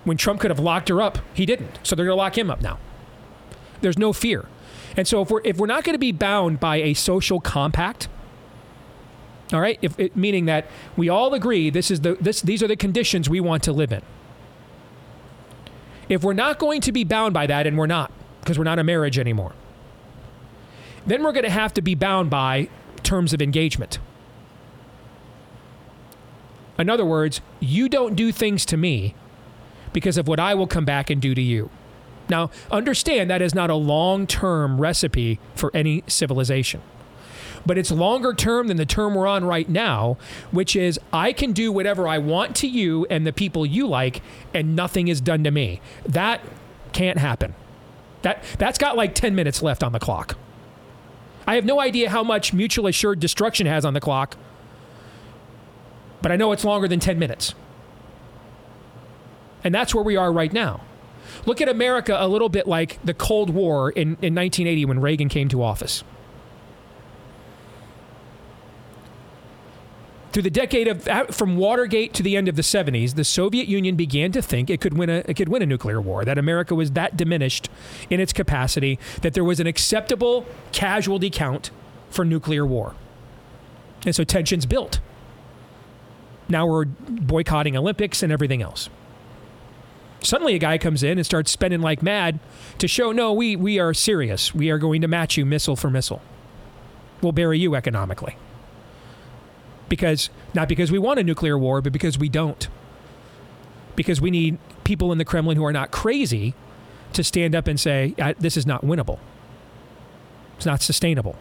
When 0.04 0.16
Trump 0.16 0.40
could 0.40 0.50
have 0.50 0.58
locked 0.58 0.88
her 0.88 1.02
up, 1.02 1.18
he 1.34 1.46
didn't. 1.46 1.78
So 1.82 1.94
they're 1.94 2.06
going 2.06 2.16
to 2.16 2.18
lock 2.18 2.36
him 2.36 2.50
up 2.50 2.60
now. 2.60 2.78
There's 3.80 3.98
no 3.98 4.12
fear. 4.12 4.46
And 4.96 5.06
so 5.06 5.22
if 5.22 5.30
we're 5.30 5.40
if 5.44 5.56
we're 5.58 5.66
not 5.66 5.84
going 5.84 5.94
to 5.94 5.98
be 5.98 6.12
bound 6.12 6.60
by 6.60 6.76
a 6.76 6.94
social 6.94 7.40
compact, 7.40 8.08
all 9.52 9.60
right, 9.60 9.78
if 9.82 9.98
it, 9.98 10.16
meaning 10.16 10.46
that 10.46 10.66
we 10.96 11.08
all 11.08 11.34
agree 11.34 11.70
this 11.70 11.90
is 11.90 12.00
the 12.00 12.14
this 12.20 12.40
these 12.40 12.62
are 12.62 12.68
the 12.68 12.76
conditions 12.76 13.28
we 13.28 13.40
want 13.40 13.62
to 13.64 13.72
live 13.72 13.92
in. 13.92 14.02
If 16.08 16.24
we're 16.24 16.32
not 16.32 16.58
going 16.58 16.80
to 16.82 16.92
be 16.92 17.04
bound 17.04 17.34
by 17.34 17.46
that, 17.46 17.68
and 17.68 17.78
we're 17.78 17.86
not, 17.86 18.10
because 18.40 18.58
we're 18.58 18.64
not 18.64 18.80
a 18.80 18.84
marriage 18.84 19.16
anymore, 19.16 19.52
then 21.06 21.22
we're 21.22 21.32
going 21.32 21.44
to 21.44 21.50
have 21.50 21.72
to 21.74 21.82
be 21.82 21.94
bound 21.94 22.30
by 22.30 22.68
terms 23.04 23.32
of 23.32 23.40
engagement. 23.40 24.00
In 26.78 26.90
other 26.90 27.04
words, 27.04 27.40
you 27.60 27.88
don't 27.88 28.16
do 28.16 28.32
things 28.32 28.66
to 28.66 28.76
me 28.76 29.14
because 29.92 30.18
of 30.18 30.26
what 30.26 30.40
I 30.40 30.54
will 30.54 30.66
come 30.66 30.84
back 30.84 31.10
and 31.10 31.20
do 31.20 31.34
to 31.34 31.42
you. 31.42 31.70
Now, 32.30 32.50
understand 32.70 33.28
that 33.30 33.42
is 33.42 33.54
not 33.54 33.68
a 33.68 33.74
long 33.74 34.26
term 34.26 34.80
recipe 34.80 35.38
for 35.54 35.70
any 35.74 36.04
civilization. 36.06 36.80
But 37.66 37.76
it's 37.76 37.90
longer 37.90 38.32
term 38.32 38.68
than 38.68 38.78
the 38.78 38.86
term 38.86 39.14
we're 39.14 39.26
on 39.26 39.44
right 39.44 39.68
now, 39.68 40.16
which 40.50 40.74
is 40.74 40.98
I 41.12 41.32
can 41.34 41.52
do 41.52 41.70
whatever 41.70 42.08
I 42.08 42.16
want 42.16 42.56
to 42.56 42.68
you 42.68 43.06
and 43.10 43.26
the 43.26 43.32
people 43.32 43.66
you 43.66 43.86
like, 43.86 44.22
and 44.54 44.74
nothing 44.74 45.08
is 45.08 45.20
done 45.20 45.44
to 45.44 45.50
me. 45.50 45.82
That 46.06 46.40
can't 46.92 47.18
happen. 47.18 47.54
That, 48.22 48.42
that's 48.58 48.78
got 48.78 48.96
like 48.96 49.14
10 49.14 49.34
minutes 49.34 49.62
left 49.62 49.82
on 49.82 49.92
the 49.92 49.98
clock. 49.98 50.38
I 51.46 51.56
have 51.56 51.64
no 51.64 51.80
idea 51.80 52.10
how 52.10 52.22
much 52.22 52.52
mutual 52.52 52.86
assured 52.86 53.20
destruction 53.20 53.66
has 53.66 53.84
on 53.84 53.92
the 53.92 54.00
clock, 54.00 54.36
but 56.22 56.30
I 56.30 56.36
know 56.36 56.52
it's 56.52 56.64
longer 56.64 56.86
than 56.86 57.00
10 57.00 57.18
minutes. 57.18 57.54
And 59.64 59.74
that's 59.74 59.94
where 59.94 60.04
we 60.04 60.16
are 60.16 60.32
right 60.32 60.52
now. 60.52 60.80
Look 61.46 61.60
at 61.60 61.68
America 61.68 62.16
a 62.18 62.28
little 62.28 62.48
bit 62.48 62.66
like 62.66 62.98
the 63.04 63.14
Cold 63.14 63.50
War 63.50 63.90
in, 63.90 64.16
in 64.22 64.34
1980 64.34 64.84
when 64.84 65.00
Reagan 65.00 65.28
came 65.28 65.48
to 65.48 65.62
office. 65.62 66.04
Through 70.32 70.42
the 70.44 70.50
decade 70.50 70.86
of 70.86 71.08
uh, 71.08 71.24
from 71.26 71.56
Watergate 71.56 72.14
to 72.14 72.22
the 72.22 72.36
end 72.36 72.46
of 72.46 72.54
the 72.54 72.62
70s, 72.62 73.16
the 73.16 73.24
Soviet 73.24 73.66
Union 73.66 73.96
began 73.96 74.30
to 74.32 74.40
think 74.40 74.70
it 74.70 74.80
could 74.80 74.96
win 74.96 75.10
a 75.10 75.24
it 75.26 75.34
could 75.34 75.48
win 75.48 75.60
a 75.60 75.66
nuclear 75.66 76.00
war. 76.00 76.24
That 76.24 76.38
America 76.38 76.74
was 76.74 76.92
that 76.92 77.16
diminished 77.16 77.68
in 78.10 78.20
its 78.20 78.32
capacity 78.32 78.98
that 79.22 79.34
there 79.34 79.42
was 79.42 79.58
an 79.58 79.66
acceptable 79.66 80.46
casualty 80.70 81.30
count 81.30 81.72
for 82.10 82.24
nuclear 82.24 82.64
war, 82.64 82.94
and 84.06 84.14
so 84.14 84.22
tensions 84.22 84.66
built. 84.66 85.00
Now 86.48 86.64
we're 86.66 86.84
boycotting 86.84 87.76
Olympics 87.76 88.22
and 88.22 88.32
everything 88.32 88.62
else. 88.62 88.88
Suddenly, 90.22 90.54
a 90.54 90.58
guy 90.58 90.78
comes 90.78 91.02
in 91.02 91.18
and 91.18 91.24
starts 91.24 91.50
spending 91.50 91.80
like 91.80 92.02
mad 92.02 92.38
to 92.78 92.86
show 92.86 93.12
no, 93.12 93.32
we, 93.32 93.56
we 93.56 93.78
are 93.78 93.94
serious. 93.94 94.54
We 94.54 94.70
are 94.70 94.78
going 94.78 95.00
to 95.00 95.08
match 95.08 95.36
you 95.36 95.46
missile 95.46 95.76
for 95.76 95.90
missile. 95.90 96.20
We'll 97.22 97.32
bury 97.32 97.58
you 97.58 97.74
economically. 97.74 98.36
Because, 99.88 100.30
not 100.54 100.68
because 100.68 100.92
we 100.92 100.98
want 100.98 101.18
a 101.18 101.24
nuclear 101.24 101.58
war, 101.58 101.80
but 101.80 101.92
because 101.92 102.18
we 102.18 102.28
don't. 102.28 102.68
Because 103.96 104.20
we 104.20 104.30
need 104.30 104.58
people 104.84 105.10
in 105.10 105.18
the 105.18 105.24
Kremlin 105.24 105.56
who 105.56 105.64
are 105.64 105.72
not 105.72 105.90
crazy 105.90 106.54
to 107.14 107.24
stand 107.24 107.54
up 107.54 107.66
and 107.66 107.80
say, 107.80 108.14
this 108.38 108.56
is 108.56 108.66
not 108.66 108.84
winnable. 108.84 109.18
It's 110.56 110.66
not 110.66 110.82
sustainable. 110.82 111.36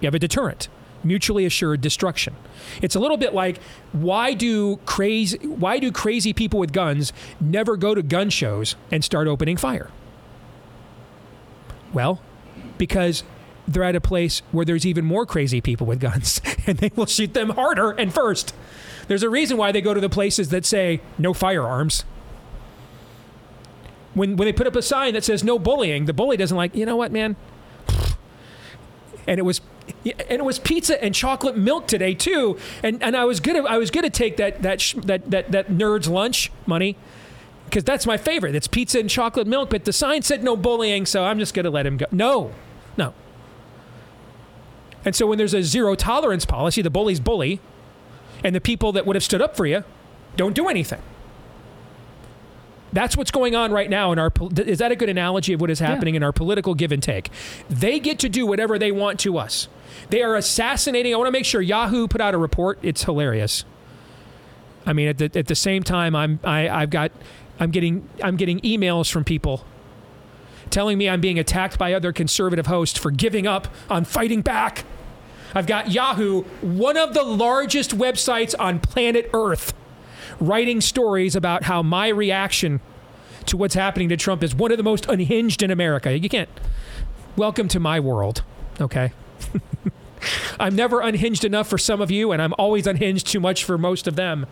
You 0.00 0.06
have 0.06 0.14
a 0.14 0.18
deterrent 0.18 0.68
mutually 1.06 1.46
assured 1.46 1.80
destruction. 1.80 2.34
It's 2.82 2.94
a 2.94 3.00
little 3.00 3.16
bit 3.16 3.34
like 3.34 3.60
why 3.92 4.34
do 4.34 4.76
crazy 4.84 5.38
why 5.46 5.78
do 5.78 5.90
crazy 5.92 6.32
people 6.32 6.60
with 6.60 6.72
guns 6.72 7.12
never 7.40 7.76
go 7.76 7.94
to 7.94 8.02
gun 8.02 8.30
shows 8.30 8.76
and 8.90 9.04
start 9.04 9.28
opening 9.28 9.56
fire? 9.56 9.90
Well, 11.92 12.20
because 12.78 13.22
they're 13.68 13.84
at 13.84 13.96
a 13.96 14.00
place 14.00 14.42
where 14.52 14.64
there's 14.64 14.86
even 14.86 15.04
more 15.04 15.26
crazy 15.26 15.60
people 15.60 15.86
with 15.86 16.00
guns 16.00 16.40
and 16.66 16.78
they 16.78 16.90
will 16.94 17.06
shoot 17.06 17.34
them 17.34 17.50
harder 17.50 17.90
and 17.92 18.12
first. 18.12 18.54
There's 19.08 19.22
a 19.22 19.30
reason 19.30 19.56
why 19.56 19.72
they 19.72 19.80
go 19.80 19.94
to 19.94 20.00
the 20.00 20.08
places 20.08 20.48
that 20.50 20.64
say 20.64 21.00
no 21.18 21.32
firearms. 21.32 22.04
When, 24.14 24.36
when 24.36 24.46
they 24.46 24.52
put 24.52 24.66
up 24.66 24.76
a 24.76 24.82
sign 24.82 25.14
that 25.14 25.24
says 25.24 25.44
no 25.44 25.58
bullying, 25.58 26.06
the 26.06 26.12
bully 26.12 26.36
doesn't 26.36 26.56
like, 26.56 26.74
you 26.74 26.86
know 26.86 26.96
what, 26.96 27.12
man? 27.12 27.36
And 29.26 29.38
it 29.38 29.42
was 29.42 29.60
and 30.04 30.14
it 30.30 30.44
was 30.44 30.58
pizza 30.58 31.02
and 31.02 31.14
chocolate 31.14 31.56
milk 31.56 31.86
today 31.86 32.14
too. 32.14 32.58
And 32.82 33.02
and 33.02 33.16
I 33.16 33.24
was 33.24 33.40
gonna 33.40 33.64
I 33.64 33.78
was 33.78 33.90
gonna 33.90 34.10
take 34.10 34.36
that 34.36 34.62
that 34.62 34.80
sh- 34.80 34.94
that 35.04 35.30
that 35.30 35.52
that 35.52 35.68
nerd's 35.68 36.08
lunch 36.08 36.50
money 36.66 36.96
because 37.64 37.84
that's 37.84 38.06
my 38.06 38.16
favorite. 38.16 38.54
It's 38.54 38.68
pizza 38.68 39.00
and 39.00 39.10
chocolate 39.10 39.46
milk. 39.46 39.70
But 39.70 39.84
the 39.84 39.92
sign 39.92 40.22
said 40.22 40.44
no 40.44 40.56
bullying, 40.56 41.06
so 41.06 41.24
I'm 41.24 41.38
just 41.38 41.54
gonna 41.54 41.70
let 41.70 41.86
him 41.86 41.96
go. 41.96 42.06
No, 42.12 42.52
no. 42.96 43.14
And 45.04 45.14
so 45.14 45.26
when 45.26 45.38
there's 45.38 45.54
a 45.54 45.62
zero 45.62 45.94
tolerance 45.94 46.44
policy, 46.44 46.82
the 46.82 46.90
bullies 46.90 47.20
bully, 47.20 47.60
and 48.42 48.54
the 48.54 48.60
people 48.60 48.92
that 48.92 49.06
would 49.06 49.16
have 49.16 49.22
stood 49.24 49.42
up 49.42 49.56
for 49.56 49.66
you 49.66 49.84
don't 50.36 50.54
do 50.54 50.68
anything. 50.68 51.00
That's 52.96 53.14
what's 53.14 53.30
going 53.30 53.54
on 53.54 53.72
right 53.72 53.90
now 53.90 54.10
in 54.12 54.18
our. 54.18 54.32
Is 54.56 54.78
that 54.78 54.90
a 54.90 54.96
good 54.96 55.10
analogy 55.10 55.52
of 55.52 55.60
what 55.60 55.68
is 55.68 55.80
happening 55.80 56.14
yeah. 56.14 56.20
in 56.20 56.22
our 56.22 56.32
political 56.32 56.74
give 56.74 56.92
and 56.92 57.02
take? 57.02 57.30
They 57.68 58.00
get 58.00 58.18
to 58.20 58.30
do 58.30 58.46
whatever 58.46 58.78
they 58.78 58.90
want 58.90 59.20
to 59.20 59.36
us. 59.36 59.68
They 60.08 60.22
are 60.22 60.34
assassinating. 60.34 61.12
I 61.12 61.18
want 61.18 61.28
to 61.28 61.32
make 61.32 61.44
sure 61.44 61.60
Yahoo 61.60 62.08
put 62.08 62.22
out 62.22 62.32
a 62.32 62.38
report. 62.38 62.78
It's 62.80 63.04
hilarious. 63.04 63.66
I 64.86 64.94
mean, 64.94 65.08
at 65.08 65.18
the, 65.18 65.30
at 65.38 65.46
the 65.46 65.54
same 65.54 65.82
time, 65.82 66.16
I'm 66.16 66.40
I, 66.42 66.70
I've 66.70 66.88
got 66.88 67.12
I'm 67.60 67.70
getting 67.70 68.08
I'm 68.24 68.38
getting 68.38 68.60
emails 68.60 69.12
from 69.12 69.24
people 69.24 69.66
telling 70.70 70.96
me 70.96 71.06
I'm 71.06 71.20
being 71.20 71.38
attacked 71.38 71.78
by 71.78 71.92
other 71.92 72.14
conservative 72.14 72.66
hosts 72.66 72.98
for 72.98 73.10
giving 73.10 73.46
up 73.46 73.68
on 73.90 74.06
fighting 74.06 74.40
back. 74.40 74.84
I've 75.54 75.66
got 75.66 75.90
Yahoo, 75.90 76.44
one 76.62 76.96
of 76.96 77.12
the 77.12 77.24
largest 77.24 77.90
websites 77.90 78.54
on 78.58 78.80
planet 78.80 79.28
Earth, 79.34 79.74
writing 80.40 80.80
stories 80.80 81.34
about 81.36 81.64
how 81.64 81.82
my 81.82 82.08
reaction 82.08 82.80
to 83.46 83.56
what's 83.56 83.74
happening 83.74 84.08
to 84.08 84.16
Trump 84.16 84.42
is 84.42 84.54
one 84.54 84.70
of 84.70 84.76
the 84.76 84.82
most 84.82 85.06
unhinged 85.06 85.62
in 85.62 85.70
America. 85.70 86.16
You 86.16 86.28
can't 86.28 86.48
welcome 87.36 87.68
to 87.68 87.80
my 87.80 88.00
world. 88.00 88.42
Okay. 88.80 89.12
I'm 90.60 90.74
never 90.74 91.00
unhinged 91.00 91.44
enough 91.44 91.68
for 91.68 91.78
some 91.78 92.00
of 92.00 92.10
you, 92.10 92.32
and 92.32 92.42
I'm 92.42 92.54
always 92.58 92.86
unhinged 92.86 93.26
too 93.26 93.40
much 93.40 93.64
for 93.64 93.78
most 93.78 94.06
of 94.06 94.16
them. 94.16 94.46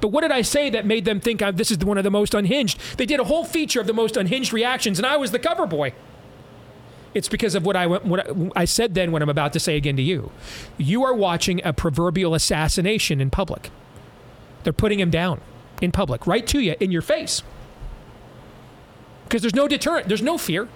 But 0.00 0.08
what 0.08 0.20
did 0.20 0.30
I 0.30 0.42
say 0.42 0.70
that 0.70 0.86
made 0.86 1.04
them 1.04 1.20
think 1.20 1.42
I'm, 1.42 1.56
this 1.56 1.70
is 1.70 1.78
one 1.78 1.98
of 1.98 2.04
the 2.04 2.10
most 2.10 2.34
unhinged? 2.34 2.78
They 2.98 3.06
did 3.06 3.20
a 3.20 3.24
whole 3.24 3.44
feature 3.44 3.80
of 3.80 3.86
the 3.86 3.92
most 3.92 4.16
unhinged 4.16 4.52
reactions, 4.52 4.98
and 4.98 5.06
I 5.06 5.16
was 5.16 5.32
the 5.32 5.38
cover 5.38 5.66
boy. 5.66 5.92
It's 7.14 7.28
because 7.28 7.54
of 7.54 7.64
what 7.64 7.74
I, 7.74 7.86
what 7.86 8.30
I 8.54 8.64
said 8.64 8.94
then, 8.94 9.12
what 9.12 9.22
I'm 9.22 9.28
about 9.28 9.52
to 9.54 9.60
say 9.60 9.76
again 9.76 9.96
to 9.96 10.02
you. 10.02 10.30
You 10.76 11.04
are 11.04 11.14
watching 11.14 11.60
a 11.64 11.72
proverbial 11.72 12.34
assassination 12.34 13.20
in 13.20 13.30
public. 13.30 13.70
They're 14.64 14.72
putting 14.72 15.00
him 15.00 15.10
down 15.10 15.40
in 15.80 15.92
public, 15.92 16.26
right 16.26 16.46
to 16.48 16.60
you, 16.60 16.74
in 16.80 16.90
your 16.90 17.02
face. 17.02 17.42
Because 19.24 19.42
there's 19.42 19.54
no 19.54 19.68
deterrent, 19.68 20.08
there's 20.08 20.22
no 20.22 20.38
fear. 20.38 20.68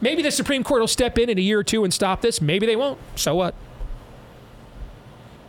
Maybe 0.00 0.22
the 0.22 0.30
Supreme 0.30 0.62
Court 0.62 0.80
will 0.80 0.88
step 0.88 1.18
in 1.18 1.30
in 1.30 1.38
a 1.38 1.42
year 1.42 1.60
or 1.60 1.64
two 1.64 1.84
and 1.84 1.92
stop 1.92 2.20
this. 2.20 2.40
Maybe 2.40 2.66
they 2.66 2.76
won't. 2.76 2.98
So 3.14 3.34
what? 3.34 3.54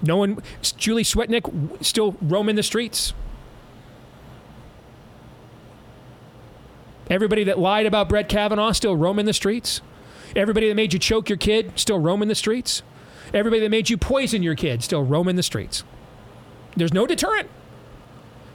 No 0.02 0.18
one, 0.18 0.42
Julie 0.62 1.04
Swetnick 1.04 1.84
still 1.84 2.16
roaming 2.22 2.56
the 2.56 2.64
streets. 2.64 3.14
Everybody 7.10 7.46
that 7.46 7.58
lied 7.58 7.86
about 7.86 8.10
Brett 8.10 8.30
Kavanaugh 8.30 8.74
still 8.74 8.96
roaming 8.96 9.26
the 9.26 9.34
streets. 9.34 9.82
Everybody 10.36 10.68
that 10.68 10.76
made 10.76 10.94
you 10.94 11.00
choke 11.00 11.30
your 11.30 11.38
kid 11.38 11.72
still 11.76 12.00
roaming 12.00 12.28
the 12.28 12.36
streets. 12.36 12.84
Everybody 13.34 13.62
that 13.62 13.70
made 13.70 13.90
you 13.90 13.98
poison 13.98 14.44
your 14.44 14.56
kid 14.56 14.84
still 14.84 15.04
roaming 15.04 15.36
the 15.36 15.44
streets. 15.44 15.84
There's 16.78 16.94
no 16.94 17.08
deterrent. 17.08 17.50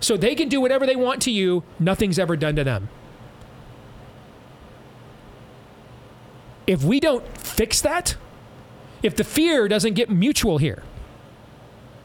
So 0.00 0.16
they 0.16 0.34
can 0.34 0.48
do 0.48 0.60
whatever 0.60 0.86
they 0.86 0.96
want 0.96 1.22
to 1.22 1.30
you. 1.30 1.64
Nothing's 1.78 2.18
ever 2.18 2.36
done 2.36 2.56
to 2.56 2.64
them. 2.64 2.88
If 6.66 6.82
we 6.84 7.00
don't 7.00 7.26
fix 7.36 7.80
that, 7.80 8.16
if 9.02 9.16
the 9.16 9.24
fear 9.24 9.68
doesn't 9.68 9.94
get 9.94 10.10
mutual 10.10 10.58
here, 10.58 10.82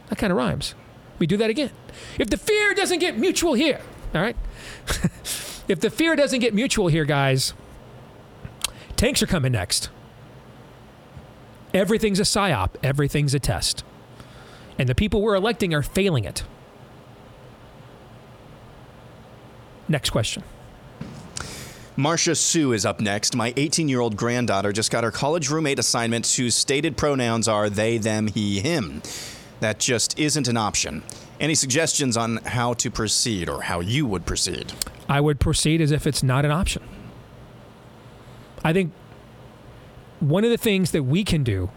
that 0.09 0.17
kind 0.17 0.31
of 0.31 0.37
rhymes. 0.37 0.73
We 1.19 1.27
do 1.27 1.37
that 1.37 1.49
again. 1.49 1.71
If 2.19 2.29
the 2.29 2.37
fear 2.37 2.73
doesn't 2.73 2.99
get 2.99 3.17
mutual 3.17 3.53
here, 3.53 3.81
all 4.13 4.21
right? 4.21 4.35
if 5.67 5.79
the 5.79 5.89
fear 5.89 6.15
doesn't 6.15 6.39
get 6.39 6.53
mutual 6.53 6.87
here, 6.87 7.05
guys, 7.05 7.53
tanks 8.95 9.21
are 9.21 9.27
coming 9.27 9.51
next. 9.51 9.89
Everything's 11.73 12.19
a 12.19 12.23
psyop, 12.23 12.71
everything's 12.83 13.33
a 13.33 13.39
test. 13.39 13.83
And 14.77 14.87
the 14.87 14.95
people 14.95 15.21
we're 15.21 15.35
electing 15.35 15.73
are 15.73 15.81
failing 15.81 16.23
it. 16.23 16.43
Next 19.87 20.09
question. 20.09 20.43
Marcia 21.95 22.35
Sue 22.35 22.73
is 22.73 22.85
up 22.85 22.99
next. 22.99 23.35
My 23.35 23.53
18 23.57 23.89
year 23.89 24.01
old 24.01 24.15
granddaughter 24.15 24.71
just 24.71 24.91
got 24.91 25.03
her 25.03 25.09
college 25.09 25.49
roommate 25.49 25.79
assignment 25.79 26.27
whose 26.27 26.55
stated 26.55 26.95
pronouns 26.95 27.47
are 27.47 27.69
they, 27.69 27.97
them, 27.97 28.27
he, 28.27 28.59
him. 28.59 29.01
That 29.61 29.79
just 29.79 30.19
isn't 30.19 30.47
an 30.47 30.57
option. 30.57 31.01
Any 31.39 31.55
suggestions 31.55 32.15
on 32.15 32.37
how 32.37 32.73
to 32.75 32.91
proceed 32.91 33.49
or 33.49 33.63
how 33.63 33.79
you 33.79 34.05
would 34.05 34.27
proceed? 34.27 34.73
I 35.09 35.21
would 35.21 35.39
proceed 35.39 35.81
as 35.81 35.91
if 35.91 36.05
it's 36.05 36.21
not 36.21 36.45
an 36.45 36.51
option. 36.51 36.83
I 38.63 38.73
think 38.73 38.91
one 40.19 40.43
of 40.43 40.51
the 40.51 40.57
things 40.57 40.91
that 40.91 41.03
we 41.03 41.23
can 41.23 41.43
do 41.43 41.71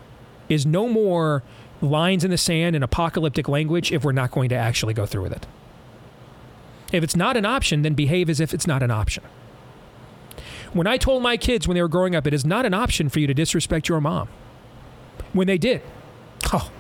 is 0.51 0.67
no 0.67 0.89
more 0.89 1.43
lines 1.81 2.25
in 2.25 2.31
the 2.31 2.39
sand 2.39 2.75
and 2.75 2.85
apocalyptic 2.85 3.49
language 3.49 3.93
if 3.93 4.05
we're 4.05 4.13
not 4.13 4.31
going 4.31 4.49
to 4.51 4.55
actually 4.55 4.95
go 4.95 5.07
through 5.07 5.23
with 5.23 5.33
it. 5.33 5.47
If 6.93 7.05
it's 7.05 7.17
not 7.17 7.37
an 7.37 7.47
option, 7.47 7.83
then 7.83 7.95
behave 7.95 8.29
as 8.29 8.41
if 8.41 8.53
it's 8.53 8.67
not 8.67 8.83
an 8.83 8.91
option. 8.91 9.25
When 10.73 10.87
I 10.87 10.99
told 10.99 11.23
my 11.23 11.37
kids 11.37 11.67
when 11.67 11.75
they 11.75 11.83
were 11.83 11.89
growing 11.89 12.15
up, 12.15 12.27
it 12.27 12.35
is 12.35 12.45
not 12.45 12.67
an 12.67 12.75
option 12.75 13.09
for 13.09 13.21
you 13.21 13.27
to 13.27 13.35
disrespect 13.35 13.89
your 13.89 14.01
mom. 14.01 14.29
When 15.33 15.47
they 15.47 15.59
did, 15.59 15.83
oh, 16.53 16.71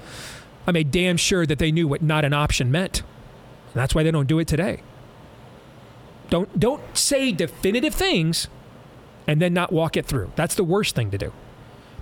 I 0.66 0.72
made 0.72 0.90
damn 0.90 1.16
sure 1.16 1.46
that 1.46 1.58
they 1.58 1.72
knew 1.72 1.88
what 1.88 2.02
not 2.02 2.24
an 2.24 2.32
option 2.32 2.70
meant. 2.70 3.00
And 3.00 3.74
that's 3.74 3.94
why 3.94 4.02
they 4.02 4.10
don't 4.10 4.26
do 4.26 4.38
it 4.38 4.48
today. 4.48 4.82
Don't 6.28 6.58
don't 6.58 6.96
say 6.96 7.32
definitive 7.32 7.94
things 7.94 8.48
and 9.26 9.40
then 9.40 9.52
not 9.52 9.72
walk 9.72 9.96
it 9.96 10.06
through. 10.06 10.32
That's 10.36 10.54
the 10.54 10.64
worst 10.64 10.94
thing 10.94 11.10
to 11.10 11.18
do. 11.18 11.32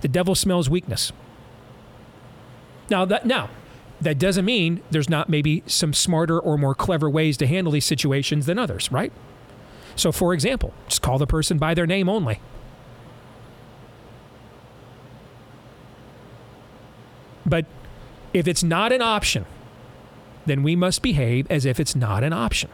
The 0.02 0.08
devil 0.08 0.34
smells 0.34 0.70
weakness. 0.70 1.12
Now 2.90 3.04
that 3.04 3.26
now 3.26 3.50
that 4.00 4.18
doesn't 4.18 4.44
mean 4.44 4.80
there's 4.90 5.08
not 5.08 5.28
maybe 5.28 5.62
some 5.66 5.92
smarter 5.92 6.38
or 6.38 6.56
more 6.56 6.74
clever 6.74 7.10
ways 7.10 7.36
to 7.38 7.46
handle 7.46 7.72
these 7.72 7.84
situations 7.84 8.46
than 8.46 8.58
others, 8.58 8.90
right? 8.92 9.12
So 9.96 10.12
for 10.12 10.32
example, 10.32 10.72
just 10.88 11.02
call 11.02 11.18
the 11.18 11.26
person 11.26 11.58
by 11.58 11.74
their 11.74 11.86
name 11.86 12.08
only. 12.08 12.40
But 17.44 17.66
if 18.32 18.46
it's 18.46 18.62
not 18.62 18.92
an 18.92 19.02
option, 19.02 19.46
then 20.46 20.62
we 20.62 20.76
must 20.76 21.02
behave 21.02 21.50
as 21.50 21.64
if 21.64 21.80
it's 21.80 21.96
not 21.96 22.22
an 22.22 22.32
option. 22.32 22.70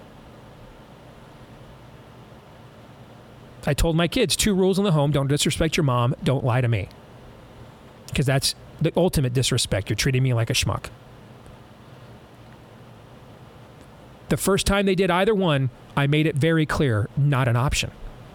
I 3.66 3.72
told 3.72 3.96
my 3.96 4.08
kids 4.08 4.36
two 4.36 4.54
rules 4.54 4.78
in 4.78 4.84
the 4.84 4.92
home 4.92 5.10
don't 5.10 5.28
disrespect 5.28 5.76
your 5.76 5.84
mom, 5.84 6.14
don't 6.22 6.44
lie 6.44 6.60
to 6.60 6.68
me. 6.68 6.88
Because 8.08 8.26
that's 8.26 8.54
the 8.80 8.92
ultimate 8.96 9.32
disrespect. 9.32 9.88
You're 9.88 9.96
treating 9.96 10.22
me 10.22 10.34
like 10.34 10.50
a 10.50 10.54
schmuck. 10.54 10.86
The 14.28 14.36
first 14.36 14.66
time 14.66 14.86
they 14.86 14.94
did 14.94 15.10
either 15.10 15.34
one, 15.34 15.70
I 15.96 16.06
made 16.06 16.26
it 16.26 16.34
very 16.34 16.66
clear 16.66 17.08
not 17.16 17.46
an 17.46 17.56
option, 17.56 17.90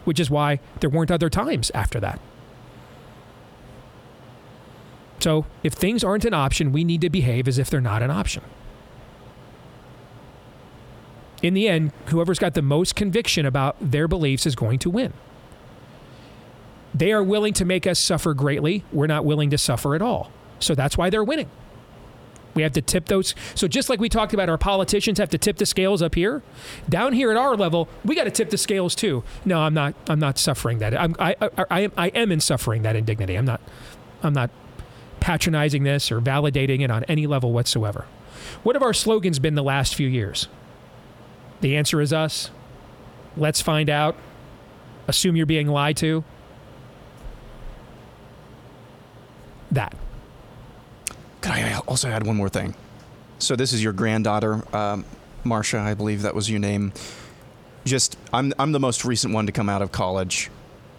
which 0.05 0.19
is 0.19 0.29
why 0.29 0.59
there 0.79 0.89
weren't 0.89 1.11
other 1.11 1.29
times 1.29 1.71
after 1.73 1.99
that. 1.99 2.19
So 5.19 5.45
if 5.63 5.73
things 5.73 6.03
aren't 6.03 6.25
an 6.25 6.33
option, 6.33 6.71
we 6.71 6.83
need 6.83 7.01
to 7.01 7.09
behave 7.09 7.47
as 7.47 7.57
if 7.57 7.69
they're 7.69 7.81
not 7.81 8.01
an 8.01 8.11
option. 8.11 8.43
In 11.41 11.53
the 11.53 11.67
end, 11.67 11.91
whoever's 12.07 12.39
got 12.39 12.53
the 12.53 12.61
most 12.61 12.95
conviction 12.95 13.45
about 13.45 13.75
their 13.81 14.07
beliefs 14.07 14.45
is 14.45 14.55
going 14.55 14.79
to 14.79 14.89
win. 14.89 15.13
They 16.93 17.11
are 17.11 17.23
willing 17.23 17.53
to 17.53 17.65
make 17.65 17.85
us 17.85 17.99
suffer 17.99 18.33
greatly. 18.33 18.83
We're 18.91 19.07
not 19.07 19.25
willing 19.25 19.49
to 19.51 19.57
suffer 19.57 19.95
at 19.95 20.01
all. 20.01 20.31
So 20.59 20.75
that's 20.75 20.97
why 20.97 21.09
they're 21.09 21.23
winning. 21.23 21.49
We 22.55 22.63
have 22.63 22.73
to 22.73 22.81
tip 22.81 23.05
those. 23.05 23.35
So 23.55 23.67
just 23.67 23.89
like 23.89 23.99
we 23.99 24.09
talked 24.09 24.33
about, 24.33 24.49
our 24.49 24.57
politicians 24.57 25.19
have 25.19 25.29
to 25.29 25.37
tip 25.37 25.57
the 25.57 25.65
scales 25.65 26.01
up 26.01 26.15
here. 26.15 26.41
Down 26.89 27.13
here 27.13 27.31
at 27.31 27.37
our 27.37 27.55
level, 27.55 27.87
we 28.03 28.15
got 28.15 28.23
to 28.25 28.31
tip 28.31 28.49
the 28.49 28.57
scales 28.57 28.95
too. 28.95 29.23
No, 29.45 29.61
I'm 29.61 29.73
not. 29.73 29.93
I'm 30.07 30.19
not 30.19 30.37
suffering 30.37 30.79
that. 30.79 30.99
I'm, 30.99 31.15
I, 31.19 31.35
I, 31.39 31.65
I, 31.69 31.79
am, 31.81 31.91
I 31.95 32.07
am 32.09 32.31
in 32.31 32.39
suffering 32.39 32.81
that 32.81 32.95
indignity. 32.95 33.35
I'm 33.35 33.45
not. 33.45 33.61
I'm 34.23 34.33
not 34.33 34.49
patronizing 35.19 35.83
this 35.83 36.11
or 36.11 36.19
validating 36.19 36.81
it 36.81 36.91
on 36.91 37.03
any 37.05 37.27
level 37.27 37.53
whatsoever. 37.53 38.05
What 38.63 38.75
have 38.75 38.83
our 38.83 38.93
slogans 38.93 39.39
been 39.39 39.55
the 39.55 39.63
last 39.63 39.95
few 39.95 40.07
years? 40.07 40.47
The 41.61 41.77
answer 41.77 42.01
is 42.01 42.11
us. 42.11 42.51
Let's 43.37 43.61
find 43.61 43.89
out. 43.89 44.15
Assume 45.07 45.35
you're 45.35 45.45
being 45.45 45.67
lied 45.67 45.97
to. 45.97 46.23
That. 49.71 49.95
Can 51.41 51.51
I 51.53 51.77
also 51.79 52.09
add 52.09 52.25
one 52.25 52.35
more 52.35 52.49
thing? 52.49 52.75
So 53.39 53.55
this 53.55 53.71
is 53.71 53.83
your 53.83 53.93
granddaughter, 53.93 54.61
um, 54.75 55.05
Marcia, 55.43 55.79
I 55.79 55.93
believe 55.93 56.23
that 56.23 56.35
was 56.35 56.49
your 56.49 56.59
name. 56.59 56.91
Just, 57.85 58.17
I'm 58.33 58.53
I'm 58.59 58.73
the 58.73 58.79
most 58.79 59.05
recent 59.05 59.33
one 59.33 59.45
to 59.45 59.51
come 59.51 59.69
out 59.69 59.81
of 59.81 59.91
college. 59.91 60.49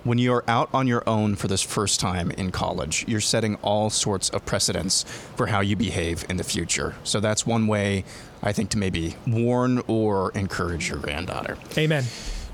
When 0.02 0.16
you're 0.16 0.44
out 0.48 0.70
on 0.72 0.86
your 0.86 1.06
own 1.06 1.36
for 1.36 1.46
this 1.46 1.60
first 1.60 2.00
time 2.00 2.30
in 2.30 2.50
college, 2.50 3.04
you're 3.06 3.20
setting 3.20 3.56
all 3.56 3.90
sorts 3.90 4.30
of 4.30 4.46
precedents 4.46 5.02
for 5.36 5.48
how 5.48 5.60
you 5.60 5.76
behave 5.76 6.24
in 6.30 6.38
the 6.38 6.44
future. 6.44 6.94
So 7.04 7.20
that's 7.20 7.46
one 7.46 7.66
way 7.66 8.04
I 8.42 8.52
think 8.52 8.70
to 8.70 8.78
maybe 8.78 9.16
warn 9.26 9.82
or 9.86 10.32
encourage 10.32 10.88
your 10.88 10.98
granddaughter. 10.98 11.58
Amen. 11.76 12.04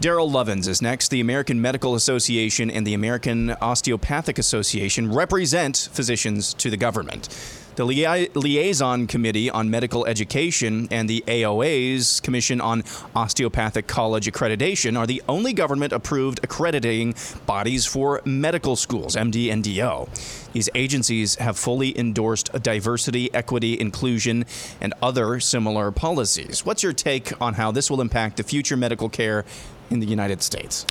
Daryl 0.01 0.31
Lovins 0.31 0.69
is 0.69 0.83
next. 0.83 1.09
The 1.09 1.21
American 1.21 1.63
Medical 1.63 1.95
Association 1.95 2.71
and 2.71 2.87
the 2.87 2.93
American 2.93 3.53
Osteopathic 3.63 4.39
Association 4.39 5.11
represent 5.11 5.89
physicians 5.91 6.53
to 6.55 6.69
the 6.69 6.77
government. 6.77 7.31
The 7.77 7.85
Lia- 7.85 8.29
Liaison 8.35 9.07
Committee 9.07 9.51
on 9.51 9.71
Medical 9.71 10.07
Education 10.07 10.89
and 10.91 11.11
the 11.11 11.23
AOA's 11.27 12.21
Commission 12.21 12.59
on 12.59 12.85
Osteopathic 13.15 13.87
College 13.87 14.31
Accreditation 14.31 14.99
are 14.99 15.07
the 15.07 15.23
only 15.29 15.53
government 15.53 15.93
approved 15.93 16.41
accrediting 16.43 17.15
bodies 17.45 17.85
for 17.85 18.23
medical 18.25 18.77
schools, 18.77 19.15
MD 19.15 19.53
and 19.53 19.63
DO. 19.63 20.09
These 20.55 20.71
agencies 20.75 21.35
have 21.35 21.59
fully 21.59 21.99
endorsed 21.99 22.51
diversity, 22.63 23.33
equity, 23.35 23.79
inclusion, 23.79 24.47
and 24.81 24.95
other 25.03 25.39
similar 25.39 25.91
policies. 25.91 26.65
What's 26.65 26.83
your 26.83 26.95
take 26.95 27.39
on 27.43 27.55
how 27.55 27.73
this 27.73 27.91
will 27.91 28.01
impact 28.01 28.39
the 28.39 28.43
future 28.43 28.79
medical 28.79 29.11
care 29.11 29.45
in 29.91 30.01
the 30.01 30.07
United 30.07 30.43
States? 30.43 30.87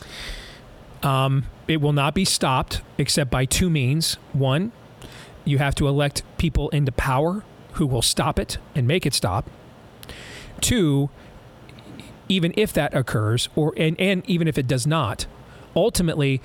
Um, 1.03 1.45
it 1.67 1.81
will 1.81 1.93
not 1.93 2.13
be 2.13 2.25
stopped 2.25 2.81
except 2.97 3.29
by 3.29 3.45
two 3.45 3.69
means. 3.69 4.15
One, 4.33 4.71
you 5.43 5.57
have 5.59 5.75
to 5.75 5.87
elect 5.87 6.23
people 6.37 6.69
into 6.69 6.91
power 6.91 7.43
who 7.73 7.85
will 7.85 8.01
stop 8.01 8.39
it 8.39 8.57
and 8.73 8.87
make 8.87 9.05
it 9.05 9.13
stop. 9.13 9.49
Two, 10.61 11.09
even 12.27 12.53
if 12.57 12.73
that 12.73 12.93
occurs, 12.93 13.49
or 13.55 13.73
and, 13.77 13.99
and 13.99 14.27
even 14.27 14.47
if 14.47 14.57
it 14.57 14.67
does 14.67 14.87
not, 14.87 15.27
ultimately 15.75 16.41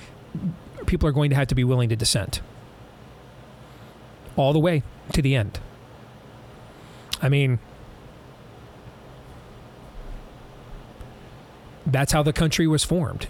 people 0.86 1.08
are 1.08 1.12
going 1.12 1.30
to 1.30 1.36
have 1.36 1.46
to 1.48 1.54
be 1.54 1.64
willing 1.64 1.88
to 1.88 1.96
dissent 1.96 2.40
all 4.36 4.52
the 4.52 4.58
way 4.58 4.82
to 5.12 5.22
the 5.22 5.34
end. 5.36 5.60
I 7.22 7.28
mean, 7.28 7.58
that's 11.86 12.12
how 12.12 12.22
the 12.22 12.32
country 12.32 12.66
was 12.66 12.84
formed. 12.84 13.26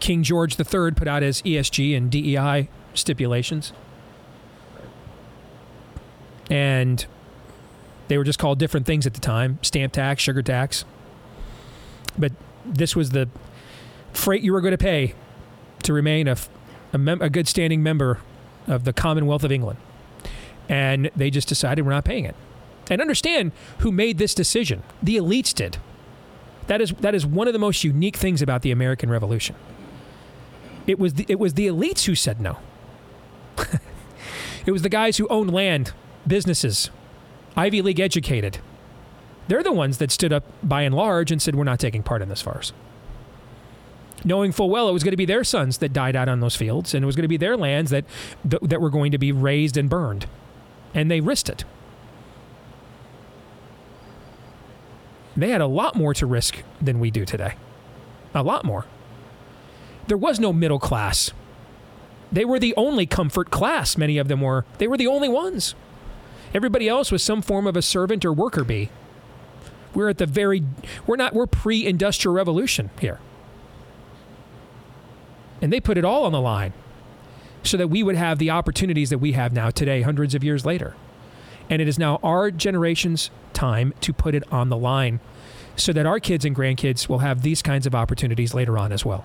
King 0.00 0.22
George 0.22 0.58
III 0.58 0.92
put 0.92 1.08
out 1.08 1.22
his 1.22 1.40
ESG 1.42 1.96
and 1.96 2.10
DEI 2.10 2.68
stipulations. 2.94 3.72
And 6.50 7.06
they 8.08 8.18
were 8.18 8.24
just 8.24 8.38
called 8.38 8.58
different 8.58 8.86
things 8.86 9.06
at 9.06 9.14
the 9.14 9.20
time 9.20 9.58
stamp 9.62 9.92
tax, 9.92 10.22
sugar 10.22 10.42
tax. 10.42 10.84
But 12.18 12.32
this 12.64 12.94
was 12.94 13.10
the 13.10 13.28
freight 14.12 14.42
you 14.42 14.52
were 14.52 14.60
going 14.60 14.72
to 14.72 14.78
pay 14.78 15.14
to 15.82 15.92
remain 15.92 16.28
a, 16.28 16.36
a, 16.92 16.98
mem- 16.98 17.22
a 17.22 17.30
good 17.30 17.48
standing 17.48 17.82
member 17.82 18.20
of 18.66 18.84
the 18.84 18.92
Commonwealth 18.92 19.44
of 19.44 19.52
England. 19.52 19.78
And 20.68 21.10
they 21.14 21.30
just 21.30 21.48
decided 21.48 21.84
we're 21.84 21.92
not 21.92 22.04
paying 22.04 22.24
it. 22.24 22.34
And 22.90 23.00
understand 23.00 23.52
who 23.78 23.90
made 23.90 24.18
this 24.18 24.34
decision. 24.34 24.82
The 25.02 25.16
elites 25.16 25.54
did. 25.54 25.78
That 26.66 26.80
is, 26.80 26.92
that 27.00 27.14
is 27.14 27.26
one 27.26 27.46
of 27.46 27.52
the 27.52 27.58
most 27.58 27.84
unique 27.84 28.16
things 28.16 28.40
about 28.40 28.62
the 28.62 28.70
American 28.70 29.10
Revolution. 29.10 29.54
It 30.86 30.98
was 30.98 31.14
the, 31.14 31.26
it 31.28 31.38
was 31.38 31.54
the 31.54 31.66
elites 31.66 32.04
who 32.04 32.14
said 32.14 32.40
no. 32.40 32.58
it 34.66 34.72
was 34.72 34.82
the 34.82 34.88
guys 34.88 35.16
who 35.16 35.28
owned 35.28 35.52
land, 35.52 35.92
businesses, 36.26 36.90
Ivy 37.56 37.82
League 37.82 38.00
educated. 38.00 38.58
They're 39.48 39.62
the 39.62 39.72
ones 39.72 39.98
that 39.98 40.10
stood 40.10 40.32
up 40.32 40.44
by 40.62 40.82
and 40.82 40.94
large 40.94 41.30
and 41.30 41.40
said, 41.40 41.54
We're 41.54 41.64
not 41.64 41.78
taking 41.78 42.02
part 42.02 42.22
in 42.22 42.28
this 42.28 42.42
farce. 42.42 42.72
Knowing 44.24 44.52
full 44.52 44.70
well 44.70 44.88
it 44.88 44.92
was 44.92 45.04
going 45.04 45.12
to 45.12 45.18
be 45.18 45.26
their 45.26 45.44
sons 45.44 45.78
that 45.78 45.92
died 45.92 46.16
out 46.16 46.28
on 46.28 46.40
those 46.40 46.56
fields, 46.56 46.94
and 46.94 47.02
it 47.02 47.06
was 47.06 47.14
going 47.14 47.24
to 47.24 47.28
be 47.28 47.36
their 47.36 47.56
lands 47.56 47.90
that, 47.90 48.04
that 48.44 48.80
were 48.80 48.90
going 48.90 49.12
to 49.12 49.18
be 49.18 49.32
razed 49.32 49.76
and 49.76 49.90
burned. 49.90 50.26
And 50.94 51.10
they 51.10 51.20
risked 51.20 51.50
it. 51.50 51.64
They 55.36 55.50
had 55.50 55.60
a 55.60 55.66
lot 55.66 55.96
more 55.96 56.14
to 56.14 56.26
risk 56.26 56.62
than 56.80 57.00
we 57.00 57.10
do 57.10 57.24
today. 57.24 57.54
A 58.34 58.42
lot 58.42 58.64
more. 58.64 58.86
There 60.06 60.16
was 60.16 60.38
no 60.38 60.52
middle 60.52 60.78
class. 60.78 61.32
They 62.30 62.44
were 62.44 62.58
the 62.58 62.74
only 62.76 63.06
comfort 63.06 63.50
class, 63.50 63.96
many 63.96 64.18
of 64.18 64.28
them 64.28 64.40
were. 64.40 64.64
They 64.78 64.88
were 64.88 64.96
the 64.96 65.06
only 65.06 65.28
ones. 65.28 65.74
Everybody 66.52 66.88
else 66.88 67.10
was 67.10 67.22
some 67.22 67.42
form 67.42 67.66
of 67.66 67.76
a 67.76 67.82
servant 67.82 68.24
or 68.24 68.32
worker 68.32 68.64
bee. 68.64 68.90
We're 69.94 70.08
at 70.08 70.18
the 70.18 70.26
very 70.26 70.64
we're 71.06 71.16
not 71.16 71.34
we're 71.34 71.46
pre-industrial 71.46 72.34
revolution 72.34 72.90
here. 73.00 73.20
And 75.62 75.72
they 75.72 75.80
put 75.80 75.96
it 75.96 76.04
all 76.04 76.24
on 76.24 76.32
the 76.32 76.40
line 76.40 76.72
so 77.62 77.76
that 77.76 77.88
we 77.88 78.02
would 78.02 78.16
have 78.16 78.38
the 78.38 78.50
opportunities 78.50 79.10
that 79.10 79.18
we 79.18 79.32
have 79.32 79.52
now 79.52 79.70
today 79.70 80.02
hundreds 80.02 80.34
of 80.34 80.44
years 80.44 80.66
later. 80.66 80.94
And 81.70 81.80
it 81.80 81.88
is 81.88 81.98
now 81.98 82.18
our 82.22 82.50
generation's 82.50 83.30
time 83.52 83.94
to 84.00 84.12
put 84.12 84.34
it 84.34 84.42
on 84.52 84.68
the 84.68 84.76
line 84.76 85.20
so 85.76 85.92
that 85.92 86.06
our 86.06 86.20
kids 86.20 86.44
and 86.44 86.54
grandkids 86.54 87.08
will 87.08 87.18
have 87.18 87.42
these 87.42 87.62
kinds 87.62 87.86
of 87.86 87.94
opportunities 87.94 88.54
later 88.54 88.78
on 88.78 88.92
as 88.92 89.04
well. 89.04 89.24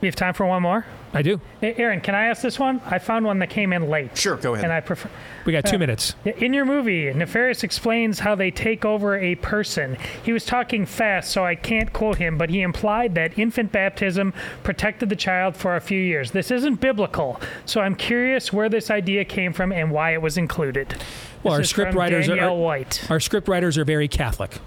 We 0.00 0.08
have 0.08 0.16
time 0.16 0.32
for 0.34 0.46
one 0.46 0.62
more. 0.62 0.86
I 1.12 1.22
do. 1.22 1.40
Hey, 1.60 1.74
Aaron, 1.76 2.00
can 2.00 2.14
I 2.14 2.26
ask 2.26 2.40
this 2.40 2.58
one? 2.58 2.80
I 2.86 2.98
found 3.00 3.26
one 3.26 3.40
that 3.40 3.50
came 3.50 3.72
in 3.72 3.90
late. 3.90 4.16
Sure, 4.16 4.36
go 4.36 4.54
ahead. 4.54 4.64
And 4.64 4.72
I 4.72 4.80
prefer. 4.80 5.10
We 5.44 5.52
got 5.52 5.66
two 5.66 5.76
Uh, 5.76 5.80
minutes. 5.80 6.14
In 6.24 6.54
your 6.54 6.64
movie, 6.64 7.12
Nefarious 7.12 7.64
explains 7.64 8.20
how 8.20 8.34
they 8.36 8.50
take 8.52 8.84
over 8.84 9.18
a 9.18 9.34
person. 9.34 9.96
He 10.22 10.32
was 10.32 10.46
talking 10.46 10.86
fast, 10.86 11.32
so 11.32 11.44
I 11.44 11.56
can't 11.56 11.92
quote 11.92 12.16
him, 12.18 12.38
but 12.38 12.48
he 12.48 12.62
implied 12.62 13.14
that 13.16 13.36
infant 13.38 13.72
baptism 13.72 14.32
protected 14.62 15.08
the 15.08 15.16
child 15.16 15.56
for 15.56 15.74
a 15.76 15.80
few 15.80 16.00
years. 16.00 16.30
This 16.30 16.50
isn't 16.52 16.80
biblical, 16.80 17.40
so 17.66 17.80
I'm 17.80 17.96
curious 17.96 18.52
where 18.52 18.68
this 18.68 18.88
idea 18.90 19.24
came 19.24 19.52
from 19.52 19.72
and 19.72 19.90
why 19.90 20.12
it 20.12 20.22
was 20.22 20.38
included. 20.38 20.94
Well, 21.42 21.54
This 21.54 21.58
our 21.58 21.60
is 21.62 21.70
script 21.70 21.90
from 21.92 21.98
writers 21.98 22.28
are 22.28 22.36
Danielle 22.36 22.54
our, 22.54 22.60
White. 22.60 23.04
our 23.10 23.18
script 23.20 23.48
writers 23.48 23.76
are 23.76 23.84
very 23.84 24.06
Catholic, 24.08 24.58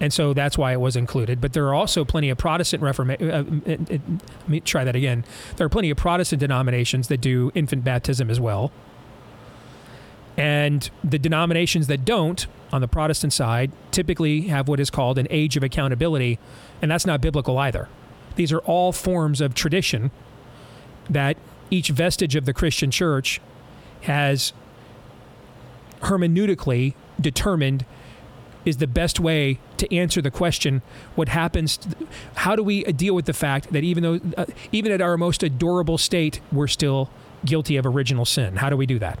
and 0.00 0.12
so 0.12 0.32
that's 0.34 0.58
why 0.58 0.72
it 0.72 0.80
was 0.80 0.96
included. 0.96 1.40
But 1.40 1.52
there 1.52 1.66
are 1.66 1.74
also 1.74 2.04
plenty 2.04 2.28
of 2.30 2.38
Protestant 2.38 2.82
Reformation. 2.82 3.30
Uh, 3.30 3.44
let 3.66 4.48
me 4.48 4.60
try 4.60 4.84
that 4.84 4.96
again. 4.96 5.24
There 5.56 5.64
are 5.64 5.70
plenty 5.70 5.90
of 5.90 5.96
Protestant 5.96 6.40
denominations 6.40 7.08
that 7.08 7.20
do 7.20 7.50
infant 7.54 7.84
baptism 7.84 8.30
as 8.30 8.40
well, 8.40 8.72
and 10.36 10.90
the 11.02 11.18
denominations 11.18 11.86
that 11.86 12.04
don't, 12.04 12.46
on 12.72 12.80
the 12.80 12.88
Protestant 12.88 13.32
side, 13.32 13.72
typically 13.90 14.42
have 14.42 14.68
what 14.68 14.80
is 14.80 14.90
called 14.90 15.18
an 15.18 15.26
age 15.30 15.56
of 15.56 15.62
accountability, 15.62 16.38
and 16.82 16.90
that's 16.90 17.06
not 17.06 17.20
biblical 17.20 17.58
either. 17.58 17.88
These 18.34 18.52
are 18.52 18.58
all 18.60 18.92
forms 18.92 19.40
of 19.40 19.54
tradition 19.54 20.10
that 21.08 21.36
each 21.70 21.88
vestige 21.88 22.36
of 22.36 22.44
the 22.44 22.52
Christian 22.52 22.90
church 22.90 23.40
has 24.02 24.52
hermeneutically 26.02 26.94
determined 27.20 27.86
is 28.64 28.76
the 28.76 28.86
best 28.86 29.18
way 29.18 29.58
to 29.78 29.94
answer 29.94 30.20
the 30.22 30.30
question 30.30 30.82
what 31.14 31.28
happens 31.28 31.78
how 32.36 32.56
do 32.56 32.62
we 32.62 32.84
deal 32.84 33.14
with 33.14 33.26
the 33.26 33.32
fact 33.32 33.72
that 33.72 33.84
even 33.84 34.02
though 34.02 34.20
uh, 34.36 34.46
even 34.72 34.92
at 34.92 35.00
our 35.00 35.16
most 35.16 35.42
adorable 35.42 35.98
state 35.98 36.40
we're 36.52 36.66
still 36.66 37.10
guilty 37.44 37.76
of 37.76 37.86
original 37.86 38.24
sin? 38.24 38.56
How 38.56 38.70
do 38.70 38.76
we 38.76 38.86
do 38.86 38.98
that? 38.98 39.18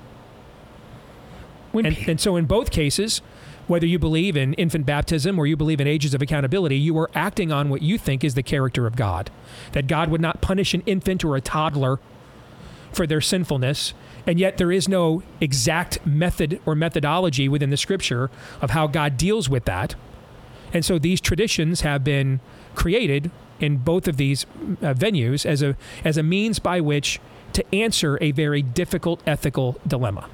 And, 1.72 1.96
and 2.08 2.20
so 2.20 2.36
in 2.36 2.46
both 2.46 2.70
cases 2.70 3.20
whether 3.66 3.86
you 3.86 3.98
believe 3.98 4.36
in 4.36 4.54
infant 4.54 4.86
baptism 4.86 5.38
or 5.38 5.46
you 5.46 5.56
believe 5.56 5.80
in 5.80 5.88
ages 5.88 6.14
of 6.14 6.22
accountability 6.22 6.76
you 6.76 6.96
are 6.98 7.10
acting 7.14 7.52
on 7.52 7.68
what 7.68 7.82
you 7.82 7.98
think 7.98 8.24
is 8.24 8.34
the 8.34 8.42
character 8.42 8.86
of 8.86 8.96
god. 8.96 9.30
That 9.72 9.86
god 9.86 10.10
would 10.10 10.20
not 10.20 10.40
punish 10.40 10.72
an 10.74 10.82
infant 10.86 11.24
or 11.24 11.36
a 11.36 11.40
toddler 11.40 11.98
for 12.92 13.06
their 13.06 13.20
sinfulness 13.20 13.92
and 14.26 14.40
yet 14.40 14.56
there 14.56 14.72
is 14.72 14.88
no 14.88 15.22
exact 15.40 16.04
method 16.04 16.60
or 16.66 16.74
methodology 16.74 17.48
within 17.48 17.70
the 17.70 17.76
scripture 17.76 18.28
of 18.60 18.70
how 18.70 18.86
God 18.88 19.16
deals 19.16 19.48
with 19.48 19.64
that. 19.66 19.94
And 20.76 20.84
so 20.84 20.98
these 20.98 21.22
traditions 21.22 21.80
have 21.80 22.04
been 22.04 22.38
created 22.74 23.30
in 23.60 23.78
both 23.78 24.06
of 24.06 24.18
these 24.18 24.44
uh, 24.82 24.92
venues 24.92 25.46
as 25.46 25.62
a 25.62 25.74
as 26.04 26.18
a 26.18 26.22
means 26.22 26.58
by 26.58 26.82
which 26.82 27.18
to 27.54 27.64
answer 27.74 28.18
a 28.20 28.30
very 28.32 28.60
difficult 28.60 29.22
ethical 29.26 29.80
dilemma. 29.86 30.28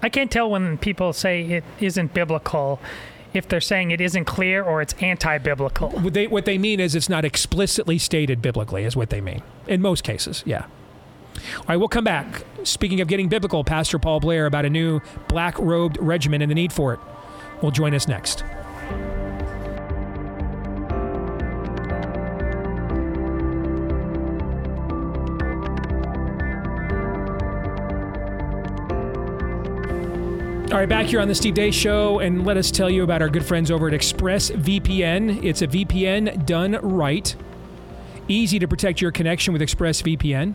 I 0.00 0.10
can't 0.10 0.30
tell 0.30 0.48
when 0.48 0.78
people 0.78 1.12
say 1.12 1.42
it 1.42 1.64
isn't 1.80 2.14
biblical 2.14 2.78
if 3.32 3.48
they're 3.48 3.60
saying 3.60 3.90
it 3.90 4.00
isn't 4.00 4.26
clear 4.26 4.62
or 4.62 4.80
it's 4.80 4.94
anti-biblical. 5.00 5.90
What 5.90 6.14
they 6.14 6.28
what 6.28 6.44
they 6.44 6.56
mean 6.56 6.78
is 6.78 6.94
it's 6.94 7.08
not 7.08 7.24
explicitly 7.24 7.98
stated 7.98 8.42
biblically 8.42 8.84
is 8.84 8.94
what 8.94 9.10
they 9.10 9.20
mean. 9.20 9.42
In 9.66 9.82
most 9.82 10.04
cases, 10.04 10.44
yeah. 10.46 10.66
All 11.58 11.64
right, 11.70 11.76
we'll 11.78 11.88
come 11.88 12.04
back. 12.04 12.44
Speaking 12.62 13.00
of 13.00 13.08
getting 13.08 13.28
biblical, 13.28 13.64
Pastor 13.64 13.98
Paul 13.98 14.20
Blair 14.20 14.46
about 14.46 14.64
a 14.64 14.70
new 14.70 15.00
black 15.26 15.58
robed 15.58 15.98
regiment 16.00 16.44
and 16.44 16.48
the 16.48 16.54
need 16.54 16.72
for 16.72 16.94
it. 16.94 17.00
Will 17.64 17.70
join 17.70 17.94
us 17.94 18.06
next. 18.06 18.44
All 30.70 30.78
right, 30.78 30.86
back 30.86 31.06
here 31.06 31.20
on 31.20 31.28
the 31.28 31.34
Steve 31.34 31.54
Deace 31.54 31.72
Show, 31.72 32.18
and 32.18 32.44
let 32.44 32.58
us 32.58 32.70
tell 32.70 32.90
you 32.90 33.02
about 33.02 33.22
our 33.22 33.30
good 33.30 33.46
friends 33.46 33.70
over 33.70 33.88
at 33.88 33.94
ExpressVPN. 33.94 35.42
It's 35.42 35.62
a 35.62 35.66
VPN 35.66 36.44
done 36.44 36.72
right. 36.82 37.34
Easy 38.28 38.58
to 38.58 38.68
protect 38.68 39.00
your 39.00 39.10
connection 39.10 39.54
with 39.54 39.62
ExpressVPN. 39.62 40.54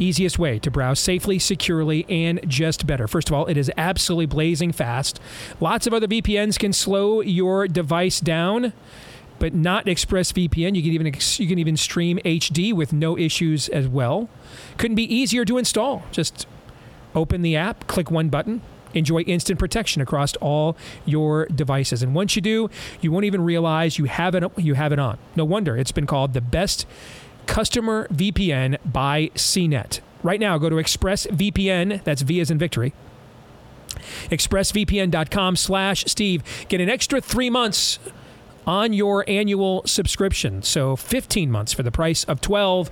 Easiest 0.00 0.38
way 0.38 0.58
to 0.58 0.70
browse 0.70 0.98
safely, 0.98 1.38
securely, 1.38 2.06
and 2.08 2.40
just 2.48 2.86
better. 2.86 3.06
First 3.06 3.28
of 3.28 3.34
all, 3.34 3.46
it 3.46 3.58
is 3.58 3.70
absolutely 3.76 4.24
blazing 4.24 4.72
fast. 4.72 5.20
Lots 5.60 5.86
of 5.86 5.92
other 5.92 6.06
VPNs 6.06 6.58
can 6.58 6.72
slow 6.72 7.20
your 7.20 7.68
device 7.68 8.18
down, 8.18 8.72
but 9.38 9.52
not 9.54 9.84
ExpressVPN. 9.84 10.74
You 10.74 10.82
can 10.82 10.92
even 10.92 11.06
you 11.06 11.48
can 11.48 11.58
even 11.58 11.76
stream 11.76 12.18
HD 12.24 12.72
with 12.72 12.94
no 12.94 13.18
issues 13.18 13.68
as 13.68 13.86
well. 13.86 14.30
Couldn't 14.78 14.94
be 14.94 15.14
easier 15.14 15.44
to 15.44 15.58
install. 15.58 16.04
Just 16.12 16.46
open 17.14 17.42
the 17.42 17.54
app, 17.54 17.86
click 17.86 18.10
one 18.10 18.30
button, 18.30 18.62
enjoy 18.94 19.20
instant 19.20 19.58
protection 19.58 20.00
across 20.00 20.34
all 20.36 20.78
your 21.04 21.44
devices. 21.46 22.02
And 22.02 22.14
once 22.14 22.36
you 22.36 22.42
do, 22.42 22.70
you 23.02 23.12
won't 23.12 23.26
even 23.26 23.42
realize 23.42 23.98
you 23.98 24.06
have 24.06 24.34
it 24.34 24.44
you 24.56 24.74
have 24.74 24.92
it 24.92 24.98
on. 24.98 25.18
No 25.36 25.44
wonder 25.44 25.76
it's 25.76 25.92
been 25.92 26.06
called 26.06 26.32
the 26.32 26.40
best 26.40 26.86
customer 27.50 28.06
VPN 28.08 28.78
by 28.84 29.30
CNET. 29.34 30.00
Right 30.22 30.38
now, 30.38 30.56
go 30.56 30.70
to 30.70 30.76
ExpressVPN, 30.76 32.04
that's 32.04 32.22
V 32.22 32.40
as 32.40 32.48
in 32.50 32.58
victory, 32.58 32.92
expressvpn.com 34.28 35.56
slash 35.56 36.04
Steve. 36.06 36.44
Get 36.68 36.80
an 36.80 36.88
extra 36.88 37.20
three 37.20 37.50
months 37.50 37.98
on 38.68 38.92
your 38.92 39.28
annual 39.28 39.82
subscription. 39.84 40.62
So 40.62 40.94
15 40.94 41.50
months 41.50 41.72
for 41.72 41.82
the 41.82 41.90
price 41.90 42.22
of 42.24 42.40
12. 42.40 42.88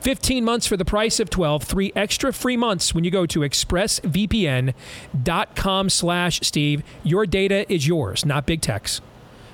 15 0.00 0.44
months 0.44 0.66
for 0.66 0.76
the 0.76 0.84
price 0.84 1.18
of 1.18 1.30
12. 1.30 1.62
Three 1.62 1.90
extra 1.96 2.34
free 2.34 2.58
months 2.58 2.94
when 2.94 3.04
you 3.04 3.10
go 3.10 3.24
to 3.24 3.40
expressvpn.com 3.40 5.88
slash 5.88 6.40
Steve. 6.42 6.82
Your 7.02 7.24
data 7.24 7.72
is 7.72 7.86
yours, 7.86 8.26
not 8.26 8.44
big 8.44 8.60
tech's. 8.60 9.00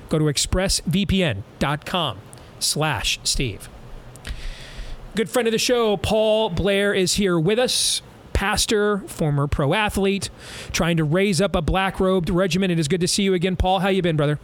Go 0.09 0.19
to 0.19 0.25
expressvpn.com 0.25 2.17
slash 2.59 3.19
Steve. 3.23 3.69
Good 5.15 5.29
friend 5.29 5.47
of 5.47 5.51
the 5.51 5.57
show, 5.57 5.97
Paul 5.97 6.49
Blair, 6.49 6.93
is 6.93 7.15
here 7.15 7.39
with 7.39 7.59
us. 7.59 8.01
Pastor, 8.31 8.99
former 8.99 9.47
pro 9.47 9.73
athlete, 9.73 10.29
trying 10.71 10.97
to 10.97 11.03
raise 11.03 11.41
up 11.41 11.55
a 11.55 11.61
black 11.61 11.99
robed 11.99 12.29
regiment. 12.29 12.71
It 12.71 12.79
is 12.79 12.87
good 12.87 13.01
to 13.01 13.07
see 13.07 13.23
you 13.23 13.33
again, 13.33 13.57
Paul. 13.57 13.79
How 13.79 13.89
you 13.89 14.01
been, 14.01 14.15
brother? 14.15 14.39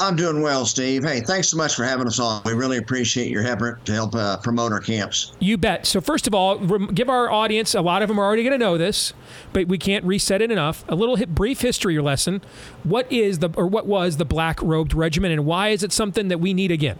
I'm 0.00 0.16
doing 0.16 0.42
well, 0.42 0.64
Steve. 0.66 1.04
Hey, 1.04 1.20
thanks 1.20 1.48
so 1.48 1.56
much 1.56 1.74
for 1.74 1.84
having 1.84 2.06
us 2.06 2.18
on. 2.18 2.42
We 2.44 2.52
really 2.52 2.78
appreciate 2.78 3.30
your 3.30 3.46
effort 3.46 3.84
to 3.86 3.92
help 3.92 4.14
uh, 4.14 4.38
promote 4.38 4.72
our 4.72 4.80
camps. 4.80 5.32
You 5.38 5.56
bet. 5.56 5.86
So, 5.86 6.00
first 6.00 6.26
of 6.26 6.34
all, 6.34 6.58
give 6.58 7.08
our 7.08 7.30
audience, 7.30 7.74
a 7.74 7.80
lot 7.80 8.02
of 8.02 8.08
them 8.08 8.18
are 8.18 8.24
already 8.24 8.42
going 8.42 8.58
to 8.58 8.58
know 8.58 8.76
this, 8.76 9.12
but 9.52 9.68
we 9.68 9.78
can't 9.78 10.04
reset 10.04 10.42
it 10.42 10.50
enough. 10.50 10.84
A 10.88 10.94
little 10.94 11.16
brief 11.26 11.60
history 11.60 11.98
lesson. 12.00 12.40
What 12.82 13.10
is 13.12 13.38
the, 13.38 13.50
or 13.56 13.66
what 13.66 13.86
was 13.86 14.16
the 14.16 14.24
Black 14.24 14.60
Robed 14.62 14.94
Regiment, 14.94 15.32
and 15.32 15.46
why 15.46 15.68
is 15.68 15.82
it 15.82 15.92
something 15.92 16.28
that 16.28 16.38
we 16.38 16.54
need 16.54 16.70
again? 16.70 16.98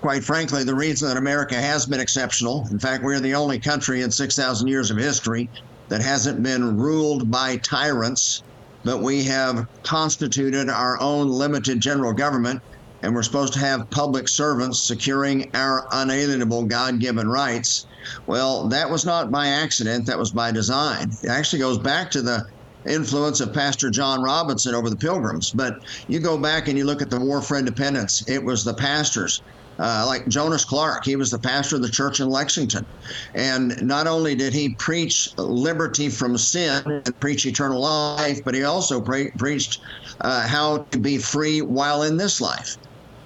Quite 0.00 0.24
frankly, 0.24 0.64
the 0.64 0.74
reason 0.74 1.08
that 1.08 1.16
America 1.16 1.54
has 1.54 1.86
been 1.86 2.00
exceptional, 2.00 2.68
in 2.70 2.78
fact, 2.78 3.02
we're 3.02 3.20
the 3.20 3.34
only 3.34 3.58
country 3.58 4.02
in 4.02 4.10
6,000 4.10 4.68
years 4.68 4.90
of 4.90 4.98
history 4.98 5.48
that 5.88 6.02
hasn't 6.02 6.42
been 6.42 6.76
ruled 6.76 7.30
by 7.30 7.56
tyrants 7.56 8.42
but 8.84 9.02
we 9.02 9.24
have 9.24 9.66
constituted 9.82 10.68
our 10.70 11.00
own 11.00 11.28
limited 11.28 11.80
general 11.80 12.12
government, 12.12 12.60
and 13.02 13.14
we're 13.14 13.22
supposed 13.22 13.52
to 13.52 13.58
have 13.58 13.90
public 13.90 14.28
servants 14.28 14.80
securing 14.80 15.50
our 15.54 15.86
unalienable 15.92 16.64
God 16.64 16.98
given 17.00 17.28
rights. 17.28 17.86
Well, 18.26 18.68
that 18.68 18.88
was 18.88 19.04
not 19.04 19.30
by 19.30 19.48
accident, 19.48 20.06
that 20.06 20.18
was 20.18 20.30
by 20.30 20.52
design. 20.52 21.10
It 21.22 21.28
actually 21.28 21.58
goes 21.58 21.78
back 21.78 22.10
to 22.12 22.22
the 22.22 22.46
influence 22.86 23.40
of 23.40 23.52
Pastor 23.52 23.90
John 23.90 24.22
Robinson 24.22 24.74
over 24.74 24.88
the 24.88 24.96
Pilgrims. 24.96 25.50
But 25.50 25.82
you 26.06 26.20
go 26.20 26.38
back 26.38 26.68
and 26.68 26.78
you 26.78 26.84
look 26.84 27.02
at 27.02 27.10
the 27.10 27.20
War 27.20 27.42
for 27.42 27.58
Independence, 27.58 28.26
it 28.28 28.42
was 28.42 28.64
the 28.64 28.74
pastors 28.74 29.42
uh, 29.78 30.04
like 30.06 30.26
Jonas 30.28 30.64
Clark. 30.64 31.04
He 31.04 31.16
was 31.16 31.30
the 31.30 31.38
pastor 31.38 31.76
of 31.76 31.82
the 31.82 31.90
church 31.90 32.20
in 32.20 32.28
Lexington. 32.28 32.86
And 33.34 33.74
not 33.82 34.06
only 34.06 34.34
did 34.34 34.52
he 34.52 34.74
preach 34.78 35.28
liberty 35.36 36.08
from 36.08 36.36
sin 36.36 36.82
and 36.86 37.20
preach 37.20 37.46
eternal 37.46 37.80
life, 37.80 38.38
but 38.44 38.54
he 38.54 38.64
also 38.64 39.00
pre- 39.00 39.30
preached 39.38 39.78
uh, 40.20 40.46
how 40.46 40.86
to 40.90 40.98
be 40.98 41.18
free 41.18 41.60
while 41.60 42.02
in 42.02 42.16
this 42.16 42.40
life. 42.40 42.76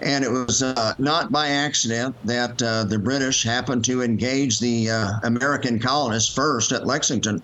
And 0.03 0.25
it 0.25 0.31
was 0.31 0.63
uh, 0.63 0.95
not 0.99 1.31
by 1.31 1.49
accident 1.49 2.17
that 2.25 2.61
uh, 2.61 2.85
the 2.85 2.99
British 2.99 3.45
happened 3.45 3.85
to 3.85 4.03
engage 4.03 4.59
the 4.59 4.91
uh, 4.91 5.11
American 5.23 5.79
colonists 5.79 6.35
first 6.35 6.73
at 6.73 6.87
Lexington, 6.87 7.43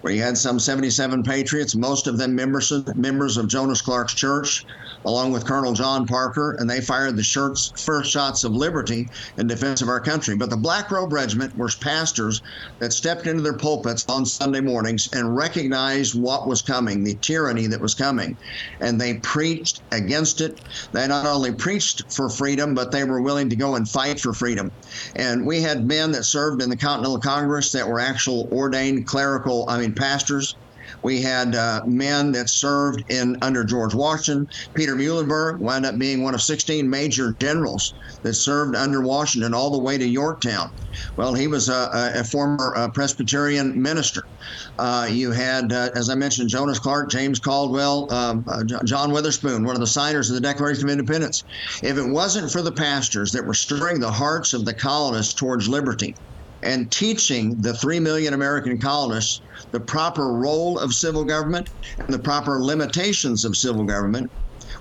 where 0.00 0.12
you 0.12 0.22
had 0.22 0.38
some 0.38 0.58
77 0.58 1.22
patriots, 1.22 1.74
most 1.74 2.06
of 2.06 2.16
them 2.16 2.34
members 2.34 2.72
of, 2.72 2.96
members 2.96 3.36
of 3.36 3.48
Jonas 3.48 3.82
Clark's 3.82 4.14
church 4.14 4.64
along 5.04 5.32
with 5.32 5.46
Colonel 5.46 5.72
John 5.72 6.06
Parker, 6.06 6.56
and 6.58 6.68
they 6.68 6.80
fired 6.80 7.16
the 7.16 7.22
shirts, 7.22 7.72
first 7.76 8.10
shots 8.10 8.44
of 8.44 8.52
liberty 8.52 9.08
in 9.36 9.46
defense 9.46 9.80
of 9.80 9.88
our 9.88 10.00
country. 10.00 10.36
But 10.36 10.50
the 10.50 10.56
Black 10.56 10.90
Robe 10.90 11.12
Regiment 11.12 11.56
were 11.56 11.70
pastors 11.80 12.42
that 12.78 12.92
stepped 12.92 13.26
into 13.26 13.42
their 13.42 13.56
pulpits 13.56 14.04
on 14.08 14.24
Sunday 14.24 14.60
mornings 14.60 15.08
and 15.12 15.36
recognized 15.36 16.18
what 16.18 16.48
was 16.48 16.62
coming, 16.62 17.04
the 17.04 17.14
tyranny 17.16 17.66
that 17.66 17.80
was 17.80 17.94
coming. 17.94 18.36
And 18.80 19.00
they 19.00 19.14
preached 19.14 19.82
against 19.92 20.40
it. 20.40 20.60
They 20.92 21.06
not 21.06 21.26
only 21.26 21.52
preached 21.52 21.97
for 22.10 22.28
freedom, 22.30 22.74
but 22.74 22.90
they 22.90 23.04
were 23.04 23.22
willing 23.22 23.48
to 23.50 23.56
go 23.56 23.74
and 23.74 23.88
fight 23.88 24.20
for 24.20 24.32
freedom. 24.32 24.70
And 25.16 25.46
we 25.46 25.60
had 25.62 25.86
men 25.86 26.12
that 26.12 26.24
served 26.24 26.62
in 26.62 26.70
the 26.70 26.76
Continental 26.76 27.20
Congress 27.20 27.72
that 27.72 27.88
were 27.88 28.00
actual 28.00 28.48
ordained 28.52 29.06
clerical, 29.06 29.66
I 29.68 29.78
mean, 29.78 29.94
pastors. 29.94 30.56
We 31.02 31.20
had 31.20 31.54
uh, 31.54 31.82
men 31.86 32.32
that 32.32 32.48
served 32.48 33.04
in 33.10 33.36
under 33.42 33.62
George 33.64 33.94
Washington. 33.94 34.46
Peter 34.74 34.96
Muhlenberg 34.96 35.60
wound 35.60 35.84
up 35.86 35.98
being 35.98 36.22
one 36.22 36.34
of 36.34 36.42
16 36.42 36.88
major 36.88 37.34
generals 37.40 37.92
that 38.22 38.34
served 38.34 38.74
under 38.74 39.02
Washington 39.02 39.54
all 39.54 39.70
the 39.70 39.82
way 39.82 39.98
to 39.98 40.06
Yorktown. 40.06 40.70
Well, 41.16 41.34
he 41.34 41.46
was 41.46 41.68
a, 41.68 42.12
a 42.14 42.24
former 42.24 42.74
uh, 42.76 42.88
Presbyterian 42.90 43.80
minister. 43.80 44.22
Uh, 44.78 45.08
you 45.10 45.30
had, 45.30 45.72
uh, 45.72 45.90
as 45.94 46.10
I 46.10 46.14
mentioned, 46.14 46.48
Jonas 46.48 46.78
Clark, 46.78 47.10
James 47.10 47.38
Caldwell, 47.38 48.12
um, 48.12 48.44
uh, 48.46 48.62
John 48.84 49.12
Witherspoon, 49.12 49.64
one 49.64 49.74
of 49.74 49.80
the 49.80 49.86
signers 49.86 50.30
of 50.30 50.34
the 50.34 50.40
Declaration 50.40 50.84
of 50.84 50.90
Independence. 50.90 51.44
If 51.82 51.96
it 51.96 52.08
wasn't 52.08 52.50
for 52.50 52.62
the 52.62 52.72
pastors 52.72 53.32
that 53.32 53.44
were 53.44 53.54
stirring 53.54 54.00
the 54.00 54.12
hearts 54.12 54.52
of 54.52 54.64
the 54.64 54.74
colonists 54.74 55.34
towards 55.34 55.68
liberty, 55.68 56.14
and 56.62 56.90
teaching 56.90 57.54
the 57.60 57.72
3 57.74 58.00
million 58.00 58.34
American 58.34 58.78
colonists 58.80 59.40
the 59.70 59.80
proper 59.80 60.32
role 60.32 60.78
of 60.78 60.92
civil 60.92 61.24
government 61.24 61.70
and 61.98 62.08
the 62.08 62.18
proper 62.18 62.62
limitations 62.62 63.44
of 63.44 63.56
civil 63.56 63.84
government, 63.84 64.30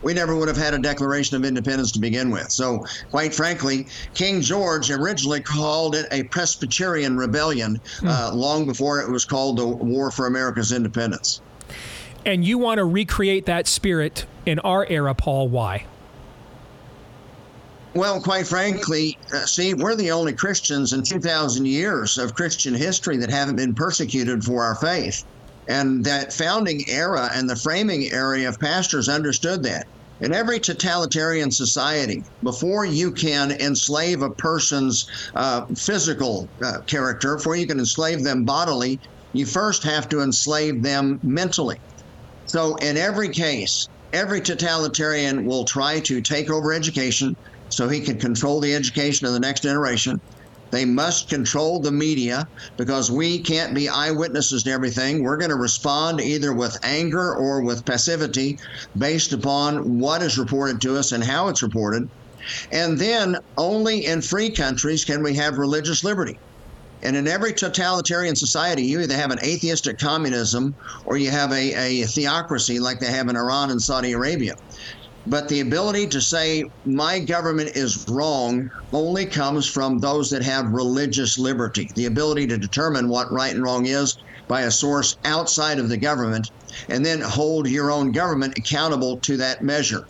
we 0.01 0.13
never 0.13 0.35
would 0.35 0.47
have 0.47 0.57
had 0.57 0.73
a 0.73 0.79
Declaration 0.79 1.37
of 1.37 1.45
Independence 1.45 1.91
to 1.93 1.99
begin 1.99 2.29
with. 2.29 2.51
So, 2.51 2.85
quite 3.09 3.33
frankly, 3.33 3.87
King 4.13 4.41
George 4.41 4.91
originally 4.91 5.41
called 5.41 5.95
it 5.95 6.05
a 6.11 6.23
Presbyterian 6.23 7.17
rebellion 7.17 7.79
hmm. 7.99 8.07
uh, 8.07 8.31
long 8.33 8.65
before 8.65 9.01
it 9.01 9.09
was 9.09 9.25
called 9.25 9.57
the 9.57 9.67
War 9.67 10.11
for 10.11 10.27
America's 10.27 10.71
Independence. 10.71 11.41
And 12.25 12.43
you 12.43 12.57
want 12.57 12.79
to 12.79 12.85
recreate 12.85 13.45
that 13.45 13.67
spirit 13.67 14.25
in 14.45 14.59
our 14.59 14.85
era, 14.87 15.15
Paul. 15.15 15.47
Why? 15.47 15.85
Well, 17.93 18.21
quite 18.21 18.45
frankly, 18.45 19.17
uh, 19.33 19.45
see, 19.45 19.73
we're 19.73 19.95
the 19.95 20.11
only 20.11 20.33
Christians 20.33 20.93
in 20.93 21.03
2,000 21.03 21.65
years 21.65 22.17
of 22.17 22.35
Christian 22.35 22.75
history 22.75 23.17
that 23.17 23.29
haven't 23.29 23.55
been 23.55 23.73
persecuted 23.73 24.43
for 24.43 24.63
our 24.63 24.75
faith. 24.75 25.25
And 25.67 26.03
that 26.05 26.31
founding 26.31 26.87
era 26.89 27.29
and 27.33 27.49
the 27.49 27.55
framing 27.55 28.11
area 28.11 28.47
of 28.47 28.59
pastors 28.59 29.09
understood 29.09 29.63
that. 29.63 29.87
In 30.19 30.33
every 30.33 30.59
totalitarian 30.59 31.51
society, 31.51 32.23
before 32.41 32.85
you 32.85 33.11
can 33.11 33.51
enslave 33.51 34.23
a 34.23 34.31
person's 34.31 35.07
uh, 35.35 35.65
physical 35.75 36.49
uh, 36.63 36.79
character, 36.87 37.35
before 37.35 37.55
you 37.55 37.67
can 37.67 37.79
enslave 37.79 38.23
them 38.23 38.43
bodily, 38.43 38.99
you 39.33 39.45
first 39.45 39.83
have 39.83 40.09
to 40.09 40.21
enslave 40.21 40.81
them 40.81 41.19
mentally. 41.21 41.77
So, 42.47 42.75
in 42.77 42.97
every 42.97 43.29
case, 43.29 43.89
every 44.13 44.41
totalitarian 44.41 45.45
will 45.45 45.65
try 45.65 45.99
to 45.99 46.21
take 46.21 46.49
over 46.49 46.73
education, 46.73 47.35
so 47.69 47.87
he 47.87 47.99
can 47.99 48.17
control 48.17 48.59
the 48.59 48.73
education 48.73 49.27
of 49.27 49.33
the 49.33 49.39
next 49.39 49.61
generation. 49.61 50.19
They 50.69 50.85
must 50.85 51.29
control 51.29 51.79
the 51.79 51.91
media 51.91 52.47
because 52.75 53.09
we 53.09 53.39
can't 53.39 53.73
be 53.73 53.89
eyewitnesses 53.89 54.63
to 54.63 54.71
everything. 54.71 55.23
We're 55.23 55.37
going 55.37 55.51
to 55.51 55.55
respond 55.55 56.19
either 56.19 56.53
with 56.53 56.77
anger 56.83 57.35
or 57.35 57.61
with 57.61 57.85
passivity 57.85 58.59
based 58.97 59.33
upon 59.33 59.99
what 59.99 60.21
is 60.21 60.37
reported 60.37 60.81
to 60.81 60.97
us 60.97 61.11
and 61.11 61.23
how 61.23 61.47
it's 61.47 61.63
reported. 61.63 62.09
And 62.71 62.97
then 62.97 63.37
only 63.57 64.05
in 64.05 64.21
free 64.21 64.49
countries 64.49 65.05
can 65.05 65.23
we 65.23 65.35
have 65.35 65.57
religious 65.57 66.03
liberty. 66.03 66.37
And 67.03 67.15
in 67.15 67.27
every 67.27 67.53
totalitarian 67.53 68.35
society, 68.35 68.83
you 68.83 68.99
either 69.01 69.15
have 69.15 69.31
an 69.31 69.39
atheistic 69.43 69.99
communism 69.99 70.75
or 71.05 71.17
you 71.17 71.29
have 71.29 71.51
a, 71.51 72.01
a 72.01 72.05
theocracy 72.07 72.79
like 72.79 72.99
they 72.99 73.11
have 73.11 73.29
in 73.29 73.35
Iran 73.35 73.69
and 73.69 73.81
Saudi 73.81 74.13
Arabia. 74.13 74.55
But 75.29 75.49
the 75.49 75.59
ability 75.59 76.07
to 76.07 76.21
say 76.21 76.63
my 76.85 77.19
government 77.19 77.71
is 77.75 78.07
wrong 78.07 78.71
only 78.93 79.25
comes 79.25 79.67
from 79.67 79.99
those 79.99 80.29
that 80.29 80.41
have 80.41 80.71
religious 80.71 81.37
liberty, 81.37 81.91
the 81.95 82.05
ability 82.05 82.47
to 82.47 82.57
determine 82.57 83.09
what 83.09 83.29
right 83.29 83.53
and 83.53 83.61
wrong 83.61 83.87
is 83.87 84.15
by 84.47 84.61
a 84.61 84.71
source 84.71 85.17
outside 85.25 85.79
of 85.79 85.89
the 85.89 85.97
government, 85.97 86.51
and 86.87 87.05
then 87.05 87.19
hold 87.19 87.67
your 87.67 87.91
own 87.91 88.13
government 88.13 88.57
accountable 88.57 89.17
to 89.17 89.35
that 89.35 89.61
measure. 89.61 90.07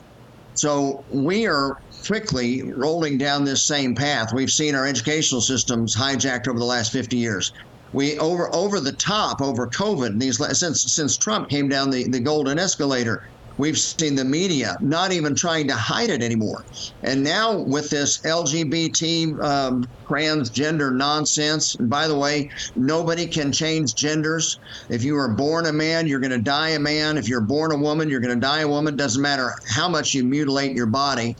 So 0.53 1.03
we 1.09 1.47
are 1.47 1.77
quickly 2.05 2.71
rolling 2.73 3.17
down 3.17 3.43
this 3.43 3.63
same 3.63 3.95
path. 3.95 4.33
We've 4.33 4.51
seen 4.51 4.75
our 4.75 4.85
educational 4.85 5.41
systems 5.41 5.95
hijacked 5.95 6.47
over 6.47 6.59
the 6.59 6.65
last 6.65 6.91
50 6.91 7.17
years. 7.17 7.53
We 7.91 8.19
over 8.19 8.53
over 8.53 8.79
the 8.79 8.91
top 8.91 9.41
over 9.41 9.65
COVID 9.65 10.19
these 10.19 10.37
since 10.59 10.81
since 10.81 11.17
Trump 11.17 11.49
came 11.49 11.69
down 11.69 11.89
the, 11.89 12.07
the 12.07 12.19
golden 12.19 12.59
escalator 12.59 13.23
We've 13.57 13.77
seen 13.77 14.15
the 14.15 14.25
media 14.25 14.75
not 14.81 15.11
even 15.11 15.33
trying 15.33 15.67
to 15.67 15.75
hide 15.75 16.09
it 16.09 16.21
anymore. 16.21 16.63
And 17.01 17.23
now 17.23 17.57
with 17.57 17.89
this 17.89 18.19
LGBT 18.21 19.43
um, 19.43 19.87
transgender 20.07 20.95
nonsense, 20.95 21.75
and 21.75 21.89
by 21.89 22.07
the 22.07 22.17
way, 22.17 22.49
nobody 22.75 23.25
can 23.27 23.51
change 23.51 23.95
genders. 23.95 24.59
If 24.89 25.03
you 25.03 25.15
were 25.15 25.29
born 25.29 25.65
a 25.65 25.73
man, 25.73 26.07
you're 26.07 26.19
going 26.19 26.31
to 26.31 26.37
die 26.37 26.69
a 26.69 26.79
man. 26.79 27.17
If 27.17 27.27
you're 27.27 27.41
born 27.41 27.71
a 27.71 27.77
woman, 27.77 28.09
you're 28.09 28.19
going 28.19 28.35
to 28.35 28.39
die 28.39 28.61
a 28.61 28.67
woman. 28.67 28.95
Doesn't 28.95 29.21
matter 29.21 29.53
how 29.67 29.89
much 29.89 30.13
you 30.13 30.23
mutilate 30.23 30.75
your 30.75 30.85
body. 30.85 31.35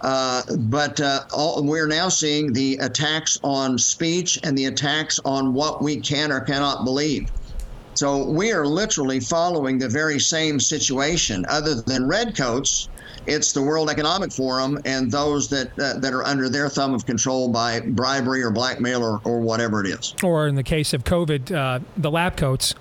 Uh, 0.00 0.42
but 0.58 1.00
uh, 1.00 1.20
all, 1.32 1.62
we're 1.62 1.86
now 1.86 2.08
seeing 2.08 2.52
the 2.52 2.78
attacks 2.78 3.38
on 3.42 3.78
speech 3.78 4.38
and 4.42 4.58
the 4.58 4.66
attacks 4.66 5.20
on 5.24 5.54
what 5.54 5.82
we 5.82 6.00
can 6.00 6.32
or 6.32 6.40
cannot 6.40 6.84
believe. 6.84 7.30
So 8.00 8.24
we 8.24 8.50
are 8.50 8.66
literally 8.66 9.20
following 9.20 9.76
the 9.76 9.86
very 9.86 10.18
same 10.18 10.58
situation. 10.58 11.44
Other 11.50 11.74
than 11.74 12.08
redcoats, 12.08 12.88
it's 13.26 13.52
the 13.52 13.60
World 13.60 13.90
Economic 13.90 14.32
Forum 14.32 14.80
and 14.86 15.12
those 15.12 15.50
that 15.50 15.78
uh, 15.78 15.98
that 15.98 16.14
are 16.14 16.24
under 16.24 16.48
their 16.48 16.70
thumb 16.70 16.94
of 16.94 17.04
control 17.04 17.50
by 17.50 17.80
bribery 17.80 18.42
or 18.42 18.50
blackmail 18.50 19.04
or, 19.04 19.20
or 19.24 19.40
whatever 19.40 19.84
it 19.84 19.90
is. 19.90 20.14
Or 20.22 20.48
in 20.48 20.54
the 20.54 20.62
case 20.62 20.94
of 20.94 21.04
COVID, 21.04 21.54
uh, 21.54 21.80
the 21.94 22.10
lab 22.10 22.38
coats. 22.38 22.74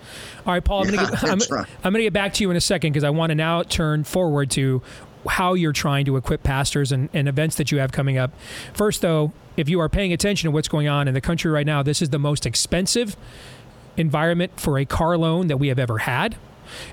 All 0.45 0.53
right, 0.53 0.63
Paul, 0.63 0.87
I'm 0.87 0.93
yeah, 0.93 1.09
going 1.21 1.39
right. 1.51 1.67
to 1.83 2.01
get 2.01 2.13
back 2.13 2.33
to 2.35 2.43
you 2.45 2.49
in 2.49 2.55
a 2.55 2.61
second 2.61 2.93
because 2.93 3.03
I 3.03 3.09
want 3.09 3.31
to 3.31 3.35
now 3.35 3.63
turn 3.63 4.05
forward 4.05 4.49
to 4.51 4.81
how 5.27 5.53
you're 5.53 5.73
trying 5.73 6.05
to 6.05 6.15
equip 6.15 6.43
pastors 6.43 6.93
and, 6.93 7.09
and 7.11 7.27
events 7.27 7.57
that 7.57 7.73
you 7.73 7.79
have 7.79 7.91
coming 7.91 8.17
up. 8.17 8.31
First, 8.71 9.01
though, 9.01 9.33
if 9.57 9.67
you 9.67 9.81
are 9.81 9.89
paying 9.89 10.13
attention 10.13 10.47
to 10.47 10.51
what's 10.51 10.69
going 10.69 10.87
on 10.87 11.09
in 11.09 11.13
the 11.13 11.19
country 11.19 11.51
right 11.51 11.65
now, 11.65 11.83
this 11.83 12.01
is 12.01 12.11
the 12.11 12.19
most 12.19 12.45
expensive 12.45 13.17
environment 13.99 14.59
for 14.59 14.79
a 14.79 14.85
car 14.85 15.17
loan 15.17 15.47
that 15.47 15.57
we 15.57 15.67
have 15.67 15.79
ever 15.79 15.99
had. 15.99 16.37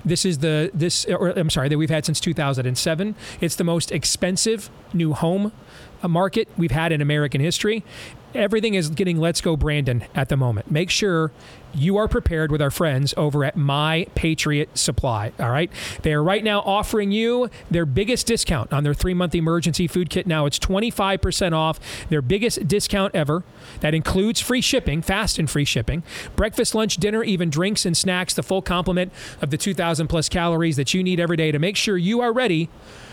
This 0.05 0.25
is 0.25 0.39
the 0.39 0.71
this 0.73 1.05
or 1.05 1.29
I'm 1.39 1.51
sorry 1.51 1.69
that 1.69 1.79
we've 1.79 1.91
had 1.91 2.05
since 2.07 2.19
2007. 2.21 3.15
It's 3.41 3.57
the 3.57 3.65
most 3.65 3.93
expensive 3.93 4.71
new 4.93 5.13
home 5.13 5.53
market 6.03 6.49
we've 6.57 6.71
had 6.71 6.93
in 6.93 7.01
American 7.01 7.41
history. 7.41 7.85
Everything 8.35 8.75
is 8.75 8.91
getting 8.91 9.19
Let's 9.19 9.41
Go 9.41 9.57
Brandon 9.57 10.05
at 10.15 10.29
the 10.29 10.37
moment. 10.37 10.71
Make 10.71 10.91
sure 10.91 11.33
you 11.73 11.97
are 11.97 12.07
prepared 12.07 12.51
with 12.51 12.61
our 12.61 12.71
friends 12.71 13.15
over 13.17 13.45
at 13.45 13.57
My 13.57 14.07
Patriot 14.15 14.77
Supply. 14.77 15.33
All 15.39 15.51
right. 15.51 15.71
They 16.03 16.13
are 16.13 16.23
right 16.23 16.45
now 16.45 16.61
offering 16.61 17.13
you 17.13 17.51
their 17.71 17.87
biggest 17.87 18.27
discount 18.27 18.73
on 18.73 18.85
their 18.85 18.95
three 18.95 19.15
month 19.15 19.35
emergency 19.35 19.87
food 19.87 20.11
kit. 20.11 20.27
Now 20.27 20.45
it's 20.45 20.59
25% 20.59 21.53
off, 21.53 21.81
their 22.11 22.23
biggest 22.23 22.69
discount 22.69 23.15
ever. 23.15 23.43
That 23.81 23.95
includes 23.95 24.41
free 24.41 24.61
shipping, 24.61 25.03
fast 25.03 25.39
and 25.39 25.49
free 25.49 25.65
shipping, 25.65 26.03
breakfast, 26.35 26.75
lunch, 26.75 26.97
dinner, 26.97 27.23
even 27.23 27.49
drinks 27.49 27.87
and 27.87 27.97
snacks, 27.97 28.35
the 28.35 28.43
full 28.43 28.63
complement 28.63 29.13
of 29.41 29.51
the 29.51 29.57
2,000 29.57 30.09
plus 30.09 30.29
calories 30.29 30.77
that 30.77 30.93
you 30.93 31.03
need 31.03 31.21
every 31.21 31.37
day 31.37 31.53
to 31.53 31.59
make 31.59 31.77
sure 31.77 31.97
you 31.97 32.21
are 32.21 32.33
ready 32.33 32.69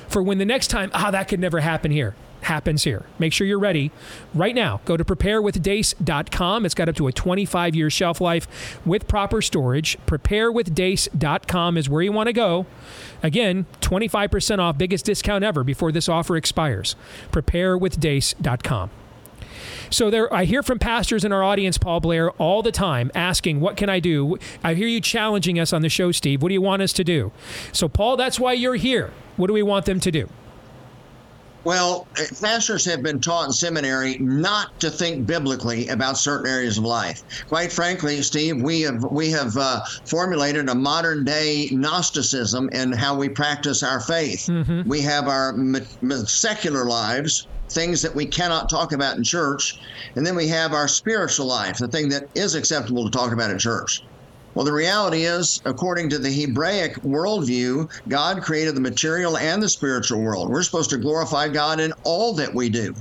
for 0.09 0.21
when 0.21 0.37
the 0.37 0.45
next 0.45 0.67
time, 0.67 0.91
ah, 0.93 1.11
that 1.11 1.27
could 1.27 1.39
never 1.39 1.61
happen 1.61 1.91
here 1.91 2.13
happens 2.43 2.83
here. 2.83 3.05
Make 3.19 3.33
sure 3.33 3.45
you're 3.47 3.59
ready 3.59 3.91
right 4.33 4.55
now. 4.55 4.81
Go 4.85 4.97
to 4.97 5.03
preparewithdeace.com. 5.03 6.65
It's 6.65 6.75
got 6.75 6.89
up 6.89 6.95
to 6.95 7.07
a 7.07 7.11
25 7.11 7.75
year 7.75 7.89
shelf 7.89 8.21
life 8.21 8.79
with 8.85 9.07
proper 9.07 9.41
storage. 9.41 9.97
Preparewithdeace.com 10.05 11.77
is 11.77 11.89
where 11.89 12.01
you 12.01 12.11
want 12.11 12.27
to 12.27 12.33
go. 12.33 12.65
Again, 13.21 13.65
25% 13.81 14.59
off, 14.59 14.77
biggest 14.77 15.05
discount 15.05 15.43
ever 15.43 15.63
before 15.63 15.91
this 15.91 16.09
offer 16.09 16.35
expires. 16.35 16.95
Preparewithdeace.com. 17.31 18.89
So 19.89 20.09
there, 20.09 20.33
I 20.33 20.45
hear 20.45 20.63
from 20.63 20.79
pastors 20.79 21.23
in 21.23 21.31
our 21.31 21.43
audience, 21.43 21.77
Paul 21.77 21.99
Blair, 21.99 22.31
all 22.31 22.63
the 22.63 22.71
time 22.71 23.11
asking, 23.13 23.59
"What 23.59 23.77
can 23.77 23.89
I 23.89 23.99
do?" 23.99 24.37
I 24.63 24.73
hear 24.73 24.87
you 24.87 24.99
challenging 24.99 25.59
us 25.59 25.71
on 25.71 25.83
the 25.83 25.89
show, 25.89 26.11
Steve. 26.11 26.41
What 26.41 26.49
do 26.49 26.53
you 26.53 26.61
want 26.61 26.81
us 26.81 26.93
to 26.93 27.03
do? 27.03 27.31
So, 27.71 27.87
Paul, 27.87 28.17
that's 28.17 28.39
why 28.39 28.53
you're 28.53 28.75
here. 28.75 29.11
What 29.37 29.47
do 29.47 29.53
we 29.53 29.61
want 29.61 29.85
them 29.85 29.99
to 29.99 30.11
do? 30.11 30.29
Well, 31.63 32.07
pastors 32.41 32.83
have 32.85 33.01
been 33.03 33.19
taught 33.21 33.45
in 33.45 33.51
seminary 33.53 34.17
not 34.19 34.79
to 34.81 34.89
think 34.89 35.25
biblically 35.25 35.87
about 35.87 36.17
certain 36.17 36.47
areas 36.47 36.77
of 36.77 36.83
life. 36.83 37.23
Quite 37.47 37.71
frankly, 37.71 38.21
Steve, 38.21 38.61
we 38.61 38.81
have 38.81 39.03
we 39.03 39.31
have 39.31 39.55
uh, 39.55 39.81
formulated 40.05 40.67
a 40.69 40.75
modern 40.75 41.23
day 41.23 41.69
Gnosticism 41.71 42.69
in 42.73 42.91
how 42.91 43.15
we 43.15 43.29
practice 43.29 43.81
our 43.81 44.01
faith. 44.01 44.47
Mm-hmm. 44.47 44.89
We 44.89 45.01
have 45.01 45.27
our 45.27 45.55
secular 46.25 46.85
lives, 46.85 47.47
things 47.69 48.01
that 48.01 48.13
we 48.13 48.25
cannot 48.25 48.69
talk 48.69 48.91
about 48.91 49.17
in 49.17 49.23
church, 49.23 49.79
and 50.15 50.25
then 50.25 50.35
we 50.35 50.47
have 50.49 50.73
our 50.73 50.87
spiritual 50.87 51.45
life, 51.45 51.77
the 51.77 51.87
thing 51.87 52.09
that 52.09 52.29
is 52.35 52.55
acceptable 52.55 53.05
to 53.05 53.11
talk 53.11 53.31
about 53.31 53.51
in 53.51 53.57
church. 53.57 54.03
Well, 54.55 54.65
the 54.65 54.73
reality 54.73 55.23
is, 55.23 55.61
according 55.65 56.09
to 56.09 56.19
the 56.19 56.31
Hebraic 56.31 56.97
worldview, 56.97 57.89
God 58.07 58.43
created 58.43 58.75
the 58.75 58.81
material 58.81 59.35
and 59.37 59.61
the 59.61 59.69
spiritual 59.69 60.21
world. 60.21 60.49
We're 60.49 60.61
supposed 60.61 60.91
to 60.91 60.97
glorify 60.97 61.47
God 61.47 61.79
in 61.79 61.91
all 62.03 62.33
that 62.35 62.53
we 62.53 62.69
do. 62.69 62.93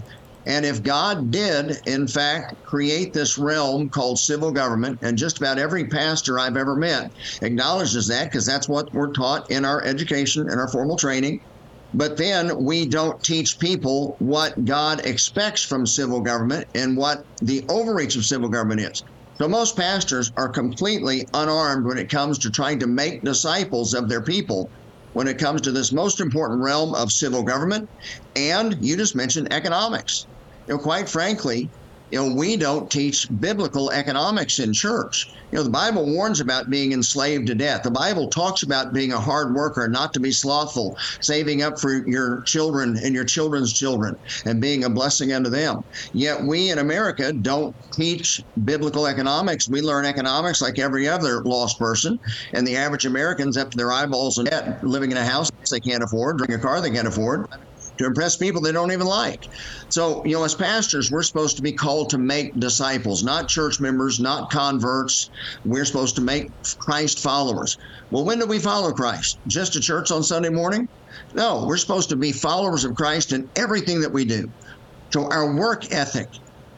And 0.46 0.64
if 0.64 0.82
God 0.82 1.30
did, 1.30 1.78
in 1.86 2.08
fact, 2.08 2.64
create 2.64 3.12
this 3.12 3.36
realm 3.36 3.90
called 3.90 4.18
civil 4.18 4.50
government, 4.50 4.98
and 5.02 5.16
just 5.16 5.38
about 5.38 5.58
every 5.58 5.84
pastor 5.84 6.38
I've 6.38 6.56
ever 6.56 6.74
met 6.74 7.12
acknowledges 7.42 8.08
that 8.08 8.24
because 8.24 8.46
that's 8.46 8.68
what 8.68 8.92
we're 8.94 9.12
taught 9.12 9.50
in 9.50 9.64
our 9.64 9.84
education 9.84 10.48
and 10.48 10.58
our 10.58 10.68
formal 10.68 10.96
training. 10.96 11.42
But 11.94 12.16
then 12.16 12.64
we 12.64 12.86
don't 12.86 13.22
teach 13.22 13.58
people 13.58 14.16
what 14.18 14.64
God 14.64 15.04
expects 15.04 15.62
from 15.62 15.86
civil 15.86 16.20
government 16.22 16.66
and 16.74 16.96
what 16.96 17.26
the 17.42 17.64
overreach 17.68 18.16
of 18.16 18.24
civil 18.24 18.48
government 18.48 18.80
is. 18.80 19.04
So 19.38 19.48
most 19.48 19.76
pastors 19.76 20.30
are 20.36 20.48
completely 20.48 21.26
unarmed 21.34 21.86
when 21.86 21.98
it 21.98 22.10
comes 22.10 22.38
to 22.40 22.50
trying 22.50 22.78
to 22.80 22.86
make 22.86 23.24
disciples 23.24 23.94
of 23.94 24.08
their 24.08 24.22
people 24.22 24.70
when 25.14 25.28
it 25.28 25.38
comes 25.38 25.60
to 25.62 25.72
this 25.72 25.92
most 25.92 26.20
important 26.20 26.62
realm 26.62 26.94
of 26.94 27.10
civil 27.10 27.42
government. 27.42 27.88
And 28.36 28.76
you 28.80 28.96
just 28.96 29.16
mentioned 29.16 29.52
economics. 29.52 30.26
You 30.66 30.74
know, 30.74 30.80
quite 30.80 31.08
frankly, 31.08 31.70
you 32.12 32.18
know, 32.18 32.34
we 32.34 32.58
don't 32.58 32.90
teach 32.90 33.26
biblical 33.40 33.90
economics 33.90 34.58
in 34.58 34.74
church. 34.74 35.32
You 35.50 35.58
know, 35.58 35.62
the 35.64 35.70
Bible 35.70 36.04
warns 36.04 36.40
about 36.40 36.68
being 36.68 36.92
enslaved 36.92 37.46
to 37.46 37.54
death. 37.54 37.82
The 37.82 37.90
Bible 37.90 38.28
talks 38.28 38.62
about 38.62 38.92
being 38.92 39.12
a 39.12 39.18
hard 39.18 39.54
worker, 39.54 39.88
not 39.88 40.12
to 40.12 40.20
be 40.20 40.30
slothful, 40.30 40.94
saving 41.22 41.62
up 41.62 41.80
for 41.80 42.06
your 42.06 42.42
children 42.42 42.98
and 43.02 43.14
your 43.14 43.24
children's 43.24 43.72
children, 43.72 44.14
and 44.44 44.60
being 44.60 44.84
a 44.84 44.90
blessing 44.90 45.32
unto 45.32 45.48
them. 45.48 45.80
Yet 46.12 46.44
we 46.44 46.70
in 46.70 46.78
America 46.78 47.32
don't 47.32 47.74
teach 47.94 48.42
biblical 48.62 49.06
economics. 49.06 49.68
We 49.68 49.80
learn 49.80 50.04
economics 50.04 50.60
like 50.60 50.78
every 50.78 51.08
other 51.08 51.42
lost 51.44 51.78
person, 51.78 52.18
and 52.52 52.66
the 52.66 52.76
average 52.76 53.06
American's 53.06 53.56
up 53.56 53.70
to 53.70 53.76
their 53.78 53.90
eyeballs 53.90 54.36
in 54.36 54.44
debt, 54.44 54.84
living 54.84 55.12
in 55.12 55.16
a 55.16 55.24
house 55.24 55.48
they 55.70 55.80
can't 55.80 56.02
afford, 56.02 56.36
driving 56.36 56.56
a 56.56 56.58
car 56.58 56.82
they 56.82 56.90
can't 56.90 57.08
afford 57.08 57.46
to 57.98 58.06
impress 58.06 58.36
people 58.36 58.60
they 58.60 58.72
don't 58.72 58.92
even 58.92 59.06
like. 59.06 59.46
So, 59.88 60.22
you 60.24 60.32
know, 60.32 60.44
as 60.44 60.54
pastors, 60.54 61.10
we're 61.10 61.22
supposed 61.22 61.56
to 61.56 61.62
be 61.62 61.72
called 61.72 62.10
to 62.10 62.18
make 62.18 62.58
disciples, 62.58 63.22
not 63.22 63.48
church 63.48 63.80
members, 63.80 64.20
not 64.20 64.50
converts. 64.50 65.30
We're 65.64 65.84
supposed 65.84 66.16
to 66.16 66.22
make 66.22 66.50
Christ 66.78 67.20
followers. 67.20 67.76
Well, 68.10 68.24
when 68.24 68.38
do 68.38 68.46
we 68.46 68.58
follow 68.58 68.92
Christ? 68.92 69.38
Just 69.46 69.76
a 69.76 69.80
church 69.80 70.10
on 70.10 70.22
Sunday 70.22 70.50
morning? 70.50 70.88
No, 71.34 71.64
we're 71.66 71.76
supposed 71.76 72.08
to 72.10 72.16
be 72.16 72.32
followers 72.32 72.84
of 72.84 72.94
Christ 72.94 73.32
in 73.32 73.48
everything 73.56 74.00
that 74.00 74.12
we 74.12 74.24
do. 74.24 74.50
So, 75.12 75.30
our 75.30 75.54
work 75.54 75.92
ethic, 75.92 76.28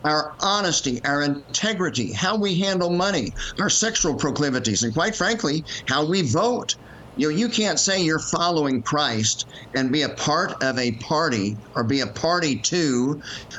our 0.04 0.34
honesty, 0.42 1.00
our 1.04 1.22
integrity, 1.22 2.12
how 2.12 2.36
we 2.36 2.58
handle 2.58 2.90
money, 2.90 3.32
our 3.60 3.70
sexual 3.70 4.16
proclivities, 4.16 4.82
and 4.82 4.92
quite 4.92 5.14
frankly, 5.14 5.64
how 5.86 6.04
we 6.06 6.22
vote. 6.22 6.76
You 7.16 7.30
know, 7.30 7.36
you 7.36 7.48
can't 7.48 7.78
say 7.78 8.02
you're 8.02 8.18
following 8.32 8.82
Christ 8.82 9.46
and 9.74 9.92
be 9.92 10.02
a 10.02 10.08
part 10.10 10.52
of 10.62 10.78
a 10.78 10.96
party 10.98 11.56
or 11.76 11.84
be 11.84 12.00
a 12.00 12.08
party 12.08 12.60
to 12.66 13.14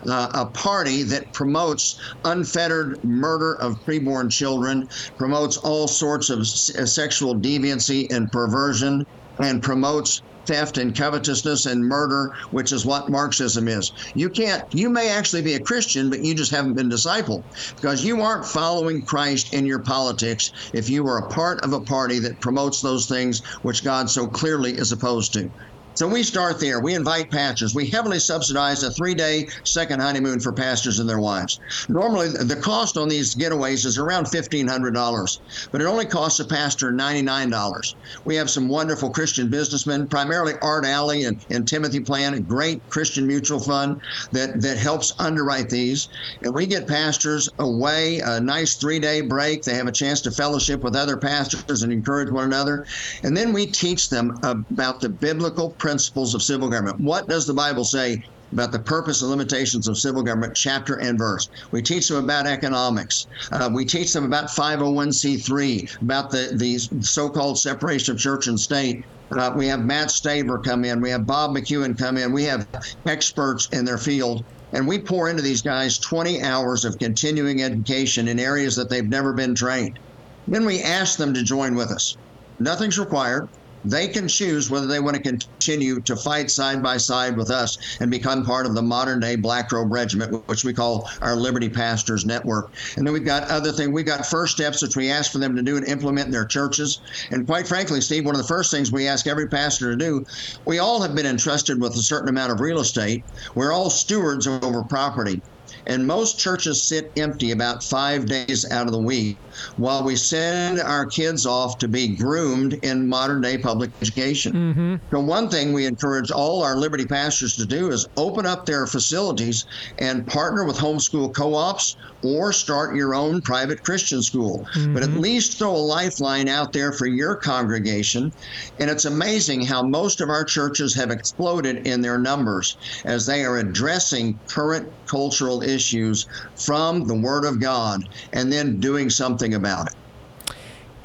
uh, 0.10 0.28
a 0.34 0.46
party 0.52 1.04
that 1.04 1.24
promotes 1.34 1.96
unfettered 2.26 2.98
murder 3.04 3.56
of 3.62 3.76
preborn 3.88 4.30
children, 4.30 4.84
promotes 5.18 5.56
all 5.58 5.88
sorts 5.88 6.30
of 6.30 6.40
s- 6.40 6.70
sexual 6.94 7.36
deviancy 7.36 8.08
and 8.10 8.30
perversion, 8.32 9.04
and 9.40 9.64
promotes 9.64 10.22
theft 10.48 10.78
and 10.78 10.96
covetousness 10.96 11.66
and 11.66 11.84
murder, 11.84 12.30
which 12.52 12.72
is 12.72 12.86
what 12.86 13.10
Marxism 13.10 13.68
is. 13.68 13.92
You 14.14 14.30
can't, 14.30 14.64
you 14.72 14.90
may 14.90 15.10
actually 15.10 15.42
be 15.42 15.54
a 15.54 15.60
Christian, 15.60 16.10
but 16.10 16.24
you 16.24 16.36
just 16.36 16.52
haven't 16.52 16.76
been 16.76 16.90
discipled 16.90 17.44
because 17.82 18.04
you 18.04 18.22
aren't 18.22 18.46
following 18.46 19.04
Christ 19.08 19.54
in 19.54 19.66
your 19.66 19.84
politics 19.84 20.50
if 20.74 20.90
you 20.90 21.06
are 21.08 21.26
a 21.26 21.30
part 21.30 21.64
of 21.64 21.74
a 21.74 21.82
party 21.82 22.20
that 22.20 22.40
promotes 22.42 22.82
those 22.82 23.08
things 23.08 23.42
which 23.62 23.84
God 23.84 24.10
so 24.10 24.28
clearly 24.28 24.74
is 24.74 24.92
opposed 24.92 25.34
to. 25.34 25.50
So 25.96 26.10
we 26.10 26.24
start 26.24 26.60
there. 26.60 26.82
We 26.82 26.94
invite 26.94 27.32
pastors. 27.32 27.74
We 27.74 27.90
heavily 27.90 28.20
subsidize 28.20 28.84
a 28.84 28.92
three 28.92 29.16
day 29.16 29.48
second 29.64 30.02
honeymoon 30.02 30.42
for 30.42 30.52
pastors 30.52 31.00
and 31.00 31.08
their 31.08 31.22
wives. 31.22 31.58
Normally, 31.88 32.28
the 32.28 32.58
cost 32.58 32.98
on 32.98 33.08
these 33.08 33.34
getaways 33.34 33.86
is 33.86 33.98
around 33.98 34.26
$1,500, 34.26 35.40
but 35.72 35.82
it 35.82 35.86
only 35.86 36.06
costs 36.06 36.42
a 36.42 36.46
pastor 36.46 36.92
$99. 36.92 37.80
We 38.26 38.36
have 38.36 38.50
some 38.50 38.68
wonderful 38.68 39.10
Christian 39.12 39.50
businessmen, 39.50 40.08
primarily 40.10 40.56
Art 40.62 40.86
Ally 40.86 41.24
and, 41.24 41.42
and 41.50 41.66
Timothy 41.66 42.02
Plan, 42.02 42.34
a 42.34 42.42
great 42.42 42.84
Christian 42.90 43.26
mutual 43.26 43.62
fund 43.62 43.96
that, 44.34 44.62
that 44.62 44.78
helps 44.78 45.14
underwrite 45.18 45.70
these. 45.70 46.10
And 46.42 46.54
we 46.54 46.66
get 46.66 46.90
pastors 46.90 47.48
away, 47.60 48.20
a 48.20 48.42
nice 48.42 48.76
three 48.76 49.00
day 49.00 49.22
break. 49.22 49.64
They 49.64 49.76
have 49.76 49.88
a 49.88 49.94
chance 49.94 50.20
to 50.22 50.32
fellowship 50.32 50.82
with 50.84 50.96
other 50.96 51.16
pastors 51.16 51.84
and 51.84 51.94
encourage 51.94 52.32
one 52.32 52.44
another. 52.44 52.86
And 53.24 53.36
then 53.36 53.54
we 53.54 53.68
teach 53.68 54.10
them 54.10 54.34
about 54.44 55.00
the 55.00 55.10
biblical 55.10 55.76
principles 55.86 56.34
of 56.34 56.42
civil 56.42 56.68
government. 56.68 57.00
What 57.00 57.30
does 57.30 57.46
the 57.46 57.54
Bible 57.54 57.84
say 57.84 58.24
about 58.52 58.72
the 58.72 58.80
purpose 58.80 59.22
and 59.22 59.30
limitations 59.30 59.88
of 59.88 60.00
civil 60.00 60.24
government, 60.24 60.56
chapter 60.56 60.96
and 60.96 61.16
verse. 61.16 61.48
We 61.70 61.84
teach 61.84 62.08
them 62.08 62.24
about 62.24 62.48
economics. 62.48 63.28
Uh, 63.52 63.70
we 63.72 63.86
teach 63.86 64.12
them 64.12 64.24
about 64.26 64.46
501c3, 64.46 66.02
about 66.02 66.32
the, 66.32 66.54
the 66.56 66.80
so 67.04 67.30
called 67.30 67.60
separation 67.60 68.16
of 68.16 68.20
church 68.20 68.48
and 68.48 68.60
state. 68.60 69.06
Uh, 69.32 69.54
we 69.56 69.68
have 69.68 69.82
Matt 69.82 70.08
Staver 70.08 70.64
come 70.64 70.86
in. 70.86 71.02
We 71.02 71.12
have 71.12 71.28
Bob 71.28 71.52
McEwen 71.52 71.96
come 71.96 72.18
in. 72.18 72.34
We 72.34 72.46
have 72.46 72.68
experts 73.06 73.70
in 73.72 73.86
their 73.86 74.00
field. 74.00 74.44
And 74.74 74.88
we 74.88 74.98
pour 74.98 75.30
into 75.30 75.44
these 75.44 75.62
guys 75.62 76.00
20 76.00 76.42
hours 76.42 76.84
of 76.84 76.98
continuing 76.98 77.62
education 77.62 78.28
in 78.28 78.40
areas 78.40 78.76
that 78.78 78.90
they've 78.90 79.08
never 79.08 79.34
been 79.34 79.54
trained. 79.54 80.00
Then 80.48 80.66
we 80.66 80.82
ask 80.82 81.20
them 81.20 81.32
to 81.36 81.44
join 81.44 81.76
with 81.76 81.92
us. 81.92 82.18
Nothing's 82.58 82.98
required. 82.98 83.50
They 83.86 84.08
can 84.08 84.28
choose 84.28 84.70
whether 84.70 84.88
they 84.88 85.00
want 85.00 85.16
to 85.16 85.22
continue 85.22 86.00
to 86.02 86.16
fight 86.16 86.50
side 86.50 86.82
by 86.82 86.98
side 86.98 87.38
with 87.38 87.50
us 87.50 87.78
and 88.00 88.10
become 88.10 88.44
part 88.44 88.66
of 88.66 88.76
the 88.76 88.82
modern 88.82 89.20
day 89.20 89.36
Black 89.36 89.72
Robe 89.72 89.92
Regiment, 89.92 90.48
which 90.48 90.64
we 90.64 90.74
call 90.74 91.10
our 91.22 91.36
Liberty 91.36 91.70
Pastors 91.70 92.26
Network. 92.26 92.72
And 92.98 93.06
then 93.06 93.14
we've 93.14 93.26
got 93.26 93.50
other 93.50 93.72
things. 93.72 93.90
We've 93.90 94.06
got 94.06 94.26
first 94.26 94.54
steps, 94.56 94.82
which 94.82 94.96
we 94.96 95.10
ask 95.10 95.32
for 95.32 95.38
them 95.38 95.56
to 95.56 95.62
do 95.62 95.78
and 95.78 95.88
implement 95.88 96.28
in 96.28 96.32
their 96.32 96.46
churches. 96.46 97.00
And 97.32 97.46
quite 97.46 97.68
frankly, 97.68 98.02
Steve, 98.02 98.26
one 98.26 98.36
of 98.36 98.42
the 98.42 98.48
first 98.48 98.72
things 98.72 98.92
we 98.92 99.08
ask 99.08 99.28
every 99.28 99.48
pastor 99.48 99.92
to 99.92 99.98
do, 99.98 100.26
we 100.66 100.80
all 100.80 101.02
have 101.02 101.16
been 101.16 101.26
entrusted 101.26 101.80
with 101.80 101.94
a 101.94 102.04
certain 102.04 102.30
amount 102.30 102.52
of 102.52 102.60
real 102.60 102.80
estate. 102.80 103.24
We're 103.54 103.72
all 103.72 103.90
stewards 103.90 104.48
over 104.48 104.84
property. 104.84 105.42
And 105.88 106.06
most 106.06 106.40
churches 106.40 106.84
sit 106.84 107.12
empty 107.18 107.52
about 107.52 107.84
five 107.84 108.26
days 108.26 108.70
out 108.72 108.88
of 108.88 108.92
the 108.92 109.00
week 109.00 109.38
while 109.78 110.04
we 110.04 110.16
send 110.16 110.80
our 110.80 111.06
kids 111.06 111.46
off 111.46 111.78
to 111.80 111.88
be 111.88 112.16
groomed 112.16 112.74
in 112.84 113.08
modern 113.08 113.42
day 113.42 113.58
public 113.58 113.92
education. 114.02 114.54
Mm-hmm. 114.54 114.96
So, 115.12 115.20
one 115.20 115.50
thing 115.50 115.74
we 115.74 115.86
encourage 115.86 116.32
all 116.32 116.64
our 116.64 116.76
Liberty 116.76 117.06
pastors 117.06 117.56
to 117.58 117.66
do 117.66 117.92
is 117.92 118.08
open 118.18 118.46
up 118.46 118.66
their 118.66 118.88
facilities 118.88 119.66
and 120.00 120.26
partner 120.28 120.66
with 120.66 120.78
homeschool 120.78 121.34
co 121.34 121.54
ops 121.56 121.96
or 122.26 122.52
start 122.52 122.96
your 122.96 123.14
own 123.14 123.42
private 123.42 123.84
Christian 123.84 124.22
school. 124.22 124.68
But 124.74 125.04
at 125.04 125.10
mm-hmm. 125.10 125.20
least 125.20 125.58
throw 125.58 125.72
a 125.72 125.78
lifeline 125.78 126.48
out 126.48 126.74
there 126.74 126.92
for 126.92 127.06
your 127.06 127.36
congregation. 127.36 128.34
And 128.80 128.90
it's 128.90 129.06
amazing 129.06 129.62
how 129.66 129.84
most 129.84 130.22
of 130.22 130.30
our 130.30 130.44
churches 130.44 130.94
have 130.96 131.12
exploded 131.12 131.88
in 131.88 132.02
their 132.02 132.18
numbers 132.18 132.78
as 133.06 133.26
they 133.26 133.44
are 133.46 133.58
addressing 133.58 134.40
current 134.48 134.92
cultural 135.06 135.62
issues 135.62 136.28
from 136.56 137.08
the 137.08 137.16
Word 137.16 137.46
of 137.46 137.60
God 137.60 138.10
and 138.34 138.52
then 138.52 138.80
doing 138.80 139.10
something 139.10 139.54
about 139.54 139.88
it. 139.88 139.94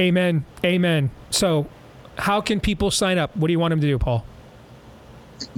Amen. 0.01 0.45
Amen. 0.65 1.11
So, 1.31 1.67
how 2.17 2.41
can 2.41 2.61
people 2.61 2.91
sign 2.91 3.19
up? 3.19 3.37
What 3.37 3.49
do 3.49 3.53
you 3.53 3.59
want 3.59 3.73
them 3.73 3.81
to 3.81 3.87
do, 3.87 3.99
Paul? 3.99 4.25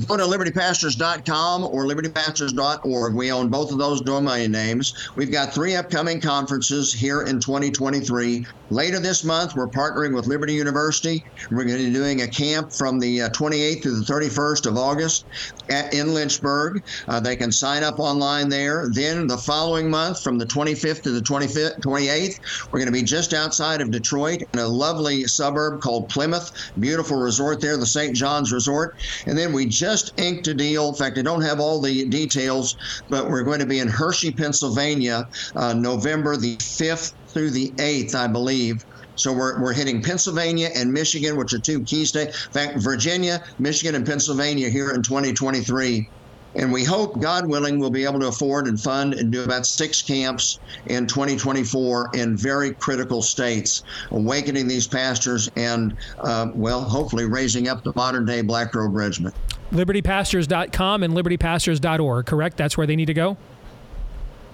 Go 0.07 0.17
to 0.17 0.25
libertypastors.com 0.25 1.65
or 1.65 1.87
libertypastors.org. 1.87 3.15
We 3.15 3.33
own 3.33 3.49
both 3.49 3.73
of 3.73 3.79
those 3.79 4.01
domain 4.01 4.53
names. 4.53 5.11
We've 5.17 5.33
got 5.33 5.53
three 5.53 5.75
upcoming 5.77 6.21
conferences 6.21 6.93
here 6.93 7.23
in 7.23 7.41
2023. 7.41 8.47
Later 8.71 8.99
this 9.01 9.23
month, 9.25 9.55
we're 9.55 9.69
partnering 9.69 10.15
with 10.15 10.27
Liberty 10.27 10.55
University. 10.55 11.25
We're 11.51 11.65
going 11.65 11.79
to 11.79 11.85
be 11.85 11.93
doing 11.93 12.23
a 12.23 12.29
camp 12.29 12.73
from 12.73 12.99
the 12.99 13.23
uh, 13.23 13.29
28th 13.31 13.83
to 13.83 13.91
the 13.91 14.05
31st 14.05 14.67
of 14.67 14.77
August 14.77 15.27
at, 15.69 15.93
in 15.93 16.15
Lynchburg. 16.15 16.83
Uh, 17.07 17.21
they 17.21 17.37
can 17.37 17.53
sign 17.53 17.83
up 17.83 17.99
online 17.99 18.49
there. 18.49 18.89
Then 18.91 19.27
the 19.27 19.37
following 19.37 19.91
month, 19.91 20.23
from 20.23 20.39
the 20.39 20.47
25th 20.47 21.03
to 21.03 21.11
the 21.11 21.21
25th, 21.21 21.81
28th, 21.81 22.67
we're 22.73 22.79
going 22.79 22.87
to 22.87 22.93
be 22.93 23.03
just 23.03 23.35
outside 23.35 23.81
of 23.81 23.91
Detroit 23.91 24.43
in 24.55 24.59
a 24.59 24.67
lovely 24.67 25.25
suburb 25.25 25.81
called 25.81 26.09
Plymouth. 26.09 26.53
Beautiful 26.79 27.19
resort 27.19 27.61
there, 27.61 27.77
the 27.77 27.87
St. 27.87 28.17
John's 28.17 28.53
Resort. 28.53 28.97
And 29.27 29.37
then 29.37 29.53
we 29.53 29.67
just 29.73 30.19
inked 30.21 30.47
a 30.49 30.55
deal. 30.55 30.89
In 30.89 30.95
fact, 30.95 31.19
I 31.19 31.23
don't 31.23 31.43
have 31.43 31.59
all 31.59 31.81
the 31.81 32.05
details, 32.09 32.77
but 33.09 33.29
we're 33.29 33.43
going 33.43 33.61
to 33.61 33.67
be 33.67 33.81
in 33.81 33.89
Hershey, 33.89 34.31
Pennsylvania, 34.31 35.29
uh, 35.57 35.73
November 35.73 36.37
the 36.37 36.57
5th 36.59 37.15
through 37.29 37.51
the 37.51 37.71
8th, 37.71 38.15
I 38.15 38.27
believe. 38.27 38.85
So 39.17 39.33
we're, 39.33 39.61
we're 39.61 39.73
hitting 39.73 40.03
Pennsylvania 40.03 40.71
and 40.75 40.93
Michigan, 40.93 41.37
which 41.37 41.53
are 41.53 41.59
two 41.59 41.83
key 41.85 42.05
states. 42.05 42.47
In 42.47 42.53
fact, 42.53 42.79
Virginia, 42.79 43.45
Michigan, 43.59 43.95
and 43.95 44.07
Pennsylvania 44.07 44.69
here 44.69 44.91
in 44.91 45.03
2023. 45.03 46.09
And 46.55 46.71
we 46.71 46.85
hope, 46.85 47.19
God 47.19 47.47
willing, 47.47 47.79
we'll 47.79 47.91
be 47.91 48.05
able 48.05 48.21
to 48.21 48.29
afford 48.29 48.67
and 48.67 48.79
fund 48.79 49.15
and 49.15 49.33
do 49.33 49.43
about 49.43 49.65
six 49.65 50.03
camps 50.03 50.61
in 50.87 51.07
2024 51.07 52.11
in 52.15 52.37
very 52.37 52.75
critical 52.75 53.23
states, 53.23 53.83
awakening 54.11 54.69
these 54.69 54.87
pastors 54.87 55.51
and, 55.57 55.97
uh, 56.19 56.49
well, 56.55 56.83
hopefully 56.83 57.25
raising 57.25 57.69
up 57.69 57.83
the 57.85 57.93
modern 57.97 58.27
day 58.27 58.43
Black 58.43 58.75
Robe 58.75 58.95
Regiment. 58.95 59.35
libertypastors.com 59.73 61.03
and 61.03 61.15
libertypastors.org, 61.15 62.27
correct? 62.27 62.57
That's 62.57 62.77
where 62.77 62.87
they 62.87 62.97
need 62.97 63.07
to 63.07 63.15
go? 63.15 63.37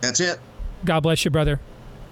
That's 0.01 0.21
it. 0.21 0.39
God 0.85 1.01
bless 1.01 1.25
you, 1.25 1.31
brother. 1.31 1.61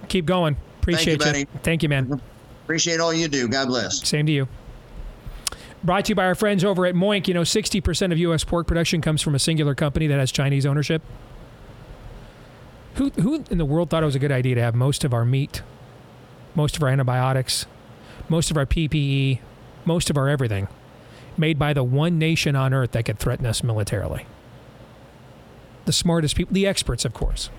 Keep 0.09 0.25
going. 0.25 0.57
Appreciate 0.81 1.19
buddy. 1.19 1.45
Thank 1.63 1.83
you, 1.83 1.89
man. 1.89 2.11
Uh-huh. 2.11 2.21
Appreciate 2.63 2.99
all 2.99 3.13
you 3.13 3.27
do. 3.27 3.47
God 3.47 3.67
bless. 3.67 4.05
Same 4.07 4.25
to 4.25 4.31
you. 4.31 4.47
Brought 5.83 6.05
to 6.05 6.09
you 6.09 6.15
by 6.15 6.25
our 6.25 6.35
friends 6.35 6.65
over 6.65 6.85
at 6.85 6.95
Moink. 6.95 7.27
You 7.27 7.33
know, 7.33 7.41
60% 7.41 8.11
of 8.11 8.17
U.S. 8.17 8.43
pork 8.43 8.67
production 8.67 8.99
comes 8.99 9.21
from 9.21 9.35
a 9.35 9.39
singular 9.39 9.73
company 9.73 10.07
that 10.07 10.19
has 10.19 10.31
Chinese 10.31 10.65
ownership. 10.65 11.01
Who, 12.95 13.09
who 13.11 13.45
in 13.49 13.57
the 13.57 13.65
world 13.65 13.89
thought 13.89 14.03
it 14.03 14.05
was 14.05 14.15
a 14.15 14.19
good 14.19 14.31
idea 14.31 14.55
to 14.55 14.61
have 14.61 14.75
most 14.75 15.03
of 15.05 15.13
our 15.13 15.23
meat, 15.23 15.61
most 16.55 16.75
of 16.75 16.83
our 16.83 16.89
antibiotics, 16.89 17.67
most 18.27 18.51
of 18.51 18.57
our 18.57 18.65
PPE, 18.65 19.39
most 19.85 20.09
of 20.09 20.17
our 20.17 20.27
everything 20.27 20.67
made 21.37 21.59
by 21.59 21.73
the 21.73 21.83
one 21.83 22.17
nation 22.17 22.55
on 22.55 22.73
earth 22.73 22.91
that 22.91 23.05
could 23.05 23.19
threaten 23.19 23.45
us 23.45 23.63
militarily? 23.63 24.25
The 25.85 25.93
smartest 25.93 26.35
people, 26.35 26.53
the 26.53 26.67
experts, 26.67 27.05
of 27.05 27.13
course. 27.13 27.49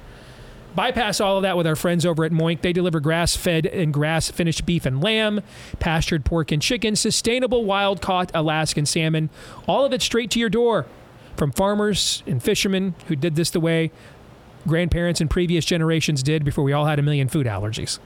Bypass 0.74 1.20
all 1.20 1.38
of 1.38 1.42
that 1.42 1.56
with 1.56 1.66
our 1.66 1.74
friends 1.74 2.04
over 2.04 2.24
at 2.24 2.32
Moink. 2.32 2.60
They 2.60 2.72
deliver 2.72 3.00
grass 3.00 3.34
fed 3.34 3.66
and 3.66 3.92
grass 3.92 4.30
finished 4.30 4.66
beef 4.66 4.86
and 4.86 5.02
lamb, 5.02 5.40
pastured 5.78 6.24
pork 6.24 6.52
and 6.52 6.62
chicken, 6.62 6.94
sustainable 6.94 7.64
wild 7.64 8.00
caught 8.00 8.30
Alaskan 8.34 8.86
salmon, 8.86 9.30
all 9.66 9.84
of 9.84 9.92
it 9.92 10.02
straight 10.02 10.30
to 10.32 10.38
your 10.38 10.50
door 10.50 10.86
from 11.36 11.52
farmers 11.52 12.22
and 12.26 12.42
fishermen 12.42 12.94
who 13.06 13.16
did 13.16 13.36
this 13.36 13.50
the 13.50 13.60
way 13.60 13.90
grandparents 14.66 15.20
and 15.20 15.30
previous 15.30 15.64
generations 15.64 16.22
did 16.22 16.44
before 16.44 16.64
we 16.64 16.72
all 16.72 16.86
had 16.86 16.98
a 16.98 17.02
million 17.02 17.28
food 17.28 17.46
allergies. 17.46 17.98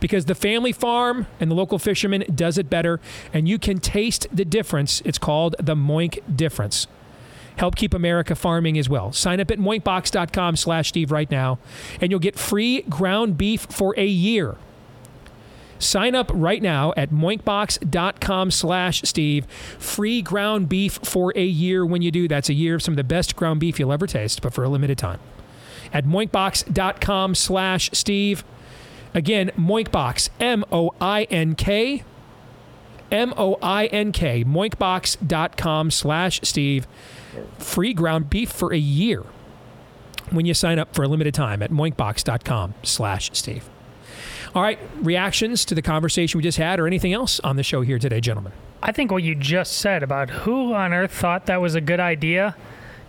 Because 0.00 0.26
the 0.26 0.34
family 0.34 0.72
farm 0.72 1.26
and 1.40 1.50
the 1.50 1.54
local 1.54 1.78
fisherman 1.78 2.24
does 2.34 2.58
it 2.58 2.68
better, 2.70 3.00
and 3.32 3.48
you 3.48 3.58
can 3.58 3.78
taste 3.78 4.26
the 4.32 4.44
difference. 4.44 5.00
It's 5.04 5.18
called 5.18 5.56
the 5.58 5.74
Moink 5.74 6.20
difference 6.36 6.86
help 7.56 7.76
keep 7.76 7.94
America 7.94 8.34
farming 8.34 8.78
as 8.78 8.88
well. 8.88 9.12
Sign 9.12 9.40
up 9.40 9.50
at 9.50 9.58
moinkbox.com 9.58 10.56
slash 10.56 10.88
Steve 10.88 11.12
right 11.12 11.30
now, 11.30 11.58
and 12.00 12.10
you'll 12.10 12.20
get 12.20 12.38
free 12.38 12.82
ground 12.82 13.38
beef 13.38 13.62
for 13.62 13.94
a 13.96 14.06
year. 14.06 14.56
Sign 15.78 16.14
up 16.14 16.30
right 16.32 16.62
now 16.62 16.94
at 16.96 17.10
moinkbox.com 17.10 18.50
slash 18.50 19.02
Steve. 19.02 19.46
Free 19.78 20.22
ground 20.22 20.68
beef 20.68 20.98
for 21.02 21.32
a 21.36 21.44
year 21.44 21.84
when 21.84 22.00
you 22.00 22.10
do. 22.10 22.28
That's 22.28 22.48
a 22.48 22.54
year 22.54 22.76
of 22.76 22.82
some 22.82 22.92
of 22.92 22.96
the 22.96 23.04
best 23.04 23.36
ground 23.36 23.60
beef 23.60 23.78
you'll 23.78 23.92
ever 23.92 24.06
taste, 24.06 24.40
but 24.40 24.54
for 24.54 24.64
a 24.64 24.68
limited 24.68 24.98
time. 24.98 25.20
At 25.92 26.04
moinkbox.com 26.04 27.34
slash 27.34 27.90
Steve. 27.92 28.44
Again, 29.14 29.52
Moinkbox, 29.58 30.28
M 30.40 30.64
O 30.72 30.92
I 31.00 31.24
N 31.24 31.54
K. 31.54 32.02
M 33.10 33.32
O 33.36 33.58
I 33.62 33.86
N 33.86 34.10
K, 34.12 34.44
moinkbox.com 34.44 35.90
slash 35.90 36.40
Steve 36.42 36.86
free 37.58 37.92
ground 37.94 38.30
beef 38.30 38.50
for 38.50 38.72
a 38.72 38.78
year 38.78 39.22
when 40.30 40.46
you 40.46 40.54
sign 40.54 40.78
up 40.78 40.94
for 40.94 41.02
a 41.02 41.08
limited 41.08 41.34
time 41.34 41.62
at 41.62 41.70
moinkbox.com 41.70 42.74
slash 42.82 43.30
steve 43.32 43.68
all 44.54 44.62
right 44.62 44.78
reactions 45.00 45.64
to 45.64 45.74
the 45.74 45.82
conversation 45.82 46.38
we 46.38 46.42
just 46.42 46.58
had 46.58 46.80
or 46.80 46.86
anything 46.86 47.12
else 47.12 47.40
on 47.40 47.56
the 47.56 47.62
show 47.62 47.80
here 47.82 47.98
today 47.98 48.20
gentlemen 48.20 48.52
I 48.82 48.92
think 48.92 49.10
what 49.10 49.22
you 49.22 49.34
just 49.34 49.78
said 49.78 50.02
about 50.02 50.28
who 50.30 50.74
on 50.74 50.92
earth 50.92 51.12
thought 51.12 51.46
that 51.46 51.60
was 51.60 51.74
a 51.74 51.80
good 51.80 52.00
idea 52.00 52.54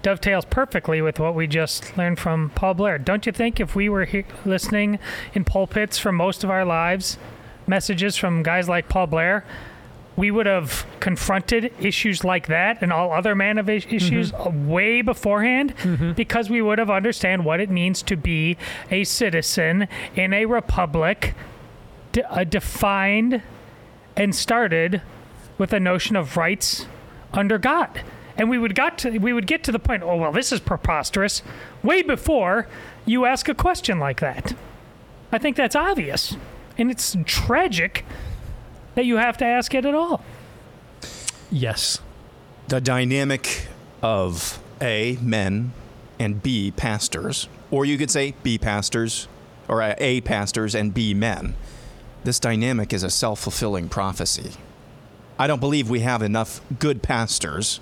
dovetails 0.05 0.45
perfectly 0.45 1.01
with 1.01 1.19
what 1.19 1.33
we 1.33 1.47
just 1.47 1.97
learned 1.97 2.19
from 2.19 2.51
Paul 2.51 2.75
Blair. 2.75 2.99
Don't 2.99 3.25
you 3.25 3.31
think 3.31 3.59
if 3.59 3.75
we 3.75 3.89
were 3.89 4.05
he- 4.05 4.23
listening 4.45 4.99
in 5.33 5.43
pulpits 5.43 5.97
for 5.97 6.11
most 6.11 6.43
of 6.43 6.49
our 6.51 6.63
lives, 6.63 7.17
messages 7.65 8.15
from 8.15 8.43
guys 8.43 8.69
like 8.69 8.87
Paul 8.87 9.07
Blair, 9.07 9.43
we 10.15 10.29
would 10.29 10.45
have 10.45 10.85
confronted 10.99 11.73
issues 11.79 12.23
like 12.23 12.45
that 12.47 12.83
and 12.83 12.93
all 12.93 13.11
other 13.11 13.33
man 13.33 13.57
of 13.57 13.67
is- 13.67 13.87
issues 13.89 14.31
way 14.31 15.01
beforehand 15.01 15.73
because 16.15 16.51
we 16.51 16.61
would 16.61 16.77
have 16.77 16.91
understand 16.91 17.43
what 17.43 17.59
it 17.59 17.71
means 17.71 18.03
to 18.03 18.15
be 18.15 18.57
a 18.91 19.05
citizen 19.05 19.87
in 20.15 20.33
a 20.35 20.45
republic 20.45 21.33
de- 22.11 22.31
uh, 22.31 22.43
defined 22.43 23.41
and 24.15 24.35
started 24.35 25.01
with 25.57 25.73
a 25.73 25.79
notion 25.79 26.15
of 26.15 26.37
rights 26.37 26.85
under 27.33 27.57
God. 27.57 28.03
And 28.37 28.49
we 28.49 28.57
would 28.57 28.75
got 28.75 28.97
to 28.99 29.17
we 29.17 29.33
would 29.33 29.47
get 29.47 29.63
to 29.65 29.71
the 29.71 29.79
point, 29.79 30.03
oh 30.03 30.17
well, 30.17 30.31
this 30.31 30.51
is 30.51 30.59
preposterous, 30.59 31.41
way 31.83 32.01
before 32.01 32.67
you 33.05 33.25
ask 33.25 33.47
a 33.47 33.55
question 33.55 33.99
like 33.99 34.19
that. 34.19 34.53
I 35.31 35.37
think 35.37 35.55
that's 35.55 35.75
obvious. 35.75 36.35
And 36.77 36.91
it's 36.91 37.15
tragic 37.25 38.05
that 38.95 39.05
you 39.05 39.17
have 39.17 39.37
to 39.37 39.45
ask 39.45 39.73
it 39.73 39.85
at 39.85 39.95
all. 39.95 40.23
yes 41.51 41.99
the 42.67 42.81
dynamic 42.81 43.67
of 44.01 44.59
A, 44.81 45.17
men, 45.21 45.73
and 46.19 46.41
B, 46.41 46.71
pastors, 46.71 47.47
or 47.71 47.85
you 47.85 47.97
could 47.97 48.09
say 48.09 48.33
B, 48.43 48.57
pastors, 48.57 49.27
or 49.67 49.81
A, 49.81 50.21
pastors, 50.21 50.73
and 50.73 50.93
B, 50.93 51.13
men. 51.13 51.55
This 52.23 52.39
dynamic 52.39 52.93
is 52.93 53.03
a 53.03 53.09
self 53.09 53.39
fulfilling 53.39 53.89
prophecy. 53.89 54.53
I 55.37 55.47
don't 55.47 55.59
believe 55.59 55.89
we 55.89 55.99
have 55.99 56.21
enough 56.21 56.61
good 56.79 57.03
pastors, 57.03 57.79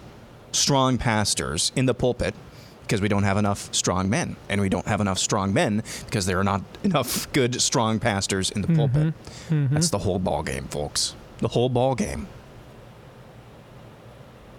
strong 0.55 0.97
pastors 0.97 1.71
in 1.75 1.85
the 1.85 1.93
pulpit 1.93 2.35
because 2.81 3.01
we 3.01 3.07
don't 3.07 3.23
have 3.23 3.37
enough 3.37 3.73
strong 3.73 4.09
men. 4.09 4.35
And 4.49 4.61
we 4.61 4.69
don't 4.69 4.87
have 4.87 5.01
enough 5.01 5.17
strong 5.17 5.53
men 5.53 5.83
because 6.05 6.25
there 6.25 6.39
are 6.39 6.43
not 6.43 6.61
enough 6.83 7.31
good, 7.33 7.61
strong 7.61 7.99
pastors 7.99 8.51
in 8.51 8.61
the 8.61 8.67
mm-hmm. 8.67 8.77
pulpit. 8.77 9.13
Mm-hmm. 9.49 9.73
That's 9.73 9.89
the 9.89 9.99
whole 9.99 10.19
ball 10.19 10.43
game, 10.43 10.65
folks. 10.65 11.15
The 11.39 11.49
whole 11.49 11.69
ball 11.69 11.95
game. 11.95 12.27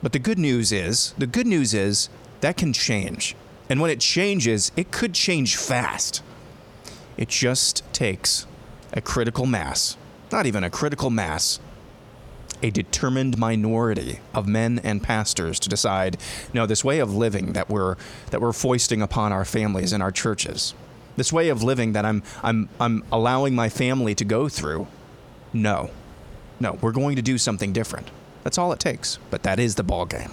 But 0.03 0.13
the 0.13 0.19
good 0.19 0.39
news 0.39 0.73
is, 0.73 1.15
the 1.17 1.27
good 1.27 1.47
news 1.47 1.73
is 1.73 2.11
that 2.41 2.57
can 2.57 2.73
change. 2.73 3.35
And 3.71 3.81
when 3.81 3.91
it 3.91 4.01
changes, 4.01 4.71
it 4.77 4.91
could 4.91 5.15
change 5.15 5.57
fast. 5.57 6.23
It 7.17 7.29
just 7.29 7.83
takes 7.93 8.47
a 8.93 9.01
critical 9.01 9.47
mass, 9.47 9.97
not 10.31 10.45
even 10.45 10.63
a 10.63 10.71
critical 10.71 11.09
mass, 11.09 11.59
a 12.65 12.71
determined 12.71 13.37
minority 13.37 14.21
of 14.33 14.49
men 14.49 14.81
and 14.83 15.03
pastors 15.03 15.61
to 15.61 15.69
decide, 15.69 16.17
no, 16.55 16.65
this 16.65 16.83
way 16.83 16.99
of 16.99 17.15
living 17.15 17.53
that 17.53 17.69
we're 17.69 17.97
that 18.31 18.41
we're 18.41 18.55
foisting 18.55 19.03
upon 19.03 19.33
our 19.33 19.45
families 19.45 19.93
and 19.93 20.03
our 20.03 20.11
churches, 20.11 20.75
this 21.17 21.31
way 21.33 21.51
of 21.51 21.63
living 21.63 21.93
that 21.93 22.05
I'm 22.07 22.23
I'm 22.43 22.69
I'm 22.81 23.05
allowing 23.13 23.55
my 23.55 23.69
family 23.69 24.15
to 24.15 24.25
go 24.25 24.49
through, 24.49 24.87
no. 25.53 25.91
No, 26.59 26.79
we're 26.81 26.93
going 26.93 27.17
to 27.17 27.23
do 27.23 27.37
something 27.37 27.73
different. 27.73 28.09
That's 28.45 28.57
all 28.59 28.73
it 28.73 28.81
takes. 28.81 29.19
But 29.31 29.43
that 29.43 29.59
is 29.59 29.75
the 29.75 29.83
ball 29.83 30.07
game. 30.07 30.31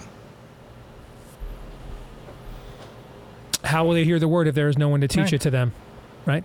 How 3.64 3.84
will 3.84 3.94
they 3.94 4.04
hear 4.04 4.18
the 4.18 4.28
word 4.28 4.48
if 4.48 4.54
there 4.54 4.68
is 4.68 4.78
no 4.78 4.88
one 4.88 5.00
to 5.02 5.08
teach 5.08 5.24
Right. 5.24 5.32
it 5.34 5.40
to 5.42 5.50
them? 5.50 5.72
Right? 6.26 6.44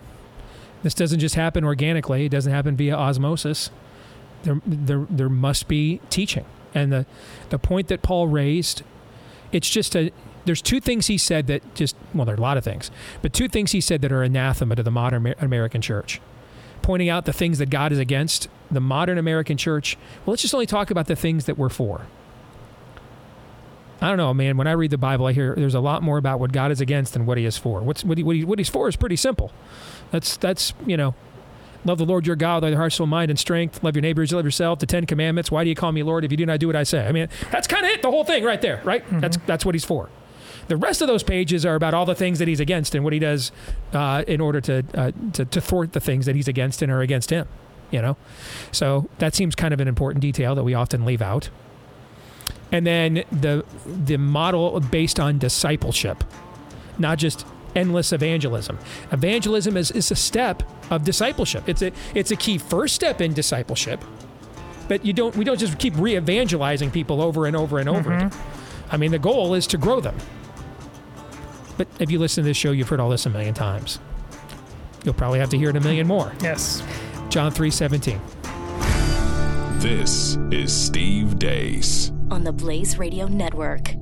This 0.82 0.94
doesn't 0.94 1.18
just 1.20 1.34
happen 1.34 1.64
organically. 1.64 2.26
It 2.26 2.30
doesn't 2.30 2.52
happen 2.52 2.76
via 2.76 2.94
osmosis. 2.96 3.70
There, 4.42 4.60
there, 4.64 5.06
there 5.10 5.28
must 5.28 5.68
be 5.68 6.00
teaching. 6.10 6.44
And 6.74 6.92
the, 6.92 7.06
the 7.50 7.58
point 7.58 7.88
that 7.88 8.02
Paul 8.02 8.28
raised, 8.28 8.82
it's 9.52 9.68
just 9.68 9.96
a. 9.96 10.12
There's 10.44 10.62
two 10.62 10.80
things 10.80 11.08
he 11.08 11.18
said 11.18 11.46
that 11.48 11.74
just 11.74 11.94
well, 12.14 12.24
there 12.24 12.34
are 12.34 12.38
a 12.38 12.40
lot 12.40 12.56
of 12.56 12.64
things, 12.64 12.90
but 13.20 13.32
two 13.32 13.48
things 13.48 13.72
he 13.72 13.80
said 13.80 14.00
that 14.02 14.12
are 14.12 14.22
anathema 14.22 14.76
to 14.76 14.82
the 14.82 14.90
modern 14.90 15.34
American 15.40 15.82
church. 15.82 16.20
Pointing 16.80 17.10
out 17.10 17.26
the 17.26 17.32
things 17.34 17.58
that 17.58 17.68
God 17.68 17.92
is 17.92 17.98
against, 17.98 18.48
the 18.70 18.80
modern 18.80 19.18
American 19.18 19.58
church. 19.58 19.98
Well, 20.24 20.32
let's 20.32 20.42
just 20.42 20.54
only 20.54 20.64
talk 20.64 20.90
about 20.90 21.06
the 21.06 21.16
things 21.16 21.44
that 21.44 21.58
we're 21.58 21.68
for. 21.68 22.06
I 24.00 24.08
don't 24.08 24.16
know, 24.16 24.32
man. 24.32 24.56
When 24.56 24.66
I 24.66 24.72
read 24.72 24.90
the 24.90 24.98
Bible, 24.98 25.26
I 25.26 25.32
hear 25.32 25.54
there's 25.56 25.74
a 25.74 25.80
lot 25.80 26.02
more 26.02 26.18
about 26.18 26.38
what 26.38 26.52
God 26.52 26.70
is 26.70 26.80
against 26.80 27.14
than 27.14 27.26
what 27.26 27.36
He 27.36 27.44
is 27.44 27.58
for. 27.58 27.80
What's 27.80 28.04
what, 28.04 28.16
he, 28.16 28.24
what, 28.24 28.36
he, 28.36 28.44
what 28.44 28.58
He's 28.58 28.68
for 28.68 28.88
is 28.88 28.96
pretty 28.96 29.16
simple. 29.16 29.50
That's 30.12 30.36
that's 30.36 30.72
you 30.86 30.96
know, 30.96 31.14
love 31.88 31.98
the 31.98 32.04
Lord 32.04 32.26
your 32.26 32.36
God 32.36 32.56
with 32.56 32.64
all 32.64 32.70
your 32.70 32.78
heart, 32.78 32.92
soul, 32.92 33.06
mind, 33.06 33.30
and 33.30 33.38
strength. 33.38 33.82
Love 33.82 33.96
your 33.96 34.02
neighbors, 34.02 34.32
love 34.32 34.44
yourself. 34.44 34.78
The 34.78 34.86
Ten 34.86 35.06
Commandments. 35.06 35.50
Why 35.50 35.64
do 35.64 35.70
you 35.70 35.76
call 35.76 35.92
me 35.92 36.02
Lord 36.02 36.24
if 36.24 36.30
you 36.30 36.36
do 36.36 36.46
not 36.46 36.60
do 36.60 36.66
what 36.66 36.76
I 36.76 36.82
say? 36.84 37.06
I 37.06 37.12
mean, 37.12 37.28
that's 37.50 37.66
kind 37.66 37.84
of 37.84 37.90
it. 37.90 38.02
The 38.02 38.10
whole 38.10 38.24
thing, 38.24 38.44
right 38.44 38.60
there. 38.60 38.80
Right. 38.84 39.04
That's 39.20 39.36
that's 39.46 39.64
what 39.64 39.74
He's 39.74 39.84
for. 39.84 40.08
The 40.68 40.76
rest 40.76 41.00
of 41.00 41.08
those 41.08 41.22
pages 41.22 41.64
are 41.64 41.74
about 41.74 41.94
all 41.94 42.04
the 42.04 42.14
things 42.14 42.38
that 42.38 42.46
He's 42.46 42.60
against 42.60 42.94
and 42.94 43.02
what 43.02 43.12
He 43.12 43.18
does 43.18 43.50
uh, 43.92 44.22
in 44.28 44.40
order 44.40 44.60
to, 44.60 44.84
uh, 44.94 45.12
to 45.32 45.44
to 45.46 45.60
thwart 45.60 45.92
the 45.94 46.00
things 46.00 46.26
that 46.26 46.36
He's 46.36 46.48
against 46.48 46.82
and 46.82 46.92
are 46.92 47.00
against 47.00 47.30
Him. 47.30 47.48
You 47.90 48.02
know, 48.02 48.16
so 48.70 49.08
that 49.18 49.34
seems 49.34 49.54
kind 49.54 49.72
of 49.72 49.80
an 49.80 49.88
important 49.88 50.20
detail 50.20 50.54
that 50.54 50.62
we 50.62 50.74
often 50.74 51.06
leave 51.06 51.22
out 51.22 51.48
and 52.70 52.86
then 52.86 53.24
the 53.32 53.64
the 53.86 54.16
model 54.16 54.80
based 54.80 55.18
on 55.18 55.38
discipleship, 55.38 56.24
not 56.98 57.18
just 57.18 57.46
endless 57.74 58.12
evangelism. 58.12 58.78
Evangelism 59.12 59.76
is, 59.76 59.90
is 59.90 60.10
a 60.10 60.16
step 60.16 60.62
of 60.90 61.04
discipleship. 61.04 61.68
It's 61.68 61.82
a 61.82 61.92
it's 62.14 62.30
a 62.30 62.36
key 62.36 62.58
first 62.58 62.94
step 62.94 63.20
in 63.20 63.32
discipleship. 63.34 64.02
But 64.88 65.04
you 65.04 65.12
don't 65.12 65.36
we 65.36 65.44
don't 65.44 65.58
just 65.58 65.78
keep 65.78 65.94
re-evangelizing 65.96 66.90
people 66.90 67.20
over 67.20 67.46
and 67.46 67.54
over 67.54 67.78
and 67.78 67.88
over 67.88 68.12
again. 68.12 68.32
I 68.90 68.96
mean 68.96 69.10
the 69.10 69.18
goal 69.18 69.54
is 69.54 69.66
to 69.68 69.76
grow 69.78 70.00
them. 70.00 70.16
But 71.76 71.88
if 72.00 72.10
you 72.10 72.18
listen 72.18 72.42
to 72.42 72.48
this 72.48 72.56
show, 72.56 72.72
you've 72.72 72.88
heard 72.88 72.98
all 73.00 73.10
this 73.10 73.26
a 73.26 73.30
million 73.30 73.54
times. 73.54 74.00
You'll 75.04 75.14
probably 75.14 75.38
have 75.38 75.50
to 75.50 75.58
hear 75.58 75.70
it 75.70 75.76
a 75.76 75.80
million 75.80 76.06
more. 76.06 76.32
Yes. 76.42 76.82
John 77.28 77.52
3:17. 77.52 78.18
This 79.80 80.36
is 80.50 80.72
Steve 80.74 81.38
Deace. 81.38 82.10
on 82.32 82.42
the 82.42 82.52
Blaze 82.52 82.98
Radio 82.98 83.26
Network. 83.28 83.94